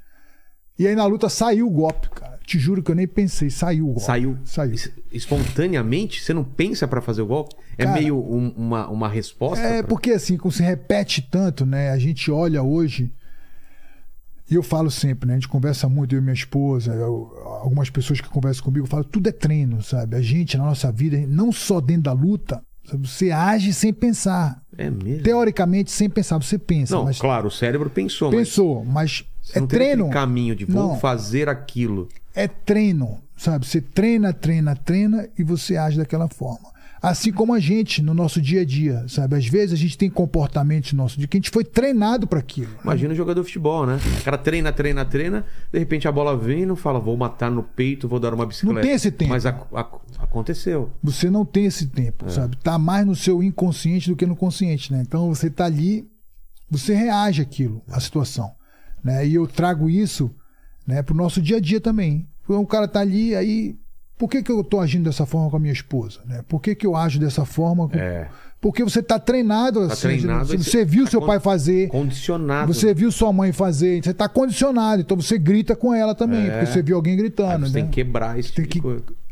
E 0.78 0.88
aí 0.88 0.96
na 0.96 1.06
luta 1.06 1.30
saiu 1.30 1.68
o 1.68 1.70
golpe, 1.70 2.10
cara. 2.10 2.34
Te 2.46 2.60
juro 2.60 2.84
que 2.84 2.92
eu 2.92 2.96
nem 2.96 3.08
pensei, 3.08 3.50
saiu 3.50 3.86
o 3.86 3.88
golpe. 3.94 4.02
Saiu. 4.02 4.38
Saiu. 4.44 4.74
Es- 4.74 4.92
Espontaneamente? 5.12 6.22
Você 6.22 6.34
não 6.34 6.44
pensa 6.44 6.88
pra 6.88 7.02
fazer 7.02 7.22
o 7.22 7.26
golpe? 7.28 7.56
É 7.78 7.86
Cara, 7.86 8.00
meio 8.00 8.18
um- 8.18 8.50
uma, 8.58 8.88
uma 8.90 9.08
resposta? 9.10 9.64
É, 9.64 9.80
pra- 9.80 9.88
porque 9.88 10.12
assim, 10.12 10.36
como 10.38 10.52
se 10.52 10.62
repete 10.64 11.22
tanto, 11.22 11.66
né? 11.66 11.92
A 11.92 11.98
gente 11.98 12.30
olha 12.30 12.62
hoje. 12.62 13.14
E 14.52 14.56
eu 14.56 14.62
falo 14.62 14.92
sempre, 14.92 15.26
né? 15.28 15.34
A 15.34 15.38
gente 15.38 15.48
conversa 15.48 15.88
muito, 15.88 16.14
eu 16.14 16.20
e 16.20 16.22
minha 16.22 16.34
esposa, 16.34 16.94
eu- 16.94 17.32
algumas 17.62 17.90
pessoas 17.90 18.20
que 18.20 18.28
conversam 18.28 18.64
comigo 18.64 18.86
falam, 18.86 19.06
tudo 19.06 19.28
é 19.30 19.32
treino, 19.32 19.82
sabe? 19.82 20.16
A 20.18 20.22
gente, 20.22 20.58
na 20.58 20.66
nossa 20.66 20.92
vida, 20.92 21.18
não 21.28 21.52
só 21.52 21.80
dentro 21.80 22.04
da 22.04 22.14
luta, 22.14 22.62
sabe? 22.86 23.08
você 23.08 23.32
age 23.32 23.74
sem 23.74 23.94
pensar. 23.94 24.62
É 24.78 24.90
mesmo? 24.90 25.24
Teoricamente, 25.24 25.92
sem 25.92 26.10
pensar, 26.10 26.38
você 26.38 26.60
pensa, 26.60 26.94
Não, 26.96 27.06
mas 27.06 27.20
claro, 27.20 27.48
o 27.48 27.52
cérebro 27.52 27.90
pensou, 27.90 28.30
mas 28.32 28.38
pensou, 28.50 28.84
mas 28.84 29.24
você 29.44 29.58
é 29.58 29.62
não 29.62 29.68
treino. 29.68 30.10
caminho 30.10 30.56
de 30.56 30.66
vou 30.66 30.90
Não. 30.90 31.00
fazer 31.00 31.50
aquilo. 31.50 32.08
É 32.34 32.48
treino, 32.48 33.20
sabe? 33.38 33.68
Você 33.68 33.80
treina, 33.82 34.34
treina, 34.34 34.76
treina 34.76 35.28
e 35.38 35.44
você 35.44 35.78
age 35.78 35.98
daquela 35.98 36.28
forma. 36.28 36.72
Assim 37.02 37.34
como 37.34 37.54
a 37.54 37.60
gente 37.60 38.02
no 38.02 38.14
nosso 38.14 38.42
dia 38.42 38.62
a 38.62 38.66
dia, 38.66 39.04
sabe? 39.10 39.36
Às 39.36 39.46
vezes 39.46 39.74
a 39.74 39.76
gente 39.76 39.98
tem 39.98 40.10
comportamentos 40.10 40.94
no 40.94 41.04
nosso 41.04 41.18
dia 41.20 41.28
que 41.28 41.36
a 41.36 41.40
gente 41.40 41.50
foi 41.50 41.66
treinado 41.66 42.26
para 42.26 42.40
aquilo. 42.40 42.70
Imagina 42.82 43.12
o 43.12 43.16
jogador 43.16 43.42
de 43.42 43.48
futebol, 43.48 43.86
né? 43.86 44.00
O 44.22 44.24
cara 44.24 44.38
treina, 44.38 44.72
treina, 44.72 45.04
treina, 45.04 45.46
de 45.70 45.78
repente 45.80 46.08
a 46.08 46.12
bola 46.14 46.38
vem 46.38 46.62
e 46.62 46.66
não 46.66 46.78
fala, 46.78 47.02
vou 47.02 47.18
matar 47.18 47.52
no 47.52 47.62
peito, 47.62 48.08
vou 48.08 48.22
dar 48.22 48.34
uma 48.34 48.46
bicicleta. 48.46 48.80
tem 48.82 48.92
esse 48.92 49.12
tempo. 49.12 49.32
Mas 49.32 49.46
ac- 49.46 49.68
ac- 49.76 50.00
aconteceu. 50.18 50.92
Você 51.04 51.30
não 51.30 51.44
tem 51.44 51.66
esse 51.66 51.88
tempo, 51.88 52.30
sabe? 52.32 52.56
Tá 52.56 52.78
mais 52.78 53.06
no 53.06 53.16
seu 53.18 53.44
inconsciente 53.44 54.10
do 54.10 54.16
que 54.16 54.26
no 54.26 54.36
consciente, 54.36 54.94
né? 54.94 55.04
Então 55.06 55.28
você 55.28 55.50
tá 55.50 55.66
ali, 55.66 56.08
você 56.72 56.96
reage 56.96 57.42
àquilo, 57.42 57.82
à 57.92 58.00
situação, 58.00 58.50
né? 59.04 59.28
E 59.28 59.36
eu 59.36 59.46
trago 59.48 59.90
isso, 59.90 60.32
né, 60.88 61.02
pro 61.02 61.16
nosso 61.16 61.42
dia 61.42 61.58
a 61.58 61.60
dia 61.60 61.82
também. 61.82 62.28
O 62.48 62.66
cara 62.66 62.88
tá 62.88 63.00
ali, 63.00 63.36
aí 63.36 63.76
por 64.18 64.30
que, 64.30 64.44
que 64.44 64.52
eu 64.52 64.64
tô 64.64 64.80
agindo 64.80 65.06
dessa 65.06 65.26
forma 65.26 65.50
com 65.50 65.58
a 65.58 65.60
minha 65.60 65.74
esposa, 65.74 66.22
né? 66.26 66.44
Por 66.48 66.62
que, 66.62 66.76
que 66.76 66.86
eu 66.86 66.96
ajo 66.96 67.20
dessa 67.20 67.46
forma? 67.46 67.90
Com... 67.90 67.98
É. 67.98 68.30
Porque 68.62 68.82
você 68.84 69.04
tá 69.04 69.20
treinado, 69.20 69.82
assim, 69.82 70.02
treinado, 70.08 70.46
você, 70.58 70.86
viu 70.86 71.04
tá 71.04 71.12
seu 71.12 71.22
pai 71.22 71.38
fazer, 71.38 71.90
Condicionado. 71.90 72.74
você 72.74 72.94
viu 72.94 73.12
sua 73.12 73.34
mãe 73.34 73.52
fazer, 73.52 74.02
você 74.02 74.14
tá 74.14 74.30
condicionado, 74.30 75.02
então 75.02 75.18
você 75.18 75.38
grita 75.38 75.76
com 75.76 75.94
ela 75.94 76.16
também, 76.16 76.48
É. 76.48 76.52
porque 76.52 76.66
você 76.68 76.82
viu 76.82 76.96
alguém 76.96 77.14
Aí 77.14 77.20
gritando, 77.20 77.68
você 77.68 77.74
né? 77.74 77.82
tem 77.82 77.90
que 77.90 77.96
quebrar 77.96 78.40
esse 78.40 78.54
tem 78.54 78.66
que 78.66 78.82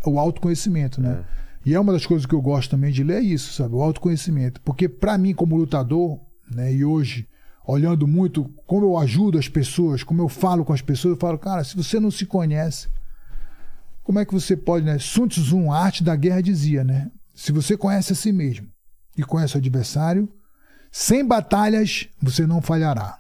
o 0.06 0.20
autoconhecimento, 0.20 1.00
né? 1.00 1.24
E 1.66 1.74
é 1.74 1.80
uma 1.80 1.94
das 1.94 2.06
coisas 2.06 2.26
que 2.26 2.36
eu 2.36 2.42
gosto 2.42 2.72
também 2.72 2.92
de 2.92 3.04
ler 3.04 3.18
é 3.18 3.22
isso, 3.22 3.54
sabe? 3.54 3.74
O 3.74 3.82
autoconhecimento, 3.82 4.60
porque 4.66 4.90
pra 4.90 5.18
mim 5.18 5.34
como 5.34 5.56
lutador, 5.56 6.20
né, 6.54 6.74
e 6.74 6.84
hoje 6.84 7.26
olhando 7.66 8.08
muito 8.08 8.46
como 8.66 8.86
eu 8.86 8.98
ajudo 8.98 9.38
as 9.38 9.48
pessoas, 9.48 10.04
como 10.04 10.22
eu 10.22 10.28
falo 10.30 10.66
com 10.66 10.74
as 10.74 10.82
pessoas, 10.82 11.14
eu 11.16 11.20
falo, 11.20 11.38
cara, 11.38 11.64
se 11.64 11.76
você 11.76 12.00
não 12.00 12.10
se 12.12 12.26
conhece, 12.26 12.88
como 14.04 14.20
é 14.20 14.26
que 14.26 14.34
você 14.34 14.58
pode, 14.58 14.86
né? 14.86 14.98
Sun 15.00 15.28
Tzu, 15.28 15.70
a 15.72 15.78
arte 15.80 16.04
da 16.04 16.16
guerra 16.16 16.42
dizia, 16.42 16.84
né? 16.84 17.10
Se 17.36 17.52
você 17.52 17.78
conhece 17.78 18.14
a 18.14 18.16
si 18.16 18.32
mesmo 18.32 18.68
e 19.18 19.24
conhece 19.24 19.56
o 19.56 19.58
adversário, 19.60 20.28
sem 20.92 21.26
batalhas 21.26 22.08
você 22.22 22.46
não 22.46 22.62
falhará. 22.62 23.18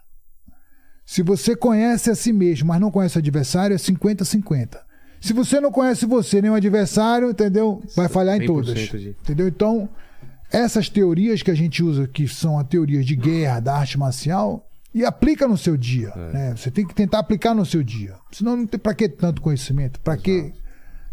Se 1.06 1.22
você 1.22 1.56
conhece 1.56 2.10
a 2.10 2.16
si 2.16 2.32
mesmo, 2.34 2.68
mas 2.70 2.80
não 2.80 2.92
conhece 2.92 3.18
o 3.18 3.20
adversário, 3.20 3.74
é 3.74 3.78
50-50. 3.78 4.78
Se 5.20 5.34
você 5.34 5.60
não 5.60 5.72
conhece 5.72 6.06
você 6.06 6.42
nem 6.42 6.50
o 6.50 6.56
adversário, 6.56 7.30
entendeu? 7.30 7.82
Vai 7.96 8.08
falhar 8.08 8.38
em 8.38 8.42
100% 8.42 8.48
todas. 8.48 8.74
de- 8.74 8.88
Entendeu? 9.22 9.48
Então, 9.48 9.90
essas 10.52 10.90
teorias 10.90 11.42
que 11.42 11.52
a 11.52 11.56
gente 11.56 11.84
usa, 11.84 12.08
que 12.08 12.28
são 12.28 12.60
a 12.60 12.64
teorias 12.64 13.06
de 13.06 13.16
guerra, 13.16 13.60
da 13.60 13.76
arte 13.76 13.98
marcial, 13.98 14.68
e 14.94 15.06
aplica 15.06 15.48
no 15.48 15.58
seu 15.58 15.78
dia. 15.78 16.12
É. 16.16 16.34
Né? 16.34 16.54
Você 16.56 16.70
tem 16.70 16.86
que 16.86 16.94
tentar 16.94 17.20
aplicar 17.20 17.54
no 17.54 17.66
seu 17.66 17.82
dia. 17.82 18.16
Senão 18.32 18.58
não 18.58 18.66
tem 18.68 18.80
pra 18.80 18.94
que 18.94 19.08
tanto 19.08 19.42
conhecimento? 19.42 20.00
Pra 20.02 20.18
que 20.18 20.52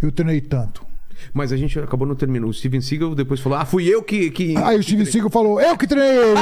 eu 0.02 0.10
treinei 0.10 0.40
tanto? 0.40 0.86
Mas 1.34 1.52
a 1.52 1.56
gente 1.56 1.76
acabou 1.78 2.06
não 2.06 2.14
terminando. 2.14 2.48
O 2.48 2.54
Steven 2.54 2.80
Seagal 2.80 3.12
depois 3.14 3.40
falou: 3.40 3.58
Ah, 3.58 3.64
fui 3.64 3.86
eu 3.92 4.02
que. 4.02 4.30
que... 4.30 4.56
Aí 4.56 4.78
o 4.78 4.82
Steven 4.82 5.04
Seagal 5.04 5.30
falou, 5.30 5.60
eu 5.60 5.76
que 5.76 5.86
treinei 5.86 6.16
ele. 6.16 6.40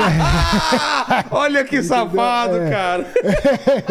Olha 1.31 1.65
que 1.65 1.83
safado, 1.83 2.57
É. 2.57 2.71
cara. 2.71 3.07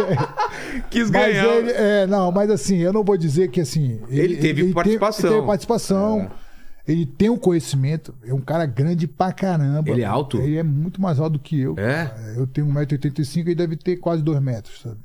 Quis 0.89 1.10
ganhar. 1.10 1.45
ele, 1.45 1.72
é, 1.72 2.06
não, 2.08 2.32
mas 2.32 2.49
assim, 2.49 2.78
eu 2.78 2.93
não 2.93 3.03
vou 3.03 3.18
dizer 3.18 3.49
que 3.49 3.62
assim. 3.62 3.99
Ele 4.10 4.38
teve 4.38 4.72
participação. 4.74 5.22
Tem, 5.22 5.30
ele 5.30 5.36
teve 5.38 5.47
participação. 5.47 6.32
Ele 6.88 7.05
tem 7.05 7.29
um 7.29 7.38
conhecimento. 7.38 8.13
É 8.23 8.33
um 8.33 8.41
cara 8.41 8.65
grande 8.65 9.07
pra 9.07 9.31
caramba. 9.31 9.89
Ele 9.89 10.01
é 10.01 10.05
alto? 10.05 10.38
Ele 10.39 10.57
é 10.57 10.63
muito 10.63 11.01
mais 11.01 11.19
alto 11.19 11.33
do 11.33 11.39
que 11.39 11.59
eu. 11.59 11.75
É? 11.79 12.11
Eu 12.38 12.45
tenho 12.45 12.67
1,85m 12.67 13.38
e 13.38 13.39
ele 13.41 13.55
deve 13.55 13.75
ter 13.75 13.97
quase 13.97 14.21
2 14.21 14.39
metros, 14.41 14.81
sabe? 14.81 14.97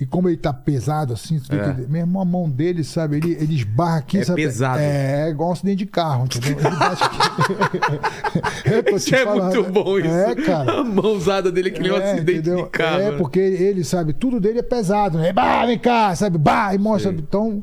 E 0.00 0.06
como 0.06 0.28
ele 0.28 0.36
tá 0.36 0.52
pesado 0.52 1.12
assim, 1.12 1.38
você 1.40 1.54
É. 1.56 1.74
que... 1.74 1.80
mesmo 1.90 2.20
a 2.20 2.24
mão 2.24 2.48
dele, 2.48 2.84
sabe? 2.84 3.16
Ele, 3.16 3.32
ele 3.32 3.54
esbarra 3.56 3.98
aqui, 3.98 4.18
É 4.18 4.24
sabe? 4.24 4.42
pesado. 4.42 4.78
É, 4.80 5.26
é 5.26 5.30
igual 5.30 5.48
um 5.50 5.52
acidente 5.52 5.78
de 5.78 5.86
carro, 5.86 6.24
entendeu? 6.26 6.56
Ele 6.58 6.76
bate 6.76 7.02
aqui. 7.02 7.18
Te 8.90 8.94
Isso 8.94 9.14
é 9.14 9.24
falando. 9.24 9.54
muito 9.56 9.72
bom, 9.72 9.98
isso. 9.98 10.08
É, 10.08 10.34
cara. 10.36 10.80
A 10.80 10.84
mãozada 10.84 11.50
dele 11.50 11.70
que 11.72 11.80
nem 11.80 11.90
um 11.90 11.96
É, 11.96 12.12
acidente 12.12 12.38
entendeu? 12.40 12.64
de 12.64 12.70
carro. 12.70 13.00
É, 13.00 13.12
porque 13.18 13.38
ele, 13.40 13.82
sabe, 13.82 14.12
tudo 14.12 14.38
dele 14.40 14.60
é 14.60 14.62
pesado, 14.62 15.18
né? 15.18 15.32
Bah, 15.32 15.64
vem 15.66 15.78
cá, 15.78 16.14
sabe? 16.14 16.38
Bah, 16.38 16.74
e 16.74 16.78
mostra. 16.78 17.12
Então. 17.12 17.62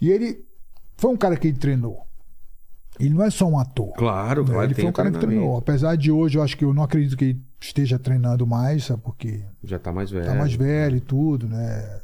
E 0.00 0.08
ele 0.10 0.44
foi 0.96 1.10
um 1.10 1.16
cara 1.16 1.36
que 1.36 1.48
ele 1.48 1.58
treinou. 1.58 2.06
Ele 3.00 3.14
não 3.14 3.24
é 3.24 3.30
só 3.30 3.46
um 3.46 3.58
ator. 3.58 3.92
Claro, 3.94 4.44
né? 4.44 4.50
claro. 4.50 4.66
ele 4.66 4.74
foi 4.74 4.84
um 4.84 4.92
cara 4.92 5.10
que 5.10 5.18
treinou. 5.18 5.56
Apesar 5.56 5.96
de 5.96 6.12
hoje, 6.12 6.38
eu 6.38 6.42
acho 6.42 6.56
que 6.56 6.64
eu 6.64 6.74
não 6.74 6.82
acredito 6.82 7.16
que 7.16 7.24
ele 7.24 7.40
esteja 7.60 7.98
treinando 7.98 8.46
mais, 8.46 8.84
sabe? 8.84 9.02
Porque 9.02 9.42
Já 9.64 9.78
tá 9.78 9.92
mais 9.92 10.10
velho. 10.10 10.26
tá 10.26 10.34
mais 10.34 10.54
velho 10.54 10.96
e 10.96 11.00
tudo, 11.00 11.48
né? 11.48 12.00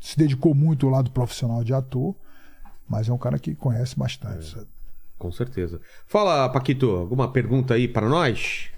Se 0.00 0.18
dedicou 0.18 0.54
muito 0.54 0.86
ao 0.86 0.92
lado 0.92 1.10
profissional 1.10 1.62
de 1.62 1.72
ator. 1.72 2.14
Mas 2.88 3.08
é 3.08 3.12
um 3.12 3.18
cara 3.18 3.38
que 3.38 3.54
conhece 3.54 3.96
bastante, 3.96 4.50
sabe? 4.50 4.66
Com 5.16 5.30
certeza. 5.30 5.80
Fala, 6.06 6.48
Paquito, 6.48 6.90
alguma 6.90 7.30
pergunta 7.30 7.74
aí 7.74 7.86
para 7.86 8.08
nós? 8.08 8.70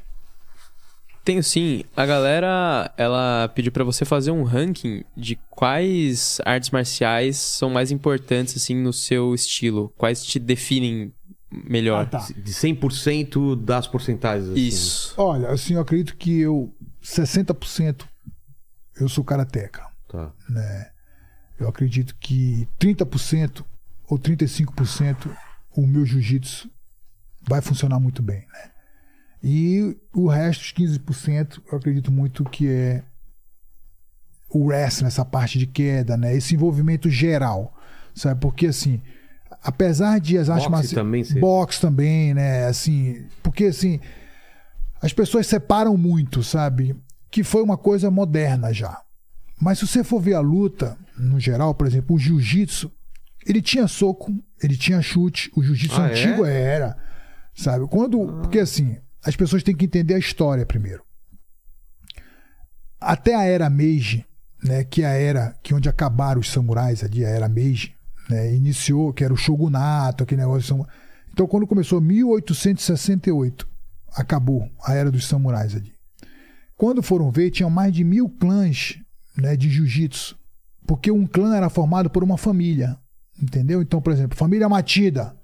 Tenho 1.25 1.43
sim. 1.43 1.85
A 1.97 2.05
galera, 2.05 2.93
ela 2.97 3.49
pediu 3.55 3.71
pra 3.71 3.85
você 3.85 4.05
fazer 4.05 4.33
um 4.33 4.43
ranking 4.43 5.05
de 5.17 5.39
quais 5.49 6.41
artes 6.45 6.71
marciais 6.71 7.37
são 7.37 7.71
mais 7.71 7.93
importantes, 7.93 8.57
assim, 8.57 8.75
no 8.75 8.93
seu 8.93 9.33
estilo. 9.35 9.93
Quais 9.97 10.25
te 10.25 10.41
definem 10.41 11.13
melhor. 11.53 12.05
Ah, 12.05 12.07
tá. 12.07 12.27
De 12.37 12.53
100% 12.53 13.63
das 13.63 13.87
porcentagens. 13.87 14.51
assim. 14.51 14.61
Isso. 14.61 15.15
Olha, 15.17 15.49
assim, 15.51 15.75
eu 15.75 15.81
acredito 15.81 16.17
que 16.17 16.41
eu. 16.41 16.75
60% 17.03 18.05
eu 19.01 19.09
sou 19.09 19.25
karateca. 19.25 19.91
Tá. 20.09 20.31
né? 20.49 20.91
Eu 21.59 21.69
acredito 21.69 22.15
que 22.21 22.69
30% 22.79 23.65
ou 24.07 24.19
35% 24.19 25.31
o 25.75 25.87
meu 25.87 26.05
jiu-jitsu 26.05 26.71
vai 27.49 27.63
funcionar 27.63 27.99
muito 27.99 28.23
bem, 28.23 28.47
né? 28.53 28.71
E 29.43 29.97
o 30.15 30.29
resto, 30.29 30.61
os 30.61 30.73
15%, 30.73 31.63
eu 31.71 31.79
acredito 31.79 32.13
muito 32.13 32.45
que 32.45 32.69
é 32.69 33.03
o 34.49 34.67
wrestling, 34.67 35.09
essa 35.09 35.25
parte 35.25 35.59
de 35.59 35.67
queda, 35.67 36.17
né? 36.17 36.37
Esse 36.37 36.55
envolvimento 36.55 37.09
geral, 37.09 37.75
sabe? 38.15 38.41
Porque 38.41 38.67
assim, 38.67 39.01
apesar 39.63 40.19
de 40.21 40.37
as 40.39 40.51
artes 40.51 40.69
marciais, 40.69 40.93
também, 40.95 41.23
você- 41.25 41.39
boxe 41.39 41.81
também, 41.81 42.35
né? 42.35 42.67
Assim, 42.67 43.25
porque 43.43 43.67
assim, 43.67 44.01
as 45.01 45.13
pessoas 45.13 45.47
separam 45.47 45.97
muito, 45.97 46.43
sabe? 46.43 46.97
Que 47.31 47.43
foi 47.45 47.63
uma 47.63 47.77
coisa 47.79 48.11
moderna 48.11 48.73
já. 48.73 49.01
Mas 49.61 49.79
se 49.79 49.87
você 49.87 50.03
for 50.03 50.21
ver 50.21 50.35
a 50.35 50.41
luta, 50.41 50.97
no 51.17 51.39
geral, 51.39 51.75
por 51.75 51.87
exemplo, 51.87 52.17
o 52.17 52.19
jiu-jitsu, 52.19 52.91
ele 53.47 53.63
tinha 53.63 53.87
soco, 53.89 54.33
ele 54.63 54.77
tinha 54.77 55.01
chute, 55.01 55.51
o 55.57 55.63
jiu-jitsu 55.63 56.01
Ah, 56.01 56.09
é? 56.09 56.11
antigo 56.11 56.45
era, 56.45 56.97
sabe? 57.55 57.87
Quando, 57.89 58.19
porque 58.43 58.59
assim, 58.59 58.97
as 59.25 59.37
pessoas 59.37 59.63
têm 59.63 59.75
que 59.75 59.85
entender 59.85 60.15
a 60.15 60.19
história 60.19 60.67
primeiro. 60.67 61.03
Até 63.01 63.35
a 63.35 63.45
era 63.45 63.69
Meiji, 63.69 64.25
né, 64.63 64.85
que 64.85 65.03
é 65.03 65.07
a 65.07 65.11
era 65.15 65.57
que 65.63 65.75
onde 65.75 65.89
acabaram 65.89 66.41
os 66.41 66.51
samurais 66.51 67.03
ali, 67.03 67.25
a 67.25 67.29
era 67.29 67.49
Meiji, 67.49 67.95
né, 68.29 68.55
iniciou, 68.55 69.13
que 69.13 69.25
era 69.25 69.33
o 69.33 69.37
shogunato, 69.37 70.25
aquele 70.25 70.41
negócio. 70.41 70.87
Então, 71.33 71.47
quando 71.47 71.67
começou 71.67 72.01
1868, 72.01 73.67
acabou 74.15 74.69
a 74.85 74.95
era 74.95 75.11
dos 75.11 75.27
samurais 75.27 75.75
ali. 75.75 75.93
Quando 76.77 77.03
foram 77.03 77.31
ver, 77.31 77.51
tinham 77.51 77.71
mais 77.71 77.93
de 77.93 78.03
mil 78.05 78.29
clãs 78.29 78.99
né, 79.37 79.57
de 79.57 79.71
jiu-jitsu. 79.71 80.37
Porque 80.87 81.11
um 81.11 81.27
clã 81.27 81.55
era 81.57 81.69
formado 81.71 82.11
por 82.11 82.25
uma 82.25 82.37
família. 82.37 82.97
Entendeu? 83.41 83.81
Então, 83.81 84.01
por 84.01 84.13
exemplo, 84.13 84.37
família 84.37 84.69
Matida. 84.69 85.35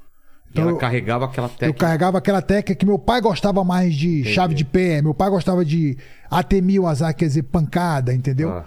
Então, 0.50 0.62
ela 0.64 0.72
eu- 0.72 0.76
carregava 0.78 1.26
aquela 1.26 1.46
eu 1.46 1.50
técnica. 1.56 1.78
carregava 1.78 2.18
aquela 2.18 2.42
técnica 2.42 2.74
que 2.74 2.86
meu 2.86 2.98
pai 2.98 3.20
gostava 3.20 3.62
mais 3.64 3.94
de 3.94 4.24
chave 4.24 4.54
de 4.54 4.64
pé, 4.64 5.00
meu 5.02 5.14
pai 5.14 5.30
gostava 5.30 5.64
de 5.64 5.96
AT1000 6.30 6.86
azar, 6.90 7.14
quer 7.14 7.26
dizer, 7.26 7.42
pancada, 7.44 8.14
entendeu? 8.14 8.50
Ah, 8.50 8.66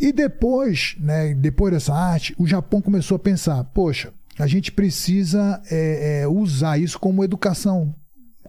E 0.00 0.12
depois, 0.12 0.96
né, 0.98 1.34
depois 1.34 1.72
dessa 1.72 1.94
arte, 1.94 2.34
o 2.38 2.46
Japão 2.46 2.80
começou 2.80 3.16
a 3.16 3.20
pensar: 3.20 3.62
poxa, 3.64 4.12
a 4.38 4.46
gente 4.46 4.72
precisa 4.72 5.62
é, 5.70 6.22
é, 6.22 6.28
usar 6.28 6.78
isso 6.78 6.98
como 6.98 7.24
educação, 7.24 7.94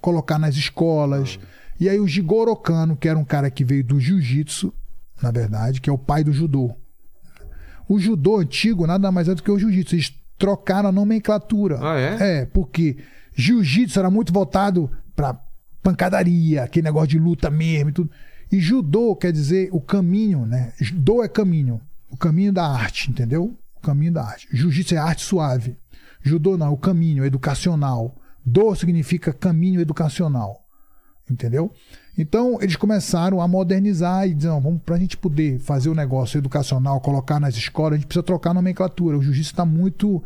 colocar 0.01 0.39
nas 0.39 0.55
escolas. 0.55 1.39
E 1.79 1.89
aí 1.89 1.99
o 1.99 2.07
Jigoro 2.07 2.55
Kano, 2.55 2.95
que 2.95 3.07
era 3.07 3.17
um 3.17 3.25
cara 3.25 3.49
que 3.51 3.63
veio 3.63 3.83
do 3.83 3.99
jiu-jitsu, 3.99 4.73
na 5.21 5.31
verdade, 5.31 5.81
que 5.81 5.89
é 5.89 5.93
o 5.93 5.97
pai 5.97 6.23
do 6.23 6.31
judô. 6.31 6.75
O 7.87 7.99
judô 7.99 8.37
antigo 8.37 8.87
nada 8.87 9.11
mais 9.11 9.27
é 9.27 9.35
do 9.35 9.43
que 9.43 9.51
o 9.51 9.59
jiu-jitsu. 9.59 9.95
Eles 9.95 10.13
trocaram 10.37 10.89
a 10.89 10.91
nomenclatura. 10.91 11.79
Ah, 11.81 11.99
é? 11.99 12.41
É, 12.41 12.45
porque 12.45 12.97
jiu-jitsu 13.35 13.99
era 13.99 14.09
muito 14.09 14.31
voltado 14.31 14.89
pra 15.15 15.39
pancadaria, 15.81 16.63
aquele 16.63 16.85
negócio 16.85 17.09
de 17.09 17.19
luta 17.19 17.49
mesmo 17.49 17.89
e 17.89 17.93
tudo. 17.93 18.11
E 18.51 18.59
judô 18.59 19.15
quer 19.15 19.31
dizer 19.31 19.69
o 19.71 19.81
caminho, 19.81 20.45
né? 20.45 20.73
Judô 20.79 21.23
é 21.23 21.27
caminho, 21.27 21.81
o 22.09 22.17
caminho 22.17 22.53
da 22.53 22.67
arte, 22.67 23.09
entendeu? 23.09 23.57
O 23.75 23.81
caminho 23.81 24.13
da 24.13 24.23
arte. 24.23 24.47
Jiu-jitsu 24.51 24.95
é 24.95 24.97
arte 24.97 25.23
suave. 25.23 25.75
Judô 26.21 26.57
não, 26.57 26.71
o 26.71 26.77
caminho 26.77 27.25
educacional. 27.25 28.15
Do 28.45 28.75
significa 28.75 29.33
caminho 29.33 29.81
educacional. 29.81 30.63
Entendeu? 31.29 31.71
Então 32.17 32.59
eles 32.61 32.75
começaram 32.75 33.41
a 33.41 33.47
modernizar 33.47 34.27
e 34.27 34.33
dizer, 34.33 34.49
vamos 34.49 34.81
para 34.83 34.95
a 34.95 34.99
gente 34.99 35.17
poder 35.17 35.59
fazer 35.59 35.89
o 35.89 35.95
negócio 35.95 36.37
educacional, 36.37 37.01
colocar 37.01 37.39
nas 37.39 37.55
escolas, 37.55 37.93
a 37.93 37.95
gente 37.95 38.07
precisa 38.07 38.23
trocar 38.23 38.51
a 38.51 38.55
nomenclatura. 38.55 39.17
O 39.17 39.21
jiu-jitsu 39.21 39.51
está 39.51 39.65
muito 39.65 40.23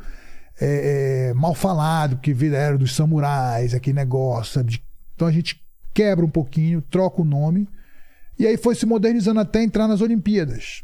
é, 0.59 1.29
é, 1.29 1.33
mal 1.33 1.53
falado, 1.53 2.17
porque 2.17 2.35
era 2.53 2.77
dos 2.77 2.95
samurais, 2.95 3.73
aquele 3.73 3.95
negócio. 3.95 4.55
sabe? 4.55 4.81
Então 5.15 5.27
a 5.27 5.31
gente 5.31 5.61
quebra 5.93 6.25
um 6.25 6.29
pouquinho, 6.29 6.81
troca 6.81 7.21
o 7.21 7.25
nome. 7.25 7.67
E 8.39 8.45
aí 8.45 8.57
foi 8.57 8.75
se 8.75 8.85
modernizando 8.85 9.39
até 9.39 9.63
entrar 9.63 9.87
nas 9.87 10.01
Olimpíadas. 10.01 10.83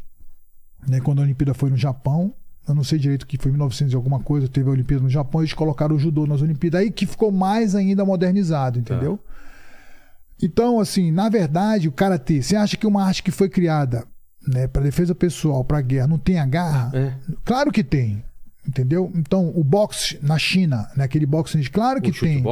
Né, 0.86 1.00
Quando 1.00 1.20
a 1.20 1.22
Olimpíada 1.22 1.54
foi 1.54 1.70
no 1.70 1.76
Japão, 1.76 2.34
eu 2.68 2.74
não 2.74 2.84
sei 2.84 2.98
direito 2.98 3.26
que 3.26 3.38
foi 3.38 3.50
1900 3.50 3.92
e 3.92 3.96
alguma 3.96 4.20
coisa, 4.20 4.48
teve 4.48 4.68
a 4.68 4.72
Olimpíada 4.72 5.02
no 5.02 5.10
Japão, 5.10 5.40
eles 5.40 5.52
colocaram 5.52 5.96
o 5.96 5.98
judô 5.98 6.26
nas 6.26 6.42
Olimpíadas, 6.42 6.80
aí 6.80 6.90
que 6.90 7.06
ficou 7.06 7.30
mais 7.30 7.74
ainda 7.74 8.04
modernizado, 8.04 8.78
entendeu? 8.78 9.18
Então, 10.42 10.80
assim, 10.80 11.10
na 11.10 11.28
verdade, 11.28 11.88
o 11.88 11.92
karatê, 11.92 12.42
você 12.42 12.56
acha 12.56 12.76
que 12.76 12.86
uma 12.86 13.04
arte 13.04 13.22
que 13.22 13.30
foi 13.30 13.48
criada 13.48 14.04
né, 14.46 14.66
para 14.66 14.82
defesa 14.82 15.14
pessoal, 15.14 15.64
para 15.64 15.80
guerra, 15.80 16.06
não 16.06 16.18
tem 16.18 16.38
a 16.38 16.46
garra? 16.46 16.90
É. 16.92 17.14
Claro 17.44 17.70
que 17.70 17.84
tem. 17.84 18.22
Entendeu? 18.66 19.12
Então, 19.14 19.52
o 19.54 19.62
boxe 19.62 20.18
na 20.22 20.38
China, 20.38 20.88
né, 20.96 21.04
aquele 21.04 21.26
boxe, 21.26 21.62
claro 21.70 22.00
que 22.00 22.10
o 22.10 22.14
tem. 22.14 22.42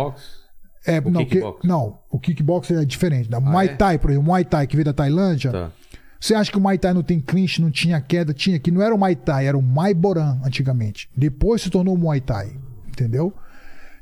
É, 0.87 0.99
O 0.99 1.11
não, 1.11 1.21
que- 1.25 1.31
kickbox? 1.37 1.61
não, 1.65 1.99
o 2.11 2.19
kickbox 2.19 2.71
é 2.71 2.85
diferente. 2.85 3.29
Da 3.29 3.39
Muay 3.41 3.67
é? 3.69 3.75
Thai, 3.77 3.99
por 3.99 4.11
exemplo, 4.11 4.27
o 4.29 4.31
Muay 4.31 4.45
Thai 4.45 4.67
que 4.67 4.75
veio 4.77 4.85
da 4.85 4.93
Tailândia. 4.93 5.51
Tá. 5.53 5.71
Você 6.19 6.35
acha 6.35 6.51
que 6.51 6.59
o 6.59 6.61
Muay 6.61 6.79
Thai 6.79 6.93
não 6.95 7.03
tem 7.03 7.21
clinch, 7.21 7.61
não 7.61 7.71
tinha 7.71 8.01
queda? 8.01 8.33
Tinha, 8.33 8.59
que 8.59 8.71
não 8.71 8.81
era 8.83 8.95
o 8.95 8.99
Muay 8.99 9.17
Thai, 9.17 9.47
era 9.47 9.59
o 9.59 9.63
Muay 9.63 9.93
Boran 9.95 10.39
antigamente. 10.45 11.09
Depois 11.17 11.63
se 11.63 11.71
tornou 11.71 11.95
o 11.95 11.99
Muay 11.99 12.21
Thai, 12.21 12.53
entendeu? 12.89 13.33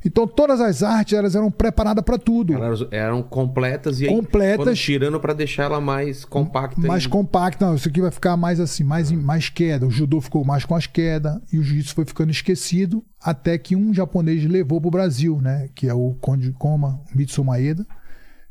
Então 0.05 0.27
todas 0.27 0.61
as 0.61 0.83
artes 0.83 1.13
elas 1.17 1.35
eram 1.35 1.51
preparadas 1.51 2.03
para 2.03 2.17
tudo. 2.17 2.55
Elas 2.55 2.87
eram 2.91 3.23
completas 3.23 4.01
e 4.01 4.07
aí 4.07 4.11
Completas. 4.15 4.57
foram 4.65 4.75
tirando 4.75 5.21
pra 5.21 5.33
deixar 5.35 5.65
ela 5.65 5.81
mais 5.81 6.25
compacta. 6.25 6.81
mais 6.81 7.05
e- 7.05 7.09
compacta, 7.09 7.67
não, 7.67 7.75
isso 7.75 7.89
aqui 7.89 8.01
vai 8.01 8.11
ficar 8.11 8.37
mais 8.37 8.59
assim, 8.61 8.83
mais, 8.83 9.11
em- 9.11 9.17
mais 9.17 9.51
queda. 9.51 9.87
O 9.87 9.91
judô 9.91 10.21
ficou 10.21 10.45
mais 10.45 10.65
com 10.65 10.75
as 10.75 10.87
quedas 10.87 11.39
e 11.53 11.59
o 11.59 11.63
jiu-jitsu 11.63 11.95
foi 11.95 12.05
ficando 12.07 12.31
esquecido 12.31 13.05
até 13.23 13.59
que 13.59 13.77
um 13.77 13.93
japonês 13.93 14.45
levou 14.47 14.81
pro 14.81 14.91
Brasil, 14.91 15.39
né? 15.43 15.69
Que 15.75 15.87
é 15.87 15.93
o 15.93 16.17
Konde 16.21 16.51
Koma 16.53 16.99
Mitsu 17.15 17.45
Maeda, 17.45 17.87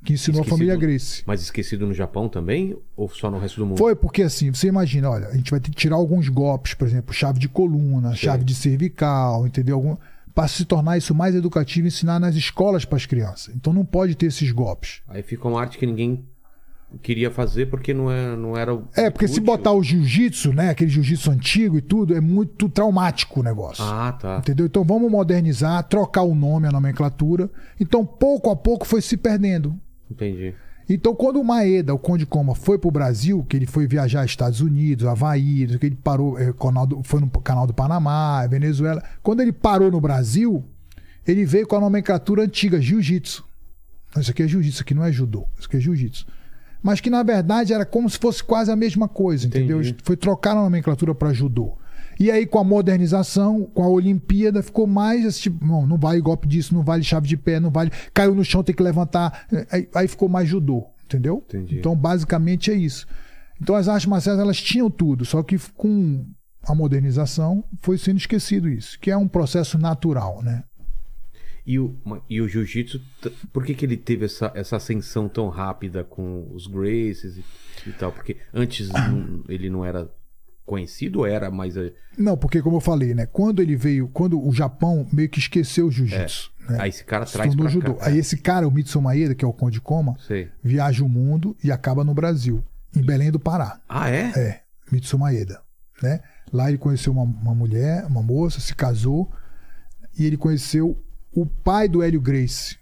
que 0.06 0.14
ensinou 0.14 0.42
a 0.42 0.44
Esquecido. 0.44 0.56
família 0.56 0.76
Grace. 0.78 1.24
Mas 1.26 1.42
esquecido 1.42 1.88
no 1.88 1.94
Japão 1.96 2.30
também? 2.30 2.78
Ou 2.96 3.10
só 3.10 3.32
no 3.32 3.40
resto 3.40 3.60
do 3.60 3.66
mundo? 3.66 3.78
Foi 3.80 3.96
porque 3.96 4.22
assim, 4.22 4.54
você 4.54 4.68
imagina, 4.68 5.10
olha, 5.10 5.28
a 5.30 5.36
gente 5.36 5.50
vai 5.50 5.60
ter 5.60 5.72
que 5.72 5.76
tirar 5.78 5.96
alguns 5.96 6.30
golpes, 6.30 6.76
por 6.76 6.88
exemplo, 6.88 7.12
chave 7.12 7.40
de 7.40 7.50
coluna, 7.50 8.14
chave 8.16 8.44
de 8.44 8.54
cervical, 8.54 9.48
entendeu? 9.48 9.76
Algum, 9.78 9.98
para 10.40 10.48
se 10.48 10.64
tornar 10.64 10.98
isso 10.98 11.14
mais 11.14 11.36
educativo 11.36 11.86
e 11.86 11.90
ensinar 11.90 12.18
nas 12.18 12.34
escolas 12.36 12.86
para 12.86 12.96
as 12.96 13.06
crianças. 13.06 13.54
Então 13.54 13.74
não 13.74 13.84
pode 13.84 14.16
ter 14.16 14.28
esses 14.28 14.50
golpes. 14.52 15.02
Aí 15.08 15.22
fica 15.22 15.46
uma 15.48 15.60
arte 15.60 15.78
que 15.78 15.86
ninguém 15.86 16.24
queria 17.04 17.30
fazer 17.30 17.66
porque 17.70 17.94
não 17.94 18.10
era, 18.10 18.36
não 18.38 18.56
era 18.58 18.74
o- 18.74 18.88
É, 18.96 19.10
porque 19.10 19.28
se 19.28 19.34
útil. 19.34 19.44
botar 19.46 19.74
o 19.74 19.84
jiu-jitsu, 19.84 20.54
né, 20.54 20.70
aquele 20.70 20.90
jiu-jitsu 20.90 21.30
antigo 21.30 21.78
e 21.78 21.82
tudo, 21.82 22.16
é 22.16 22.22
muito 22.22 22.70
traumático 22.70 23.42
o 23.42 23.44
negócio. 23.44 23.84
Ah, 23.84 24.14
tá. 24.14 24.38
Entendeu? 24.38 24.66
Então 24.66 24.84
vamos 24.84 25.12
modernizar, 25.12 25.84
trocar 25.84 26.22
o 26.24 26.34
nome, 26.34 26.68
a 26.68 26.72
nomenclatura. 26.72 27.50
Então 27.80 28.06
pouco 28.06 28.50
a 28.50 28.56
pouco 28.56 28.88
foi 28.88 29.02
se 29.02 29.18
perdendo. 29.18 29.78
Entendi. 30.10 30.56
Então, 30.90 31.14
quando 31.14 31.40
o 31.40 31.44
Maeda, 31.44 31.94
o 31.94 32.00
Conde 32.00 32.26
Coma, 32.26 32.56
foi 32.56 32.80
pro 32.80 32.90
Brasil, 32.90 33.46
que 33.48 33.56
ele 33.56 33.68
foi 33.68 33.86
viajar 33.86 34.22
aos 34.22 34.32
Estados 34.32 34.60
Unidos, 34.60 35.06
Havaí, 35.06 35.68
que 35.78 35.86
ele 35.86 35.96
parou, 35.96 36.38
eh, 36.40 36.52
foi 37.04 37.22
no 37.22 37.30
canal 37.30 37.68
do 37.68 37.74
Panamá, 37.74 38.46
Venezuela. 38.48 39.04
Quando 39.22 39.42
ele 39.42 39.52
parou 39.52 39.92
no 39.92 40.02
Brasil, 40.02 40.64
ele 41.28 41.46
veio 41.46 41.68
com 41.68 41.76
a 41.76 41.80
nomenclatura 41.80 42.44
antiga, 42.44 42.82
Jiu-Jitsu. 42.82 43.46
Isso 44.18 44.32
aqui 44.32 44.42
é 44.42 44.48
Jiu-Jitsu, 44.48 44.74
isso 44.74 44.82
aqui 44.82 44.96
não 44.96 45.04
é 45.04 45.12
Judô, 45.12 45.46
isso 45.60 45.68
aqui 45.68 45.78
é 45.78 45.80
Jiu-Jitsu. 45.80 46.26
Mas 46.82 47.00
que 47.00 47.10
na 47.10 47.22
verdade 47.22 47.72
era 47.72 47.86
como 47.86 48.10
se 48.10 48.18
fosse 48.18 48.44
quase 48.44 48.72
a 48.72 48.76
mesma 48.76 49.08
coisa, 49.08 49.46
entendeu? 49.46 49.82
Entendi. 49.82 49.98
Foi 50.04 50.18
trocar 50.18 50.52
a 50.54 50.64
nomenclatura 50.64 51.14
para 51.14 51.32
Judô. 51.34 51.78
E 52.20 52.30
aí, 52.30 52.46
com 52.46 52.60
a 52.60 52.64
modernização, 52.64 53.64
com 53.64 53.82
a 53.84 53.88
Olimpíada, 53.88 54.62
ficou 54.62 54.86
mais 54.86 55.24
esse 55.24 55.40
tipo, 55.42 55.66
não, 55.66 55.88
não 55.88 55.98
vale 55.98 56.20
golpe 56.20 56.48
disso, 56.48 56.74
não 56.76 56.84
vale 56.84 57.02
chave 57.04 57.28
de 57.28 57.38
pé, 57.38 57.60
não 57.60 57.70
vale. 57.72 57.92
Caiu 58.14 58.36
no 58.36 58.44
chão, 58.44 58.62
tem 58.64 58.76
que 58.76 58.84
levantar. 58.84 59.48
Aí, 59.72 59.88
aí 59.96 60.08
ficou 60.08 60.28
mais 60.28 60.50
judô, 60.50 60.86
entendeu? 61.06 61.44
Entendi. 61.48 61.78
Então, 61.80 61.96
basicamente 61.96 62.72
é 62.72 62.74
isso. 62.76 63.08
Então, 63.62 63.74
as 63.76 63.88
artes 63.88 64.06
marciais, 64.08 64.38
elas 64.38 64.62
tinham 64.62 64.90
tudo, 64.90 65.24
só 65.24 65.42
que 65.42 65.58
com 65.76 66.26
a 66.68 66.76
modernização 66.76 67.64
foi 67.82 67.98
sendo 67.98 68.18
esquecido 68.18 68.68
isso, 68.68 69.00
que 69.00 69.10
é 69.10 69.16
um 69.18 69.28
processo 69.28 69.78
natural, 69.78 70.42
né? 70.44 70.64
E 71.66 71.78
o, 71.78 71.96
e 72.30 72.42
o 72.42 72.48
jiu-jitsu, 72.48 73.00
por 73.54 73.64
que, 73.64 73.76
que 73.76 73.86
ele 73.86 73.96
teve 73.96 74.26
essa, 74.26 74.52
essa 74.56 74.76
ascensão 74.78 75.30
tão 75.30 75.50
rápida 75.50 76.04
com 76.04 76.48
os 76.54 76.66
Graces 76.68 77.38
e, 77.38 77.90
e 77.90 77.94
tal? 77.94 78.12
Porque 78.12 78.38
antes 78.54 78.90
não- 78.90 79.44
ele 79.48 79.70
não 79.70 79.86
era 79.86 80.10
conhecido 80.70 81.26
era 81.26 81.50
mais. 81.50 81.76
eh, 81.76 81.92
Não, 82.18 82.38
porque 82.38 82.62
como 82.62 82.78
eu 82.78 82.82
falei, 82.82 83.14
né? 83.16 83.26
Quando 83.26 83.62
ele 83.62 83.76
veio, 83.76 84.08
quando 84.10 84.40
o 84.40 84.54
Japão 84.54 85.08
meio 85.12 85.28
que 85.28 85.40
esqueceu 85.40 85.88
o 85.88 85.92
jiu-jitsu, 85.92 86.52
né? 86.70 86.78
Aí 86.80 86.90
esse 86.90 87.04
cara 87.04 87.26
Se 87.26 87.34
traz 87.34 87.56
pra 87.56 87.68
judô. 87.68 87.96
cá. 87.96 88.06
Aí 88.08 88.16
É, 88.16 88.20
esse 88.20 88.38
cara, 88.38 88.68
o 88.68 88.72
Mitsu 88.72 89.02
Maeda, 89.02 89.34
que 89.34 89.44
é 89.44 89.48
o 89.48 89.52
Conde 89.54 89.82
Koma, 89.82 90.16
sei. 90.28 90.50
viaja 90.64 91.04
o 91.04 91.10
mundo 91.10 91.58
e 91.64 91.72
acaba 91.72 92.04
no 92.04 92.14
Brasil, 92.14 92.64
em 92.96 93.02
Belém 93.02 93.32
do 93.32 93.40
Pará. 93.40 93.80
Ah, 93.90 94.10
é? 94.12 94.32
É, 94.36 94.62
Mitsu 94.92 95.18
Maeda, 95.18 95.60
né? 96.04 96.22
Lá 96.54 96.70
ele 96.70 96.78
conheceu 96.78 97.12
uma, 97.14 97.24
uma 97.24 97.56
mulher, 97.56 98.06
uma 98.06 98.22
moça, 98.22 98.60
se 98.60 98.76
casou 98.76 99.32
e 100.18 100.26
ele 100.26 100.38
conheceu 100.38 100.98
o 101.32 101.46
pai 101.46 101.88
do 101.88 102.02
Hélio 102.04 102.22
Grace. 102.22 102.78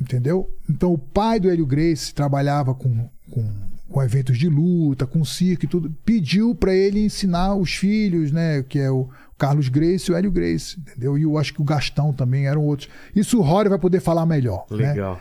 Entendeu? 0.00 0.48
Então 0.68 0.92
o 0.92 0.98
pai 0.98 1.40
do 1.40 1.50
Hélio 1.50 1.66
Grace 1.66 2.14
trabalhava 2.14 2.74
com, 2.74 3.08
com, 3.30 3.52
com 3.88 4.02
eventos 4.02 4.38
de 4.38 4.48
luta, 4.48 5.06
com 5.06 5.24
circo 5.24 5.64
e 5.64 5.68
tudo. 5.68 5.94
Pediu 6.04 6.54
para 6.54 6.74
ele 6.74 7.04
ensinar 7.04 7.54
os 7.54 7.74
filhos, 7.74 8.32
né? 8.32 8.62
Que 8.62 8.78
é 8.78 8.90
o 8.90 9.08
Carlos 9.38 9.68
Grace 9.68 10.10
e 10.10 10.14
o 10.14 10.16
Hélio 10.16 10.30
Grace, 10.30 10.78
entendeu? 10.78 11.18
E 11.18 11.22
eu 11.22 11.36
acho 11.38 11.52
que 11.54 11.60
o 11.60 11.64
Gastão 11.64 12.12
também 12.12 12.46
eram 12.46 12.62
outros. 12.62 12.88
Isso 13.14 13.38
o 13.38 13.42
Rory 13.42 13.68
vai 13.68 13.78
poder 13.78 14.00
falar 14.00 14.26
melhor. 14.26 14.66
né? 14.70 14.92
Legal. 14.92 15.20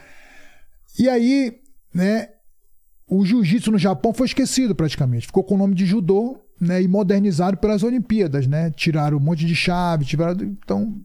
E 0.97 1.09
aí, 1.09 1.59
né, 1.93 2.29
o 3.07 3.25
jiu-jitsu 3.25 3.71
no 3.71 3.77
Japão 3.77 4.13
foi 4.13 4.27
esquecido 4.27 4.75
praticamente. 4.75 5.27
Ficou 5.27 5.43
com 5.43 5.55
o 5.55 5.57
nome 5.57 5.75
de 5.75 5.85
judô, 5.85 6.39
né, 6.61 6.81
e 6.81 6.87
modernizado 6.87 7.57
pelas 7.57 7.83
Olimpíadas, 7.83 8.47
né? 8.47 8.71
Tiraram 8.71 9.17
um 9.17 9.19
monte 9.19 9.45
de 9.45 9.55
chave, 9.55 10.05
tiraram 10.05 10.45
então 10.45 10.95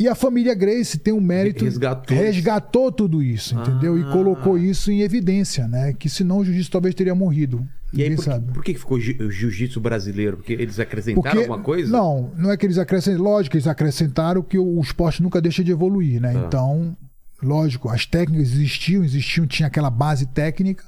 e 0.00 0.08
a 0.08 0.14
família 0.14 0.54
Grace 0.54 0.98
tem 0.98 1.12
um 1.14 1.20
mérito 1.20 1.64
Resgatou. 1.64 2.16
resgatou 2.16 2.90
tudo 2.90 3.22
isso, 3.22 3.54
entendeu? 3.54 3.98
E 3.98 4.02
Ah. 4.02 4.10
colocou 4.10 4.58
isso 4.58 4.90
em 4.90 5.02
evidência, 5.02 5.68
né? 5.68 5.92
Que 5.92 6.08
senão 6.08 6.38
o 6.38 6.44
jiu-jitsu 6.44 6.70
talvez 6.70 6.94
teria 6.94 7.14
morrido. 7.14 7.64
E 7.92 8.02
aí, 8.02 8.14
por, 8.14 8.24
que- 8.24 8.40
por 8.54 8.64
que 8.64 8.74
ficou 8.74 8.98
jiu-jitsu 9.00 9.80
brasileiro? 9.80 10.36
Porque 10.38 10.52
eles 10.52 10.78
acrescentaram 10.80 11.22
Porque, 11.22 11.38
alguma 11.38 11.58
coisa? 11.58 11.90
Não, 11.92 12.32
não 12.36 12.50
é 12.50 12.56
que 12.56 12.64
eles 12.64 12.78
acrescentaram. 12.78 13.24
Lógico 13.24 13.56
eles 13.56 13.66
acrescentaram 13.66 14.42
que 14.42 14.56
o, 14.58 14.78
o 14.78 14.80
esporte 14.80 15.22
nunca 15.22 15.40
deixa 15.40 15.62
de 15.62 15.72
evoluir, 15.72 16.20
né? 16.20 16.32
Tá. 16.32 16.38
Então, 16.46 16.96
lógico, 17.42 17.88
as 17.88 18.06
técnicas 18.06 18.48
existiam, 18.52 19.02
existiam, 19.04 19.46
tinha 19.46 19.66
aquela 19.66 19.90
base 19.90 20.26
técnica, 20.26 20.84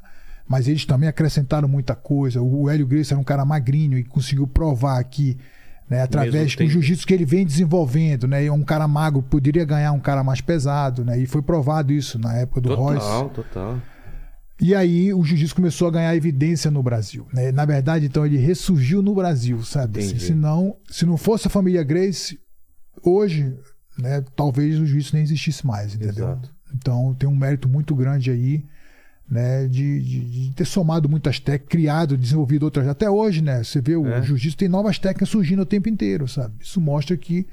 mas 0.48 0.68
eles 0.68 0.84
também 0.84 1.08
acrescentaram 1.08 1.66
muita 1.66 1.94
coisa. 1.96 2.40
O 2.40 2.70
Hélio 2.70 2.86
Gracie 2.86 3.12
era 3.12 3.20
um 3.20 3.24
cara 3.24 3.44
magrinho 3.44 3.98
e 3.98 4.04
conseguiu 4.04 4.46
provar 4.46 5.02
que 5.04 5.36
Né, 5.93 6.01
através 6.01 6.57
do 6.57 6.66
jiu-jitsu 6.66 7.07
que 7.07 7.12
ele 7.12 7.26
vem 7.26 7.45
desenvolvendo, 7.45 8.26
né? 8.26 8.51
Um 8.51 8.62
cara 8.62 8.88
magro 8.88 9.22
poderia 9.22 9.62
ganhar 9.62 9.93
um 9.93 10.01
cara 10.01 10.24
mais 10.24 10.40
pesado, 10.40 11.05
né? 11.05 11.18
E 11.18 11.26
foi 11.26 11.43
provado 11.43 11.93
isso 11.93 12.18
na 12.18 12.34
época 12.34 12.62
do 12.62 12.70
total, 12.70 12.84
Royce. 12.84 13.01
Total, 13.01 13.28
total. 13.28 13.82
E 14.59 14.74
aí 14.74 15.12
o 15.12 15.22
jiu-jitsu 15.22 15.55
começou 15.55 15.88
a 15.88 15.90
ganhar 15.90 16.16
evidência 16.16 16.70
no 16.70 16.82
Brasil. 16.82 17.26
Né? 17.30 17.53
Na 17.53 17.66
verdade, 17.66 18.07
então 18.07 18.24
ele 18.24 18.38
ressurgiu 18.38 19.03
no 19.03 19.14
Brasil, 19.14 19.62
sabe? 19.64 20.01
Assim, 20.01 20.18
se, 20.18 20.34
não, 20.34 20.74
se 20.88 21.05
não 21.05 21.18
fosse 21.18 21.49
a 21.49 21.51
família 21.51 21.82
Grace, 21.82 22.38
hoje, 23.05 23.55
né, 23.99 24.24
talvez 24.34 24.78
o 24.78 24.86
jiu-jitsu 24.86 25.14
nem 25.14 25.24
existisse 25.24 25.66
mais, 25.66 25.95
entendeu? 25.95 26.24
Exato. 26.24 26.51
Então 26.74 27.14
tem 27.18 27.28
um 27.28 27.36
mérito 27.36 27.68
muito 27.68 27.95
grande 27.95 28.30
aí, 28.30 28.64
né, 29.33 29.66
de, 29.66 29.99
de, 30.03 30.20
de 30.20 30.51
ter 30.51 30.66
somado 30.66 31.09
muitas 31.09 31.41
técnicas, 31.41 31.70
criado, 31.70 32.18
desenvolvido 32.18 32.64
outras. 32.64 32.87
Até 32.87 33.09
hoje, 33.09 33.41
né? 33.41 33.64
Você 33.64 33.80
vê 33.80 33.97
o 33.97 34.07
é. 34.07 34.20
jiu-jitsu 34.20 34.59
tem 34.59 34.68
novas 34.68 34.99
técnicas 34.99 35.30
surgindo 35.30 35.62
o 35.62 35.66
tempo 35.66 35.89
inteiro, 35.89 36.28
sabe? 36.28 36.53
Isso 36.61 36.78
mostra 36.78 37.16
que 37.16 37.47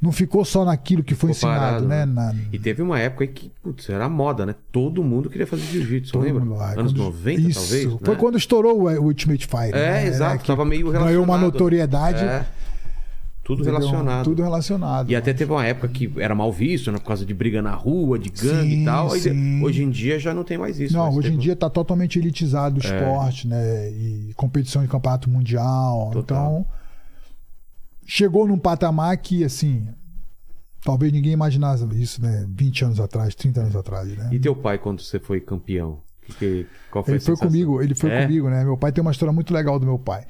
não 0.00 0.12
ficou 0.12 0.44
só 0.44 0.64
naquilo 0.64 1.02
que 1.02 1.12
foi 1.16 1.34
ficou 1.34 1.50
ensinado, 1.50 1.86
parado, 1.86 1.88
né? 1.88 2.06
né? 2.06 2.12
Na... 2.12 2.34
E 2.52 2.58
teve 2.58 2.82
uma 2.82 3.00
época 3.00 3.26
que, 3.26 3.50
putz, 3.60 3.90
era 3.90 4.08
moda, 4.08 4.46
né? 4.46 4.54
Todo 4.70 5.02
mundo 5.02 5.28
queria 5.28 5.46
fazer 5.46 5.64
jiu-jitsu, 5.64 6.16
lembra? 6.20 6.42
Anos 6.42 6.92
quando... 6.92 6.98
90, 6.98 7.40
Isso. 7.40 7.60
talvez. 7.60 7.92
Né? 7.92 7.98
Foi 8.04 8.16
quando 8.16 8.38
estourou 8.38 8.82
o 8.82 9.04
Ultimate 9.04 9.44
Fighter. 9.44 9.74
É, 9.74 9.90
né? 9.90 10.06
exato. 10.06 10.44
É, 10.44 10.46
tava 10.46 10.64
meio 10.64 10.82
relacionado. 10.86 11.08
Ganhou 11.08 11.24
uma 11.24 11.36
notoriedade. 11.36 12.22
É. 12.22 12.46
Tudo 13.44 13.62
relacionado. 13.62 14.24
Tudo 14.24 14.42
relacionado. 14.42 15.10
E 15.10 15.14
até 15.14 15.34
teve 15.34 15.52
uma 15.52 15.64
época 15.64 15.86
que 15.88 16.10
era 16.16 16.34
mal 16.34 16.50
visto, 16.50 16.90
né? 16.90 16.98
Por 16.98 17.04
causa 17.04 17.26
de 17.26 17.34
briga 17.34 17.60
na 17.60 17.74
rua, 17.74 18.18
de 18.18 18.30
gangue 18.30 18.74
sim, 18.74 18.82
e 18.82 18.84
tal. 18.84 19.10
Sim. 19.10 19.62
Hoje 19.62 19.82
em 19.84 19.90
dia 19.90 20.18
já 20.18 20.32
não 20.32 20.42
tem 20.42 20.56
mais 20.56 20.80
isso. 20.80 20.94
Não, 20.94 21.14
hoje 21.14 21.32
em 21.32 21.36
dia 21.36 21.52
está 21.52 21.68
totalmente 21.68 22.18
elitizado 22.18 22.80
o 22.80 22.82
é. 22.82 22.86
esporte, 22.86 23.46
né? 23.46 23.90
E 23.90 24.32
competição 24.34 24.82
de 24.82 24.88
campeonato 24.88 25.28
mundial. 25.28 26.10
Total. 26.10 26.46
Então, 26.46 26.66
chegou 28.06 28.48
num 28.48 28.58
patamar 28.58 29.16
que, 29.18 29.44
assim, 29.44 29.86
Talvez 30.84 31.10
ninguém 31.10 31.32
imaginasse 31.32 31.82
isso, 31.94 32.20
né? 32.20 32.46
20 32.46 32.84
anos 32.84 33.00
atrás, 33.00 33.34
30 33.34 33.60
anos 33.62 33.76
atrás, 33.76 34.06
né? 34.18 34.28
E 34.30 34.38
teu 34.38 34.54
pai, 34.54 34.76
quando 34.76 35.00
você 35.00 35.18
foi 35.18 35.40
campeão? 35.40 36.02
Que, 36.20 36.32
que, 36.34 36.66
qual 36.90 37.02
foi 37.02 37.14
ele 37.14 37.20
foi 37.20 37.36
comigo, 37.36 37.82
ele 37.82 37.94
foi 37.94 38.10
é? 38.10 38.22
comigo, 38.22 38.50
né? 38.50 38.64
Meu 38.64 38.76
pai 38.76 38.92
tem 38.92 39.00
uma 39.00 39.10
história 39.10 39.32
muito 39.32 39.52
legal 39.52 39.78
do 39.78 39.86
meu 39.86 39.98
pai. 39.98 40.26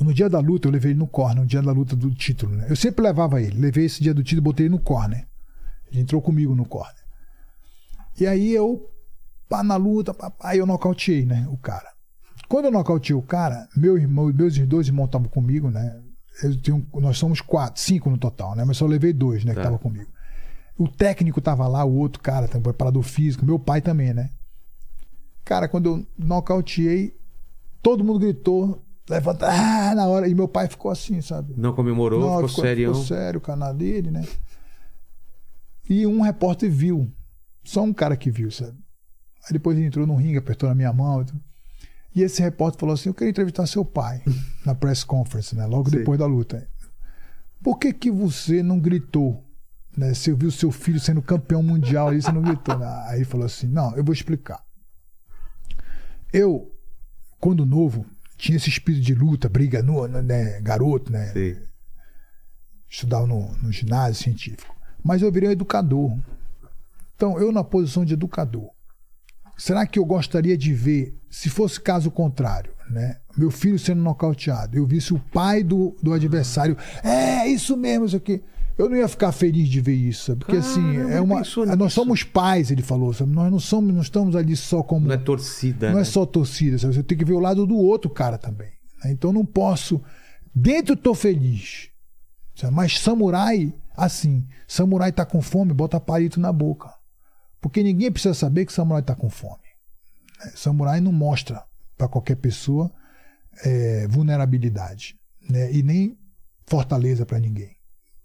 No 0.00 0.12
dia 0.12 0.28
da 0.28 0.40
luta, 0.40 0.66
eu 0.66 0.72
levei 0.72 0.90
ele 0.90 0.98
no 0.98 1.06
corner, 1.06 1.42
no 1.42 1.46
dia 1.46 1.62
da 1.62 1.70
luta 1.70 1.94
do 1.94 2.12
título, 2.12 2.56
né? 2.56 2.66
Eu 2.68 2.74
sempre 2.74 3.02
levava 3.02 3.40
ele. 3.40 3.60
Levei 3.60 3.84
esse 3.84 4.02
dia 4.02 4.12
do 4.12 4.24
título 4.24 4.40
e 4.40 4.44
botei 4.44 4.66
ele 4.66 4.74
no 4.74 4.80
corner. 4.80 5.26
Ele 5.90 6.00
entrou 6.00 6.20
comigo 6.20 6.54
no 6.54 6.64
corner. 6.64 7.04
E 8.18 8.26
aí 8.26 8.52
eu, 8.52 8.90
pá, 9.48 9.62
na 9.62 9.76
luta, 9.76 10.14
aí 10.40 10.58
eu 10.58 10.66
nocauteei, 10.66 11.24
né? 11.24 11.46
O 11.48 11.56
cara. 11.56 11.92
Quando 12.48 12.66
eu 12.66 12.70
nocauteei 12.72 13.16
o 13.16 13.22
cara, 13.22 13.68
meu 13.76 13.96
irmão, 13.96 14.32
meus 14.32 14.58
dois 14.58 14.86
irmãos 14.88 15.06
estavam 15.06 15.28
comigo, 15.28 15.70
né? 15.70 16.00
tenho, 16.62 16.86
nós 16.94 17.16
somos 17.16 17.40
quatro, 17.40 17.80
cinco 17.80 18.10
no 18.10 18.18
total, 18.18 18.56
né? 18.56 18.64
Mas 18.64 18.76
só 18.76 18.86
levei 18.86 19.12
dois, 19.12 19.44
né? 19.44 19.54
Tá. 19.54 19.60
Que 19.60 19.66
tava 19.66 19.78
comigo. 19.78 20.10
O 20.76 20.88
técnico 20.88 21.40
tava 21.40 21.68
lá, 21.68 21.84
o 21.84 21.94
outro 21.94 22.20
cara, 22.20 22.48
também 22.48 22.62
preparador 22.62 23.02
físico, 23.02 23.46
meu 23.46 23.58
pai 23.58 23.80
também, 23.80 24.12
né? 24.12 24.30
Cara, 25.44 25.68
quando 25.68 25.86
eu 25.86 26.06
nocauteei, 26.18 27.16
todo 27.80 28.02
mundo 28.02 28.18
gritou, 28.18 28.83
levanta, 29.08 29.46
ah, 29.48 29.94
na 29.94 30.06
hora. 30.06 30.28
E 30.28 30.34
meu 30.34 30.48
pai 30.48 30.68
ficou 30.68 30.90
assim, 30.90 31.20
sabe? 31.20 31.54
Não 31.56 31.74
comemorou, 31.74 32.20
Não, 32.20 32.34
ficou, 32.36 32.48
ficou 32.48 32.64
sério. 32.64 32.88
Ficou 32.88 33.04
sério, 33.04 33.38
o 33.38 33.42
canal 33.42 33.74
dele, 33.74 34.10
né? 34.10 34.24
E 35.88 36.06
um 36.06 36.20
repórter 36.20 36.70
viu. 36.70 37.12
Só 37.62 37.82
um 37.82 37.92
cara 37.92 38.16
que 38.16 38.30
viu, 38.30 38.50
sabe? 38.50 38.76
Aí 39.44 39.52
depois 39.52 39.76
ele 39.76 39.86
entrou 39.86 40.06
no 40.06 40.16
ringue, 40.16 40.38
apertou 40.38 40.68
na 40.68 40.74
minha 40.74 40.92
mão. 40.92 41.24
E 42.14 42.22
esse 42.22 42.40
repórter 42.40 42.80
falou 42.80 42.94
assim: 42.94 43.08
Eu 43.08 43.14
queria 43.14 43.30
entrevistar 43.30 43.66
seu 43.66 43.84
pai 43.84 44.22
na 44.64 44.74
press 44.74 45.04
conference, 45.04 45.54
né? 45.54 45.66
Logo 45.66 45.90
Sim. 45.90 45.98
depois 45.98 46.18
da 46.18 46.26
luta. 46.26 46.66
Por 47.62 47.78
que, 47.78 47.92
que 47.92 48.10
você 48.10 48.62
não 48.62 48.78
gritou? 48.78 49.42
Né? 49.96 50.12
Você 50.12 50.34
viu 50.34 50.50
seu 50.50 50.70
filho 50.70 51.00
sendo 51.00 51.22
campeão 51.22 51.62
mundial 51.62 52.08
aí, 52.08 52.20
você 52.20 52.32
não 52.32 52.42
gritou. 52.42 52.76
Né? 52.78 52.86
Aí 53.08 53.24
falou 53.24 53.46
assim: 53.46 53.66
Não, 53.66 53.94
eu 53.96 54.04
vou 54.04 54.12
explicar. 54.12 54.62
Eu, 56.32 56.70
quando 57.38 57.64
novo, 57.64 58.04
tinha 58.44 58.56
esse 58.56 58.68
espírito 58.68 59.02
de 59.02 59.14
luta, 59.14 59.48
briga, 59.48 59.82
no, 59.82 60.06
né? 60.06 60.60
garoto, 60.60 61.10
né? 61.10 61.32
Sim. 61.32 61.56
Estudava 62.86 63.26
no, 63.26 63.50
no 63.56 63.72
ginásio 63.72 64.22
científico. 64.22 64.76
Mas 65.02 65.22
eu 65.22 65.32
virei 65.32 65.48
um 65.48 65.52
educador. 65.52 66.14
Então, 67.16 67.40
eu, 67.40 67.50
na 67.50 67.64
posição 67.64 68.04
de 68.04 68.12
educador, 68.12 68.70
será 69.56 69.86
que 69.86 69.98
eu 69.98 70.04
gostaria 70.04 70.58
de 70.58 70.74
ver 70.74 71.18
se 71.30 71.48
fosse 71.48 71.80
caso 71.80 72.10
contrário, 72.10 72.74
né? 72.90 73.16
Meu 73.34 73.50
filho 73.50 73.78
sendo 73.78 74.02
nocauteado, 74.02 74.76
eu 74.76 74.86
visse 74.86 75.14
o 75.14 75.18
pai 75.18 75.62
do, 75.62 75.96
do 76.02 76.12
adversário, 76.12 76.76
é 77.02 77.48
isso 77.48 77.76
mesmo, 77.78 78.04
isso 78.04 78.16
aqui. 78.16 78.42
Eu 78.76 78.88
não 78.88 78.96
ia 78.96 79.06
ficar 79.06 79.30
feliz 79.30 79.68
de 79.68 79.80
ver 79.80 79.94
isso, 79.94 80.26
sabe? 80.26 80.40
porque 80.40 80.56
assim, 80.56 80.96
é 81.10 81.20
uma, 81.20 81.42
nós 81.76 81.92
somos 81.92 82.24
pais, 82.24 82.70
ele 82.72 82.82
falou, 82.82 83.12
sabe? 83.12 83.30
Nós 83.32 83.50
não 83.50 83.60
somos, 83.60 83.94
não 83.94 84.02
estamos 84.02 84.34
ali 84.34 84.56
só 84.56 84.82
como 84.82 85.06
não 85.06 85.14
é 85.14 85.18
torcida, 85.18 85.86
não 85.86 85.94
é 85.94 85.96
né? 85.96 86.02
é 86.02 86.04
só 86.04 86.26
torcida, 86.26 86.76
sabe? 86.76 86.94
Você 86.94 87.02
tem 87.02 87.16
que 87.16 87.24
ver 87.24 87.34
o 87.34 87.38
lado 87.38 87.66
do 87.66 87.76
outro 87.76 88.10
cara 88.10 88.36
também. 88.36 88.72
Né? 89.04 89.12
Então 89.12 89.32
não 89.32 89.44
posso, 89.44 90.02
dentro 90.52 90.94
eu 90.94 90.96
tô 90.96 91.14
feliz, 91.14 91.88
sabe? 92.56 92.74
mas 92.74 92.98
samurai, 92.98 93.72
assim, 93.96 94.44
samurai 94.66 95.12
tá 95.12 95.24
com 95.24 95.40
fome, 95.40 95.72
bota 95.72 96.00
palito 96.00 96.40
na 96.40 96.52
boca, 96.52 96.92
porque 97.60 97.80
ninguém 97.80 98.10
precisa 98.10 98.34
saber 98.34 98.66
que 98.66 98.72
samurai 98.72 99.02
tá 99.02 99.14
com 99.14 99.30
fome. 99.30 99.62
Samurai 100.56 101.00
não 101.00 101.12
mostra 101.12 101.62
para 101.96 102.08
qualquer 102.08 102.36
pessoa 102.36 102.90
é, 103.64 104.06
vulnerabilidade 104.08 105.16
né? 105.48 105.72
e 105.72 105.82
nem 105.82 106.18
fortaleza 106.66 107.24
para 107.24 107.38
ninguém. 107.38 107.76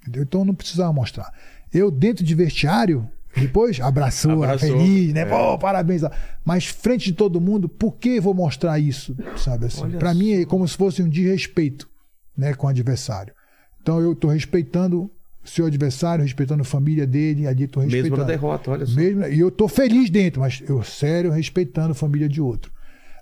Entendeu? 0.02 0.24
Então 0.24 0.45
não 0.45 0.54
precisava 0.54 0.91
mostrar. 0.93 1.32
Eu, 1.74 1.91
dentro 1.91 2.24
de 2.24 2.34
vestiário, 2.34 3.08
depois 3.36 3.80
abraçou, 3.80 4.43
abraçou 4.43 4.80
feliz, 4.80 5.14
né? 5.14 5.22
É. 5.22 5.26
Pô, 5.26 5.58
parabéns. 5.58 6.02
Mas 6.43 6.66
frente 6.66 7.06
de 7.06 7.14
todo 7.14 7.39
mundo, 7.39 7.70
por 7.70 7.95
que 7.97 8.20
vou 8.20 8.34
mostrar 8.34 8.80
isso? 8.80 9.16
Sabe 9.38 9.68
assim? 9.68 9.89
Para 9.91 10.14
mim 10.14 10.34
é 10.34 10.45
como 10.45 10.68
se 10.68 10.76
fosse 10.76 11.02
um 11.02 11.10
desrespeito 11.10 11.88
né, 12.36 12.54
com 12.54 12.68
o 12.68 12.70
adversário. 12.70 13.34
Então 13.82 14.00
eu 14.00 14.14
estou 14.14 14.32
respeitando 14.32 15.12
seu 15.43 15.66
adversário, 15.66 16.24
respeitando 16.24 16.62
a 16.62 16.66
família 16.66 17.08
dele, 17.08 17.47
ali 17.47 17.64
estou 17.64 17.82
respeitando. 17.82 18.12
Mesmo 18.12 18.18
na 18.18 18.30
derrota, 18.30 18.72
olha 18.72 18.86
só. 18.86 18.95
Mesmo, 18.95 19.26
e 19.26 19.39
eu 19.39 19.50
estou 19.50 19.68
feliz 19.68 20.10
dentro, 20.10 20.41
mas 20.41 20.62
eu 20.68 20.84
sério 20.84 21.32
respeitando 21.32 21.91
a 21.91 21.95
família 21.95 22.28
de 22.28 22.41
outro. 22.41 22.72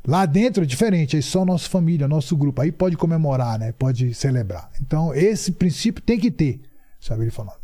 Lá 0.05 0.25
dentro 0.25 0.63
é 0.63 0.65
diferente, 0.65 1.17
é 1.17 1.21
só 1.21 1.45
nossa 1.45 1.69
família, 1.69 2.07
nosso 2.07 2.35
grupo. 2.35 2.61
Aí 2.61 2.71
pode 2.71 2.97
comemorar, 2.97 3.59
né? 3.59 3.73
Pode 3.77 4.13
celebrar. 4.13 4.69
Então, 4.81 5.13
esse 5.13 5.51
princípio 5.51 6.01
tem 6.01 6.19
que 6.19 6.31
ter. 6.31 6.61
Sabe 6.99 7.23
ele 7.23 7.31
falando. 7.31 7.57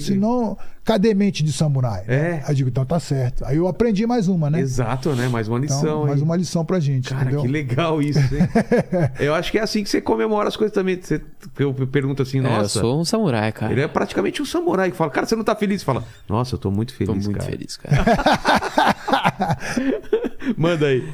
Senão, 0.00 0.56
cadê 0.82 1.12
mente 1.12 1.44
de 1.44 1.52
samurai? 1.52 2.04
É. 2.08 2.42
Aí 2.44 2.48
eu 2.48 2.54
digo, 2.54 2.68
então 2.70 2.86
tá 2.86 2.98
certo. 2.98 3.44
Aí 3.44 3.56
eu 3.56 3.68
aprendi 3.68 4.06
mais 4.06 4.28
uma, 4.28 4.48
né? 4.48 4.60
Exato, 4.60 5.14
né? 5.14 5.28
Mais 5.28 5.46
uma 5.46 5.58
lição. 5.58 5.78
Então, 5.78 6.06
mais 6.06 6.22
uma 6.22 6.36
lição 6.36 6.64
pra 6.64 6.80
gente. 6.80 7.10
Cara, 7.10 7.22
entendeu? 7.22 7.42
que 7.42 7.48
legal 7.48 8.00
isso, 8.00 8.18
hein? 8.18 8.48
eu 9.20 9.34
acho 9.34 9.52
que 9.52 9.58
é 9.58 9.62
assim 9.62 9.84
que 9.84 9.90
você 9.90 10.00
comemora 10.00 10.48
as 10.48 10.56
coisas 10.56 10.74
também. 10.74 10.98
Você, 11.00 11.20
eu 11.58 11.74
pergunto 11.74 12.22
assim, 12.22 12.40
nossa. 12.40 12.60
É, 12.60 12.62
eu 12.62 12.68
sou 12.68 13.00
um 13.00 13.04
samurai, 13.04 13.52
cara. 13.52 13.70
Ele 13.70 13.82
é 13.82 13.88
praticamente 13.88 14.40
um 14.40 14.46
samurai 14.46 14.90
que 14.90 14.96
fala, 14.96 15.10
cara, 15.10 15.26
você 15.26 15.36
não 15.36 15.44
tá 15.44 15.54
feliz? 15.54 15.82
Você 15.82 15.84
fala, 15.84 16.02
nossa, 16.26 16.54
eu 16.54 16.58
tô 16.58 16.70
muito 16.70 16.94
feliz. 16.94 17.08
Tô 17.08 17.14
muito 17.14 17.38
cara. 17.38 17.50
feliz, 17.50 17.76
cara. 17.76 18.04
Manda 20.56 20.86
aí. 20.86 21.06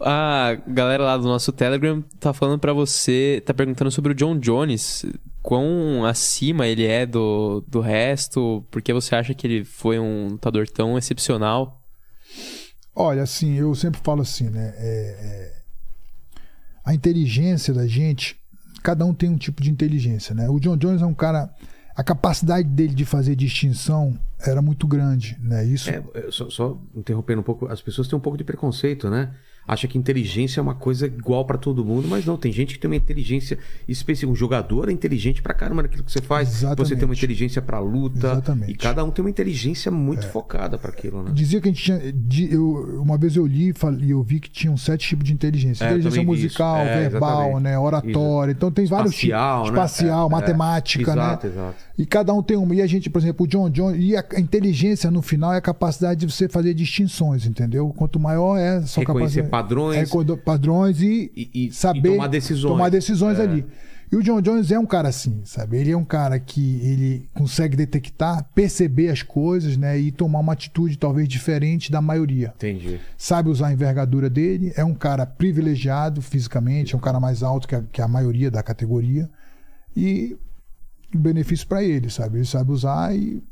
A 0.00 0.56
galera 0.66 1.04
lá 1.04 1.16
do 1.16 1.24
nosso 1.24 1.52
Telegram 1.52 2.02
tá 2.18 2.32
falando 2.32 2.58
para 2.58 2.72
você, 2.72 3.42
tá 3.44 3.54
perguntando 3.54 3.90
sobre 3.90 4.12
o 4.12 4.14
John 4.14 4.38
Jones, 4.38 5.04
quão 5.42 6.04
acima 6.04 6.66
ele 6.66 6.84
é 6.84 7.06
do, 7.06 7.64
do 7.68 7.80
resto, 7.80 8.64
porque 8.70 8.92
você 8.92 9.14
acha 9.14 9.34
que 9.34 9.46
ele 9.46 9.64
foi 9.64 9.98
um 9.98 10.28
lutador 10.30 10.68
tão 10.68 10.98
excepcional? 10.98 11.80
Olha, 12.94 13.22
assim, 13.22 13.54
eu 13.54 13.74
sempre 13.74 14.00
falo 14.02 14.22
assim, 14.22 14.50
né? 14.50 14.74
É, 14.76 14.82
é... 14.82 15.54
A 16.84 16.94
inteligência 16.94 17.72
da 17.72 17.86
gente, 17.86 18.36
cada 18.82 19.04
um 19.04 19.14
tem 19.14 19.30
um 19.30 19.36
tipo 19.36 19.62
de 19.62 19.70
inteligência, 19.70 20.34
né? 20.34 20.48
O 20.48 20.58
John 20.58 20.76
Jones 20.76 21.02
é 21.02 21.06
um 21.06 21.14
cara 21.14 21.50
a 21.96 22.02
capacidade 22.02 22.68
dele 22.68 22.92
de 22.92 23.04
fazer 23.04 23.36
distinção 23.36 24.18
era 24.40 24.60
muito 24.60 24.86
grande, 24.86 25.38
né? 25.40 25.64
Isso. 25.64 25.88
É, 25.90 26.02
só, 26.30 26.50
só, 26.50 26.78
interrompendo 26.94 27.40
um 27.40 27.44
pouco, 27.44 27.66
as 27.68 27.80
pessoas 27.80 28.08
têm 28.08 28.18
um 28.18 28.20
pouco 28.20 28.36
de 28.36 28.44
preconceito, 28.44 29.08
né? 29.08 29.32
Acha 29.66 29.88
que 29.88 29.96
inteligência 29.96 30.60
é 30.60 30.62
uma 30.62 30.74
coisa 30.74 31.06
igual 31.06 31.44
para 31.44 31.58
todo 31.58 31.84
mundo, 31.84 32.06
mas 32.08 32.24
não, 32.24 32.36
tem 32.36 32.52
gente 32.52 32.74
que 32.74 32.80
tem 32.80 32.90
uma 32.90 32.96
inteligência 32.96 33.58
específica. 33.88 34.30
Um 34.30 34.36
jogador 34.36 34.88
é 34.88 34.92
inteligente 34.92 35.42
pra 35.42 35.54
caramba 35.54 35.82
naquilo 35.82 36.04
que 36.04 36.12
você 36.12 36.20
faz. 36.20 36.48
Exatamente. 36.48 36.88
Você 36.88 36.96
tem 36.96 37.04
uma 37.04 37.14
inteligência 37.14 37.62
pra 37.62 37.78
luta. 37.80 38.18
Exatamente. 38.18 38.72
E 38.72 38.74
cada 38.74 39.04
um 39.04 39.10
tem 39.10 39.24
uma 39.24 39.30
inteligência 39.30 39.90
muito 39.90 40.26
é. 40.26 40.28
focada 40.28 40.78
para 40.78 40.90
aquilo, 40.90 41.22
né? 41.22 41.30
Dizia 41.32 41.60
que 41.60 41.68
a 41.68 41.72
gente 41.72 41.82
tinha. 41.82 42.50
Eu, 42.50 43.00
uma 43.02 43.16
vez 43.16 43.36
eu 43.36 43.46
li 43.46 43.72
e 44.00 44.10
eu 44.10 44.22
vi 44.22 44.40
que 44.40 44.50
tinham 44.50 44.76
sete 44.76 45.08
tipos 45.08 45.24
de 45.24 45.32
inteligência. 45.32 45.84
É, 45.84 45.88
inteligência 45.88 46.22
musical, 46.22 46.78
é, 46.78 47.08
verbal, 47.08 47.60
né, 47.60 47.78
oratória. 47.78 48.52
Então 48.52 48.70
tem 48.70 48.86
vários 48.86 49.14
espacial, 49.14 49.64
tipos. 49.64 49.78
Né? 49.78 49.84
Espacial, 49.84 50.26
é, 50.28 50.30
matemática, 50.30 51.12
exato, 51.12 51.46
né? 51.46 51.52
Exato. 51.52 51.74
E 51.96 52.04
cada 52.04 52.32
um 52.34 52.42
tem 52.42 52.56
uma. 52.56 52.74
E 52.74 52.82
a 52.82 52.86
gente, 52.86 53.08
por 53.08 53.20
exemplo, 53.20 53.44
o 53.44 53.48
John 53.48 53.70
John. 53.70 53.94
E 53.94 54.16
a 54.16 54.24
inteligência 54.36 55.10
no 55.10 55.22
final 55.22 55.52
é 55.52 55.58
a 55.58 55.60
capacidade 55.60 56.20
de 56.20 56.32
você 56.32 56.48
fazer 56.48 56.74
distinções, 56.74 57.46
entendeu? 57.46 57.92
Quanto 57.96 58.18
maior 58.18 58.56
é 58.56 58.78
a 58.78 58.82
sua 58.82 59.00
Reconhecer 59.00 59.42
capacidade 59.42 59.53
padrões. 59.62 60.12
É, 60.12 60.36
padrões 60.36 61.00
e, 61.00 61.30
e, 61.34 61.66
e 61.66 61.72
saber 61.72 62.10
e 62.10 62.12
tomar 62.12 62.26
decisões, 62.28 62.72
tomar 62.72 62.88
decisões 62.88 63.38
é. 63.38 63.42
ali. 63.42 63.66
E 64.12 64.16
o 64.16 64.22
John 64.22 64.40
Jones 64.40 64.70
é 64.70 64.78
um 64.78 64.86
cara 64.86 65.08
assim, 65.08 65.42
sabe? 65.44 65.78
Ele 65.78 65.90
é 65.90 65.96
um 65.96 66.04
cara 66.04 66.38
que 66.38 66.80
ele 66.82 67.28
consegue 67.34 67.76
detectar, 67.76 68.48
perceber 68.54 69.08
as 69.08 69.22
coisas, 69.22 69.76
né? 69.76 69.98
E 69.98 70.12
tomar 70.12 70.38
uma 70.38 70.52
atitude 70.52 70.96
talvez 70.96 71.26
diferente 71.26 71.90
da 71.90 72.00
maioria. 72.00 72.52
Entendi. 72.54 73.00
Sabe 73.16 73.48
usar 73.48 73.68
a 73.68 73.72
envergadura 73.72 74.30
dele, 74.30 74.72
é 74.76 74.84
um 74.84 74.94
cara 74.94 75.26
privilegiado 75.26 76.22
fisicamente, 76.22 76.94
é 76.94 76.96
um 76.96 77.00
cara 77.00 77.18
mais 77.18 77.42
alto 77.42 77.66
que 77.66 77.74
a, 77.74 77.82
que 77.82 78.02
a 78.02 78.06
maioria 78.06 78.50
da 78.50 78.62
categoria. 78.62 79.28
E 79.96 80.36
o 81.14 81.18
benefício 81.18 81.66
para 81.66 81.82
ele, 81.82 82.10
sabe? 82.10 82.38
Ele 82.38 82.46
sabe 82.46 82.70
usar 82.72 83.16
e, 83.16 83.42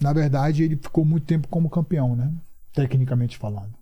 na 0.00 0.12
verdade, 0.12 0.62
ele 0.62 0.76
ficou 0.76 1.04
muito 1.04 1.26
tempo 1.26 1.48
como 1.48 1.70
campeão, 1.70 2.14
né? 2.14 2.32
Tecnicamente 2.72 3.38
falando. 3.38 3.75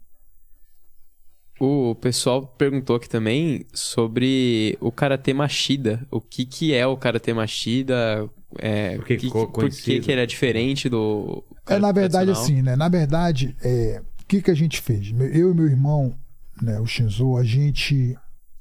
O 1.61 1.95
pessoal 1.95 2.47
perguntou 2.47 2.97
aqui 2.97 3.09
também 3.09 3.65
sobre 3.73 4.77
o 4.81 4.91
Karatê 4.91 5.33
Machida. 5.33 6.05
O 6.11 6.21
que, 6.21 6.45
que 6.45 6.75
é 6.75 6.87
o 6.87 6.97
Karatê 6.97 7.33
Machida? 7.33 8.29
É, 8.59 8.97
Por 8.97 9.07
que 9.07 9.17
que, 9.17 9.31
por 9.31 9.71
que, 9.71 10.01
que 10.01 10.11
ele 10.11 10.21
é 10.21 10.27
diferente 10.27 10.89
do. 10.89 11.45
É, 11.67 11.79
na 11.79 11.93
verdade, 11.93 12.31
assim, 12.31 12.61
né? 12.61 12.77
Na 12.77 12.89
verdade, 12.89 13.57
é, 13.63 14.03
o 14.21 14.27
que, 14.27 14.43
que 14.43 14.51
a 14.51 14.55
gente 14.55 14.81
fez? 14.81 15.13
Eu 15.33 15.53
e 15.53 15.55
meu 15.55 15.67
irmão, 15.67 16.15
né, 16.61 16.81
o 16.81 16.87
Shinzo, 16.87 17.37
a 17.37 17.45
gente, 17.45 18.17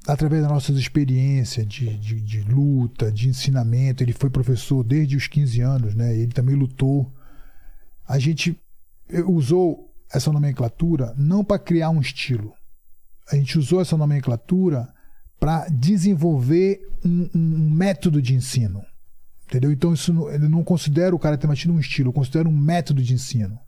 através 0.08 0.42
das 0.44 0.52
nossas 0.52 0.78
experiências 0.78 1.68
de, 1.68 1.98
de, 1.98 2.22
de 2.22 2.42
luta, 2.42 3.12
de 3.12 3.28
ensinamento, 3.28 4.04
ele 4.04 4.14
foi 4.14 4.30
professor 4.30 4.84
desde 4.84 5.16
os 5.16 5.28
15 5.28 5.62
anos, 5.62 5.96
né? 5.96 6.16
Ele 6.16 6.32
também 6.32 6.56
lutou. 6.56 7.12
A 8.08 8.20
gente 8.20 8.56
usou 9.26 9.92
essa 10.12 10.32
nomenclatura 10.32 11.14
não 11.18 11.44
para 11.44 11.60
criar 11.60 11.90
um 11.90 12.00
estilo. 12.00 12.54
A 13.32 13.36
gente 13.36 13.58
usou 13.58 13.82
essa 13.82 13.98
nomenclatura 13.98 14.88
para 15.40 15.68
desenvolver 15.68 16.80
um, 17.04 17.30
um 17.36 17.70
método 17.70 18.22
de 18.22 18.34
ensino. 18.34 18.82
Entendeu? 19.46 19.72
Então, 19.72 19.94
isso 19.94 20.14
não, 20.14 20.30
eu 20.30 20.50
não 20.50 20.64
considero 20.64 21.16
o 21.16 21.20
Karatê 21.20 21.46
Machida 21.46 21.74
um 21.74 21.80
estilo, 21.80 22.10
eu 22.10 22.14
considero 22.14 22.50
um 22.50 22.58
método 22.58 23.02
de 23.02 23.14
ensino. 23.14 23.60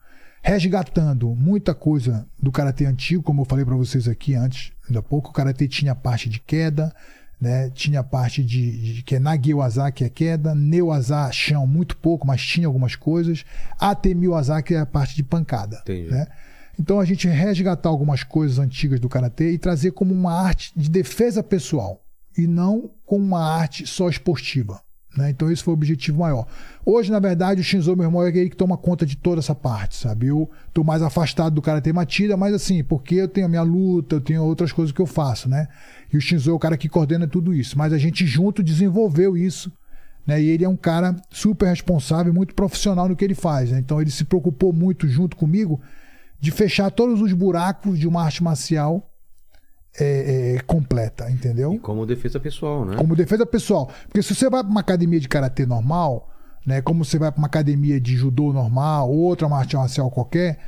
Resgatando 0.42 1.36
muita 1.36 1.74
coisa 1.74 2.26
do 2.42 2.52
Karatê 2.52 2.86
antigo, 2.86 3.24
como 3.24 3.42
eu 3.42 3.46
falei 3.46 3.66
para 3.66 3.76
vocês 3.76 4.08
aqui 4.08 4.36
antes, 4.36 4.72
ainda 4.88 5.00
há 5.00 5.04
pouco, 5.04 5.30
o 5.30 5.34
Karatê 5.34 5.68
tinha 5.68 5.92
a 5.92 5.96
parte 5.96 6.30
de 6.30 6.40
queda, 6.40 6.94
né? 7.42 7.70
tinha 7.72 8.00
a 8.00 8.04
parte 8.04 8.44
de, 8.44 8.94
de 8.94 9.04
que 9.04 9.16
é 9.16 9.20
Nagiwaza, 9.20 9.92
que 9.92 10.04
é 10.04 10.10
queda, 10.10 10.56
Neuaza, 10.56 11.32
chão, 11.32 11.68
muito 11.68 11.98
pouco, 11.98 12.26
mas 12.26 12.42
tinha 12.42 12.68
algumas 12.68 12.96
coisas, 12.96 13.44
Atemiwaza, 13.80 14.62
que 14.62 14.76
é 14.76 14.80
a 14.80 14.86
parte 14.86 15.16
de 15.16 15.24
pancada. 15.24 15.80
Entendi. 15.82 16.10
Né? 16.10 16.26
Então, 16.80 17.00
a 17.00 17.06
gente 17.06 17.28
resgatar 17.28 17.90
algumas 17.90 18.24
coisas 18.24 18.60
antigas 18.60 19.00
do 19.00 19.10
Karatê 19.10 19.52
e 19.52 19.58
trazer 19.58 19.92
como 19.92 20.14
uma 20.14 20.34
arte 20.34 20.72
de 20.76 20.90
defesa 20.90 21.42
pessoal, 21.44 22.02
e 22.38 22.48
não 22.48 22.90
como 23.06 23.24
uma 23.24 23.44
arte 23.44 23.88
só 23.88 24.10
esportiva. 24.10 24.82
Né? 25.16 25.30
Então 25.30 25.50
esse 25.50 25.64
foi 25.64 25.74
o 25.74 25.78
objetivo 25.78 26.20
maior. 26.20 26.46
Hoje, 26.86 27.12
na 27.12 27.20
verdade, 27.20 27.62
o 27.62 27.64
Shinzo, 27.64 27.96
meu 27.96 28.06
irmão, 28.06 28.22
é 28.22 28.30
ele 28.30 28.50
que 28.50 28.58
toma 28.58 28.78
conta 28.78 29.06
de 29.06 29.16
toda 29.16 29.40
essa 29.40 29.56
parte, 29.56 29.96
sabe? 29.96 30.28
Eu 30.28 30.50
tô 30.74 30.84
mais 30.84 31.02
afastado 31.02 31.54
do 31.54 31.62
Karatê 31.62 31.94
Matida, 31.94 32.36
mas 32.36 32.54
assim, 32.54 32.84
porque 32.84 33.16
eu 33.16 33.28
tenho 33.28 33.46
a 33.46 33.50
minha 33.50 33.62
luta, 33.62 34.18
eu 34.18 34.22
tenho 34.22 34.44
outras 34.44 34.74
coisas 34.74 34.92
que 34.92 35.02
eu 35.02 35.06
faço, 35.06 35.48
né? 35.48 35.68
E 36.12 36.18
o 36.18 36.22
Shinzo 36.22 36.52
é 36.52 36.54
o 36.54 36.60
cara 36.60 36.78
que 36.78 36.90
coordena 36.90 37.28
tudo 37.28 37.54
isso. 37.54 37.78
Mas 37.78 37.94
a 37.94 37.98
gente 37.98 38.26
junto 38.26 38.62
desenvolveu 38.62 39.38
isso, 39.38 39.72
né? 40.28 40.42
E 40.42 40.48
ele 40.48 40.66
é 40.66 40.70
um 40.70 40.76
cara 40.76 41.16
super 41.30 41.68
responsável, 41.68 42.34
muito 42.34 42.54
profissional 42.54 43.08
no 43.08 43.16
que 43.16 43.24
ele 43.24 43.36
faz, 43.36 43.72
né? 43.72 43.80
Então 43.80 44.02
ele 44.02 44.12
se 44.12 44.26
preocupou 44.26 44.74
muito 44.74 45.08
junto 45.08 45.38
comigo 45.38 45.80
de 46.40 46.52
fechar 46.52 46.92
todos 46.92 47.22
os 47.22 47.34
buracos 47.34 47.98
de 48.00 48.08
uma 48.08 48.24
arte 48.24 48.44
marcial 48.44 49.12
é, 50.00 50.56
é, 50.56 50.60
completa, 50.62 51.30
entendeu? 51.32 51.74
E 51.74 51.80
como 51.80 52.06
defesa 52.06 52.40
pessoal, 52.40 52.86
né? 52.86 52.98
como 52.98 53.16
defesa 53.16 53.46
pessoal. 53.46 53.90
Porque 54.04 54.22
se 54.22 54.36
você 54.36 54.50
vai 54.50 54.62
para 54.62 54.70
uma 54.70 54.82
academia 54.82 55.20
de 55.20 55.28
karatê 55.28 55.66
normal, 55.66 56.30
né, 56.66 56.82
como 56.82 57.06
você 57.06 57.18
vai 57.18 57.32
para 57.32 57.40
uma 57.40 57.48
academia 57.48 58.00
de 58.00 58.16
judô 58.16 58.52
normal, 58.52 59.10
ou 59.10 59.18
outra 59.18 59.48
arte 59.48 59.76
marcial 59.76 60.12
qualquer, 60.12 60.60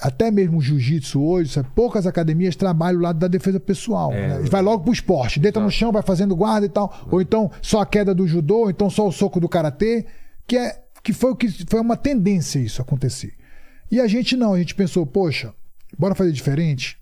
até 0.00 0.30
mesmo 0.30 0.58
o 0.58 0.60
jiu-jitsu 0.62 1.22
hoje, 1.22 1.50
sabe, 1.50 1.68
poucas 1.74 2.06
academias 2.06 2.56
trabalham 2.56 3.00
o 3.00 3.02
lado 3.02 3.18
da 3.18 3.28
defesa 3.28 3.60
pessoal. 3.60 4.12
É, 4.12 4.28
né? 4.28 4.48
Vai 4.48 4.62
logo 4.62 4.84
pro 4.84 4.92
esporte, 4.92 5.38
deita 5.38 5.60
no 5.60 5.66
Exato. 5.66 5.78
chão, 5.78 5.92
vai 5.92 6.02
fazendo 6.02 6.34
guarda 6.34 6.64
e 6.64 6.70
tal, 6.70 7.06
ou 7.10 7.20
então 7.20 7.50
só 7.60 7.80
a 7.80 7.86
queda 7.86 8.14
do 8.14 8.26
judô, 8.26 8.60
ou 8.60 8.70
então 8.70 8.88
só 8.88 9.06
o 9.06 9.12
soco 9.12 9.38
do 9.38 9.48
karatê, 9.48 10.06
que 10.46 10.56
é 10.56 10.80
que 11.02 11.12
foi 11.12 11.30
o 11.30 11.36
que 11.36 11.48
foi 11.68 11.80
uma 11.80 11.96
tendência 11.96 12.58
isso 12.58 12.80
acontecer. 12.80 13.34
E 13.90 14.00
a 14.00 14.06
gente 14.06 14.36
não, 14.36 14.54
a 14.54 14.58
gente 14.58 14.74
pensou, 14.74 15.04
poxa, 15.04 15.52
bora 15.98 16.14
fazer 16.14 16.32
diferente. 16.32 16.96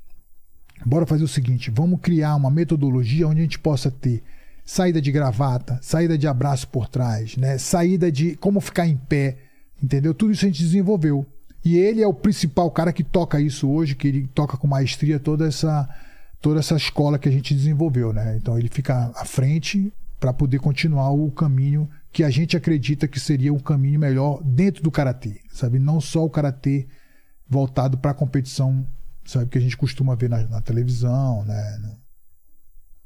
Bora 0.85 1.07
fazer 1.07 1.25
o 1.25 1.29
seguinte: 1.29 1.71
vamos 1.71 2.01
criar 2.01 2.35
uma 2.37 2.51
metodologia 2.51 3.29
onde 3.29 3.41
a 3.41 3.43
gente 3.43 3.59
possa 3.59 3.91
ter 3.91 4.23
saída 4.65 5.01
de 5.01 5.11
gravata, 5.11 5.79
saída 5.83 6.17
de 6.17 6.27
abraço 6.27 6.69
por 6.69 6.89
trás, 6.89 7.37
né? 7.37 7.57
saída 7.59 8.13
de 8.13 8.37
como 8.37 8.61
ficar 8.61 8.87
em 8.87 8.97
pé, 8.97 9.39
entendeu? 9.83 10.13
Tudo 10.13 10.33
isso 10.33 10.45
a 10.45 10.49
gente 10.49 10.63
desenvolveu. 10.63 11.27
E 11.65 11.77
ele 11.77 12.03
é 12.03 12.07
o 12.07 12.15
principal 12.15 12.71
cara 12.71 12.93
que 12.93 13.03
toca 13.03 13.41
isso 13.41 13.69
hoje, 13.69 13.95
que 13.95 14.07
ele 14.07 14.29
toca 14.35 14.57
com 14.57 14.67
maestria 14.67 15.19
toda 15.19 15.47
essa 15.47 15.89
toda 16.41 16.61
essa 16.61 16.77
escola 16.77 17.19
que 17.19 17.29
a 17.29 17.33
gente 17.33 17.53
desenvolveu, 17.53 18.13
né? 18.13 18.37
Então 18.37 18.59
ele 18.59 18.69
fica 18.69 19.11
à 19.17 19.25
frente 19.25 19.93
para 20.21 20.33
poder 20.33 20.61
continuar 20.61 21.11
o 21.11 21.31
caminho 21.31 21.89
que 22.13 22.25
a 22.25 22.31
gente 22.31 22.57
acredita 22.57 23.07
que 23.07 23.21
seria 23.21 23.53
um 23.53 23.59
caminho 23.59 24.01
melhor 24.01 24.43
dentro 24.43 24.83
do 24.83 24.91
karatê, 24.91 25.41
sabe? 25.51 25.79
Não 25.79 26.01
só 26.01 26.25
o 26.25 26.31
karatê 26.31 26.87
voltado 27.49 27.99
para 27.99 28.11
a 28.11 28.15
competição 28.15 28.87
sabe 29.25 29.51
que 29.51 29.59
a 29.59 29.61
gente 29.61 29.77
costuma 29.77 30.15
ver 30.15 30.31
na, 30.31 30.43
na 30.47 30.61
televisão, 30.63 31.45
né? 31.45 31.79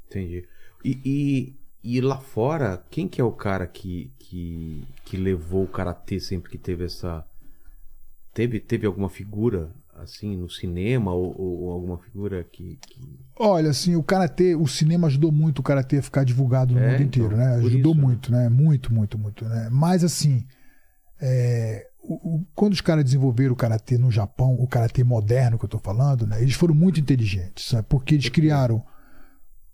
Entendi. 0.07 0.47
E, 0.83 0.99
e, 1.03 1.55
e 1.97 2.01
lá 2.01 2.17
fora, 2.17 2.81
quem 2.89 3.07
que 3.07 3.19
é 3.19 3.23
o 3.23 3.31
cara 3.31 3.67
que, 3.67 4.11
que, 4.19 4.87
que 5.03 5.17
levou 5.17 5.63
o 5.63 5.67
karatê 5.67 6.19
sempre 6.19 6.49
que 6.49 6.57
teve 6.57 6.85
essa. 6.85 7.25
Teve, 8.33 8.59
teve 8.59 8.85
alguma 8.87 9.09
figura 9.09 9.69
assim 9.95 10.35
no 10.35 10.49
cinema 10.49 11.13
ou, 11.13 11.39
ou- 11.39 11.71
alguma 11.71 11.97
figura 11.97 12.43
que. 12.43 12.77
que- 12.87 13.19
Olha, 13.35 13.69
assim, 13.71 13.95
o 13.95 14.03
karatê, 14.03 14.55
o 14.55 14.67
cinema 14.67 15.07
ajudou 15.07 15.31
muito 15.31 15.59
o 15.59 15.63
karatê 15.63 15.97
a 15.97 16.03
ficar 16.03 16.23
divulgado 16.23 16.73
no 16.73 16.79
É, 16.79 16.89
mundo 16.89 17.01
então, 17.01 17.05
inteiro, 17.07 17.35
né? 17.37 17.55
por 17.59 17.65
Ajudou 17.65 17.91
isso, 17.91 17.97
né? 17.97 18.03
muito, 18.03 18.31
né? 18.31 18.49
Muito, 18.49 18.93
muito, 18.93 19.17
muito, 19.17 19.45
né? 19.45 19.69
Mas 19.71 20.03
assim, 20.03 20.45
é, 21.21 21.87
o- 22.01 22.37
o- 22.37 22.45
quando 22.55 22.73
os 22.73 22.81
caras 22.81 23.03
desenvolveram 23.03 23.53
o 23.53 23.57
karatê 23.57 23.97
no 23.97 24.11
Japão, 24.11 24.55
o 24.59 24.67
karatê 24.67 25.03
moderno 25.03 25.57
que 25.57 25.65
eu 25.65 25.69
tô 25.69 25.79
falando, 25.79 26.27
né? 26.27 26.41
Eles 26.41 26.55
foram 26.55 26.75
muito 26.75 26.99
inteligentes, 26.99 27.65
sabe? 27.65 27.87
Porque 27.89 28.15
eles 28.15 28.29
criaram 28.29 28.83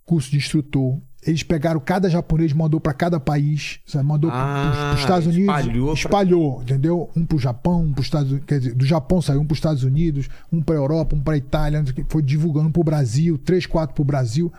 curso 0.06 0.32
de 0.32 0.38
instrutor. 0.38 1.02
Eles 1.26 1.44
pegaram 1.44 1.80
cada 1.82 2.10
japonês, 2.10 2.54
mandou 2.54 2.80
para 2.80 2.94
cada 2.94 3.20
país, 3.20 3.80
sabe? 3.86 4.06
mandou 4.06 4.32
Ah, 4.32 4.72
para 4.90 4.94
os 4.96 5.00
Estados 5.02 5.28
Unidos, 5.28 5.54
espalhou 5.60 5.86
pra- 5.88 5.94
espalhou, 5.94 6.62
entendeu? 6.64 7.10
Um 7.16 7.26
para 7.26 7.36
o 7.36 7.40
Japão, 7.40 7.82
um 7.84 7.92
para 7.92 8.00
os 8.00 8.06
Estados 8.08 8.30
Unidos, 8.32 8.46
quer 8.48 8.60
dizer, 8.60 8.74
do 8.74 8.86
Japão 8.86 9.22
saiu 9.22 9.42
um 9.42 9.46
para 9.46 9.54
os 9.54 9.58
Estados 9.58 9.84
Unidos, 9.84 10.30
um 10.52 10.62
para 10.62 10.76
a 10.76 10.78
Europa, 10.78 11.16
um 11.16 11.22
para 11.22 11.34
a 11.34 11.38
Itália, 11.38 11.84
foi 12.08 12.22
divulgando 12.22 12.72
para 12.72 12.80
o 12.80 12.84
Brasil, 12.86 13.38
três, 13.38 13.66
quatro 13.66 13.94
para 13.94 14.02
o 14.02 14.06
Brasil. 14.06 14.52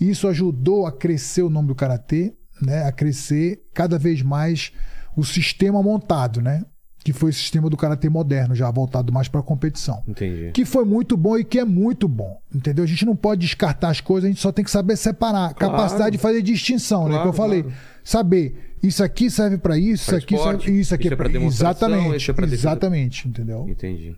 E 0.00 0.08
isso 0.08 0.28
ajudou 0.28 0.86
a 0.86 0.92
crescer 0.92 1.42
o 1.42 1.50
nome 1.50 1.68
do 1.68 1.74
karatê, 1.74 2.32
né? 2.62 2.84
A 2.86 2.92
crescer 2.92 3.64
cada 3.74 3.98
vez 3.98 4.22
mais 4.22 4.72
o 5.16 5.24
sistema 5.24 5.82
montado, 5.82 6.40
né? 6.40 6.64
Que 7.04 7.12
foi 7.12 7.28
o 7.30 7.32
sistema 7.34 7.68
do 7.68 7.76
karatê 7.76 8.08
moderno, 8.08 8.54
já 8.54 8.68
voltado 8.70 9.12
mais 9.12 9.28
para 9.28 9.38
a 9.40 9.42
competição 9.42 10.02
Entendi. 10.08 10.50
que 10.54 10.64
foi 10.64 10.86
muito 10.86 11.16
bom 11.18 11.36
e 11.36 11.44
que 11.44 11.58
é 11.58 11.64
muito 11.64 12.08
bom. 12.08 12.40
Entendeu? 12.52 12.82
A 12.82 12.86
gente 12.86 13.04
não 13.04 13.14
pode 13.14 13.42
descartar 13.42 13.90
as 13.90 14.00
coisas, 14.00 14.24
a 14.24 14.28
gente 14.32 14.40
só 14.40 14.50
tem 14.50 14.64
que 14.64 14.70
saber 14.70 14.96
separar. 14.96 15.52
Claro. 15.54 15.74
Capacidade 15.74 16.12
de 16.16 16.18
fazer 16.18 16.40
distinção, 16.40 17.02
né? 17.04 17.10
Que 17.10 17.14
Claro, 17.16 17.28
eu 17.28 17.32
falei. 17.34 17.62
claro. 17.62 17.76
Saber, 18.02 18.74
isso 18.82 19.04
aqui 19.04 19.30
serve 19.30 19.58
para 19.58 19.76
isso, 19.78 20.04
isso 20.04 20.10
Pra 20.10 20.18
aqui 20.18 20.34
esporte, 20.34 20.64
serve, 20.64 20.80
isso 20.80 20.94
aqui 20.94 21.04
isso 21.04 21.12
é 21.12 21.16
pra 21.16 21.28
demonstração, 21.28 21.88
Exatamente. 21.90 22.16
isso 22.22 22.30
é 22.30 22.34
pra 22.34 22.44
exatamente, 22.46 23.28
entendeu? 23.28 23.66
Entendi. 23.68 24.16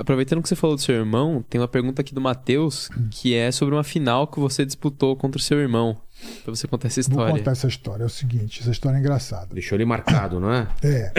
Aproveitando 0.00 0.40
que 0.42 0.48
você 0.48 0.56
falou 0.56 0.76
do 0.76 0.80
seu 0.82 0.94
irmão, 0.94 1.44
tem 1.48 1.60
uma 1.60 1.68
pergunta 1.68 2.00
aqui 2.00 2.14
do 2.14 2.20
Matheus, 2.22 2.88
que 3.10 3.34
é 3.34 3.52
sobre 3.52 3.74
uma 3.74 3.84
final 3.84 4.26
que 4.26 4.40
você 4.40 4.64
disputou 4.64 5.14
contra 5.14 5.38
o 5.38 5.42
seu 5.42 5.58
irmão. 5.58 5.94
Pra 6.42 6.54
você 6.54 6.66
contar 6.66 6.88
essa 6.88 7.02
Vou 7.02 7.10
história. 7.10 7.34
contar 7.34 7.50
essa 7.50 7.66
história. 7.68 8.02
É 8.02 8.06
o 8.06 8.10
seguinte, 8.10 8.60
essa 8.60 8.70
história 8.70 8.96
é 8.96 9.00
engraçada. 9.00 9.48
Deixou 9.54 9.76
ele 9.76 9.84
marcado, 9.84 10.40
não 10.40 10.50
é? 10.52 10.66
É, 10.82 11.12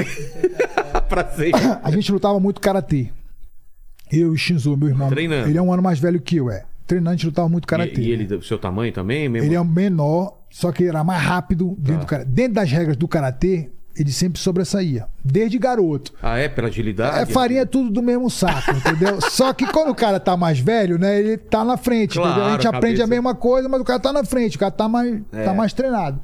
pra 1.07 1.27
sempre. 1.29 1.61
a 1.83 1.91
gente 1.91 2.11
lutava 2.11 2.39
muito 2.39 2.59
karatê. 2.59 3.11
Eu 4.11 4.27
e 4.31 4.35
o 4.35 4.37
Shinzo, 4.37 4.75
meu 4.75 4.89
irmão. 4.89 5.09
Treinando. 5.09 5.47
Ele 5.47 5.57
é 5.57 5.61
um 5.61 5.71
ano 5.71 5.83
mais 5.83 5.99
velho 5.99 6.19
que 6.19 6.37
eu, 6.37 6.49
é. 6.49 6.65
Treinando, 6.87 7.11
a 7.11 7.13
gente 7.15 7.27
lutava 7.27 7.47
muito 7.47 7.67
karatê. 7.67 8.01
E, 8.01 8.07
e 8.07 8.11
ele 8.11 8.25
do 8.25 8.43
seu 8.43 8.57
tamanho 8.57 8.91
também? 8.91 9.29
Mesmo? 9.29 9.47
Ele 9.47 9.55
é 9.55 9.61
o 9.61 9.65
menor, 9.65 10.39
só 10.49 10.71
que 10.71 10.83
ele 10.83 10.89
era 10.89 11.03
mais 11.03 11.21
rápido 11.21 11.75
dentro 11.77 11.93
Tá. 11.93 11.99
do 11.99 12.05
karatê. 12.07 12.29
Dentro 12.31 12.53
das 12.55 12.69
regras 12.71 12.97
do 12.97 13.07
karatê, 13.07 13.69
ele 13.95 14.11
sempre 14.11 14.39
sobressaía. 14.39 15.07
Desde 15.23 15.57
garoto. 15.57 16.13
Ah, 16.21 16.37
é? 16.37 16.47
Pela 16.47 16.67
agilidade? 16.67 17.19
É 17.19 17.25
farinha 17.25 17.65
tudo 17.65 17.89
do 17.89 18.01
mesmo 18.01 18.29
saco, 18.29 18.71
entendeu? 18.77 19.19
Só 19.21 19.53
que 19.53 19.65
quando 19.67 19.89
o 19.91 19.95
cara 19.95 20.19
tá 20.19 20.35
mais 20.37 20.59
velho, 20.59 20.97
né, 20.97 21.19
ele 21.19 21.37
tá 21.37 21.63
na 21.65 21.77
frente, 21.77 22.13
Claro, 22.15 22.29
entendeu? 22.31 22.45
A 22.49 22.51
gente 22.53 22.67
a 22.67 22.69
aprende 22.69 22.97
cabeça- 22.97 23.03
a 23.03 23.07
mesma 23.07 23.35
coisa, 23.35 23.67
mas 23.69 23.81
o 23.81 23.83
cara 23.83 23.99
tá 23.99 24.13
na 24.13 24.23
frente, 24.23 24.55
o 24.55 24.59
cara 24.59 24.71
tá 24.71 24.87
mais, 24.87 25.21
É. 25.31 25.43
tá 25.43 25.53
mais 25.53 25.73
treinado. 25.73 26.21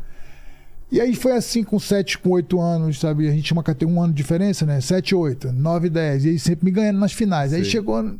E 0.89 1.01
aí 1.01 1.13
foi 1.15 1.33
assim 1.33 1.63
com 1.63 1.77
7, 1.77 2.17
com 2.17 2.29
8 2.29 2.59
anos, 2.61 2.99
sabe? 2.99 3.27
A 3.27 3.31
gente 3.31 3.43
tinha 3.43 3.57
uma 3.61 3.63
um 3.91 4.01
ano 4.01 4.13
de 4.13 4.17
diferença, 4.17 4.65
né? 4.65 4.79
7, 4.79 5.13
8, 5.13 5.51
9, 5.51 5.89
10. 5.89 6.23
E 6.23 6.29
ele 6.29 6.39
sempre 6.39 6.63
me 6.63 6.71
ganhando 6.71 6.97
nas 6.99 7.11
finais. 7.11 7.51
Aí 7.53 7.65
Sim. 7.65 7.69
chegou, 7.71 8.15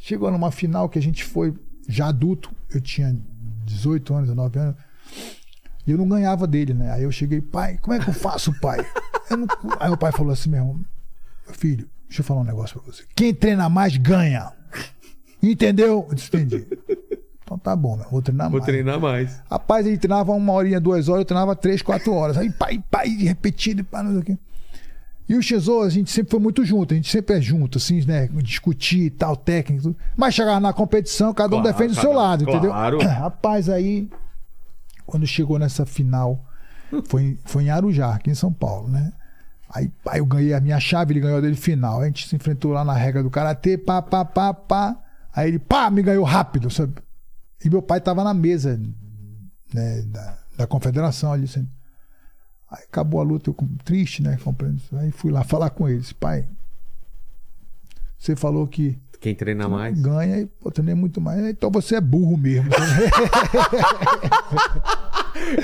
chegou 0.00 0.28
numa 0.32 0.50
final 0.50 0.88
que 0.88 0.98
a 0.98 1.02
gente 1.02 1.22
foi 1.22 1.54
já 1.88 2.08
adulto, 2.08 2.50
eu 2.74 2.80
tinha 2.80 3.16
18 3.64 4.12
anos, 4.14 4.28
19 4.30 4.58
anos. 4.58 4.74
E 5.88 5.90
eu 5.92 5.96
não 5.98 6.06
ganhava 6.06 6.46
dele, 6.46 6.74
né? 6.74 6.92
Aí 6.92 7.02
eu 7.04 7.10
cheguei, 7.10 7.40
pai, 7.40 7.78
como 7.80 7.96
é 7.96 7.98
que 7.98 8.08
eu 8.10 8.14
faço, 8.14 8.52
pai? 8.60 8.86
Eu 9.30 9.38
não- 9.38 9.46
Aí 9.80 9.90
o 9.90 9.96
pai 9.96 10.12
falou 10.12 10.32
assim 10.32 10.50
mesmo, 10.50 10.84
filho, 11.52 11.88
deixa 12.06 12.20
eu 12.20 12.24
falar 12.24 12.42
um 12.42 12.44
negócio 12.44 12.78
pra 12.78 12.92
você. 12.92 13.04
Quem 13.16 13.32
treina 13.34 13.68
mais 13.70 13.96
ganha. 13.96 14.52
Entendeu? 15.42 16.06
Eu 16.08 16.14
disse, 16.14 16.28
entendi. 16.28 16.66
Então 17.42 17.58
tá 17.58 17.74
bom, 17.74 17.96
meu, 17.96 18.06
vou 18.10 18.20
treinar 18.20 18.50
Vou 18.50 18.58
mais. 18.60 18.66
treinar 18.70 19.00
mais. 19.00 19.42
Rapaz, 19.50 19.86
ele 19.86 19.96
treinava 19.96 20.32
uma 20.32 20.52
horinha, 20.52 20.78
duas 20.78 21.08
horas, 21.08 21.20
eu 21.22 21.24
treinava 21.24 21.56
três, 21.56 21.80
quatro 21.80 22.12
horas. 22.12 22.36
Aí, 22.36 22.50
pai, 22.50 22.82
pai, 22.90 23.08
repetido, 23.08 23.82
pá, 23.84 24.02
não 24.02 24.10
sei 24.12 24.20
o 24.20 24.24
quê. 24.24 24.38
E 25.26 25.34
o 25.36 25.42
Shinzo, 25.42 25.80
a 25.82 25.88
gente 25.88 26.10
sempre 26.10 26.30
foi 26.30 26.40
muito 26.40 26.64
junto, 26.64 26.92
a 26.92 26.96
gente 26.96 27.10
sempre 27.10 27.36
é 27.36 27.40
junto, 27.40 27.78
assim, 27.78 28.04
né? 28.04 28.28
Discutir 28.42 29.04
e 29.04 29.10
tal, 29.10 29.36
técnico. 29.36 29.94
Mas 30.16 30.34
chegava 30.34 30.58
na 30.60 30.72
competição, 30.74 31.32
cada 31.32 31.56
um 31.56 31.60
Claro, 31.62 31.76
defende 31.76 31.92
o 31.98 32.00
seu 32.00 32.12
lado, 32.12 32.42
entendeu? 32.44 32.70
claro. 32.70 32.98
Rapaz, 33.08 33.68
aí, 33.70 34.08
quando 35.08 35.26
chegou 35.26 35.58
nessa 35.58 35.86
final, 35.86 36.44
foi, 37.06 37.38
foi 37.46 37.64
em 37.64 37.70
Arujá, 37.70 38.14
aqui 38.14 38.30
em 38.30 38.34
São 38.34 38.52
Paulo, 38.52 38.88
né? 38.88 39.10
Aí, 39.70 39.90
aí 40.06 40.18
eu 40.18 40.26
ganhei 40.26 40.52
a 40.52 40.60
minha 40.60 40.78
chave, 40.78 41.14
ele 41.14 41.20
ganhou 41.20 41.38
a 41.38 41.40
dele 41.40 41.56
final. 41.56 42.02
A 42.02 42.04
gente 42.04 42.28
se 42.28 42.36
enfrentou 42.36 42.72
lá 42.72 42.84
na 42.84 42.92
regra 42.92 43.22
do 43.22 43.30
karatê, 43.30 43.78
pá, 43.78 44.02
pá, 44.02 44.22
pá, 44.22 44.52
pá. 44.52 44.96
Aí 45.34 45.48
ele, 45.48 45.58
pá, 45.58 45.90
me 45.90 46.02
ganhou 46.02 46.24
rápido, 46.24 46.70
sabe? 46.70 46.94
E 47.64 47.70
meu 47.70 47.80
pai 47.80 48.02
tava 48.02 48.22
na 48.22 48.34
mesa 48.34 48.78
né, 49.72 50.02
da, 50.02 50.38
da 50.58 50.66
confederação 50.66 51.32
ali. 51.32 51.44
Assim. 51.44 51.66
Aí 52.70 52.84
acabou 52.84 53.20
a 53.20 53.24
luta, 53.24 53.48
eu 53.48 53.56
triste, 53.82 54.22
né? 54.22 54.38
Compreendo. 54.44 54.82
Aí 54.92 55.10
fui 55.10 55.30
lá 55.30 55.42
falar 55.42 55.70
com 55.70 55.88
eles. 55.88 56.12
Pai, 56.12 56.46
você 58.18 58.36
falou 58.36 58.66
que 58.66 58.98
Quem 59.20 59.34
treina 59.34 59.68
mais. 59.68 59.98
ganha 60.00 60.38
e 60.42 60.46
pô, 60.46 60.70
treinei 60.70 60.94
muito 60.94 61.20
mais. 61.20 61.40
Então 61.46 61.70
você 61.70 61.96
é 61.96 62.00
burro 62.00 62.36
mesmo. 62.36 62.70
sabe? 62.72 63.10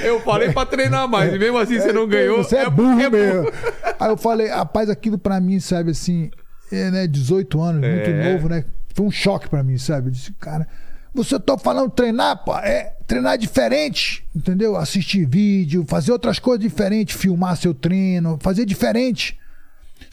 Eu 0.05 0.21
falei 0.21 0.53
pra 0.53 0.65
treinar 0.67 1.09
mais, 1.09 1.33
e 1.35 1.39
mesmo 1.39 1.59
assim 1.59 1.79
você 1.81 1.93
não 1.93 2.07
ganhou. 2.07 2.39
Você 2.43 2.57
é 2.57 2.65
porque 2.65 2.77
burro 2.83 3.11
mesmo. 3.11 3.51
Aí 3.99 4.09
eu 4.11 4.17
falei, 4.17 4.49
rapaz, 4.49 4.89
aquilo 4.89 5.19
pra 5.19 5.41
mim, 5.41 5.59
sabe, 5.61 5.91
assim, 5.91 6.31
é, 6.71 6.91
né, 6.91 7.07
18 7.07 7.61
anos, 7.61 7.81
muito 7.81 8.11
É. 8.11 8.33
novo, 8.33 8.49
né? 8.49 8.65
Foi 8.95 9.05
um 9.07 9.11
choque 9.11 9.49
pra 9.49 9.63
mim, 9.63 9.77
sabe? 9.77 10.09
Eu 10.09 10.13
disse, 10.13 10.33
cara, 10.35 10.67
você 11.13 11.39
tá 11.41 11.59
falando 11.59 11.91
treinar, 11.91 12.45
pô, 12.45 12.57
é 12.57 12.93
treinar 13.07 13.37
diferente, 13.37 14.25
entendeu? 14.35 14.77
Assistir 14.77 15.27
vídeo, 15.27 15.85
fazer 15.89 16.13
outras 16.13 16.39
coisas 16.39 16.63
diferentes, 16.63 17.17
filmar 17.21 17.57
seu 17.57 17.75
treino, 17.75 18.39
fazer 18.41 18.65
diferente. 18.65 19.39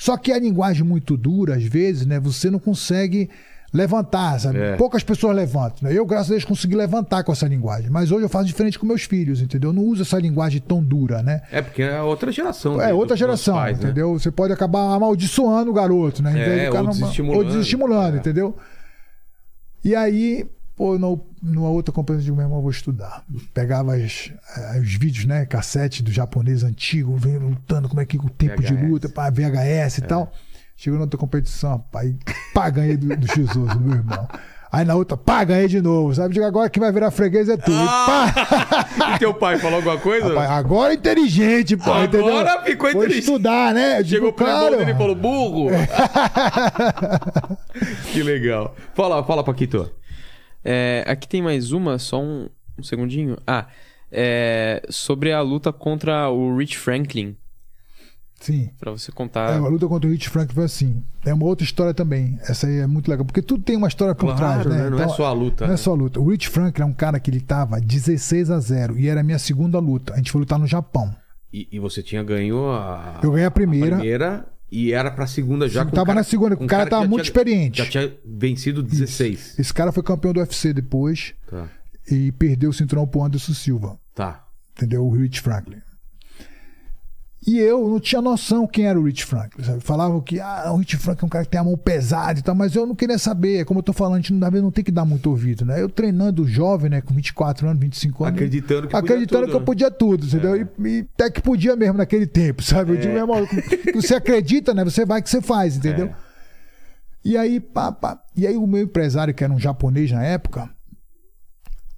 Só 0.01 0.17
que 0.17 0.31
a 0.31 0.39
linguagem 0.39 0.83
muito 0.83 1.15
dura, 1.15 1.53
às 1.57 1.63
vezes, 1.63 2.07
né? 2.07 2.19
Você 2.19 2.49
não 2.49 2.57
consegue 2.57 3.29
levantar, 3.71 4.39
sabe? 4.39 4.57
É. 4.57 4.75
Poucas 4.75 5.03
pessoas 5.03 5.35
levantam. 5.35 5.87
Né? 5.87 5.95
Eu, 5.95 6.03
graças 6.07 6.29
a 6.29 6.31
Deus, 6.31 6.43
consegui 6.43 6.75
levantar 6.75 7.23
com 7.23 7.31
essa 7.31 7.47
linguagem. 7.47 7.91
Mas 7.91 8.11
hoje 8.11 8.25
eu 8.25 8.29
faço 8.29 8.45
diferente 8.47 8.79
com 8.79 8.87
meus 8.87 9.03
filhos, 9.03 9.41
entendeu? 9.41 9.69
Eu 9.69 9.73
não 9.75 9.83
uso 9.83 10.01
essa 10.01 10.17
linguagem 10.17 10.59
tão 10.59 10.83
dura, 10.83 11.21
né? 11.21 11.43
É 11.51 11.61
porque 11.61 11.83
é 11.83 12.01
outra 12.01 12.31
geração. 12.31 12.81
É 12.81 12.87
de- 12.87 12.93
outra 12.93 13.15
geração, 13.15 13.53
pais, 13.53 13.77
né? 13.77 13.83
entendeu? 13.85 14.17
Você 14.17 14.31
pode 14.31 14.51
acabar 14.51 14.91
amaldiçoando 14.91 15.69
o 15.69 15.73
garoto, 15.73 16.23
né? 16.23 16.63
É, 16.65 16.69
ou 16.71 16.83
não- 16.83 16.89
desestimulando. 16.89 17.37
Ou 17.39 17.45
desestimulando, 17.51 18.17
É. 18.17 18.19
entendeu? 18.19 18.57
E 19.85 19.95
aí, 19.95 20.47
pô, 20.75 20.97
no, 20.97 21.23
numa 21.41 21.69
outra 21.69 21.91
competição, 21.93 22.21
eu 22.21 22.25
digo, 22.25 22.35
meu 22.37 22.45
irmão, 22.45 22.57
eu 22.59 22.61
vou 22.61 22.71
estudar. 22.71 23.23
Pegava 23.53 23.95
as- 23.95 24.31
eh, 24.57 24.79
os 24.79 24.93
vídeos, 24.95 25.25
né? 25.25 25.45
Cassete 25.45 26.01
do 26.03 26.11
japonês 26.11 26.63
antigo, 26.63 27.15
vem 27.17 27.37
lutando, 27.37 27.89
como 27.89 28.01
é 28.01 28.05
que 28.05 28.17
o 28.17 28.29
tempo 28.29 28.61
de 28.61 28.73
VHS. 28.73 28.89
luta, 28.89 29.09
pá, 29.09 29.29
VHS 29.29 29.97
e 29.99 30.01
tal. 30.03 30.31
Chegou 30.77 30.97
na 30.97 31.03
outra 31.05 31.17
competição, 31.19 31.83
pai, 31.91 32.15
pá, 32.53 32.69
ganhei 32.69 32.97
do, 32.97 33.15
do 33.15 33.27
X-Oso, 33.27 33.65
do 33.65 33.79
meu 33.79 33.95
irmão. 33.97 34.27
Aí 34.73 34.85
na 34.85 34.95
outra, 34.95 35.17
pá, 35.17 35.43
ganhei 35.43 35.67
de 35.67 35.81
novo, 35.81 36.15
sabe? 36.15 36.33
Digo, 36.33 36.45
agora 36.45 36.69
que 36.69 36.79
vai 36.79 36.91
virar 36.93 37.11
freguês 37.11 37.49
é 37.49 37.57
tu. 37.57 37.71
E 37.71 37.85
pá! 37.85 38.85
E 39.15 39.19
teu 39.19 39.33
pai 39.33 39.59
falou 39.59 39.77
alguma 39.77 39.97
coisa? 39.97 40.29
Rapaz, 40.29 40.49
agora 40.49 40.93
é 40.93 40.95
inteligente, 40.95 41.75
pô, 41.75 41.91
Agora 41.91 42.05
entendeu? 42.05 42.63
ficou 42.63 42.89
Foi 42.89 42.99
inteligente. 43.01 43.19
estudar, 43.19 43.73
né? 43.73 43.99
Eu 43.99 44.03
digo, 44.03 44.15
Chegou 44.15 44.33
pro 44.33 44.47
irmão 44.47 44.61
cara, 44.63 44.77
dele 44.77 44.91
e 44.91 44.95
falou, 44.95 45.15
burro! 45.15 45.69
que 48.11 48.23
legal. 48.23 48.75
Fala, 48.93 49.23
fala, 49.25 49.43
Paquito. 49.43 49.89
É, 50.63 51.03
aqui 51.07 51.27
tem 51.27 51.41
mais 51.41 51.71
uma, 51.71 51.97
só 51.99 52.21
um, 52.21 52.47
um 52.77 52.83
segundinho. 52.83 53.37
Ah, 53.47 53.67
é, 54.11 54.81
sobre 54.89 55.31
a 55.31 55.41
luta 55.41 55.71
contra 55.73 56.29
o 56.29 56.57
Rich 56.57 56.77
Franklin. 56.77 57.35
Sim. 58.39 58.71
Pra 58.79 58.91
você 58.91 59.11
É, 59.11 59.13
contar. 59.13 59.53
a 59.53 59.67
luta 59.67 59.87
contra 59.87 60.09
o 60.09 60.11
Rich 60.11 60.29
Frank 60.29 60.51
foi 60.53 60.63
assim. 60.63 61.03
É 61.23 61.31
uma 61.31 61.45
outra 61.45 61.63
história 61.63 61.93
também. 61.93 62.39
Essa 62.41 62.65
aí 62.65 62.79
é 62.79 62.87
muito 62.87 63.07
legal. 63.07 63.23
Porque 63.23 63.41
tudo 63.41 63.63
tem 63.63 63.75
uma 63.77 63.87
história 63.87 64.15
por 64.15 64.35
Claro, 64.35 64.63
trás, 64.63 64.65
né? 64.65 64.83
né? 64.85 64.89
Não 64.89 64.99
é 64.99 65.07
só 65.09 65.25
a 65.25 65.31
luta, 65.31 65.63
Não 65.65 65.69
né? 65.69 65.73
é 65.75 65.77
só 65.77 65.91
a 65.91 65.95
luta. 65.95 66.19
O 66.19 66.27
Rich 66.31 66.49
Frank 66.49 66.81
é 66.81 66.85
um 66.85 66.93
cara 66.93 67.19
que 67.19 67.29
ele 67.29 67.39
tava 67.39 67.79
16 67.79 68.49
a 68.49 68.59
0 68.59 68.97
e 68.97 69.07
era 69.07 69.21
a 69.21 69.23
minha 69.23 69.37
segunda 69.37 69.77
luta. 69.77 70.13
A 70.13 70.17
gente 70.17 70.31
foi 70.31 70.41
lutar 70.41 70.57
no 70.57 70.65
Japão. 70.65 71.15
E, 71.53 71.67
e 71.71 71.77
você 71.79 72.01
tinha 72.01 72.23
ganho 72.23 72.67
a, 72.71 73.19
Eu 73.21 73.29
ganhei 73.31 73.45
a 73.45 73.49
a 73.49 73.51
primeira. 73.51 73.97
E 74.71 74.93
era 74.93 75.11
pra 75.11 75.27
segunda 75.27 75.67
já. 75.67 75.83
com 75.83 75.91
tava 75.91 76.05
cara- 76.07 76.19
na 76.19 76.23
segunda, 76.23 76.55
o 76.55 76.65
cara 76.67 76.89
tava 76.89 77.01
muito 77.07 77.23
tinha- 77.23 77.31
experiente. 77.31 77.77
Já 77.79 77.85
tinha 77.89 78.13
vencido 78.25 78.81
16. 78.81 79.59
Esse 79.59 79.73
cara 79.73 79.91
foi 79.91 80.01
campeão 80.03 80.31
do 80.33 80.39
UFC 80.39 80.71
depois 80.73 81.33
Tá. 81.49 81.67
e 82.09 82.31
perdeu 82.31 82.69
o 82.69 82.73
cinturão 82.73 83.05
pro 83.07 83.23
Anderson 83.23 83.53
Silva. 83.53 83.99
Tá. 84.15 84.45
entendeu? 84.77 85.05
O 85.05 85.11
Rich 85.11 85.41
Franklin. 85.41 85.81
E 87.45 87.57
eu 87.57 87.89
não 87.89 87.99
tinha 87.99 88.21
noção 88.21 88.67
quem 88.67 88.85
era 88.85 88.99
o 88.99 89.03
Rich 89.03 89.25
Franklin. 89.25 89.63
Sabe? 89.63 89.79
Falavam 89.79 90.21
que 90.21 90.39
ah, 90.39 90.71
o 90.71 90.77
Rich 90.77 90.97
Franklin 90.97 91.23
é 91.23 91.25
um 91.25 91.29
cara 91.29 91.43
que 91.43 91.49
tem 91.49 91.59
a 91.59 91.63
mão 91.63 91.75
pesada 91.75 92.39
e 92.39 92.43
tal, 92.43 92.53
mas 92.53 92.75
eu 92.75 92.85
não 92.85 92.93
queria 92.93 93.17
saber. 93.17 93.65
Como 93.65 93.79
eu 93.79 93.83
tô 93.83 93.93
falando, 93.93 94.15
a 94.15 94.17
gente 94.17 94.33
não, 94.33 94.51
não 94.51 94.71
tem 94.71 94.83
que 94.83 94.91
dar 94.91 95.05
muito 95.05 95.27
ouvido, 95.27 95.65
né? 95.65 95.81
Eu 95.81 95.89
treinando 95.89 96.47
jovem, 96.47 96.91
né, 96.91 97.01
com 97.01 97.15
24 97.15 97.67
anos, 97.67 97.81
25 97.81 98.23
anos. 98.23 98.35
Acreditando 98.35 98.87
que 98.87 98.93
podia 98.93 98.99
acreditando 98.99 99.41
tudo, 99.41 99.49
que 99.49 99.55
eu 99.55 99.59
né? 99.59 99.65
podia 99.65 99.91
tudo, 99.91 100.25
entendeu? 100.27 100.55
E, 100.55 100.87
e 100.87 101.07
até 101.15 101.31
que 101.31 101.41
podia 101.41 101.75
mesmo 101.75 101.97
naquele 101.97 102.27
tempo, 102.27 102.61
sabe? 102.61 102.91
Eu 102.91 102.97
digo, 102.97 103.13
meu 103.13 103.23
irmão, 103.23 103.47
você 103.95 104.13
acredita, 104.13 104.73
né? 104.75 104.83
Você 104.83 105.03
vai 105.03 105.19
que 105.19 105.29
você 105.29 105.41
faz, 105.41 105.75
entendeu? 105.77 106.07
É. 106.07 106.15
E 107.25 107.37
aí, 107.37 107.59
pá, 107.59 107.91
pá. 107.91 108.21
E 108.35 108.45
aí 108.45 108.55
o 108.55 108.67
meu 108.67 108.83
empresário, 108.83 109.33
que 109.33 109.43
era 109.43 109.51
um 109.51 109.59
japonês 109.59 110.11
na 110.11 110.23
época, 110.23 110.69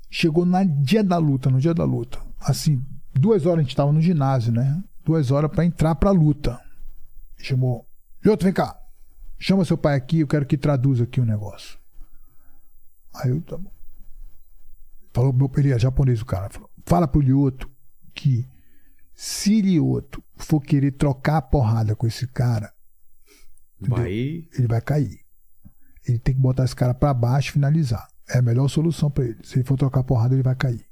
chegou 0.09 0.45
no 0.45 0.65
dia 0.81 1.03
da 1.03 1.17
luta, 1.17 1.49
no 1.49 1.59
dia 1.59 1.73
da 1.73 1.83
luta. 1.83 2.17
Assim, 2.39 2.81
duas 3.13 3.45
horas 3.45 3.59
a 3.59 3.63
gente 3.63 3.75
tava 3.75 3.91
no 3.91 4.01
ginásio, 4.01 4.53
né? 4.53 4.81
Duas 5.03 5.31
horas 5.31 5.51
pra 5.51 5.65
entrar 5.65 5.95
pra 5.95 6.11
luta. 6.11 6.59
Chamou. 7.37 7.85
Lioto, 8.23 8.45
vem 8.45 8.53
cá. 8.53 8.79
Chama 9.37 9.65
seu 9.65 9.77
pai 9.77 9.95
aqui, 9.95 10.21
eu 10.21 10.27
quero 10.27 10.45
que 10.45 10.57
traduza 10.57 11.03
aqui 11.03 11.19
o 11.19 11.25
negócio. 11.25 11.77
Aí 13.13 13.29
eu, 13.29 13.41
tá 13.41 13.57
bom. 13.57 13.71
Falou, 15.13 15.33
meu 15.33 15.51
ele 15.57 15.71
é 15.71 15.77
japonês 15.77 16.21
o 16.21 16.25
cara. 16.25 16.49
Falou, 16.49 16.69
fala 16.85 17.07
pro 17.07 17.21
Lioto 17.21 17.69
que 18.13 18.47
se 19.13 19.61
Lioto 19.61 20.23
for 20.35 20.61
querer 20.61 20.91
trocar 20.91 21.37
a 21.37 21.41
porrada 21.41 21.95
com 21.95 22.07
esse 22.07 22.25
cara, 22.27 22.73
Vai. 23.79 24.11
ele 24.11 24.67
vai 24.67 24.81
cair. 24.81 25.19
Ele 26.07 26.19
tem 26.19 26.33
que 26.33 26.41
botar 26.41 26.63
esse 26.63 26.75
cara 26.75 26.93
pra 26.93 27.13
baixo 27.13 27.49
e 27.49 27.53
finalizar. 27.53 28.07
É 28.27 28.39
a 28.39 28.41
melhor 28.41 28.67
solução 28.67 29.11
pra 29.11 29.25
ele. 29.25 29.39
Se 29.43 29.57
ele 29.57 29.65
for 29.65 29.77
trocar 29.77 30.03
porrada, 30.03 30.33
ele 30.33 30.43
vai 30.43 30.55
cair. 30.55 30.85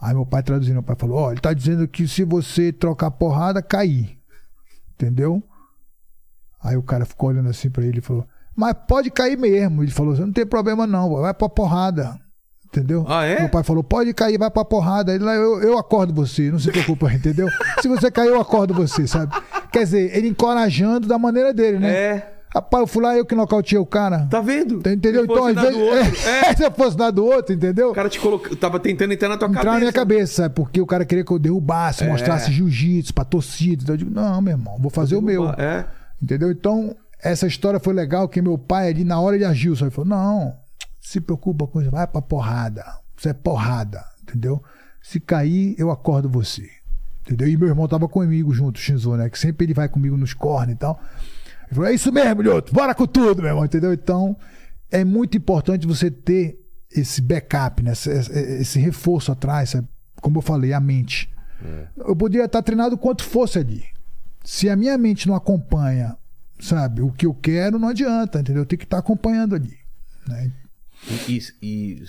Aí 0.00 0.14
meu 0.14 0.24
pai 0.24 0.42
traduzindo, 0.42 0.74
meu 0.74 0.82
pai 0.82 0.96
falou: 0.96 1.18
Ó, 1.18 1.32
ele 1.32 1.40
tá 1.40 1.52
dizendo 1.52 1.86
que 1.88 2.06
se 2.06 2.24
você 2.24 2.72
trocar 2.72 3.10
porrada, 3.10 3.60
cair. 3.60 4.16
Entendeu? 4.94 5.42
Aí 6.62 6.76
o 6.76 6.82
cara 6.82 7.04
ficou 7.04 7.30
olhando 7.30 7.48
assim 7.48 7.68
pra 7.70 7.84
ele 7.84 7.98
e 7.98 8.02
falou: 8.02 8.26
Mas 8.54 8.74
pode 8.86 9.10
cair 9.10 9.36
mesmo. 9.36 9.82
Ele 9.82 9.90
falou: 9.90 10.16
Não 10.16 10.32
tem 10.32 10.46
problema 10.46 10.86
não, 10.86 11.10
vai 11.20 11.34
pra 11.34 11.48
porrada. 11.48 12.18
Entendeu? 12.66 13.04
Ah, 13.08 13.24
é? 13.24 13.40
Meu 13.40 13.48
pai 13.48 13.64
falou: 13.64 13.82
Pode 13.82 14.12
cair, 14.14 14.38
vai 14.38 14.50
pra 14.50 14.64
porrada. 14.64 15.12
Ele, 15.12 15.24
eu, 15.24 15.60
eu 15.62 15.78
acordo 15.78 16.14
você, 16.14 16.50
não 16.50 16.58
se 16.58 16.70
preocupa, 16.70 17.10
entendeu? 17.14 17.48
se 17.80 17.88
você 17.88 18.10
cair, 18.10 18.28
eu 18.28 18.40
acordo 18.40 18.74
você, 18.74 19.06
sabe? 19.06 19.34
Quer 19.72 19.80
dizer, 19.80 20.16
ele 20.16 20.28
encorajando 20.28 21.08
da 21.08 21.18
maneira 21.18 21.52
dele, 21.52 21.78
né? 21.78 21.92
É. 21.92 22.37
Rapaz, 22.54 22.80
eu 22.82 22.86
fui 22.86 23.02
lá, 23.02 23.16
eu 23.16 23.24
que 23.26 23.34
nocauteei 23.34 23.78
o 23.78 23.84
cara. 23.86 24.26
Tá 24.30 24.40
vendo? 24.40 24.80
Tá, 24.80 24.90
Entendeu? 24.92 25.24
Se 25.26 25.30
Então, 25.32 25.46
às 25.46 25.54
vezes. 25.54 25.76
outro, 25.76 26.28
é. 26.28 26.54
Se 26.56 26.64
eu 26.64 26.70
fosse 26.72 26.96
dar 26.96 27.10
do 27.10 27.24
outro, 27.24 27.54
entendeu? 27.54 27.90
O 27.90 27.94
cara 27.94 28.08
te 28.08 28.18
colocou. 28.18 28.56
Tava 28.56 28.80
tentando 28.80 29.12
entrar 29.12 29.28
na 29.28 29.36
tua 29.36 29.48
Entrar 29.48 29.58
cabeça. 29.60 29.74
na 29.74 29.80
minha 29.80 29.92
cabeça? 29.92 30.50
Porque 30.50 30.80
o 30.80 30.86
cara 30.86 31.04
queria 31.04 31.24
que 31.24 31.30
eu 31.30 31.38
derrubasse, 31.38 32.04
É. 32.04 32.08
mostrasse 32.08 32.50
jiu-jitsu 32.50 33.12
pra 33.12 33.24
torcida. 33.24 33.82
Então 33.82 33.94
eu 33.94 33.98
digo, 33.98 34.10
não, 34.10 34.40
meu 34.40 34.52
irmão, 34.52 34.78
vou 34.78 34.90
fazer 34.90 35.16
o 35.16 35.22
meu. 35.22 35.48
É. 35.50 35.84
Entendeu? 36.22 36.50
Então, 36.50 36.96
essa 37.22 37.46
história 37.46 37.78
foi 37.78 37.92
legal, 37.92 38.28
que 38.28 38.40
meu 38.40 38.56
pai 38.56 38.88
ali, 38.88 39.04
na 39.04 39.20
hora 39.20 39.36
ele 39.36 39.44
agiu, 39.44 39.76
só 39.76 39.84
ele 39.84 39.90
falou, 39.90 40.08
não, 40.08 40.54
se 41.00 41.20
preocupa 41.20 41.66
com 41.66 41.80
isso, 41.80 41.90
vai 41.90 42.06
pra 42.06 42.22
porrada. 42.22 42.84
Isso 43.16 43.28
é 43.28 43.32
porrada, 43.32 44.02
entendeu? 44.22 44.62
Se 45.02 45.20
cair, 45.20 45.74
eu 45.78 45.90
acordo 45.90 46.28
você. 46.28 46.68
Entendeu? 47.26 47.46
E 47.46 47.56
meu 47.58 47.68
irmão 47.68 47.86
tava 47.86 48.08
comigo 48.08 48.52
junto, 48.54 48.76
o 48.76 48.80
Shinzo, 48.80 49.14
né? 49.16 49.28
Que 49.28 49.38
sempre 49.38 49.66
ele 49.66 49.74
vai 49.74 49.86
comigo 49.88 50.16
nos 50.16 50.32
cornes 50.32 50.74
e 50.74 50.78
tal. 50.78 50.98
Ele 51.68 51.74
falou, 51.74 51.90
é 51.90 51.94
isso 51.94 52.10
mesmo, 52.12 52.42
Lhoto, 52.42 52.72
bora 52.72 52.94
com 52.94 53.06
tudo, 53.06 53.42
meu 53.42 53.50
irmão, 53.50 53.64
entendeu? 53.64 53.92
Então, 53.92 54.36
é 54.90 55.04
muito 55.04 55.36
importante 55.36 55.86
você 55.86 56.10
ter 56.10 56.58
esse 56.90 57.20
backup, 57.20 57.82
né? 57.82 57.92
esse, 57.92 58.10
esse- 58.10 58.78
reforço 58.80 59.30
atrás, 59.30 59.74
como 60.22 60.38
eu 60.38 60.42
falei, 60.42 60.72
a 60.72 60.80
mente. 60.80 61.30
Eu 61.96 62.16
poderia 62.16 62.46
estar 62.46 62.62
treinado 62.62 62.96
quanto 62.96 63.22
fosse 63.24 63.58
ali. 63.58 63.84
Se 64.44 64.70
a 64.70 64.76
minha 64.76 64.96
mente 64.96 65.26
não 65.28 65.34
acompanha, 65.34 66.16
sabe, 66.58 67.02
o 67.02 67.10
que 67.12 67.26
eu 67.26 67.34
quero, 67.34 67.78
não 67.78 67.88
adianta, 67.88 68.40
entendeu? 68.40 68.62
Eu 68.62 68.66
tenho 68.66 68.78
que 68.78 68.84
estar 68.86 68.98
acompanhando 68.98 69.54
ali. 69.54 69.76
né? 70.26 70.50
E, 71.28 71.40
e, 71.62 72.02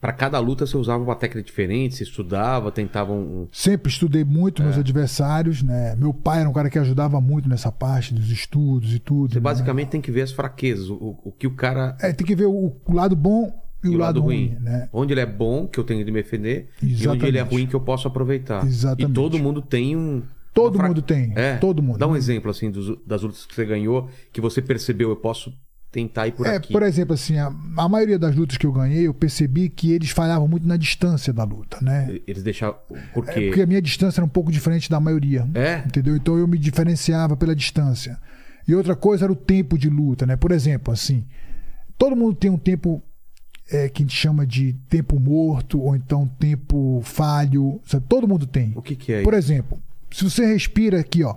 para 0.00 0.12
cada 0.12 0.38
luta 0.38 0.66
você 0.66 0.76
usava 0.76 1.02
uma 1.02 1.16
técnica 1.16 1.44
diferente, 1.46 1.96
você 1.96 2.04
estudava, 2.04 2.70
tentava 2.70 3.12
um. 3.12 3.48
Sempre 3.50 3.90
estudei 3.90 4.22
muito 4.22 4.62
meus 4.62 4.76
adversários, 4.76 5.62
né? 5.62 5.96
Meu 5.96 6.12
pai 6.12 6.40
era 6.40 6.48
um 6.48 6.52
cara 6.52 6.68
que 6.68 6.78
ajudava 6.78 7.20
muito 7.20 7.48
nessa 7.48 7.72
parte 7.72 8.12
dos 8.12 8.30
estudos 8.30 8.94
e 8.94 8.98
tudo. 8.98 9.32
Você 9.32 9.38
né? 9.38 9.42
basicamente 9.42 9.88
tem 9.88 10.00
que 10.00 10.12
ver 10.12 10.22
as 10.22 10.32
fraquezas, 10.32 10.90
o, 10.90 11.18
o 11.24 11.32
que 11.32 11.46
o 11.46 11.52
cara. 11.52 11.96
É, 12.00 12.12
tem 12.12 12.26
que 12.26 12.36
ver 12.36 12.46
o, 12.46 12.76
o 12.84 12.92
lado 12.92 13.16
bom 13.16 13.52
e, 13.82 13.88
o 13.88 13.98
lado, 13.98 14.20
ruim, 14.20 14.56
né? 14.60 14.88
Onde 14.92 15.12
ele 15.12 15.20
é 15.20 15.26
bom, 15.26 15.66
que 15.66 15.78
eu 15.78 15.84
tenho 15.84 16.04
de 16.04 16.10
me 16.10 16.22
defender, 16.22 16.70
e 16.82 16.86
onde 16.86 16.94
Exatamente. 16.94 17.26
ele 17.26 17.38
é 17.38 17.42
ruim, 17.42 17.66
que 17.66 17.74
eu 17.74 17.80
posso 17.80 18.08
aproveitar. 18.08 18.66
Exatamente. 18.66 19.10
E 19.10 19.14
todo 19.14 19.38
mundo 19.38 19.60
tem 19.62 19.96
um. 19.96 20.22
Todo 20.54 20.76
fra- 20.76 20.88
mundo 20.88 21.02
tem. 21.02 21.32
É. 21.34 21.56
Todo 21.56 21.82
mundo. 21.82 21.98
Dá 21.98 22.06
um 22.06 22.14
exemplo, 22.14 22.50
assim, 22.50 22.70
dos- 22.70 22.96
das 23.06 23.22
lutas 23.22 23.44
que 23.44 23.54
você 23.54 23.64
ganhou, 23.64 24.08
que 24.32 24.40
você 24.40 24.62
percebeu, 24.62 25.10
eu 25.10 25.16
posso 25.16 25.52
tentar 25.94 26.26
ir 26.26 26.32
por 26.32 26.44
É, 26.44 26.56
aqui. 26.56 26.72
por 26.72 26.82
exemplo, 26.82 27.14
assim, 27.14 27.38
a, 27.38 27.46
a 27.76 27.88
maioria 27.88 28.18
das 28.18 28.34
lutas 28.34 28.56
que 28.56 28.66
eu 28.66 28.72
ganhei, 28.72 29.06
eu 29.06 29.14
percebi 29.14 29.68
que 29.68 29.92
eles 29.92 30.10
falhavam 30.10 30.48
muito 30.48 30.66
na 30.66 30.76
distância 30.76 31.32
da 31.32 31.44
luta, 31.44 31.78
né? 31.80 32.18
Eles 32.26 32.42
deixaram. 32.42 32.74
Por 33.14 33.28
É 33.28 33.32
quê? 33.32 33.46
porque 33.46 33.62
a 33.62 33.66
minha 33.66 33.80
distância 33.80 34.18
era 34.20 34.26
um 34.26 34.28
pouco 34.28 34.50
diferente 34.50 34.90
da 34.90 34.98
maioria. 34.98 35.46
É? 35.54 35.84
Entendeu? 35.86 36.16
Então 36.16 36.36
eu 36.36 36.48
me 36.48 36.58
diferenciava 36.58 37.36
pela 37.36 37.54
distância. 37.54 38.18
E 38.66 38.74
outra 38.74 38.96
coisa 38.96 39.24
era 39.26 39.32
o 39.32 39.36
tempo 39.36 39.78
de 39.78 39.88
luta, 39.88 40.26
né? 40.26 40.34
Por 40.36 40.50
exemplo, 40.50 40.92
assim, 40.92 41.24
todo 41.96 42.16
mundo 42.16 42.34
tem 42.34 42.50
um 42.50 42.58
tempo 42.58 43.00
é, 43.70 43.88
que 43.88 44.02
a 44.02 44.04
gente 44.04 44.16
chama 44.16 44.44
de 44.44 44.72
tempo 44.88 45.20
morto, 45.20 45.80
ou 45.80 45.94
então 45.94 46.26
tempo 46.40 47.00
falho. 47.04 47.80
sabe? 47.86 48.04
Todo 48.08 48.26
mundo 48.26 48.46
tem. 48.46 48.72
O 48.74 48.82
que, 48.82 48.96
que 48.96 49.12
é 49.12 49.22
Por 49.22 49.32
isso? 49.32 49.52
exemplo, 49.52 49.78
se 50.10 50.24
você 50.24 50.44
respira 50.46 50.98
aqui, 50.98 51.22
ó, 51.22 51.36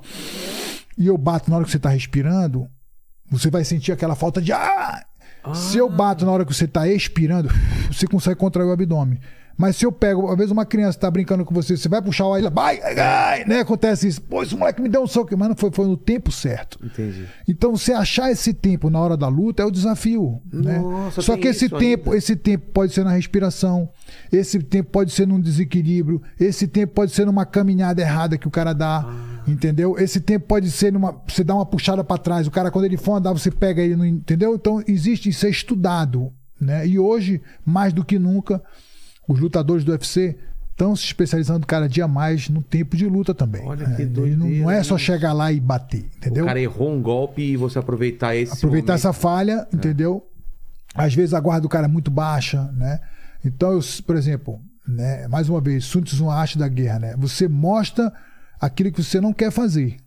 e 0.97 1.05
eu 1.05 1.15
bato 1.17 1.49
na 1.51 1.57
hora 1.57 1.65
que 1.65 1.69
você 1.71 1.77
está 1.77 1.89
respirando, 1.89 2.67
você 3.29 3.49
vai 3.49 3.63
sentir 3.63 3.91
aquela 3.91 4.15
falta 4.15 4.41
de 4.41 4.51
ar. 4.51 5.05
Se 5.53 5.77
eu 5.77 5.89
bato 5.89 6.25
na 6.25 6.31
hora 6.31 6.45
que 6.45 6.53
você 6.53 6.65
está 6.65 6.87
expirando, 6.87 7.49
você 7.91 8.05
consegue 8.05 8.35
contrair 8.35 8.67
o 8.67 8.71
abdômen. 8.71 9.19
Mas 9.59 9.75
se 9.77 9.85
eu 9.87 9.91
pego, 9.91 10.29
às 10.29 10.37
vezes 10.37 10.51
uma 10.51 10.65
criança 10.67 10.99
está 10.99 11.09
brincando 11.09 11.43
com 11.43 11.51
você, 11.51 11.75
você 11.75 11.89
vai 11.89 11.99
puxar 11.99 12.25
o 12.27 12.33
ar 12.33 12.37
e 12.39 12.41
ela 12.43 12.51
vai, 12.51 12.79
ai, 12.79 12.99
ai, 12.99 13.45
né? 13.45 13.61
Acontece 13.61 14.07
isso. 14.07 14.21
Pô, 14.21 14.43
esse 14.43 14.55
moleque 14.55 14.79
me 14.79 14.87
deu 14.87 15.01
um 15.01 15.07
soco, 15.07 15.35
mas 15.35 15.49
não 15.49 15.55
foi, 15.55 15.71
foi 15.71 15.87
no 15.87 15.97
tempo 15.97 16.31
certo. 16.31 16.77
Entendi. 16.85 17.25
Então, 17.47 17.75
você 17.75 17.91
achar 17.91 18.29
esse 18.29 18.53
tempo 18.53 18.91
na 18.91 18.99
hora 18.99 19.17
da 19.17 19.27
luta 19.27 19.63
é 19.63 19.65
o 19.65 19.71
desafio. 19.71 20.39
né? 20.53 20.77
Nossa, 20.77 21.23
Só 21.23 21.35
que 21.35 21.47
esse 21.47 21.69
tempo, 21.69 22.11
ainda. 22.11 22.17
esse 22.19 22.35
tempo 22.35 22.67
pode 22.71 22.93
ser 22.93 23.03
na 23.03 23.11
respiração, 23.13 23.89
esse 24.31 24.59
tempo 24.59 24.91
pode 24.91 25.11
ser 25.11 25.25
num 25.25 25.39
desequilíbrio, 25.41 26.21
esse 26.39 26.67
tempo 26.67 26.93
pode 26.93 27.11
ser 27.11 27.25
numa 27.25 27.43
caminhada 27.45 27.99
errada 27.99 28.37
que 28.37 28.47
o 28.47 28.51
cara 28.51 28.73
dá, 28.73 29.05
Ah. 29.07 29.36
Entendeu? 29.47 29.97
Esse 29.97 30.19
tempo 30.19 30.45
pode 30.47 30.69
ser 30.69 30.91
numa. 30.91 31.19
Você 31.27 31.43
dá 31.43 31.55
uma 31.55 31.65
puxada 31.65 32.03
para 32.03 32.17
trás, 32.17 32.47
o 32.47 32.51
cara, 32.51 32.69
quando 32.69 32.85
ele 32.85 32.97
for 32.97 33.15
andar, 33.15 33.33
você 33.33 33.49
pega 33.49 33.81
ele, 33.81 33.95
no, 33.95 34.05
entendeu? 34.05 34.55
Então, 34.55 34.83
existe 34.87 35.29
isso 35.29 35.45
é 35.45 35.49
estudado. 35.49 36.31
Né? 36.59 36.87
E 36.87 36.99
hoje, 36.99 37.41
mais 37.65 37.93
do 37.93 38.03
que 38.03 38.17
nunca, 38.17 38.61
os 39.27 39.39
lutadores 39.39 39.83
do 39.83 39.91
UFC 39.91 40.37
estão 40.71 40.95
se 40.95 41.05
especializando 41.05 41.65
cada 41.65 41.89
dia 41.89 42.07
mais 42.07 42.49
no 42.49 42.61
tempo 42.61 42.95
de 42.95 43.07
luta 43.07 43.33
também. 43.33 43.63
Olha 43.65 43.87
né? 43.87 43.95
que 43.95 44.03
E 44.03 44.05
não, 44.05 44.13
doideira 44.13 44.63
não 44.63 44.71
é 44.71 44.83
só 44.83 44.97
chegar 44.97 45.33
lá 45.33 45.51
e 45.51 45.59
bater, 45.59 46.05
entendeu? 46.17 46.43
O 46.43 46.47
cara 46.47 46.61
errou 46.61 46.91
um 46.91 47.01
golpe 47.01 47.41
e 47.41 47.57
você 47.57 47.79
aproveitar 47.79 48.35
esse. 48.35 48.53
aproveitar 48.53 48.93
momento. 48.93 48.99
essa 48.99 49.13
falha, 49.13 49.67
entendeu? 49.73 50.27
Às 50.93 51.13
vezes 51.13 51.33
a 51.33 51.39
guarda 51.39 51.61
do 51.61 51.69
cara 51.69 51.85
é 51.85 51.89
muito 51.89 52.11
baixa, 52.11 52.63
né? 52.73 52.99
Então, 53.43 53.71
eu, 53.71 53.79
por 54.05 54.15
exemplo, 54.15 54.59
né, 54.87 55.27
mais 55.27 55.49
uma 55.49 55.61
vez, 55.61 55.85
Sun 55.85 56.01
Tzu, 56.01 56.29
a 56.29 56.35
arte 56.35 56.57
da 56.57 56.67
guerra, 56.67 56.99
né? 56.99 57.15
Você 57.17 57.47
mostra 57.47 58.11
aquilo 58.59 58.91
que 58.91 59.03
você 59.03 59.19
não 59.21 59.31
quer 59.33 59.51
fazer, 59.51 59.97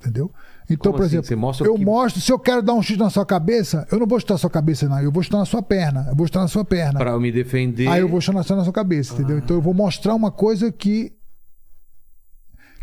entendeu? 0.00 0.32
Então, 0.70 0.92
Como 0.92 0.96
por 0.98 1.06
assim? 1.06 1.18
exemplo, 1.18 1.66
eu 1.66 1.74
o 1.74 1.78
que- 1.78 1.84
mostro, 1.84 2.20
se 2.20 2.32
eu 2.32 2.38
quero 2.38 2.62
dar 2.62 2.72
um 2.74 2.80
chute 2.82 2.98
na 2.98 3.10
sua 3.10 3.26
cabeça, 3.26 3.86
eu 3.90 3.98
não 3.98 4.06
vou 4.06 4.18
chutar 4.20 4.34
na 4.34 4.38
sua 4.38 4.48
cabeça, 4.50 4.88
não, 4.88 5.00
eu 5.00 5.10
vou 5.12 5.22
chutar 5.22 5.38
na 5.38 5.44
sua 5.44 5.62
perna, 5.62 6.06
eu 6.08 6.14
vou 6.16 6.26
chutar 6.26 6.40
na 6.40 6.48
sua 6.48 6.64
perna. 6.64 6.98
Pra 6.98 7.10
eu 7.10 7.20
me 7.20 7.30
defender. 7.32 7.88
Aí 7.88 8.00
eu 8.00 8.08
vou 8.08 8.20
chutar 8.20 8.56
na 8.56 8.64
sua 8.64 8.72
cabeça, 8.72 9.12
entendeu? 9.14 9.38
Então 9.38 9.56
eu 9.56 9.60
vou 9.62 9.74
mostrar 9.74 10.14
uma 10.14 10.30
coisa 10.30 10.70
que 10.72 11.12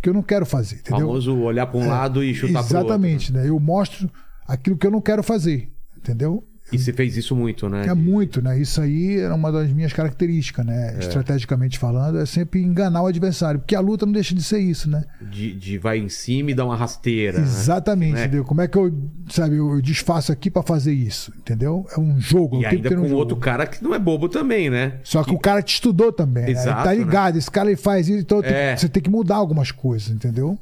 que 0.01 0.07
eu 0.09 0.13
não 0.13 0.23
quero 0.23 0.45
fazer, 0.45 0.77
entendeu? 0.77 1.07
famoso 1.07 1.37
olhar 1.39 1.67
pra 1.67 1.77
um 1.79 1.87
lado 1.87 2.23
e 2.23 2.33
chutar 2.33 2.63
pro 2.63 2.77
outro. 2.77 2.77
Exatamente, 2.77 3.33
né? 3.33 3.49
Eu 3.49 3.59
mostro 3.59 4.09
aquilo 4.47 4.77
que 4.77 4.87
eu 4.87 4.91
não 4.91 5.01
quero 5.01 5.21
fazer, 5.21 5.69
entendeu? 5.97 6.47
E 6.71 6.77
você 6.77 6.93
fez 6.93 7.17
isso 7.17 7.35
muito, 7.35 7.67
né? 7.67 7.85
É 7.87 7.93
muito, 7.93 8.41
né? 8.41 8.59
Isso 8.59 8.79
aí 8.81 9.19
era 9.19 9.33
uma 9.33 9.51
das 9.51 9.71
minhas 9.71 9.91
características, 9.93 10.65
né? 10.65 10.95
É. 10.95 10.99
Estrategicamente 10.99 11.79
falando, 11.79 12.19
é 12.19 12.25
sempre 12.25 12.61
enganar 12.61 13.01
o 13.01 13.07
adversário. 13.07 13.59
Porque 13.59 13.75
a 13.75 13.79
luta 13.79 14.05
não 14.05 14.13
deixa 14.13 14.35
de 14.35 14.43
ser 14.43 14.59
isso, 14.59 14.89
né? 14.89 15.03
De, 15.21 15.53
de 15.53 15.77
vai 15.77 15.97
em 15.97 16.09
cima 16.09 16.51
e 16.51 16.53
dar 16.53 16.65
uma 16.65 16.75
rasteira. 16.75 17.39
né? 17.39 17.43
Exatamente, 17.43 18.13
Né? 18.13 18.21
entendeu? 18.25 18.43
Como 18.45 18.61
é 18.61 18.67
que 18.67 18.77
eu, 18.77 18.91
sabe, 19.29 19.55
eu, 19.57 19.81
desfaço 19.81 20.31
aqui 20.31 20.49
pra 20.51 20.61
fazer 20.63 20.93
isso, 20.93 21.33
entendeu? 21.37 21.85
É 21.95 21.99
um 21.99 22.19
jogo, 22.19 22.61
E 22.61 22.65
ainda 22.65 22.89
um 22.89 23.01
com 23.01 23.07
jogo. 23.07 23.15
outro 23.19 23.37
cara 23.37 23.65
que 23.65 23.83
não 23.83 23.93
é 23.95 23.99
bobo 23.99 24.29
também, 24.29 24.69
né? 24.69 24.99
Só 25.03 25.23
que 25.23 25.33
o 25.33 25.39
cara 25.39 25.61
te 25.61 25.73
estudou 25.75 26.11
também, 26.11 26.43
né? 26.43 26.49
Ele 26.51 26.59
Exato, 26.59 26.83
tá 26.83 26.93
ligado, 26.93 27.37
esse 27.37 27.49
cara 27.49 27.69
ele 27.69 27.77
faz 27.77 28.07
isso, 28.09 28.19
então 28.19 28.41
É. 28.43 28.75
você 28.77 28.87
tem 28.89 29.01
que 29.01 29.09
mudar 29.09 29.35
algumas 29.37 29.71
coisas, 29.71 30.09
entendeu? 30.09 30.57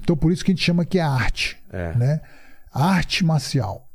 Então 0.00 0.16
por 0.16 0.30
isso 0.32 0.44
que 0.44 0.50
a 0.50 0.54
gente 0.54 0.64
chama 0.64 0.84
que 0.84 0.98
é 0.98 1.02
arte, 1.02 1.56
É. 1.72 1.94
né? 1.96 2.20
Arte 2.72 3.24
marcial. 3.24 3.85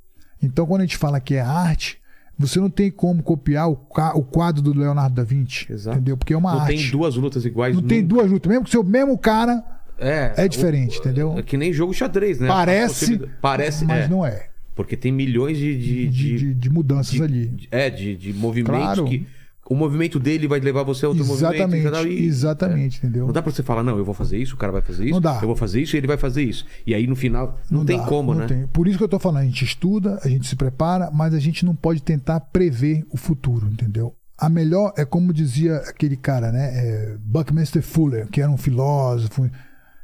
Então 0.41 0.65
quando 0.65 0.81
a 0.81 0.85
gente 0.85 0.97
fala 0.97 1.19
que 1.19 1.35
é 1.35 1.41
arte, 1.41 1.97
você 2.37 2.59
não 2.59 2.69
tem 2.69 2.89
como 2.89 3.21
copiar 3.21 3.69
o, 3.69 3.73
o 4.15 4.23
quadro 4.23 4.61
do 4.61 4.73
Leonardo 4.73 5.15
da 5.15 5.23
Vinci, 5.23 5.71
Exato. 5.71 5.97
entendeu? 5.97 6.17
Porque 6.17 6.33
é 6.33 6.37
uma 6.37 6.53
não 6.53 6.59
arte. 6.61 6.75
tem 6.81 6.89
duas 6.91 7.15
lutas 7.15 7.45
iguais. 7.45 7.75
não 7.75 7.83
tem 7.83 8.01
nunca. 8.01 8.15
duas 8.15 8.31
lutas, 8.31 8.49
mesmo 8.51 8.65
que 8.65 8.77
o 8.77 8.83
mesmo 8.83 9.17
cara 9.17 9.63
É, 9.97 10.33
é 10.37 10.47
diferente, 10.47 10.97
entendeu? 10.97 11.37
É 11.37 11.43
que 11.43 11.55
nem 11.57 11.71
jogo 11.71 11.93
xadrez, 11.93 12.39
né? 12.39 12.47
Parece, 12.47 13.19
Parece, 13.39 13.85
mas 13.85 14.05
é. 14.05 14.07
não 14.07 14.25
é. 14.25 14.47
Porque 14.73 14.95
tem 14.97 15.11
milhões 15.11 15.57
de. 15.57 15.77
de, 15.77 16.07
De, 16.07 16.37
de- 16.37 16.53
de- 16.55 16.69
mudanças 16.69 17.13
de- 17.13 17.21
ali. 17.21 17.47
de- 17.49 17.67
é, 17.69 17.89
de, 17.89 18.15
de 18.15 18.33
movimentos 18.33 18.79
Claro. 18.83 19.05
que. 19.05 19.27
O 19.69 19.75
movimento 19.75 20.19
dele 20.19 20.47
vai 20.47 20.59
levar 20.59 20.83
você 20.83 21.05
a 21.05 21.09
outro 21.09 21.23
Exatamente, 21.23 21.83
movimento. 21.85 22.07
E- 22.07 22.25
exatamente, 22.25 22.97
entendeu? 22.97 23.25
Não 23.27 23.31
dá 23.33 23.41
pra 23.41 23.51
você 23.51 23.63
falar, 23.63 23.83
não, 23.83 23.97
eu 23.97 24.03
vou 24.03 24.13
fazer 24.13 24.37
isso, 24.37 24.55
o 24.55 24.57
cara 24.57 24.71
vai 24.71 24.81
fazer 24.81 25.05
isso, 25.05 25.13
Não 25.13 25.21
dá. 25.21 25.35
eu 25.41 25.47
vou 25.47 25.55
fazer 25.55 25.81
isso 25.81 25.95
e 25.95 25.97
ele 25.97 26.07
vai 26.07 26.17
fazer 26.17 26.43
isso. 26.43 26.65
E 26.85 26.93
aí 26.93 27.07
no 27.07 27.15
final, 27.15 27.57
não, 27.69 27.85
tem 27.85 27.97
dá, 27.97 28.05
como, 28.05 28.33
não 28.33 28.41
né? 28.41 28.47
tem. 28.47 28.67
Por 28.67 28.87
isso 28.87 28.97
que 28.97 29.03
eu 29.03 29.07
tô 29.07 29.19
falando, 29.19 29.43
a 29.43 29.45
gente 29.45 29.63
estuda, 29.63 30.19
a 30.23 30.27
gente 30.27 30.45
se 30.47 30.55
prepara, 30.55 31.09
mas 31.11 31.33
a 31.33 31.39
gente 31.39 31.63
não 31.63 31.75
pode 31.75 32.01
tentar 32.01 32.39
prever 32.39 33.05
o 33.11 33.17
futuro, 33.17 33.67
entendeu? 33.71 34.13
A 34.37 34.49
melhor 34.49 34.91
é 34.97 35.05
como 35.05 35.31
dizia 35.31 35.75
aquele 35.77 36.17
cara, 36.17 36.51
né? 36.51 36.69
é, 36.73 37.15
Buckminster 37.19 37.83
Fuller, 37.83 38.27
que 38.27 38.41
era 38.41 38.49
um 38.51 38.57
filósofo. 38.57 39.49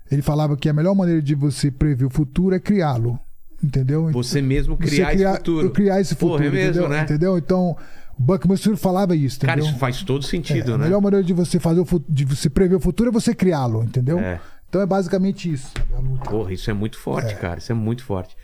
Ele 0.10 0.22
falava 0.22 0.56
que 0.56 0.70
a 0.70 0.74
melhor 0.74 0.94
maneira 0.96 1.22
de 1.22 1.34
você 1.36 1.70
prever 1.72 2.06
o 2.06 2.10
futuro 2.10 2.56
é 2.56 2.60
criá-lo, 2.60 3.20
entendeu? 3.62 4.10
Você 4.12 4.42
mesmo 4.42 4.78
Você 4.80 4.88
criar, 5.04 5.14
esse 5.16 5.38
futuro. 5.38 5.70
Criar 5.72 6.00
esse 6.00 6.14
futuro, 6.16 6.32
Porra, 6.34 6.46
é 6.46 6.50
mesmo, 6.52 6.70
entendeu? 6.70 6.90
né? 6.90 7.02
Entendeu? 7.04 7.38
Então, 7.38 7.76
o 8.19 8.22
Buckminster 8.23 8.76
falava 8.77 9.15
isso, 9.15 9.39
Cara, 9.39 9.53
entendeu? 9.53 9.69
isso 9.72 9.80
faz 9.80 10.02
todo 10.03 10.23
É, 10.23 10.27
sentido, 10.27 10.73
a 10.73 10.77
né? 10.77 10.85
melhor 10.85 11.02
maneira 11.02 11.23
de 11.23 11.34
você 11.34 11.60
fazer 11.60 11.80
o 11.81 11.85
de 12.07 12.26
você 12.26 12.49
prever 12.49 12.76
o 12.76 12.80
futuro 12.80 13.10
é 13.10 13.11
você 13.14 13.34
criá-lo, 13.35 13.84
entendeu? 13.84 14.19
É. 14.19 14.39
Então 14.69 14.81
é 14.81 14.85
basicamente 14.85 15.52
isso. 15.52 15.72
a 15.95 15.99
luta. 15.99 16.30
Porra, 16.30 16.52
isso 16.53 16.69
é 16.69 16.73
muito 16.73 16.98
forte, 16.98 17.35
cara. 17.35 17.57
Isso 17.60 17.72
é 17.72 17.76
muito 17.76 18.03
forte. 18.03 18.35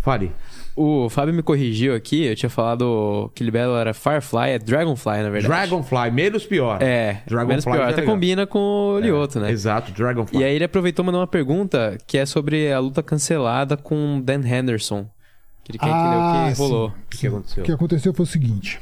Fale. 0.00 0.32
O 0.74 1.08
Fábio 1.08 1.32
me 1.32 1.42
corrigiu 1.42 1.94
aqui, 1.94 2.24
eu 2.24 2.34
tinha 2.34 2.50
falado 2.50 3.30
que 3.34 3.44
libelo 3.44 3.76
era 3.76 3.94
Firefly, 3.94 4.50
é 4.50 4.58
Dragonfly, 4.58 5.22
na 5.22 5.30
verdade. 5.30 5.46
Dragonfly, 5.46 6.10
menos 6.10 6.44
pior. 6.44 6.82
É, 6.82 7.22
Dragonfly 7.26 7.46
menos 7.48 7.64
pior. 7.64 7.76
é 7.78 7.82
Até 7.84 8.00
legal. 8.00 8.14
combina 8.14 8.46
com 8.46 8.58
o 8.96 8.98
Lioto, 8.98 9.38
né? 9.38 9.50
Exato, 9.52 9.92
Dragonfly. 9.92 10.40
E 10.40 10.44
aí 10.44 10.54
ele 10.56 10.64
aproveitou 10.64 11.04
e 11.04 11.06
mandou 11.06 11.20
uma 11.20 11.26
pergunta 11.26 11.96
que 12.06 12.18
é 12.18 12.26
sobre 12.26 12.72
a 12.72 12.80
luta 12.80 13.02
cancelada 13.02 13.76
com 13.76 14.20
Dan 14.20 14.40
Henderson. 14.44 15.06
Que 15.62 15.70
ele 15.72 15.78
quer 15.78 15.86
entender 15.86 16.16
o 16.16 16.48
que 16.48 16.54
sim. 16.56 16.62
rolou. 16.62 16.88
O 16.88 16.92
que, 17.08 17.18
que 17.18 17.26
aconteceu? 17.28 17.62
O 17.62 17.66
que 17.66 17.72
aconteceu 17.72 18.12
foi 18.14 18.24
o 18.24 18.26
seguinte: 18.28 18.80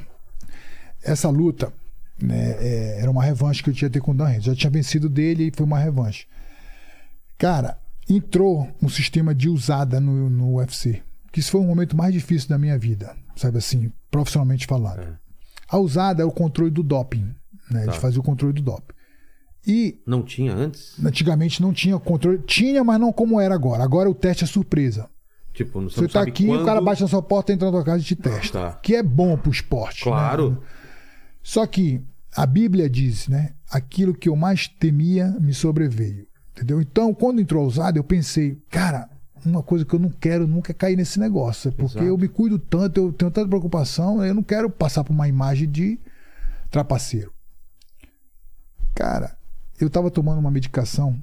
essa 1.02 1.28
luta 1.28 1.72
né, 2.20 2.56
é, 2.58 3.00
era 3.00 3.10
uma 3.10 3.22
revanche 3.22 3.62
que 3.62 3.70
eu 3.70 3.74
tinha 3.74 3.88
que 3.88 3.94
ter 3.94 4.00
com 4.00 4.12
o 4.12 4.14
Dan 4.14 4.30
Henderson. 4.30 4.50
Já 4.50 4.56
tinha 4.56 4.70
vencido 4.70 5.08
dele 5.08 5.48
e 5.48 5.52
foi 5.54 5.64
uma 5.64 5.78
revanche. 5.78 6.26
Cara, 7.38 7.78
entrou 8.08 8.68
um 8.82 8.88
sistema 8.88 9.34
de 9.34 9.48
usada 9.48 10.00
no, 10.00 10.28
no 10.28 10.56
UFC. 10.56 11.02
Que 11.32 11.40
isso 11.40 11.52
foi 11.52 11.60
um 11.60 11.66
momento 11.66 11.96
mais 11.96 12.12
difícil 12.12 12.48
da 12.48 12.58
minha 12.58 12.76
vida, 12.76 13.14
sabe 13.36 13.58
assim, 13.58 13.92
profissionalmente 14.10 14.66
falando. 14.66 15.00
É. 15.00 15.12
A 15.68 15.78
usada 15.78 16.22
é 16.22 16.26
o 16.26 16.32
controle 16.32 16.70
do 16.70 16.82
doping. 16.82 17.32
Né? 17.70 17.86
Tá. 17.86 17.92
faziam 17.92 18.20
o 18.20 18.24
controle 18.24 18.52
do 18.52 18.62
doping. 18.62 18.94
E 19.66 20.00
Não 20.06 20.22
tinha 20.22 20.52
antes? 20.52 20.94
antigamente 21.04 21.62
não 21.62 21.72
tinha 21.72 21.98
controle. 21.98 22.38
Tinha, 22.38 22.82
mas 22.82 22.98
não 22.98 23.12
como 23.12 23.40
era 23.40 23.54
agora. 23.54 23.84
Agora 23.84 24.10
o 24.10 24.14
teste 24.14 24.44
é 24.44 24.46
surpresa. 24.46 25.08
Tipo, 25.52 25.82
você, 25.82 26.00
Você 26.00 26.08
tá 26.08 26.22
aqui, 26.22 26.46
quando... 26.46 26.62
o 26.62 26.64
cara 26.64 26.80
bate 26.80 27.02
na 27.02 27.08
sua 27.08 27.22
porta, 27.22 27.52
entra 27.52 27.66
na 27.66 27.72
tua 27.72 27.84
casa 27.84 28.02
e 28.02 28.06
te 28.06 28.16
testa. 28.16 28.58
Tá. 28.58 28.72
Que 28.82 28.96
é 28.96 29.02
bom 29.02 29.36
pro 29.36 29.50
esporte. 29.50 30.04
Claro. 30.04 30.50
né? 30.50 30.56
Só 31.42 31.66
que 31.66 32.00
a 32.36 32.46
Bíblia 32.46 32.88
diz, 32.88 33.28
né? 33.28 33.52
Aquilo 33.70 34.14
que 34.14 34.28
eu 34.28 34.36
mais 34.36 34.68
temia 34.68 35.28
me 35.40 35.52
sobreveio. 35.54 36.26
Entendeu? 36.52 36.80
Então, 36.80 37.14
quando 37.14 37.40
entrou 37.40 37.64
a 37.64 37.66
usada, 37.66 37.98
eu 37.98 38.04
pensei, 38.04 38.60
cara, 38.70 39.08
uma 39.44 39.62
coisa 39.62 39.84
que 39.84 39.94
eu 39.94 39.98
não 39.98 40.10
quero 40.10 40.46
nunca 40.46 40.72
é 40.72 40.74
cair 40.74 40.96
nesse 40.96 41.18
negócio. 41.18 41.72
Porque 41.72 41.96
Exato. 41.98 42.04
eu 42.06 42.18
me 42.18 42.28
cuido 42.28 42.58
tanto, 42.58 42.98
eu 43.00 43.12
tenho 43.12 43.30
tanta 43.30 43.48
preocupação, 43.48 44.24
eu 44.24 44.34
não 44.34 44.42
quero 44.42 44.68
passar 44.68 45.02
por 45.02 45.12
uma 45.12 45.26
imagem 45.28 45.68
de 45.70 45.98
trapaceiro. 46.70 47.32
Cara, 48.94 49.36
eu 49.80 49.88
tava 49.88 50.10
tomando 50.10 50.38
uma 50.38 50.50
medicação, 50.50 51.18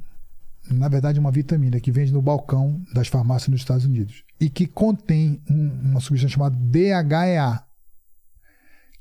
na 0.69 0.87
verdade, 0.87 1.19
uma 1.19 1.31
vitamina 1.31 1.79
que 1.79 1.91
vende 1.91 2.11
no 2.11 2.21
balcão 2.21 2.81
das 2.93 3.07
farmácias 3.07 3.49
nos 3.49 3.61
Estados 3.61 3.85
Unidos 3.85 4.23
e 4.39 4.49
que 4.49 4.65
contém 4.65 5.39
um- 5.49 5.91
uma 5.91 5.99
substância 5.99 6.33
chamada 6.33 6.55
DHEA, 6.57 7.61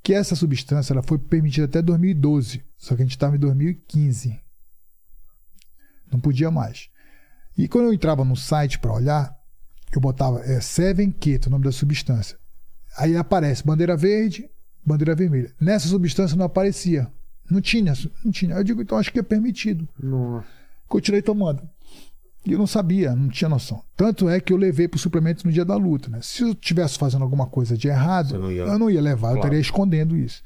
que 0.07 0.15
essa 0.15 0.37
substância 0.37 0.93
ela 0.93 1.03
foi 1.03 1.19
permitida 1.19 1.67
até 1.67 1.83
2012, 1.83 2.63
só 2.79 2.95
que 2.95 3.03
a 3.03 3.05
gente 3.05 3.17
estava 3.17 3.35
em 3.35 3.41
2015. 3.41 4.41
Não 6.13 6.21
podia 6.21 6.49
mais. 6.49 6.89
E 7.59 7.67
quando 7.67 7.87
eu 7.87 7.93
entrava 7.93 8.25
no 8.25 8.37
site 8.37 8.79
para 8.79 8.93
olhar, 8.93 9.37
eu 9.93 10.01
botava 10.01 10.39
é, 10.45 10.61
Seven 10.61 11.11
Keto, 11.11 11.49
o 11.49 11.51
nome 11.51 11.65
da 11.65 11.73
substância. 11.73 12.39
Aí 12.97 13.17
aparece 13.17 13.67
bandeira 13.67 13.97
verde, 13.97 14.49
bandeira 14.85 15.13
vermelha. 15.13 15.53
Nessa 15.61 15.89
substância 15.89 16.37
não 16.37 16.47
aparecia. 16.47 17.11
Não 17.51 17.61
tinha, 17.61 17.93
não 18.25 18.31
tinha. 18.31 18.55
Eu 18.55 18.63
digo, 18.63 18.83
então 18.83 18.99
acho 18.99 19.11
que 19.11 19.19
é 19.19 19.25
permitido. 19.25 19.89
Nossa. 20.01 20.47
Continuei 20.87 21.21
tomando. 21.21 21.69
E 22.47 22.53
eu 22.53 22.59
não 22.59 22.67
sabia, 22.67 23.15
não 23.15 23.29
tinha 23.29 23.49
noção. 23.49 23.83
Tanto 23.97 24.29
é 24.29 24.41
que 24.41 24.53
eu 24.53 24.57
levei 24.57 24.87
para 24.87 24.97
o 24.97 25.01
suplemento 25.01 25.45
no 25.45 25.53
dia 25.53 25.65
da 25.65 25.75
luta. 25.77 26.09
Né? 26.09 26.21
Se 26.23 26.43
eu 26.43 26.53
estivesse 26.53 26.97
fazendo 26.97 27.23
alguma 27.23 27.47
coisa 27.47 27.77
de 27.77 27.89
errado, 27.89 28.39
não 28.39 28.53
ia- 28.53 28.63
eu 28.63 28.79
não 28.79 28.89
ia 28.89 29.01
levar, 29.03 29.29
eu 29.29 29.33
Claro. 29.33 29.39
estaria 29.41 29.61
escondendo 29.61 30.17
isso. 30.17 30.43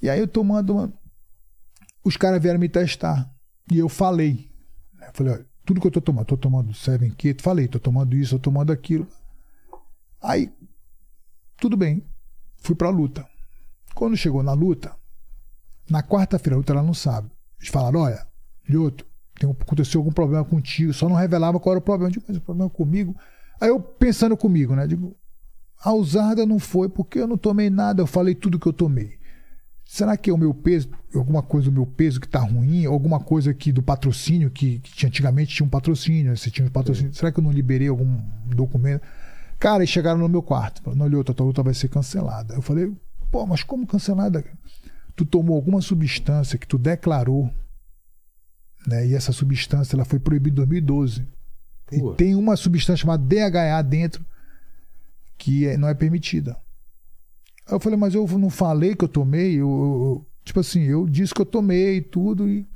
E 0.00 0.08
aí 0.08 0.20
eu 0.20 0.28
tomando, 0.28 0.74
uma- 0.74 0.92
os 2.04 2.16
caras 2.16 2.40
vieram 2.40 2.60
me 2.60 2.68
testar. 2.68 3.28
E 3.72 3.78
eu 3.78 3.88
falei. 3.88 4.48
né? 4.94 5.08
Eu 5.08 5.12
falei, 5.14 5.32
olha, 5.32 5.46
tudo 5.64 5.80
que 5.80 5.86
eu 5.88 5.90
tô 5.90 6.00
tomando, 6.00 6.26
tô 6.26 6.36
tomando 6.36 6.72
Seven 6.72 7.10
Keto, 7.10 7.42
falei, 7.42 7.66
tô 7.66 7.80
tomando 7.80 8.14
isso, 8.14 8.36
tô 8.38 8.42
tomando 8.50 8.70
aquilo. 8.72 9.06
Aí, 10.22 10.52
tudo 11.58 11.76
bem, 11.76 12.04
fui 12.58 12.76
pra 12.76 12.88
luta. 12.88 13.26
Quando 13.94 14.16
chegou 14.16 14.42
na 14.44 14.52
luta, 14.52 14.94
na 15.90 16.02
quarta-feira, 16.04 16.54
a 16.54 16.58
luta 16.58 16.72
ela 16.72 16.82
não 16.84 16.94
sabe. 16.94 17.30
Eles 17.58 17.68
falaram, 17.68 18.00
olha, 18.00 18.24
Lioto, 18.68 19.04
tem, 19.38 19.50
aconteceu 19.50 20.00
algum 20.00 20.12
problema 20.12 20.44
contigo, 20.44 20.92
só 20.92 21.08
não 21.08 21.16
revelava 21.16 21.60
qual 21.60 21.74
era 21.74 21.78
o 21.78 21.82
problema. 21.82 22.08
Eu 22.08 22.12
digo, 22.12 22.24
mas 22.28 22.36
o 22.36 22.40
problema 22.40 22.70
é 22.72 22.76
comigo. 22.76 23.16
Aí 23.60 23.68
eu 23.68 23.80
pensando 23.80 24.36
comigo, 24.36 24.74
né? 24.74 24.86
Digo, 24.86 25.16
a 25.82 25.92
usada 25.92 26.44
não 26.46 26.58
foi 26.58 26.88
porque 26.88 27.18
eu 27.18 27.26
não 27.26 27.36
tomei 27.36 27.70
nada, 27.70 28.02
eu 28.02 28.06
falei 28.06 28.34
tudo 28.34 28.58
que 28.58 28.66
eu 28.66 28.72
tomei. 28.72 29.16
Será 29.84 30.16
que 30.16 30.28
é 30.28 30.32
o 30.32 30.38
meu 30.38 30.52
peso, 30.52 30.88
alguma 31.14 31.42
coisa 31.42 31.70
do 31.70 31.72
meu 31.72 31.86
peso 31.86 32.20
que 32.20 32.28
tá 32.28 32.40
ruim, 32.40 32.86
alguma 32.86 33.20
coisa 33.20 33.52
aqui 33.52 33.70
do 33.70 33.80
patrocínio, 33.82 34.50
que, 34.50 34.80
que 34.80 34.92
tinha- 34.92 35.08
antigamente 35.08 35.54
tinha 35.54 35.64
um 35.64 35.70
patrocínio, 35.70 36.36
você 36.36 36.50
tinha 36.50 36.66
um 36.66 36.70
patrocínio, 36.70 37.14
será 37.14 37.30
que 37.30 37.38
eu 37.38 37.44
não 37.44 37.52
liberei 37.52 37.86
algum 37.86 38.20
documento? 38.46 39.02
Cara, 39.60 39.78
eles 39.78 39.90
chegaram 39.90 40.18
no 40.18 40.28
meu 40.28 40.42
quarto, 40.42 40.82
falaram, 40.82 40.98
não, 40.98 41.08
Lioto, 41.08 41.30
a 41.30 41.34
tua 41.34 41.46
luta 41.46 41.62
vai 41.62 41.72
ser 41.72 41.88
cancelada. 41.88 42.54
Eu 42.54 42.62
falei, 42.62 42.92
pô, 43.30 43.46
mas 43.46 43.62
como 43.62 43.86
cancelada? 43.86 44.44
Tu 45.14 45.24
tomou 45.24 45.54
alguma 45.56 45.80
substância 45.80 46.58
que 46.58 46.66
tu 46.66 46.76
declarou, 46.76 47.48
né? 48.86 49.06
E 49.06 49.14
essa 49.14 49.32
substância 49.32 49.96
ela 49.96 50.04
foi 50.04 50.18
proibida 50.18 50.54
em 50.54 50.64
2012. 50.66 51.26
Pô. 52.00 52.12
E 52.12 52.16
tem 52.16 52.34
uma 52.34 52.56
substância 52.56 53.02
chamada 53.02 53.22
DHA 53.22 53.82
dentro 53.82 54.24
que 55.38 55.66
é- 55.66 55.76
não 55.76 55.88
é 55.88 55.94
permitida. 55.94 56.56
Aí 57.66 57.74
eu 57.74 57.80
falei, 57.80 57.98
mas 57.98 58.14
eu 58.14 58.26
não 58.38 58.50
falei 58.50 58.94
que 58.94 59.04
eu 59.04 59.08
tomei, 59.08 59.54
eu, 59.54 59.68
eu- 59.68 60.26
tipo 60.44 60.60
assim, 60.60 60.82
eu 60.82 61.06
disse 61.08 61.34
que 61.34 61.40
eu 61.40 61.46
tomei 61.46 62.00
tudo 62.00 62.48
e 62.48 62.66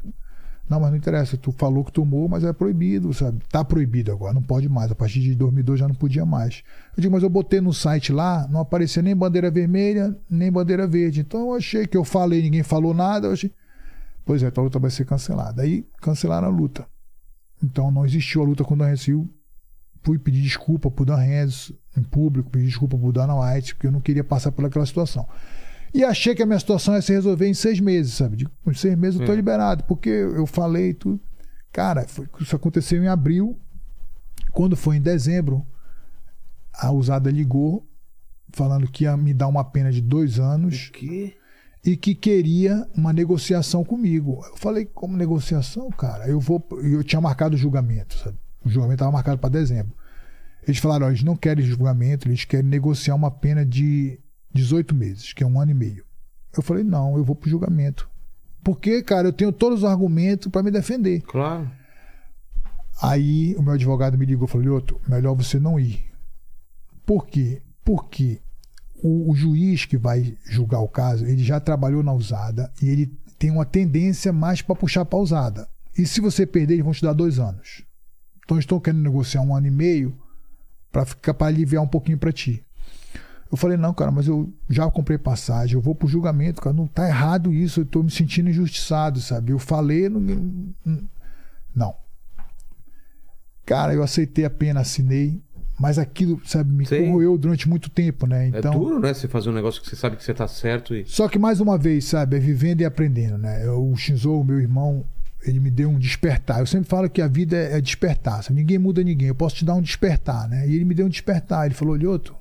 não, 0.68 0.78
mas 0.78 0.90
não 0.90 0.96
interessa, 0.96 1.36
tu 1.36 1.50
falou 1.50 1.84
que 1.84 1.90
tomou, 1.90 2.28
mas 2.28 2.44
é 2.44 2.52
proibido, 2.52 3.12
sabe? 3.12 3.42
Tá 3.50 3.64
proibido 3.64 4.12
agora, 4.12 4.32
não 4.32 4.42
pode 4.42 4.68
mais. 4.68 4.92
A 4.92 4.94
partir 4.94 5.18
de 5.20 5.34
2002 5.34 5.80
já 5.80 5.88
não 5.88 5.96
podia 5.96 6.24
mais. 6.24 6.62
Eu 6.96 7.00
digo, 7.02 7.12
mas 7.12 7.24
eu 7.24 7.28
botei 7.28 7.60
no 7.60 7.72
site 7.72 8.12
lá, 8.12 8.46
não 8.48 8.60
aparecia 8.60 9.02
nem 9.02 9.16
bandeira 9.16 9.50
vermelha, 9.50 10.16
nem 10.30 10.50
bandeira 10.52 10.86
verde. 10.86 11.20
Então 11.22 11.40
eu 11.40 11.54
achei 11.54 11.88
que 11.88 11.96
eu 11.96 12.04
falei, 12.04 12.40
ninguém 12.42 12.62
falou 12.62 12.94
nada, 12.94 13.26
eu 13.26 13.32
achei. 13.32 13.50
Pois 14.30 14.44
é, 14.44 14.50
tua 14.52 14.62
luta 14.62 14.78
vai 14.78 14.90
ser 14.92 15.04
cancelada. 15.04 15.62
Aí 15.62 15.84
cancelaram 16.00 16.46
a 16.46 16.50
luta. 16.50 16.86
Então 17.60 17.90
não 17.90 18.06
existiu 18.06 18.42
a 18.42 18.44
luta 18.44 18.62
com 18.62 18.74
o 18.74 18.76
Dan 18.78 18.94
Hill. 18.94 19.28
Fui 20.04 20.20
pedir 20.20 20.40
desculpa 20.40 20.88
pro 20.88 21.04
Dan 21.04 21.16
Renzo 21.16 21.76
em 21.96 22.02
público, 22.04 22.48
pedir 22.48 22.66
desculpa 22.66 22.96
pro 22.96 23.10
Dana 23.10 23.34
White, 23.34 23.74
porque 23.74 23.88
eu 23.88 23.90
não 23.90 24.00
queria 24.00 24.22
passar 24.22 24.52
por 24.52 24.64
aquela 24.64 24.86
situação. 24.86 25.28
E 25.92 26.04
achei 26.04 26.32
que 26.36 26.44
a 26.44 26.46
minha 26.46 26.60
situação 26.60 26.94
ia 26.94 27.02
se 27.02 27.12
resolver 27.12 27.48
em 27.48 27.54
seis 27.54 27.80
meses, 27.80 28.14
sabe? 28.14 28.36
De, 28.36 28.46
com 28.62 28.72
seis 28.72 28.96
meses 28.96 29.18
eu 29.18 29.26
tô 29.26 29.32
É. 29.32 29.34
liberado, 29.34 29.82
porque 29.82 30.08
eu 30.08 30.46
falei 30.46 30.94
tudo. 30.94 31.20
Cara, 31.72 32.06
foi- 32.06 32.28
isso 32.40 32.54
aconteceu 32.54 33.02
em 33.02 33.08
abril. 33.08 33.58
Quando 34.52 34.76
foi 34.76 34.94
em 34.96 35.02
dezembro, 35.02 35.66
a 36.72 36.92
usada 36.92 37.32
ligou, 37.32 37.84
falando 38.52 38.88
que 38.88 39.02
ia 39.02 39.16
me 39.16 39.34
dar 39.34 39.48
uma 39.48 39.64
pena 39.64 39.90
de 39.90 40.00
dois 40.00 40.38
anos 40.38 40.86
O 40.88 40.92
quê? 40.92 41.34
E 41.84 41.96
que 41.96 42.14
queria 42.14 42.86
uma 42.94 43.12
negociação 43.12 43.84
comigo. 43.84 44.42
Eu 44.46 44.56
falei, 44.56 44.84
como 44.84 45.16
negociação, 45.16 45.90
cara? 45.90 46.28
Eu 46.28 46.38
vou. 46.38 46.66
Eu 46.82 47.02
tinha 47.02 47.20
marcado 47.20 47.54
o 47.54 47.58
julgamento, 47.58 48.18
sabe? 48.18 48.36
O 48.64 48.68
julgamento 48.68 48.96
estava 48.96 49.12
marcado 49.12 49.38
para 49.38 49.50
dezembro. 49.50 49.94
Eles 50.62 50.78
falaram, 50.78 51.06
ó, 51.06 51.10
eles 51.10 51.22
não 51.22 51.36
querem 51.36 51.64
julgamento, 51.64 52.28
eles 52.28 52.44
querem 52.44 52.68
negociar 52.68 53.14
uma 53.14 53.30
pena 53.30 53.64
de 53.64 54.20
18 54.52 54.94
meses, 54.94 55.32
que 55.32 55.42
é 55.42 55.46
um 55.46 55.58
ano 55.58 55.70
e 55.70 55.74
meio. 55.74 56.04
Eu 56.54 56.62
falei, 56.62 56.84
não, 56.84 57.16
eu 57.16 57.24
vou 57.24 57.34
pro 57.34 57.48
julgamento. 57.48 58.08
Porque, 58.62 59.02
cara, 59.02 59.28
eu 59.28 59.32
tenho 59.32 59.52
todos 59.52 59.78
os 59.78 59.84
argumentos 59.84 60.48
para 60.48 60.62
me 60.62 60.70
defender. 60.70 61.22
Claro. 61.22 61.70
Aí 63.00 63.54
o 63.56 63.62
meu 63.62 63.72
advogado 63.72 64.18
me 64.18 64.26
ligou 64.26 64.46
e 64.46 64.50
falou: 64.50 64.64
Lioto, 64.64 65.00
melhor 65.08 65.34
você 65.34 65.58
não 65.58 65.80
ir. 65.80 66.04
Por 67.06 67.26
quê? 67.26 67.62
Porque 67.82 68.40
o, 69.02 69.30
o 69.30 69.34
juiz 69.34 69.84
que 69.84 69.96
vai 69.96 70.36
julgar 70.44 70.80
o 70.80 70.88
caso, 70.88 71.24
ele 71.24 71.42
já 71.42 71.60
trabalhou 71.60 72.02
na 72.02 72.12
usada 72.12 72.72
e 72.82 72.88
ele 72.88 73.06
tem 73.38 73.50
uma 73.50 73.64
tendência 73.64 74.32
mais 74.32 74.62
para 74.62 74.76
puxar 74.76 75.04
para 75.04 75.18
usada. 75.18 75.68
E 75.96 76.06
se 76.06 76.20
você 76.20 76.46
perder, 76.46 76.74
eles 76.74 76.84
vão 76.84 76.92
te 76.92 77.02
dar 77.02 77.12
dois 77.12 77.38
anos. 77.38 77.82
Então 78.44 78.58
estou 78.58 78.80
querendo 78.80 79.02
negociar 79.02 79.42
um 79.42 79.54
ano 79.54 79.66
e 79.66 79.70
meio 79.70 80.16
para 80.90 81.04
ficar 81.04 81.34
para 81.34 81.46
aliviar 81.46 81.82
um 81.82 81.88
pouquinho 81.88 82.18
para 82.18 82.32
ti. 82.32 82.64
Eu 83.50 83.56
falei, 83.56 83.76
não, 83.76 83.92
cara, 83.92 84.12
mas 84.12 84.28
eu 84.28 84.52
já 84.68 84.88
comprei 84.90 85.18
passagem, 85.18 85.74
eu 85.74 85.80
vou 85.80 85.94
pro 85.94 86.06
julgamento, 86.06 86.62
cara, 86.62 86.74
não 86.74 86.86
tá 86.86 87.08
errado 87.08 87.52
isso, 87.52 87.80
eu 87.80 87.84
tô 87.84 88.02
me 88.02 88.10
sentindo 88.10 88.48
injustiçado, 88.48 89.20
sabe? 89.20 89.52
Eu 89.52 89.58
falei, 89.58 90.08
não, 90.08 90.72
não. 91.74 91.94
Cara, 93.66 93.92
eu 93.92 94.02
aceitei 94.02 94.44
a 94.44 94.50
pena, 94.50 94.80
assinei, 94.80 95.42
mas 95.80 95.98
aquilo, 95.98 96.38
sabe, 96.44 96.70
me 96.70 96.84
Sim. 96.84 97.06
corroeu 97.06 97.38
durante 97.38 97.66
muito 97.66 97.88
tempo, 97.88 98.26
né? 98.26 98.48
Então, 98.48 98.70
É 98.74 98.76
duro, 98.76 99.00
né? 99.00 99.14
Você 99.14 99.26
fazer 99.26 99.48
um 99.48 99.54
negócio 99.54 99.80
que 99.80 99.88
você 99.88 99.96
sabe 99.96 100.14
que 100.16 100.22
você 100.22 100.34
tá 100.34 100.46
certo 100.46 100.94
e. 100.94 101.06
só 101.06 101.26
que 101.26 101.38
mais 101.38 101.58
uma 101.58 101.78
vez, 101.78 102.04
sabe, 102.04 102.36
é 102.36 102.38
vivendo 102.38 102.82
e 102.82 102.84
aprendendo, 102.84 103.38
né? 103.38 103.66
O 103.70 103.96
Shinzo, 103.96 104.30
o 104.40 104.44
meu 104.44 104.60
irmão, 104.60 105.06
ele 105.42 105.58
me 105.58 105.70
deu 105.70 105.88
um 105.88 105.98
despertar. 105.98 106.60
Eu 106.60 106.66
sempre 106.66 106.86
falo 106.86 107.08
que 107.08 107.22
a 107.22 107.26
vida 107.26 107.56
é 107.56 107.78
é 107.78 107.80
despertar, 107.80 108.44
sabe? 108.44 108.60
ninguém 108.60 108.78
muda 108.78 109.02
ninguém. 109.02 109.28
Eu 109.28 109.34
posso 109.34 109.56
te 109.56 109.64
dar 109.64 109.74
um 109.74 109.80
despertar, 109.80 110.46
né? 110.50 110.68
E 110.68 110.74
ele 110.74 110.84
me 110.84 110.94
deu 110.94 111.06
um 111.06 111.08
despertar. 111.08 111.64
Ele 111.64 111.74
falou: 111.74 111.96
Lioto, 111.96 112.36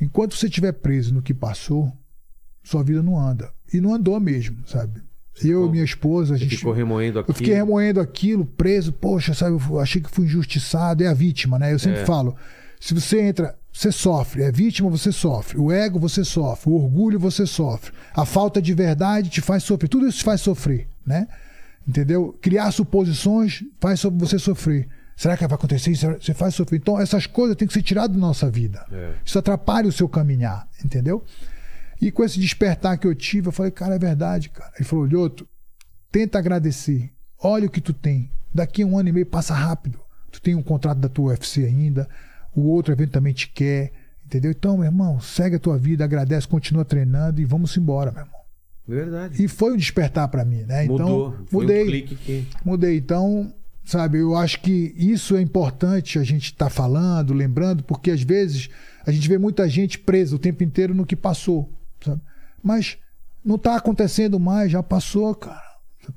enquanto 0.00 0.36
você 0.36 0.46
estiver 0.46 0.70
preso 0.72 1.12
no 1.12 1.20
que 1.20 1.34
passou, 1.34 1.92
sua 2.62 2.84
vida 2.84 3.02
não 3.02 3.18
anda. 3.18 3.50
E 3.74 3.80
não 3.80 3.92
andou 3.92 4.20
mesmo, 4.20 4.58
sabe? 4.68 5.02
Eu 5.42 5.66
e 5.66 5.70
minha 5.70 5.84
esposa, 5.84 6.34
a 6.34 6.36
gente. 6.38 6.56
ficou 6.56 6.72
remoendo 6.72 7.18
aqui. 7.18 7.30
Eu 7.30 7.34
fiquei 7.34 7.54
remoendo 7.54 8.00
aquilo, 8.00 8.44
preso, 8.44 8.92
poxa, 8.92 9.34
sabe, 9.34 9.56
eu 9.70 9.80
achei 9.80 10.00
que 10.00 10.10
fui 10.10 10.26
injustiçado, 10.26 11.02
é 11.02 11.08
a 11.08 11.14
vítima, 11.14 11.58
né? 11.58 11.72
Eu 11.72 11.78
sempre 11.78 12.00
É. 12.00 12.04
falo, 12.04 12.36
se 12.80 12.94
você 12.94 13.20
entra, 13.20 13.58
você 13.72 13.92
sofre, 13.92 14.42
é 14.42 14.52
vítima, 14.52 14.90
você 14.90 15.12
sofre, 15.12 15.58
o 15.58 15.70
ego 15.70 15.98
você 15.98 16.24
sofre, 16.24 16.70
o 16.70 16.74
orgulho 16.74 17.18
você 17.18 17.46
sofre, 17.46 17.92
a 18.14 18.24
falta 18.24 18.60
de 18.60 18.74
verdade 18.74 19.30
te 19.30 19.40
faz 19.40 19.62
sofrer, 19.62 19.88
tudo 19.88 20.08
isso 20.08 20.18
te 20.18 20.24
faz 20.24 20.40
sofrer, 20.40 20.88
né? 21.06 21.28
Entendeu? 21.86 22.36
Criar 22.42 22.70
suposições 22.70 23.64
faz 23.80 24.02
você 24.02 24.38
sofrer. 24.38 24.88
Será 25.16 25.36
que 25.36 25.46
vai 25.46 25.54
acontecer 25.56 25.90
isso? 25.90 26.06
Você 26.20 26.34
faz 26.34 26.54
sofrer. 26.54 26.78
Então, 26.78 27.00
essas 27.00 27.26
coisas 27.26 27.56
têm 27.56 27.66
que 27.66 27.74
ser 27.74 27.82
tiradas 27.82 28.14
da 28.14 28.20
nossa 28.20 28.48
vida. 28.50 28.84
É. 28.92 29.14
Isso 29.24 29.38
atrapalha 29.38 29.88
o 29.88 29.92
seu 29.92 30.08
caminhar, 30.08 30.68
entendeu? 30.84 31.24
E 32.00 32.12
com 32.12 32.22
esse 32.22 32.38
despertar 32.38 32.98
que 32.98 33.06
eu 33.06 33.14
tive, 33.14 33.48
eu 33.48 33.52
falei, 33.52 33.72
cara, 33.72 33.96
é 33.96 33.98
verdade, 33.98 34.50
cara. 34.50 34.70
Ele 34.76 34.84
falou, 34.84 35.06
Lioto, 35.06 35.48
tenta 36.12 36.38
agradecer. 36.38 37.12
Olha 37.42 37.66
o 37.66 37.70
que 37.70 37.80
tu 37.80 37.92
tem. 37.92 38.30
Daqui 38.54 38.82
a 38.82 38.86
um 38.86 38.96
ano 38.96 39.08
e 39.08 39.12
meio 39.12 39.26
passa 39.26 39.54
rápido. 39.54 39.98
Tu 40.30 40.40
tem 40.40 40.54
um 40.54 40.62
contrato 40.62 40.98
da 40.98 41.08
tua 41.08 41.30
UFC 41.30 41.64
ainda, 41.64 42.08
o 42.54 42.62
outro 42.68 42.92
evento 42.92 43.12
também 43.12 43.32
te 43.32 43.48
quer, 43.48 43.92
entendeu? 44.24 44.50
Então, 44.50 44.76
meu 44.76 44.86
irmão, 44.86 45.20
segue 45.20 45.56
a 45.56 45.58
tua 45.58 45.78
vida, 45.78 46.04
agradece, 46.04 46.46
continua 46.48 46.84
treinando 46.84 47.40
e 47.40 47.44
vamos 47.44 47.76
embora, 47.76 48.10
meu 48.10 48.22
irmão. 48.22 48.38
Verdade. 48.86 49.42
E 49.42 49.48
foi 49.48 49.74
um 49.74 49.76
despertar 49.76 50.28
pra 50.28 50.44
mim, 50.44 50.62
né? 50.62 50.84
Mudou. 50.84 51.28
Então, 51.34 51.46
Foi 51.46 51.60
mudei. 51.62 51.82
um 51.82 51.86
clique 51.86 52.16
que. 52.16 52.46
Mudei. 52.64 52.96
Então, 52.96 53.52
sabe, 53.84 54.18
eu 54.18 54.34
acho 54.34 54.60
que 54.62 54.94
isso 54.96 55.36
é 55.36 55.42
importante 55.42 56.18
a 56.18 56.24
gente 56.24 56.44
estar 56.46 56.70
falando, 56.70 57.34
lembrando, 57.34 57.84
porque 57.84 58.10
às 58.10 58.22
vezes 58.22 58.70
a 59.06 59.12
gente 59.12 59.28
vê 59.28 59.36
muita 59.36 59.68
gente 59.68 59.98
presa 59.98 60.36
o 60.36 60.38
tempo 60.38 60.64
inteiro 60.64 60.94
no 60.94 61.04
que 61.04 61.14
passou, 61.16 61.70
sabe? 62.02 62.20
Mas 62.62 62.96
não 63.44 63.56
está 63.56 63.76
acontecendo 63.76 64.40
mais, 64.40 64.72
já 64.72 64.82
passou, 64.82 65.34
cara. 65.34 65.62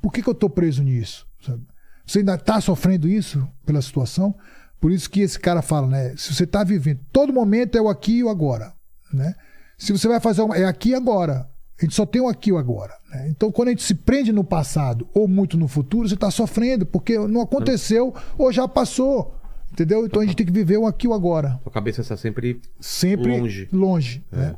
Por 0.01 0.11
que, 0.11 0.21
que 0.21 0.29
eu 0.29 0.33
estou 0.33 0.49
preso 0.49 0.81
nisso? 0.81 1.27
sabe? 1.45 1.61
Você 2.05 2.19
ainda 2.19 2.35
está 2.35 2.59
sofrendo 2.61 3.07
isso 3.07 3.47
pela 3.65 3.81
situação? 3.81 4.35
Por 4.81 4.91
isso 4.91 5.09
que 5.09 5.21
esse 5.21 5.39
cara 5.39 5.61
fala, 5.61 5.87
né? 5.87 6.15
Se 6.17 6.33
você 6.33 6.43
está 6.43 6.63
vivendo, 6.63 6.99
todo 7.13 7.31
momento 7.31 7.77
é 7.77 7.81
o 7.81 7.87
aqui 7.87 8.17
e 8.17 8.23
o 8.23 8.29
agora, 8.29 8.73
né? 9.13 9.35
Se 9.77 9.91
você 9.93 10.07
vai 10.07 10.19
fazer 10.19 10.41
uma, 10.41 10.57
é 10.57 10.65
aqui 10.65 10.89
e 10.89 10.95
agora. 10.95 11.47
A 11.79 11.83
gente 11.85 11.95
só 11.95 12.05
tem 12.05 12.21
o 12.21 12.27
aqui 12.27 12.49
e 12.49 12.53
o 12.53 12.57
agora. 12.57 12.93
né? 13.09 13.27
Então, 13.29 13.51
quando 13.51 13.69
a 13.69 13.71
gente 13.71 13.83
se 13.83 13.95
prende 13.95 14.31
no 14.31 14.43
passado 14.43 15.07
ou 15.13 15.27
muito 15.27 15.57
no 15.57 15.67
futuro, 15.67 16.07
você 16.07 16.15
está 16.15 16.29
sofrendo, 16.29 16.85
porque 16.85 17.17
não 17.17 17.41
aconteceu 17.41 18.13
ou 18.37 18.51
já 18.51 18.67
passou. 18.67 19.35
Entendeu? 19.71 20.05
Então 20.05 20.21
a 20.21 20.25
gente 20.25 20.35
tem 20.35 20.45
que 20.45 20.51
viver 20.51 20.77
o 20.77 20.85
aqui 20.85 21.07
e 21.07 21.09
o 21.09 21.13
agora. 21.13 21.59
Sua 21.63 21.71
cabeça 21.71 22.01
está 22.01 22.17
sempre. 22.17 22.59
Sempre 22.79 23.39
Longe. 23.39 23.69
longe. 23.71 24.25
É. 24.31 24.35
né? 24.35 24.55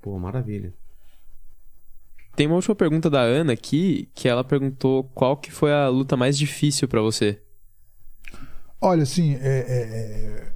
Pô, 0.00 0.16
maravilha. 0.18 0.72
Tem 2.36 2.46
uma 2.46 2.56
última 2.56 2.74
pergunta 2.74 3.08
da 3.10 3.20
Ana 3.22 3.54
aqui, 3.54 4.08
que 4.14 4.28
ela 4.28 4.44
perguntou 4.44 5.04
qual 5.14 5.36
que 5.36 5.50
foi 5.50 5.72
a 5.72 5.88
luta 5.88 6.16
mais 6.16 6.36
difícil 6.38 6.86
pra 6.86 7.00
você. 7.00 7.40
Olha, 8.80 9.02
assim, 9.02 9.34
é, 9.34 9.38
é, 9.38 9.78
é, 9.78 10.52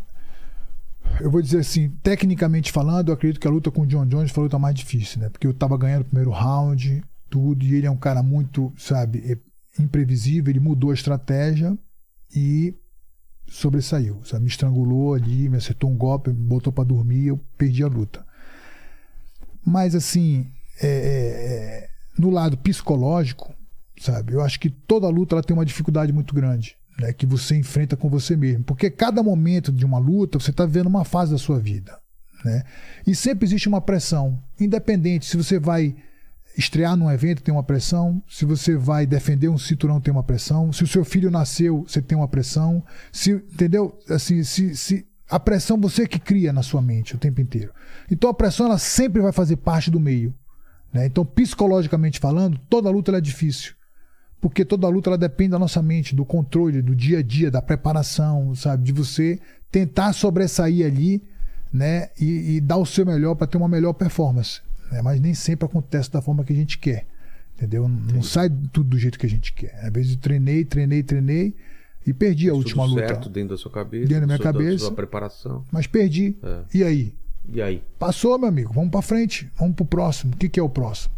eu 1.20 1.30
vou 1.30 1.40
dizer 1.40 1.59
assim, 1.59 1.88
tecnicamente 2.02 2.70
falando, 2.70 3.09
eu 3.09 3.14
acredito 3.14 3.40
que 3.40 3.48
a 3.48 3.51
luta 3.51 3.70
com 3.70 3.82
o 3.82 3.86
John 3.86 4.06
Jones 4.06 4.30
foi 4.30 4.42
a 4.42 4.44
luta 4.44 4.59
mais 4.59 4.74
difícil, 4.74 5.20
né? 5.20 5.28
Porque 5.28 5.47
eu 5.47 5.55
tava 5.55 5.76
ganhando 5.76 6.02
o 6.02 6.06
primeiro 6.06 6.30
round, 6.30 7.02
tudo, 7.28 7.64
e 7.64 7.74
ele 7.74 7.86
é 7.86 7.90
um 7.90 7.97
cara 7.97 8.22
muito, 8.22 8.72
sabe, 8.76 9.22
é 9.32 9.82
imprevisível, 9.82 10.51
ele 10.51 10.60
mudou 10.60 10.90
a 10.90 10.94
estratégia 10.94 11.76
e 12.34 12.74
sobressaiu, 13.48 14.20
sabe? 14.24 14.44
Me 14.44 14.48
estrangulou 14.48 15.14
ali, 15.14 15.48
me 15.48 15.56
acertou 15.56 15.90
um 15.90 15.97
golpe, 15.97 16.30
me 16.30 16.36
botou 16.36 16.72
para 16.72 16.84
dormir, 16.84 17.28
eu 17.28 17.40
perdi 17.56 17.82
a 17.82 17.88
luta. 17.88 18.24
Mas 19.64 19.94
assim, 19.94 20.47
é, 20.80 20.88
é, 20.88 21.90
no 22.18 22.30
lado 22.30 22.56
psicológico, 22.59 23.55
sabe? 23.98 24.32
Eu 24.34 24.42
acho 24.42 24.59
que 24.59 24.70
toda 24.70 25.09
luta 25.09 25.34
ela 25.34 25.42
tem 25.42 25.55
uma 25.55 25.66
dificuldade 25.66 26.12
muito 26.12 26.34
grande, 26.34 26.76
né? 27.01 27.12
Que 27.12 27.27
você 27.27 27.56
enfrenta 27.56 27.97
com 27.97 28.09
você 28.09 28.36
mesmo, 28.36 28.64
porque 28.64 28.90
cada 28.90 29.22
momento 29.22 29.72
de 29.72 29.85
uma 29.85 29.98
luta 29.98 30.39
você 30.39 30.51
está 30.51 30.66
vivendo 30.66 30.86
uma 30.86 31.05
fase 31.05 31.32
da 31.32 31.39
sua 31.39 31.59
vida, 31.59 31.98
né? 32.44 32.62
E 33.06 33.14
sempre 33.14 33.47
existe 33.47 33.68
uma 33.68 33.81
pressão, 33.81 34.39
independente 34.59 35.27
se 35.27 35.36
você 35.36 35.59
vai 35.59 35.97
estrear 36.56 36.97
num 36.97 37.10
evento 37.10 37.43
tem 37.43 37.55
uma 37.55 37.62
pressão, 37.62 38.22
se 38.28 38.44
você 38.44 38.77
vai 38.77 39.06
defender 39.06 39.48
um 39.48 39.56
cinturão 39.56 40.01
tem 40.01 40.12
uma 40.12 40.22
pressão, 40.22 40.72
se 40.72 40.85
o 40.85 40.86
seu 40.86 41.05
filho 41.05 41.31
nasceu 41.31 41.85
você 41.86 42.02
tem 42.02 42.18
uma 42.18 42.28
pressão, 42.28 42.85
se 43.12 43.32
entendeu? 43.32 43.98
Assim, 44.09 44.43
se, 44.44 44.77
se 44.77 45.06
a 45.28 45.39
pressão 45.39 45.81
você 45.81 46.06
que 46.06 46.18
cria 46.18 46.52
na 46.52 46.62
sua 46.62 46.82
mente 46.82 47.14
o 47.14 47.18
tempo 47.18 47.40
inteiro. 47.40 47.72
Então 48.10 48.28
a 48.28 48.35
pressão 48.35 48.66
ela 48.66 48.78
sempre 48.78 49.22
vai 49.22 49.32
fazer 49.32 49.56
parte 49.56 49.90
do 49.90 50.01
meio. 50.01 50.35
Né? 50.93 51.06
Então, 51.06 51.24
psicologicamente 51.24 52.18
falando, 52.18 52.59
toda 52.68 52.90
luta 52.90 53.16
é 53.16 53.20
difícil. 53.20 53.74
Porque 54.41 54.65
toda 54.65 54.89
luta 54.89 55.11
ela 55.11 55.19
depende 55.19 55.51
da 55.51 55.59
nossa 55.59 55.83
mente, 55.83 56.15
do 56.15 56.25
controle, 56.25 56.81
do 56.81 56.95
dia 56.97 57.19
a 57.19 57.23
dia, 57.23 57.51
da 57.51 57.61
preparação, 57.61 58.55
sabe? 58.55 58.85
De 58.85 58.93
você 58.93 59.39
tentar 59.71 60.12
sobressair 60.15 60.87
ali 60.87 61.23
né? 61.73 62.09
e, 62.19 62.57
e 62.57 62.61
dar 62.61 62.79
o 62.79 62.87
seu 62.87 63.05
melhor 63.05 63.35
para 63.35 63.47
ter 63.47 63.59
uma 63.59 63.69
melhor 63.69 63.93
performance. 63.93 64.61
Né? 64.91 65.03
Mas 65.03 65.21
nem 65.21 65.35
sempre 65.35 65.67
acontece 65.67 66.11
da 66.11 66.23
forma 66.23 66.43
que 66.43 66.53
a 66.53 66.57
gente 66.57 66.79
quer. 66.79 67.07
Entendeu? 67.57 67.87
Não 67.87 68.23
sai 68.23 68.49
tudo 68.73 68.89
do 68.91 68.99
jeito 68.99 69.19
que 69.19 69.27
a 69.27 69.29
gente 69.29 69.53
quer. 69.53 69.75
Às 69.85 69.93
vezes 69.93 70.12
eu 70.12 70.19
treinei, 70.19 70.65
treinei, 70.65 71.03
treinei 71.03 71.55
e 72.07 72.15
perdi 72.15 72.49
a 72.49 72.55
última 72.55 72.85
tudo 72.85 72.95
luta. 72.95 73.09
certo 73.09 73.29
dentro 73.29 73.51
da 73.51 73.59
sua 73.59 73.71
cabeça, 73.71 74.07
Dentro 74.09 74.21
da 74.23 74.27
minha 74.27 74.39
sua- 74.39 74.53
cabeça. 74.53 74.79
sua 74.79 74.93
preparação. 74.93 75.65
Mas 75.71 75.87
perdi. 75.87 76.35
É. 76.43 76.61
E 76.73 76.83
aí? 76.83 77.15
E 77.53 77.61
aí? 77.61 77.83
Passou, 77.99 78.39
meu 78.39 78.49
amigo. 78.49 78.73
Vamos 78.73 78.91
para 78.91 79.03
frente. 79.03 79.51
Vamos 79.59 79.77
pro 79.77 79.85
próximo. 79.85 80.33
O 80.33 80.37
que, 80.39 80.49
que 80.49 80.59
é 80.59 80.62
o 80.62 80.69
próximo? 80.71 81.15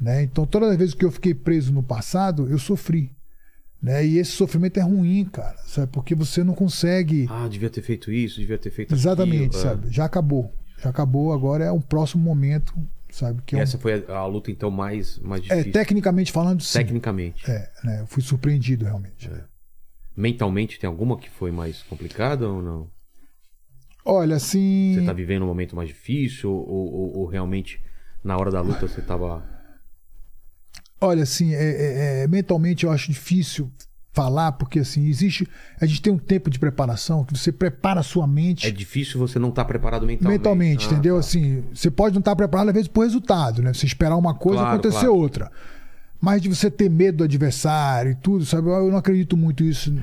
Né? 0.00 0.22
Então, 0.22 0.46
todas 0.46 0.70
as 0.70 0.76
vezes 0.76 0.94
que 0.94 1.04
eu 1.04 1.10
fiquei 1.10 1.34
preso 1.34 1.72
no 1.72 1.82
passado, 1.82 2.48
eu 2.48 2.58
sofri. 2.58 3.10
Né? 3.82 4.04
E 4.06 4.18
esse 4.18 4.32
sofrimento 4.32 4.78
é 4.78 4.82
ruim, 4.82 5.24
cara. 5.24 5.56
Sabe? 5.66 5.90
Porque 5.92 6.14
você 6.14 6.42
não 6.44 6.54
consegue. 6.54 7.26
Ah, 7.30 7.46
devia 7.48 7.70
ter 7.70 7.82
feito 7.82 8.10
isso, 8.12 8.38
devia 8.40 8.58
ter 8.58 8.70
feito 8.70 8.94
Exatamente, 8.94 9.56
aquilo. 9.56 9.60
é. 9.60 9.62
sabe? 9.62 9.90
Já 9.90 10.04
acabou. 10.04 10.52
Já 10.82 10.90
acabou. 10.90 11.32
Agora 11.32 11.64
é 11.64 11.70
o 11.72 11.80
próximo 11.80 12.22
momento, 12.22 12.72
sabe? 13.10 13.40
Que 13.46 13.54
é, 13.56 13.58
um- 13.58 13.62
essa 13.62 13.78
foi 13.78 14.04
a, 14.08 14.12
a 14.18 14.26
luta, 14.26 14.50
então, 14.50 14.70
mais, 14.70 15.18
mais 15.18 15.40
é 15.42 15.56
difícil. 15.56 15.72
tecnicamente 15.72 16.30
falando, 16.32 16.60
sim. 16.62 16.78
Tecnicamente. 16.78 17.48
É, 17.50 17.70
né? 17.84 18.00
Eu 18.00 18.06
fui 18.06 18.22
surpreendido 18.22 18.84
realmente. 18.84 19.28
É. 19.28 19.44
Mentalmente, 20.16 20.78
tem 20.80 20.88
alguma 20.88 21.16
que 21.16 21.30
foi 21.30 21.50
mais 21.52 21.82
complicada 21.84 22.48
ou 22.48 22.60
não? 22.62 22.88
Olha, 24.04 24.36
assim. 24.36 24.94
Você 24.98 25.04
tá 25.04 25.12
vivendo 25.12 25.42
um 25.42 25.46
momento 25.46 25.76
mais 25.76 25.88
difícil 25.88 26.50
ou, 26.50 26.92
ou- 26.92 27.16
ou 27.18 27.26
realmente 27.26 27.80
na 28.24 28.36
hora 28.36 28.50
da 28.50 28.60
luta 28.60 28.88
você 28.88 29.00
tava. 29.02 29.44
Olha, 31.00 31.22
assim, 31.22 31.54
é- 31.54 31.58
é- 32.20 32.22
é, 32.24 32.28
mentalmente 32.28 32.84
eu 32.84 32.90
acho 32.90 33.08
difícil 33.12 33.70
falar, 34.12 34.52
porque 34.52 34.80
assim, 34.80 35.06
existe. 35.06 35.46
A 35.80 35.86
gente 35.86 36.02
tem 36.02 36.12
um 36.12 36.18
tempo 36.18 36.50
de 36.50 36.58
preparação 36.58 37.24
que 37.24 37.36
você 37.38 37.52
prepara 37.52 38.00
a 38.00 38.02
sua 38.02 38.26
mente. 38.26 38.66
É 38.66 38.70
difícil 38.70 39.18
você 39.20 39.38
não 39.38 39.50
estar 39.50 39.64
preparado 39.64 40.04
mentalmente. 40.06 40.38
mentalmente, 40.38 40.86
Ah, 40.88 40.92
entendeu? 40.92 41.14
tá. 41.14 41.20
Assim, 41.20 41.62
você 41.72 41.88
pode 41.90 42.14
não 42.14 42.20
estar 42.20 42.34
preparado 42.34 42.68
às 42.68 42.74
vezes 42.74 42.88
pro 42.88 43.02
resultado, 43.02 43.62
né? 43.62 43.72
Você 43.72 43.86
esperar 43.86 44.16
uma 44.16 44.34
coisa 44.34 44.60
Claro, 44.62 44.74
acontecer 44.74 45.06
claro. 45.06 45.14
outra. 45.16 45.52
Mas 46.20 46.42
de 46.42 46.48
você 46.48 46.68
ter 46.68 46.90
medo 46.90 47.18
do 47.18 47.24
adversário 47.24 48.10
e 48.10 48.14
tudo, 48.16 48.44
sabe? 48.44 48.68
Eu 48.68 48.90
não 48.90 48.98
acredito 48.98 49.36
muito 49.36 49.62
isso 49.62 49.94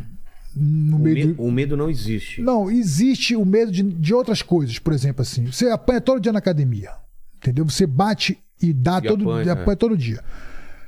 no 0.55 0.95
O, 0.95 0.99
meio 0.99 1.27
me- 1.27 1.34
do... 1.34 1.43
o 1.43 1.51
medo 1.51 1.76
não 1.76 1.89
existe. 1.89 2.41
Não, 2.41 2.72
existe 2.72 3.35
o 3.35 3.43
medo 3.45 3.69
de, 3.69 3.84
de 3.84 4.13
outras 4.13 4.41
coisas, 4.41 4.80
por 4.80 4.93
exemplo, 4.93 5.22
assim. 5.23 5.45
Você 5.47 5.69
apanha 5.69 5.99
todo 5.99 6.22
dia 6.22 6.31
na 6.31 6.39
academia, 6.39 6.91
entendeu? 7.35 7.65
Você 7.65 7.85
bate 7.85 8.39
e 8.61 8.72
dá 8.72 8.99
E 9.03 9.07
todo, 9.09 9.30
apanha, 9.30 9.49
é. 9.49 9.51
apanha 9.51 9.76
todo 9.76 9.97
dia. 9.97 10.23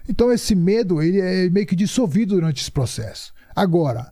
Então 0.10 0.32
esse 0.32 0.56
medo, 0.56 1.02
ele 1.02 1.20
é 1.20 1.50
meio 1.50 1.66
que 1.68 1.76
dissolvido 1.76 2.36
durante 2.36 2.62
esse 2.62 2.72
processo. 2.72 3.34
Agora, 3.56 4.12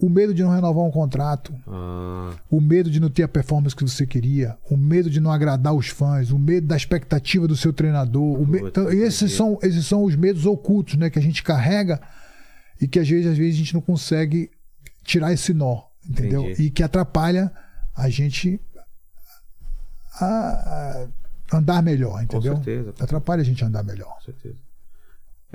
o 0.00 0.08
medo 0.10 0.32
de 0.34 0.42
não 0.42 0.50
renovar 0.50 0.84
um 0.84 0.90
contrato, 0.90 1.54
Ah, 1.66 2.34
o 2.50 2.60
medo 2.60 2.90
de 2.90 3.00
não 3.00 3.08
ter 3.10 3.22
a 3.22 3.28
performance 3.28 3.74
que 3.74 3.82
você 3.82 4.06
queria, 4.06 4.56
o 4.70 4.76
medo 4.76 5.08
de 5.10 5.20
não 5.20 5.30
agradar 5.32 5.74
os 5.74 5.88
fãs, 5.88 6.30
o 6.30 6.38
medo 6.38 6.66
da 6.66 6.76
expectativa 6.76 7.48
do 7.48 7.56
seu 7.56 7.72
treinador. 7.72 8.38
me- 8.46 8.60
então, 8.68 8.90
esses, 8.90 9.32
são, 9.32 9.58
esses 9.62 9.86
são 9.86 10.04
os 10.04 10.14
medos 10.14 10.44
ocultos 10.46 10.94
né, 10.96 11.08
que 11.10 11.18
a 11.18 11.22
gente 11.22 11.42
carrega 11.42 12.00
e 12.80 12.86
que 12.86 12.98
às 12.98 13.08
vezes, 13.08 13.26
às 13.30 13.38
vezes 13.38 13.54
a 13.54 13.58
gente 13.58 13.74
não 13.74 13.80
consegue 13.80 14.50
tirar 15.02 15.32
esse 15.32 15.54
nó, 15.54 15.82
entendeu? 16.08 16.42
Entendi. 16.42 16.62
E 16.64 16.70
que 16.70 16.82
atrapalha 16.82 17.50
a 17.96 18.08
gente 18.10 18.60
a, 20.20 21.06
andar 21.52 21.82
melhor, 21.82 22.22
entendeu? 22.22 22.56
certeza. 22.56 22.94
Atrapalha 23.00 23.40
a 23.40 23.44
gente 23.44 23.62
a 23.64 23.66
andar 23.66 23.82
melhor. 23.82 24.14
com 24.16 24.24
certeza. 24.24 24.56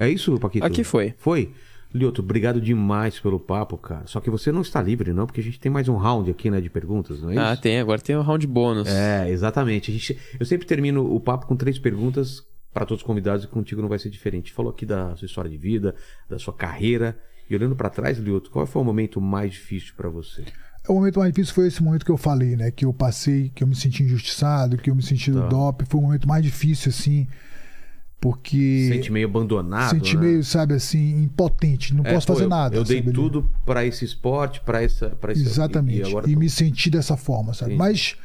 É 0.04 0.10
isso, 0.10 0.38
Paquito? 0.40 0.66
Aqui 0.66 0.84
foi. 0.84 1.14
Foi? 1.18 1.52
Lioto, 1.94 2.22
obrigado 2.22 2.62
demais 2.62 3.20
pelo 3.20 3.38
papo, 3.40 3.78
cara. 3.78 4.08
Só 4.08 4.22
que 4.22 4.30
você 4.30 4.50
não 4.52 4.62
está 4.62 4.82
livre, 4.82 5.12
não, 5.12 5.26
porque 5.26 5.42
a 5.42 5.44
gente 5.44 5.60
tem 5.60 5.70
mais 5.72 5.90
um 5.90 5.98
round 5.98 6.32
aqui, 6.32 6.50
né, 6.50 6.62
de 6.62 6.70
perguntas, 6.70 7.22
não 7.22 7.30
é 7.32 7.38
Ah, 7.38 7.54
isso? 7.54 7.62
tem. 7.62 7.80
Agora 7.80 8.00
tem 8.00 8.16
o 8.16 8.22
round 8.22 8.48
bônus. 8.48 8.88
É, 8.88 9.30
exatamente. 9.30 9.92
A 9.92 9.94
gente, 9.94 10.18
eu 10.40 10.46
sempre 10.46 10.66
termino 10.66 11.14
o 11.14 11.20
papo 11.20 11.46
com 11.46 11.56
três 11.56 11.78
perguntas 11.78 12.42
para 12.74 12.86
todos 12.86 13.02
os 13.02 13.06
convidados 13.06 13.44
e 13.44 13.48
contigo 13.50 13.82
não 13.82 13.90
vai 13.90 14.00
ser 14.00 14.10
diferente. 14.10 14.54
Falou 14.54 14.72
aqui 14.72 14.86
da 14.86 15.16
sua 15.18 15.26
história 15.26 15.52
de 15.52 15.58
vida, 15.58 15.94
da 16.30 16.40
sua 16.40 16.54
carreira. 16.54 17.18
E 17.50 17.56
olhando 17.56 17.76
para 17.76 17.90
trás, 17.90 18.18
Lioto, 18.18 18.50
qual 18.50 18.66
foi 18.66 18.82
o 18.82 18.86
momento 18.86 19.20
mais 19.20 19.52
difícil 19.52 19.94
para 19.98 20.08
você? 20.08 20.46
O 20.88 20.94
momento 20.94 21.20
mais 21.20 21.34
difícil 21.34 21.54
foi 21.54 21.68
esse 21.68 21.84
momento 21.84 22.06
que 22.06 22.12
eu 22.12 22.16
falei, 22.18 22.56
né? 22.56 22.72
Que 22.72 22.86
eu 22.86 22.94
passei, 22.94 23.52
que 23.54 23.62
eu 23.64 23.68
me 23.68 23.76
senti 23.76 24.02
injustiçado, 24.04 24.78
que 24.78 24.90
eu 24.90 24.96
me 24.96 25.04
senti 25.04 25.30
do 25.30 25.42
Tá. 25.42 25.48
DOP. 25.50 25.84
Foi 25.90 26.00
o 26.00 26.04
momento 26.04 26.26
mais 26.28 26.42
difícil, 26.42 26.90
assim, 26.90 27.28
porque. 28.22 28.88
Sente 28.94 29.12
meio 29.12 29.28
abandonado, 29.28 29.90
senti 29.90 30.16
né? 30.16 30.22
meio, 30.24 30.44
sabe, 30.44 30.76
assim, 30.76 31.24
impotente. 31.24 31.94
Não 31.94 32.06
É, 32.06 32.14
posso 32.14 32.28
pô, 32.28 32.34
fazer 32.34 32.46
eu- 32.46 32.50
nada. 32.50 32.76
Eu 32.76 32.84
dei 32.84 33.02
tudo 33.02 33.50
para 33.66 33.84
esse 33.84 34.06
esporte, 34.06 34.62
para 34.62 34.82
essa, 34.84 35.10
para 35.10 35.32
esse 35.34 35.42
Exatamente. 35.42 35.98
E, 35.98 36.02
E, 36.04 36.08
agora 36.08 36.28
tô- 36.30 36.40
me 36.40 36.50
senti 36.50 36.90
dessa 36.90 37.18
forma, 37.18 37.54
sabe? 37.54 37.74
Entendi. 37.74 37.80
Mas 37.80 38.16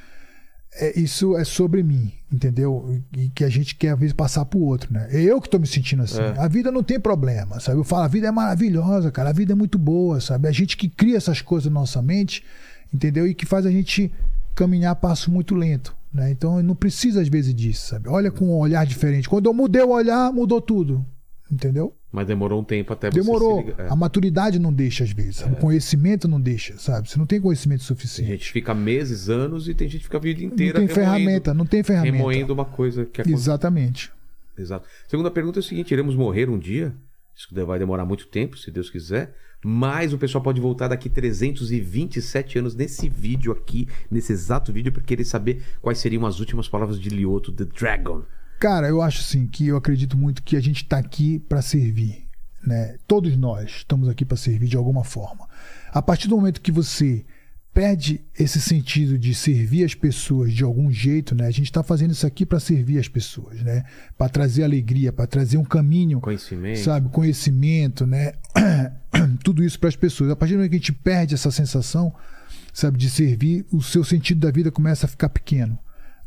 é, 0.78 1.00
isso 1.00 1.34
é 1.38 1.44
sobre 1.44 1.82
mim, 1.82 2.12
entendeu? 2.30 3.00
E 3.16 3.30
que 3.30 3.42
a 3.42 3.48
gente 3.48 3.74
quer, 3.74 3.94
às 3.94 3.98
vezes, 3.98 4.12
passar 4.12 4.44
pro 4.44 4.58
outro, 4.60 4.92
né? 4.92 5.08
É 5.10 5.22
eu 5.22 5.40
que 5.40 5.48
tô 5.48 5.58
me 5.58 5.66
sentindo 5.66 6.02
assim. 6.02 6.20
É. 6.20 6.34
A 6.38 6.46
vida 6.46 6.70
não 6.70 6.82
tem 6.82 7.00
problema, 7.00 7.58
sabe? 7.58 7.78
Eu 7.78 7.84
falo, 7.84 8.02
a 8.02 8.08
vida 8.08 8.26
é 8.26 8.30
maravilhosa, 8.30 9.10
cara. 9.10 9.30
A 9.30 9.32
vida 9.32 9.52
é 9.52 9.56
muito 9.56 9.78
boa, 9.78 10.20
sabe? 10.20 10.46
A 10.46 10.52
gente 10.52 10.76
que 10.76 10.88
cria 10.90 11.16
essas 11.16 11.40
coisas 11.40 11.72
na 11.72 11.80
nossa 11.80 12.02
mente, 12.02 12.44
entendeu? 12.92 13.26
E 13.26 13.34
que 13.34 13.46
faz 13.46 13.64
a 13.64 13.70
gente 13.70 14.12
caminhar 14.54 14.94
passo 14.96 15.30
muito 15.30 15.54
lento, 15.54 15.96
né? 16.16 16.30
Então, 16.30 16.60
não 16.62 16.74
precisa, 16.74 17.20
às 17.20 17.28
vezes, 17.28 17.54
disso, 17.54 17.88
sabe? 17.90 18.08
Olha 18.08 18.30
com 18.30 18.46
um 18.46 18.58
olhar 18.58 18.84
diferente. 18.86 19.28
Quando 19.28 19.46
eu 19.46 19.54
mudei 19.54 19.82
o 19.82 19.90
olhar, 19.90 20.32
mudou 20.32 20.60
tudo, 20.60 21.04
entendeu? 21.50 21.94
Mas 22.10 22.26
demorou 22.26 22.60
um 22.60 22.64
tempo 22.64 22.92
até 22.94 23.10
você 23.10 23.20
Demorou. 23.20 23.74
É. 23.76 23.88
A 23.90 23.94
maturidade 23.96 24.58
não 24.58 24.72
deixa, 24.72 25.04
às 25.04 25.10
vezes. 25.10 25.36
sabe? 25.36 25.52
O 25.52 25.56
conhecimento 25.56 26.26
não 26.26 26.40
deixa, 26.40 26.78
sabe? 26.78 27.10
Você 27.10 27.18
não 27.18 27.26
tem 27.26 27.40
conhecimento 27.40 27.80
Tem 27.80 27.86
suficiente. 27.88 28.30
gente 28.30 28.46
que 28.46 28.52
fica 28.52 28.74
meses, 28.74 29.28
anos 29.28 29.68
e 29.68 29.74
tem 29.74 29.86
gente 29.88 29.98
que 30.00 30.04
fica 30.06 30.16
a 30.16 30.20
vida 30.20 30.40
Não 30.40 30.46
inteira 30.48 30.78
tem 30.78 30.86
remoendo- 30.88 30.94
ferramenta, 31.12 31.52
não 31.54 31.66
tem 31.66 31.82
ferramenta. 31.82 32.16
remoendo 32.16 32.54
uma 32.54 32.64
coisa 32.64 33.04
que 33.04 33.20
aconteceu. 33.20 33.36
Exatamente. 33.38 34.10
Exato. 34.58 34.88
Segunda 35.06 35.30
pergunta 35.30 35.58
é 35.58 35.60
o 35.60 35.62
seguinte: 35.62 35.92
iremos 35.92 36.16
morrer 36.16 36.48
um 36.48 36.58
dia? 36.58 36.94
Isso 37.36 37.48
vai 37.66 37.78
demorar 37.78 38.06
muito 38.06 38.26
tempo, 38.28 38.56
se 38.56 38.70
Deus 38.70 38.88
quiser. 38.88 39.34
Mas 39.64 40.12
o 40.12 40.18
pessoal 40.18 40.42
pode 40.42 40.60
voltar 40.60 40.88
daqui 40.88 41.08
327 41.08 42.58
anos 42.58 42.74
nesse 42.74 43.08
vídeo 43.08 43.52
aqui, 43.52 43.88
nesse 44.10 44.32
exato 44.32 44.72
vídeo, 44.72 44.92
para 44.92 45.02
querer 45.02 45.24
saber 45.24 45.62
quais 45.80 45.98
seriam 45.98 46.26
as 46.26 46.38
últimas 46.40 46.68
palavras 46.68 47.00
de 47.00 47.08
Lioto, 47.08 47.52
The 47.52 47.64
Dragon. 47.64 48.22
Cara, 48.60 48.88
eu 48.88 49.02
acho 49.02 49.20
assim 49.20 49.46
que 49.46 49.66
eu 49.66 49.76
acredito 49.76 50.16
muito 50.16 50.42
que 50.42 50.56
a 50.56 50.60
gente 50.60 50.82
está 50.82 50.98
aqui 50.98 51.38
para 51.38 51.60
servir, 51.60 52.26
né? 52.64 52.96
Todos 53.06 53.36
nós 53.36 53.70
estamos 53.70 54.08
aqui 54.08 54.24
para 54.24 54.36
servir 54.36 54.68
de 54.68 54.76
alguma 54.76 55.04
forma. 55.04 55.48
A 55.92 56.00
partir 56.00 56.28
do 56.28 56.36
momento 56.36 56.60
que 56.60 56.72
você 56.72 57.24
perde 57.76 58.24
esse 58.38 58.58
sentido 58.58 59.18
de 59.18 59.34
servir 59.34 59.84
as 59.84 59.94
pessoas 59.94 60.50
de 60.50 60.64
algum 60.64 60.90
jeito, 60.90 61.34
né? 61.34 61.46
A 61.46 61.50
gente 61.50 61.66
está 61.66 61.82
fazendo 61.82 62.12
isso 62.12 62.26
aqui 62.26 62.46
para 62.46 62.58
servir 62.58 62.98
as 62.98 63.06
pessoas, 63.06 63.60
né? 63.60 63.84
Para 64.16 64.30
trazer 64.30 64.64
alegria, 64.64 65.12
para 65.12 65.26
trazer 65.26 65.58
um 65.58 65.64
caminho 65.64 66.18
Conhecimento. 66.18 66.78
sabe, 66.78 67.10
conhecimento, 67.10 68.06
né? 68.06 68.32
Tudo 69.44 69.62
isso 69.62 69.78
para 69.78 69.90
as 69.90 69.96
pessoas. 69.96 70.30
A 70.30 70.36
partir 70.36 70.54
do 70.54 70.56
momento 70.56 70.70
que 70.70 70.76
a 70.76 70.78
gente 70.78 70.92
perde 70.94 71.34
essa 71.34 71.50
sensação, 71.50 72.14
sabe, 72.72 72.96
de 72.96 73.10
servir, 73.10 73.66
o 73.70 73.82
seu 73.82 74.02
sentido 74.02 74.40
da 74.40 74.50
vida 74.50 74.70
começa 74.70 75.04
a 75.04 75.08
ficar 75.08 75.28
pequeno, 75.28 75.78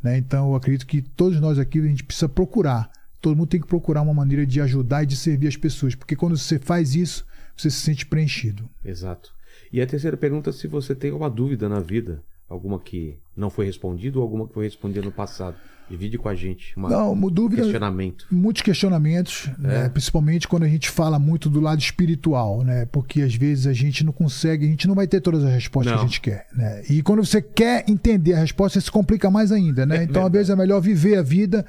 né? 0.04 0.20
Então, 0.20 0.50
eu 0.50 0.56
acredito 0.56 0.86
que 0.86 1.02
todos 1.02 1.42
nós 1.42 1.58
aqui 1.58 1.80
a 1.80 1.84
gente 1.84 2.04
precisa 2.04 2.30
procurar 2.30 2.92
Todo 3.22 3.36
mundo 3.36 3.50
tem 3.50 3.60
que 3.60 3.68
procurar 3.68 4.02
uma 4.02 4.14
maneira 4.14 4.46
de 4.46 4.62
ajudar 4.62 5.04
e 5.04 5.06
de 5.06 5.18
servir 5.18 5.48
as 5.50 5.58
pessoas, 5.58 5.94
porque 5.94 6.16
quando 6.16 6.38
você 6.38 6.58
faz 6.58 6.96
isso, 6.96 7.26
você 7.56 7.70
se 7.70 7.82
sente 7.82 8.06
preenchido. 8.06 8.70
Exato. 8.86 9.34
E 9.72 9.82
a 9.82 9.88
terceira 9.88 10.18
pergunta, 10.18 10.52
se 10.52 10.68
você 10.68 10.96
tem 10.96 11.12
alguma 11.12 11.30
dúvida 11.30 11.68
na 11.70 11.80
vida, 11.80 12.22
alguma 12.48 12.80
que 12.80 13.18
não 13.38 13.50
foi 13.50 13.66
respondida 13.66 14.18
ou 14.18 14.24
alguma 14.24 14.48
que 14.48 14.54
foi 14.54 14.66
respondida 14.66 15.02
no 15.06 15.12
passado. 15.12 15.56
Divide 15.90 16.20
com 16.20 16.30
a 16.30 16.36
gente 16.36 16.78
uma, 16.78 16.88
Não, 16.88 17.12
uma 17.14 17.32
dúvida, 17.32 17.64
questionamento. 17.64 18.28
muitos 18.30 18.62
questionamentos, 18.62 19.50
né? 19.58 19.90
principalmente 19.90 20.48
quando 20.48 20.62
a 20.62 20.68
gente 20.68 20.88
fala 20.88 21.18
muito 21.18 21.50
do 21.50 21.60
lado 21.60 21.80
espiritual, 21.82 22.64
né? 22.64 22.86
Porque 22.86 23.24
às 23.24 23.34
vezes 23.34 23.66
a 23.66 23.74
gente 23.74 24.04
não 24.04 24.14
consegue, 24.14 24.68
a 24.68 24.70
gente 24.70 24.88
não 24.88 24.94
vai 24.94 25.08
ter 25.08 25.20
todas 25.20 25.44
as 25.44 25.52
respostas 25.52 25.92
Não. 25.92 26.00
que 26.00 26.06
a 26.06 26.08
gente 26.08 26.22
quer, 26.22 26.46
né? 26.56 26.84
E 26.88 27.02
quando 27.02 27.26
você 27.26 27.42
quer 27.42 27.86
entender 27.90 28.34
a 28.34 28.40
resposta, 28.40 28.80
se 28.80 28.92
complica 28.92 29.32
mais 29.32 29.52
ainda, 29.52 29.84
né? 29.84 29.98
É 29.98 30.04
então, 30.04 30.22
às 30.22 30.32
verdade. 30.32 30.34
vezes 30.34 30.50
é 30.52 30.56
melhor 30.56 30.80
viver 30.80 31.18
a 31.18 31.24
vida 31.24 31.66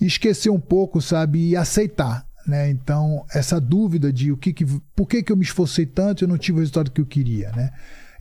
e 0.00 0.06
esquecer 0.06 0.50
um 0.50 0.58
pouco, 0.58 1.00
sabe, 1.00 1.50
e 1.50 1.54
aceitar, 1.56 2.26
né? 2.46 2.70
Então, 2.70 3.24
essa 3.32 3.60
dúvida 3.60 4.12
de 4.12 4.32
o 4.32 4.36
que 4.36 4.52
que 4.52 4.64
por 4.94 5.06
que 5.06 5.22
que 5.22 5.32
eu 5.32 5.36
me 5.36 5.44
esforcei 5.44 5.86
tanto 5.86 6.22
e 6.22 6.24
eu 6.24 6.28
não 6.28 6.38
tive 6.38 6.58
o 6.58 6.60
resultado 6.60 6.90
que 6.90 7.00
eu 7.00 7.06
queria, 7.06 7.50
né? 7.52 7.70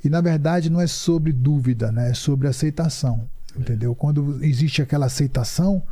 E 0.03 0.09
na 0.09 0.21
verdade 0.21 0.69
não 0.69 0.79
é 0.79 0.87
sobre 0.87 1.33
dúvida, 1.33 1.91
né? 1.91 2.11
É 2.11 2.13
sobre 2.13 2.47
aceitação, 2.47 3.29
entendeu? 3.57 3.93
Quando 3.95 4.43
existe 4.43 4.81
aquela 4.81 5.07
aceitação, 5.07 5.83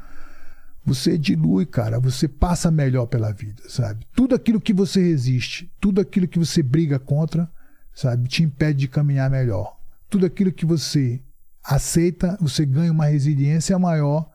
você 0.86 1.18
dilui, 1.18 1.66
cara, 1.66 2.00
você 2.00 2.28
passa 2.28 2.72
melhor 2.72 3.08
pela 3.08 3.34
vida, 3.34 3.62
sabe? 3.68 4.08
Tudo 4.16 4.34
aquilo 4.34 4.62
que 4.62 4.72
você 4.72 5.02
resiste, 5.02 5.70
tudo 5.82 6.00
aquilo 6.00 6.28
que 6.28 6.40
você 6.40 6.64
briga 6.64 6.98
contra, 6.98 7.50
sabe, 7.94 8.30
te 8.30 8.44
impede 8.44 8.80
de 8.80 8.88
caminhar 8.88 9.30
melhor. 9.30 9.78
Tudo 10.10 10.26
aquilo 10.26 10.52
que 10.52 10.66
você 10.66 11.22
aceita, 11.62 12.38
você 12.40 12.66
ganha 12.66 12.92
uma 12.92 13.08
resiliência 13.08 13.78
maior, 13.78 14.30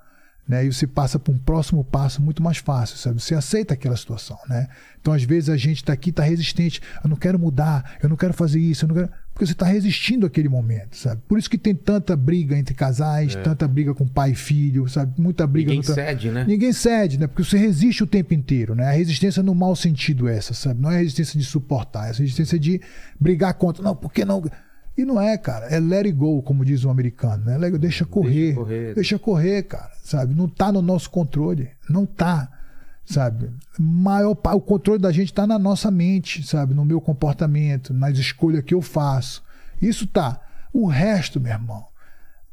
né? 0.49 0.67
E 0.67 0.73
você 0.73 0.87
passa 0.87 1.19
para 1.19 1.33
um 1.33 1.39
próximo 1.39 1.85
passo 1.85 2.21
muito 2.21 2.43
mais 2.43 2.59
fácil, 2.59 2.97
sabe? 2.97 3.23
Você 3.23 3.35
aceita 3.35 3.75
aquela 3.75 3.97
situação, 3.97 4.39
né? 4.49 4.69
Então, 5.01 5.13
às 5.13 5.23
vezes 5.23 5.49
a 5.49 5.57
gente 5.57 5.79
está 5.79 5.93
aqui, 5.93 6.11
está 6.11 6.23
resistente. 6.23 6.81
Eu 7.03 7.11
não 7.11 7.17
quero 7.17 7.39
mudar, 7.39 7.97
eu 8.03 8.09
não 8.09 8.17
quero 8.17 8.33
fazer 8.33 8.61
isso, 8.61 8.85
eu 8.85 8.89
não 8.89 8.95
quero... 8.95 9.09
porque 9.33 9.47
você 9.47 9.53
está 9.53 9.67
resistindo 9.67 10.27
àquele 10.27 10.49
momento, 10.49 10.97
sabe? 10.97 11.21
Por 11.29 11.39
isso 11.39 11.49
que 11.49 11.57
tem 11.59 11.75
tanta 11.75 12.17
briga 12.17 12.57
entre 12.57 12.75
casais, 12.75 13.35
tanta 13.37 13.67
briga 13.67 13.95
com 13.95 14.07
pai 14.07 14.33
e 14.33 14.35
filho, 14.35 14.89
sabe? 14.89 15.21
Muita 15.21 15.47
briga 15.47 15.71
É. 15.71 15.75
Ninguém 15.75 15.89
no 15.89 15.95
tra- 15.95 16.07
cede, 16.07 16.31
né? 16.31 16.45
Ninguém 16.47 16.73
cede, 16.73 17.19
né? 17.19 17.27
Porque 17.27 17.45
você 17.45 17.57
resiste 17.57 18.03
o 18.03 18.07
tempo 18.07 18.35
inteiro, 18.35 18.75
né? 18.75 18.87
A 18.89 18.93
resistência 18.93 19.43
no 19.43 19.55
mau 19.55 19.75
sentido 19.75 20.29
é 20.29 20.37
essa, 20.37 20.55
sabe? 20.55 20.81
Não 20.81 20.91
é 20.91 20.97
a 20.97 20.99
resistência 20.99 21.39
de 21.39 21.45
suportar, 21.47 22.07
é 22.07 22.11
a 22.11 22.15
resistência 22.15 22.59
de 22.59 22.81
brigar 23.19 23.55
contra. 23.55 23.83
Não, 23.83 23.95
por 23.97 24.13
que 24.13 24.25
não? 24.25 24.43
E 24.97 25.05
não 25.05 25.21
é, 25.21 25.37
cara. 25.39 25.67
É 25.67 25.81
let 25.81 26.05
it 26.07 26.13
go, 26.13 26.43
como 26.43 26.65
diz 26.65 26.85
o 26.85 26.91
americano, 26.91 27.45
né? 27.45 27.71
Deixa 27.79 28.05
correr. 28.05 28.55
correr. 28.55 28.95
Deixa 28.95 29.19
correr, 29.19 29.63
cara. 29.63 29.91
Sabe? 30.03 30.35
Não 30.35 30.49
tá 30.49 30.71
no 30.71 30.83
nosso 30.83 31.09
controle. 31.11 31.71
Não 31.89 32.05
tá. 32.05 32.49
Sabe? 33.05 33.51
Maior, 33.79 34.31
o 34.55 34.61
controle 34.61 35.01
da 35.01 35.11
gente 35.11 35.33
tá 35.33 35.47
na 35.47 35.59
nossa 35.59 35.91
mente, 35.91 36.47
sabe? 36.47 36.75
No 36.75 36.85
meu 36.85 37.01
comportamento, 37.01 37.93
nas 37.93 38.17
escolhas 38.19 38.63
que 38.63 38.75
eu 38.75 38.83
faço. 38.83 39.43
Isso 39.81 40.07
tá. 40.07 40.41
O 40.73 40.87
resto, 40.87 41.41
meu 41.41 41.53
irmão, 41.53 41.85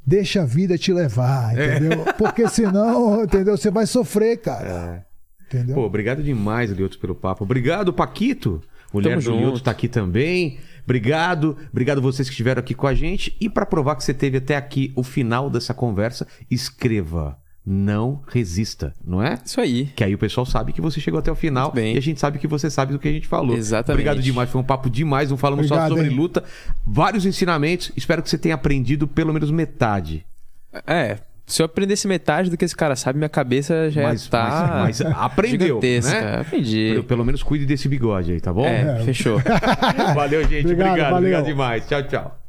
deixa 0.06 0.42
a 0.42 0.46
vida 0.46 0.78
te 0.78 0.92
levar, 0.92 1.58
É. 1.58 1.78
entendeu? 1.78 2.04
Porque 2.18 2.48
senão, 2.48 3.24
entendeu? 3.26 3.56
Você 3.58 3.70
vai 3.70 3.86
sofrer, 3.86 4.38
cara. 4.42 5.06
Entendeu? 5.48 5.76
Pô, 5.76 5.82
obrigado 5.86 6.24
demais, 6.24 6.72
Lioto, 6.72 6.98
pelo 7.00 7.16
papo. 7.16 7.44
Obrigado, 7.44 7.92
Paquito. 7.94 8.62
Mulher 8.94 9.10
Tamo 9.12 9.22
do 9.22 9.32
Lioto 9.32 9.46
junto. 9.58 9.64
tá 9.64 9.72
aqui 9.72 9.88
também. 9.88 10.60
Obrigado. 10.90 11.56
Obrigado 11.72 12.02
vocês 12.02 12.28
que 12.28 12.34
estiveram 12.34 12.60
aqui 12.60 12.74
com 12.74 12.88
a 12.88 12.96
gente. 12.96 13.38
E 13.40 13.48
para 13.48 13.64
provar 13.64 13.96
que 13.96 14.04
você 14.04 14.14
teve 14.14 14.38
até 14.38 14.56
aqui 14.56 14.92
o 14.96 15.04
final 15.04 15.48
dessa 15.48 15.72
conversa, 15.72 16.28
escreva. 16.50 17.38
Não 17.64 18.24
resista, 18.28 18.96
não 19.06 19.22
é? 19.22 19.38
Isso 19.46 19.62
aí. 19.62 19.92
Que 19.96 20.04
aí 20.04 20.16
o 20.16 20.18
pessoal 20.18 20.44
sabe 20.46 20.74
que 20.74 20.82
você 20.82 21.00
chegou 21.00 21.20
até 21.20 21.32
o 21.32 21.36
final 21.36 21.72
e 21.76 21.96
a 21.96 22.02
gente 22.02 22.20
sabe 22.20 22.40
que 22.40 22.48
você 22.48 22.68
sabe 22.68 22.94
do 22.94 22.98
que 22.98 23.08
a 23.08 23.12
gente 23.12 23.28
falou. 23.28 23.56
Exatamente. 23.56 24.02
Obrigado 24.02 24.24
demais, 24.24 24.50
foi 24.50 24.60
um 24.60 24.64
papo 24.64 24.90
demais. 24.90 25.30
Não 25.30 25.38
falamos 25.38 25.68
só 25.68 25.76
Obrigado, 25.76 25.96
sobre 25.96 26.12
hein? 26.12 26.18
luta, 26.18 26.44
vários 26.84 27.28
ensinamentos. 27.28 27.92
Espero 27.96 28.24
que 28.24 28.30
você 28.30 28.40
tenha 28.40 28.56
aprendido 28.56 29.08
pelo 29.08 29.32
menos 29.32 29.52
metade. 29.52 30.26
É, 30.88 31.20
se 31.50 31.62
eu 31.62 31.66
aprendesse 31.66 32.08
metade 32.08 32.50
do 32.50 32.56
que 32.58 32.64
esse 32.64 32.76
cara 32.76 32.96
sabe, 32.96 33.18
minha 33.18 33.28
cabeça 33.30 33.90
já 33.90 34.04
Mas- 34.04 34.28
tá. 34.28 34.68
mas- 34.86 35.02
mas 35.02 35.14
aprendeu, 35.16 35.80
né? 35.82 36.40
Aprendi. 36.42 36.90
Pelo, 36.94 37.04
pelo 37.04 37.26
menos 37.26 37.44
cuide 37.44 37.66
desse 37.66 37.88
bigode 37.90 38.32
aí, 38.32 38.40
tá 38.40 38.54
bom? 38.54 38.66
É, 38.66 39.02
fechou. 39.04 39.40
Valeu, 40.16 40.42
gente. 40.44 40.62
Obrigado, 40.66 40.88
Obrigado. 40.90 40.98
valeu. 41.12 41.18
Obrigado 41.18 41.46
demais. 41.46 41.88
Tchau, 41.88 42.04
tchau. 42.04 42.49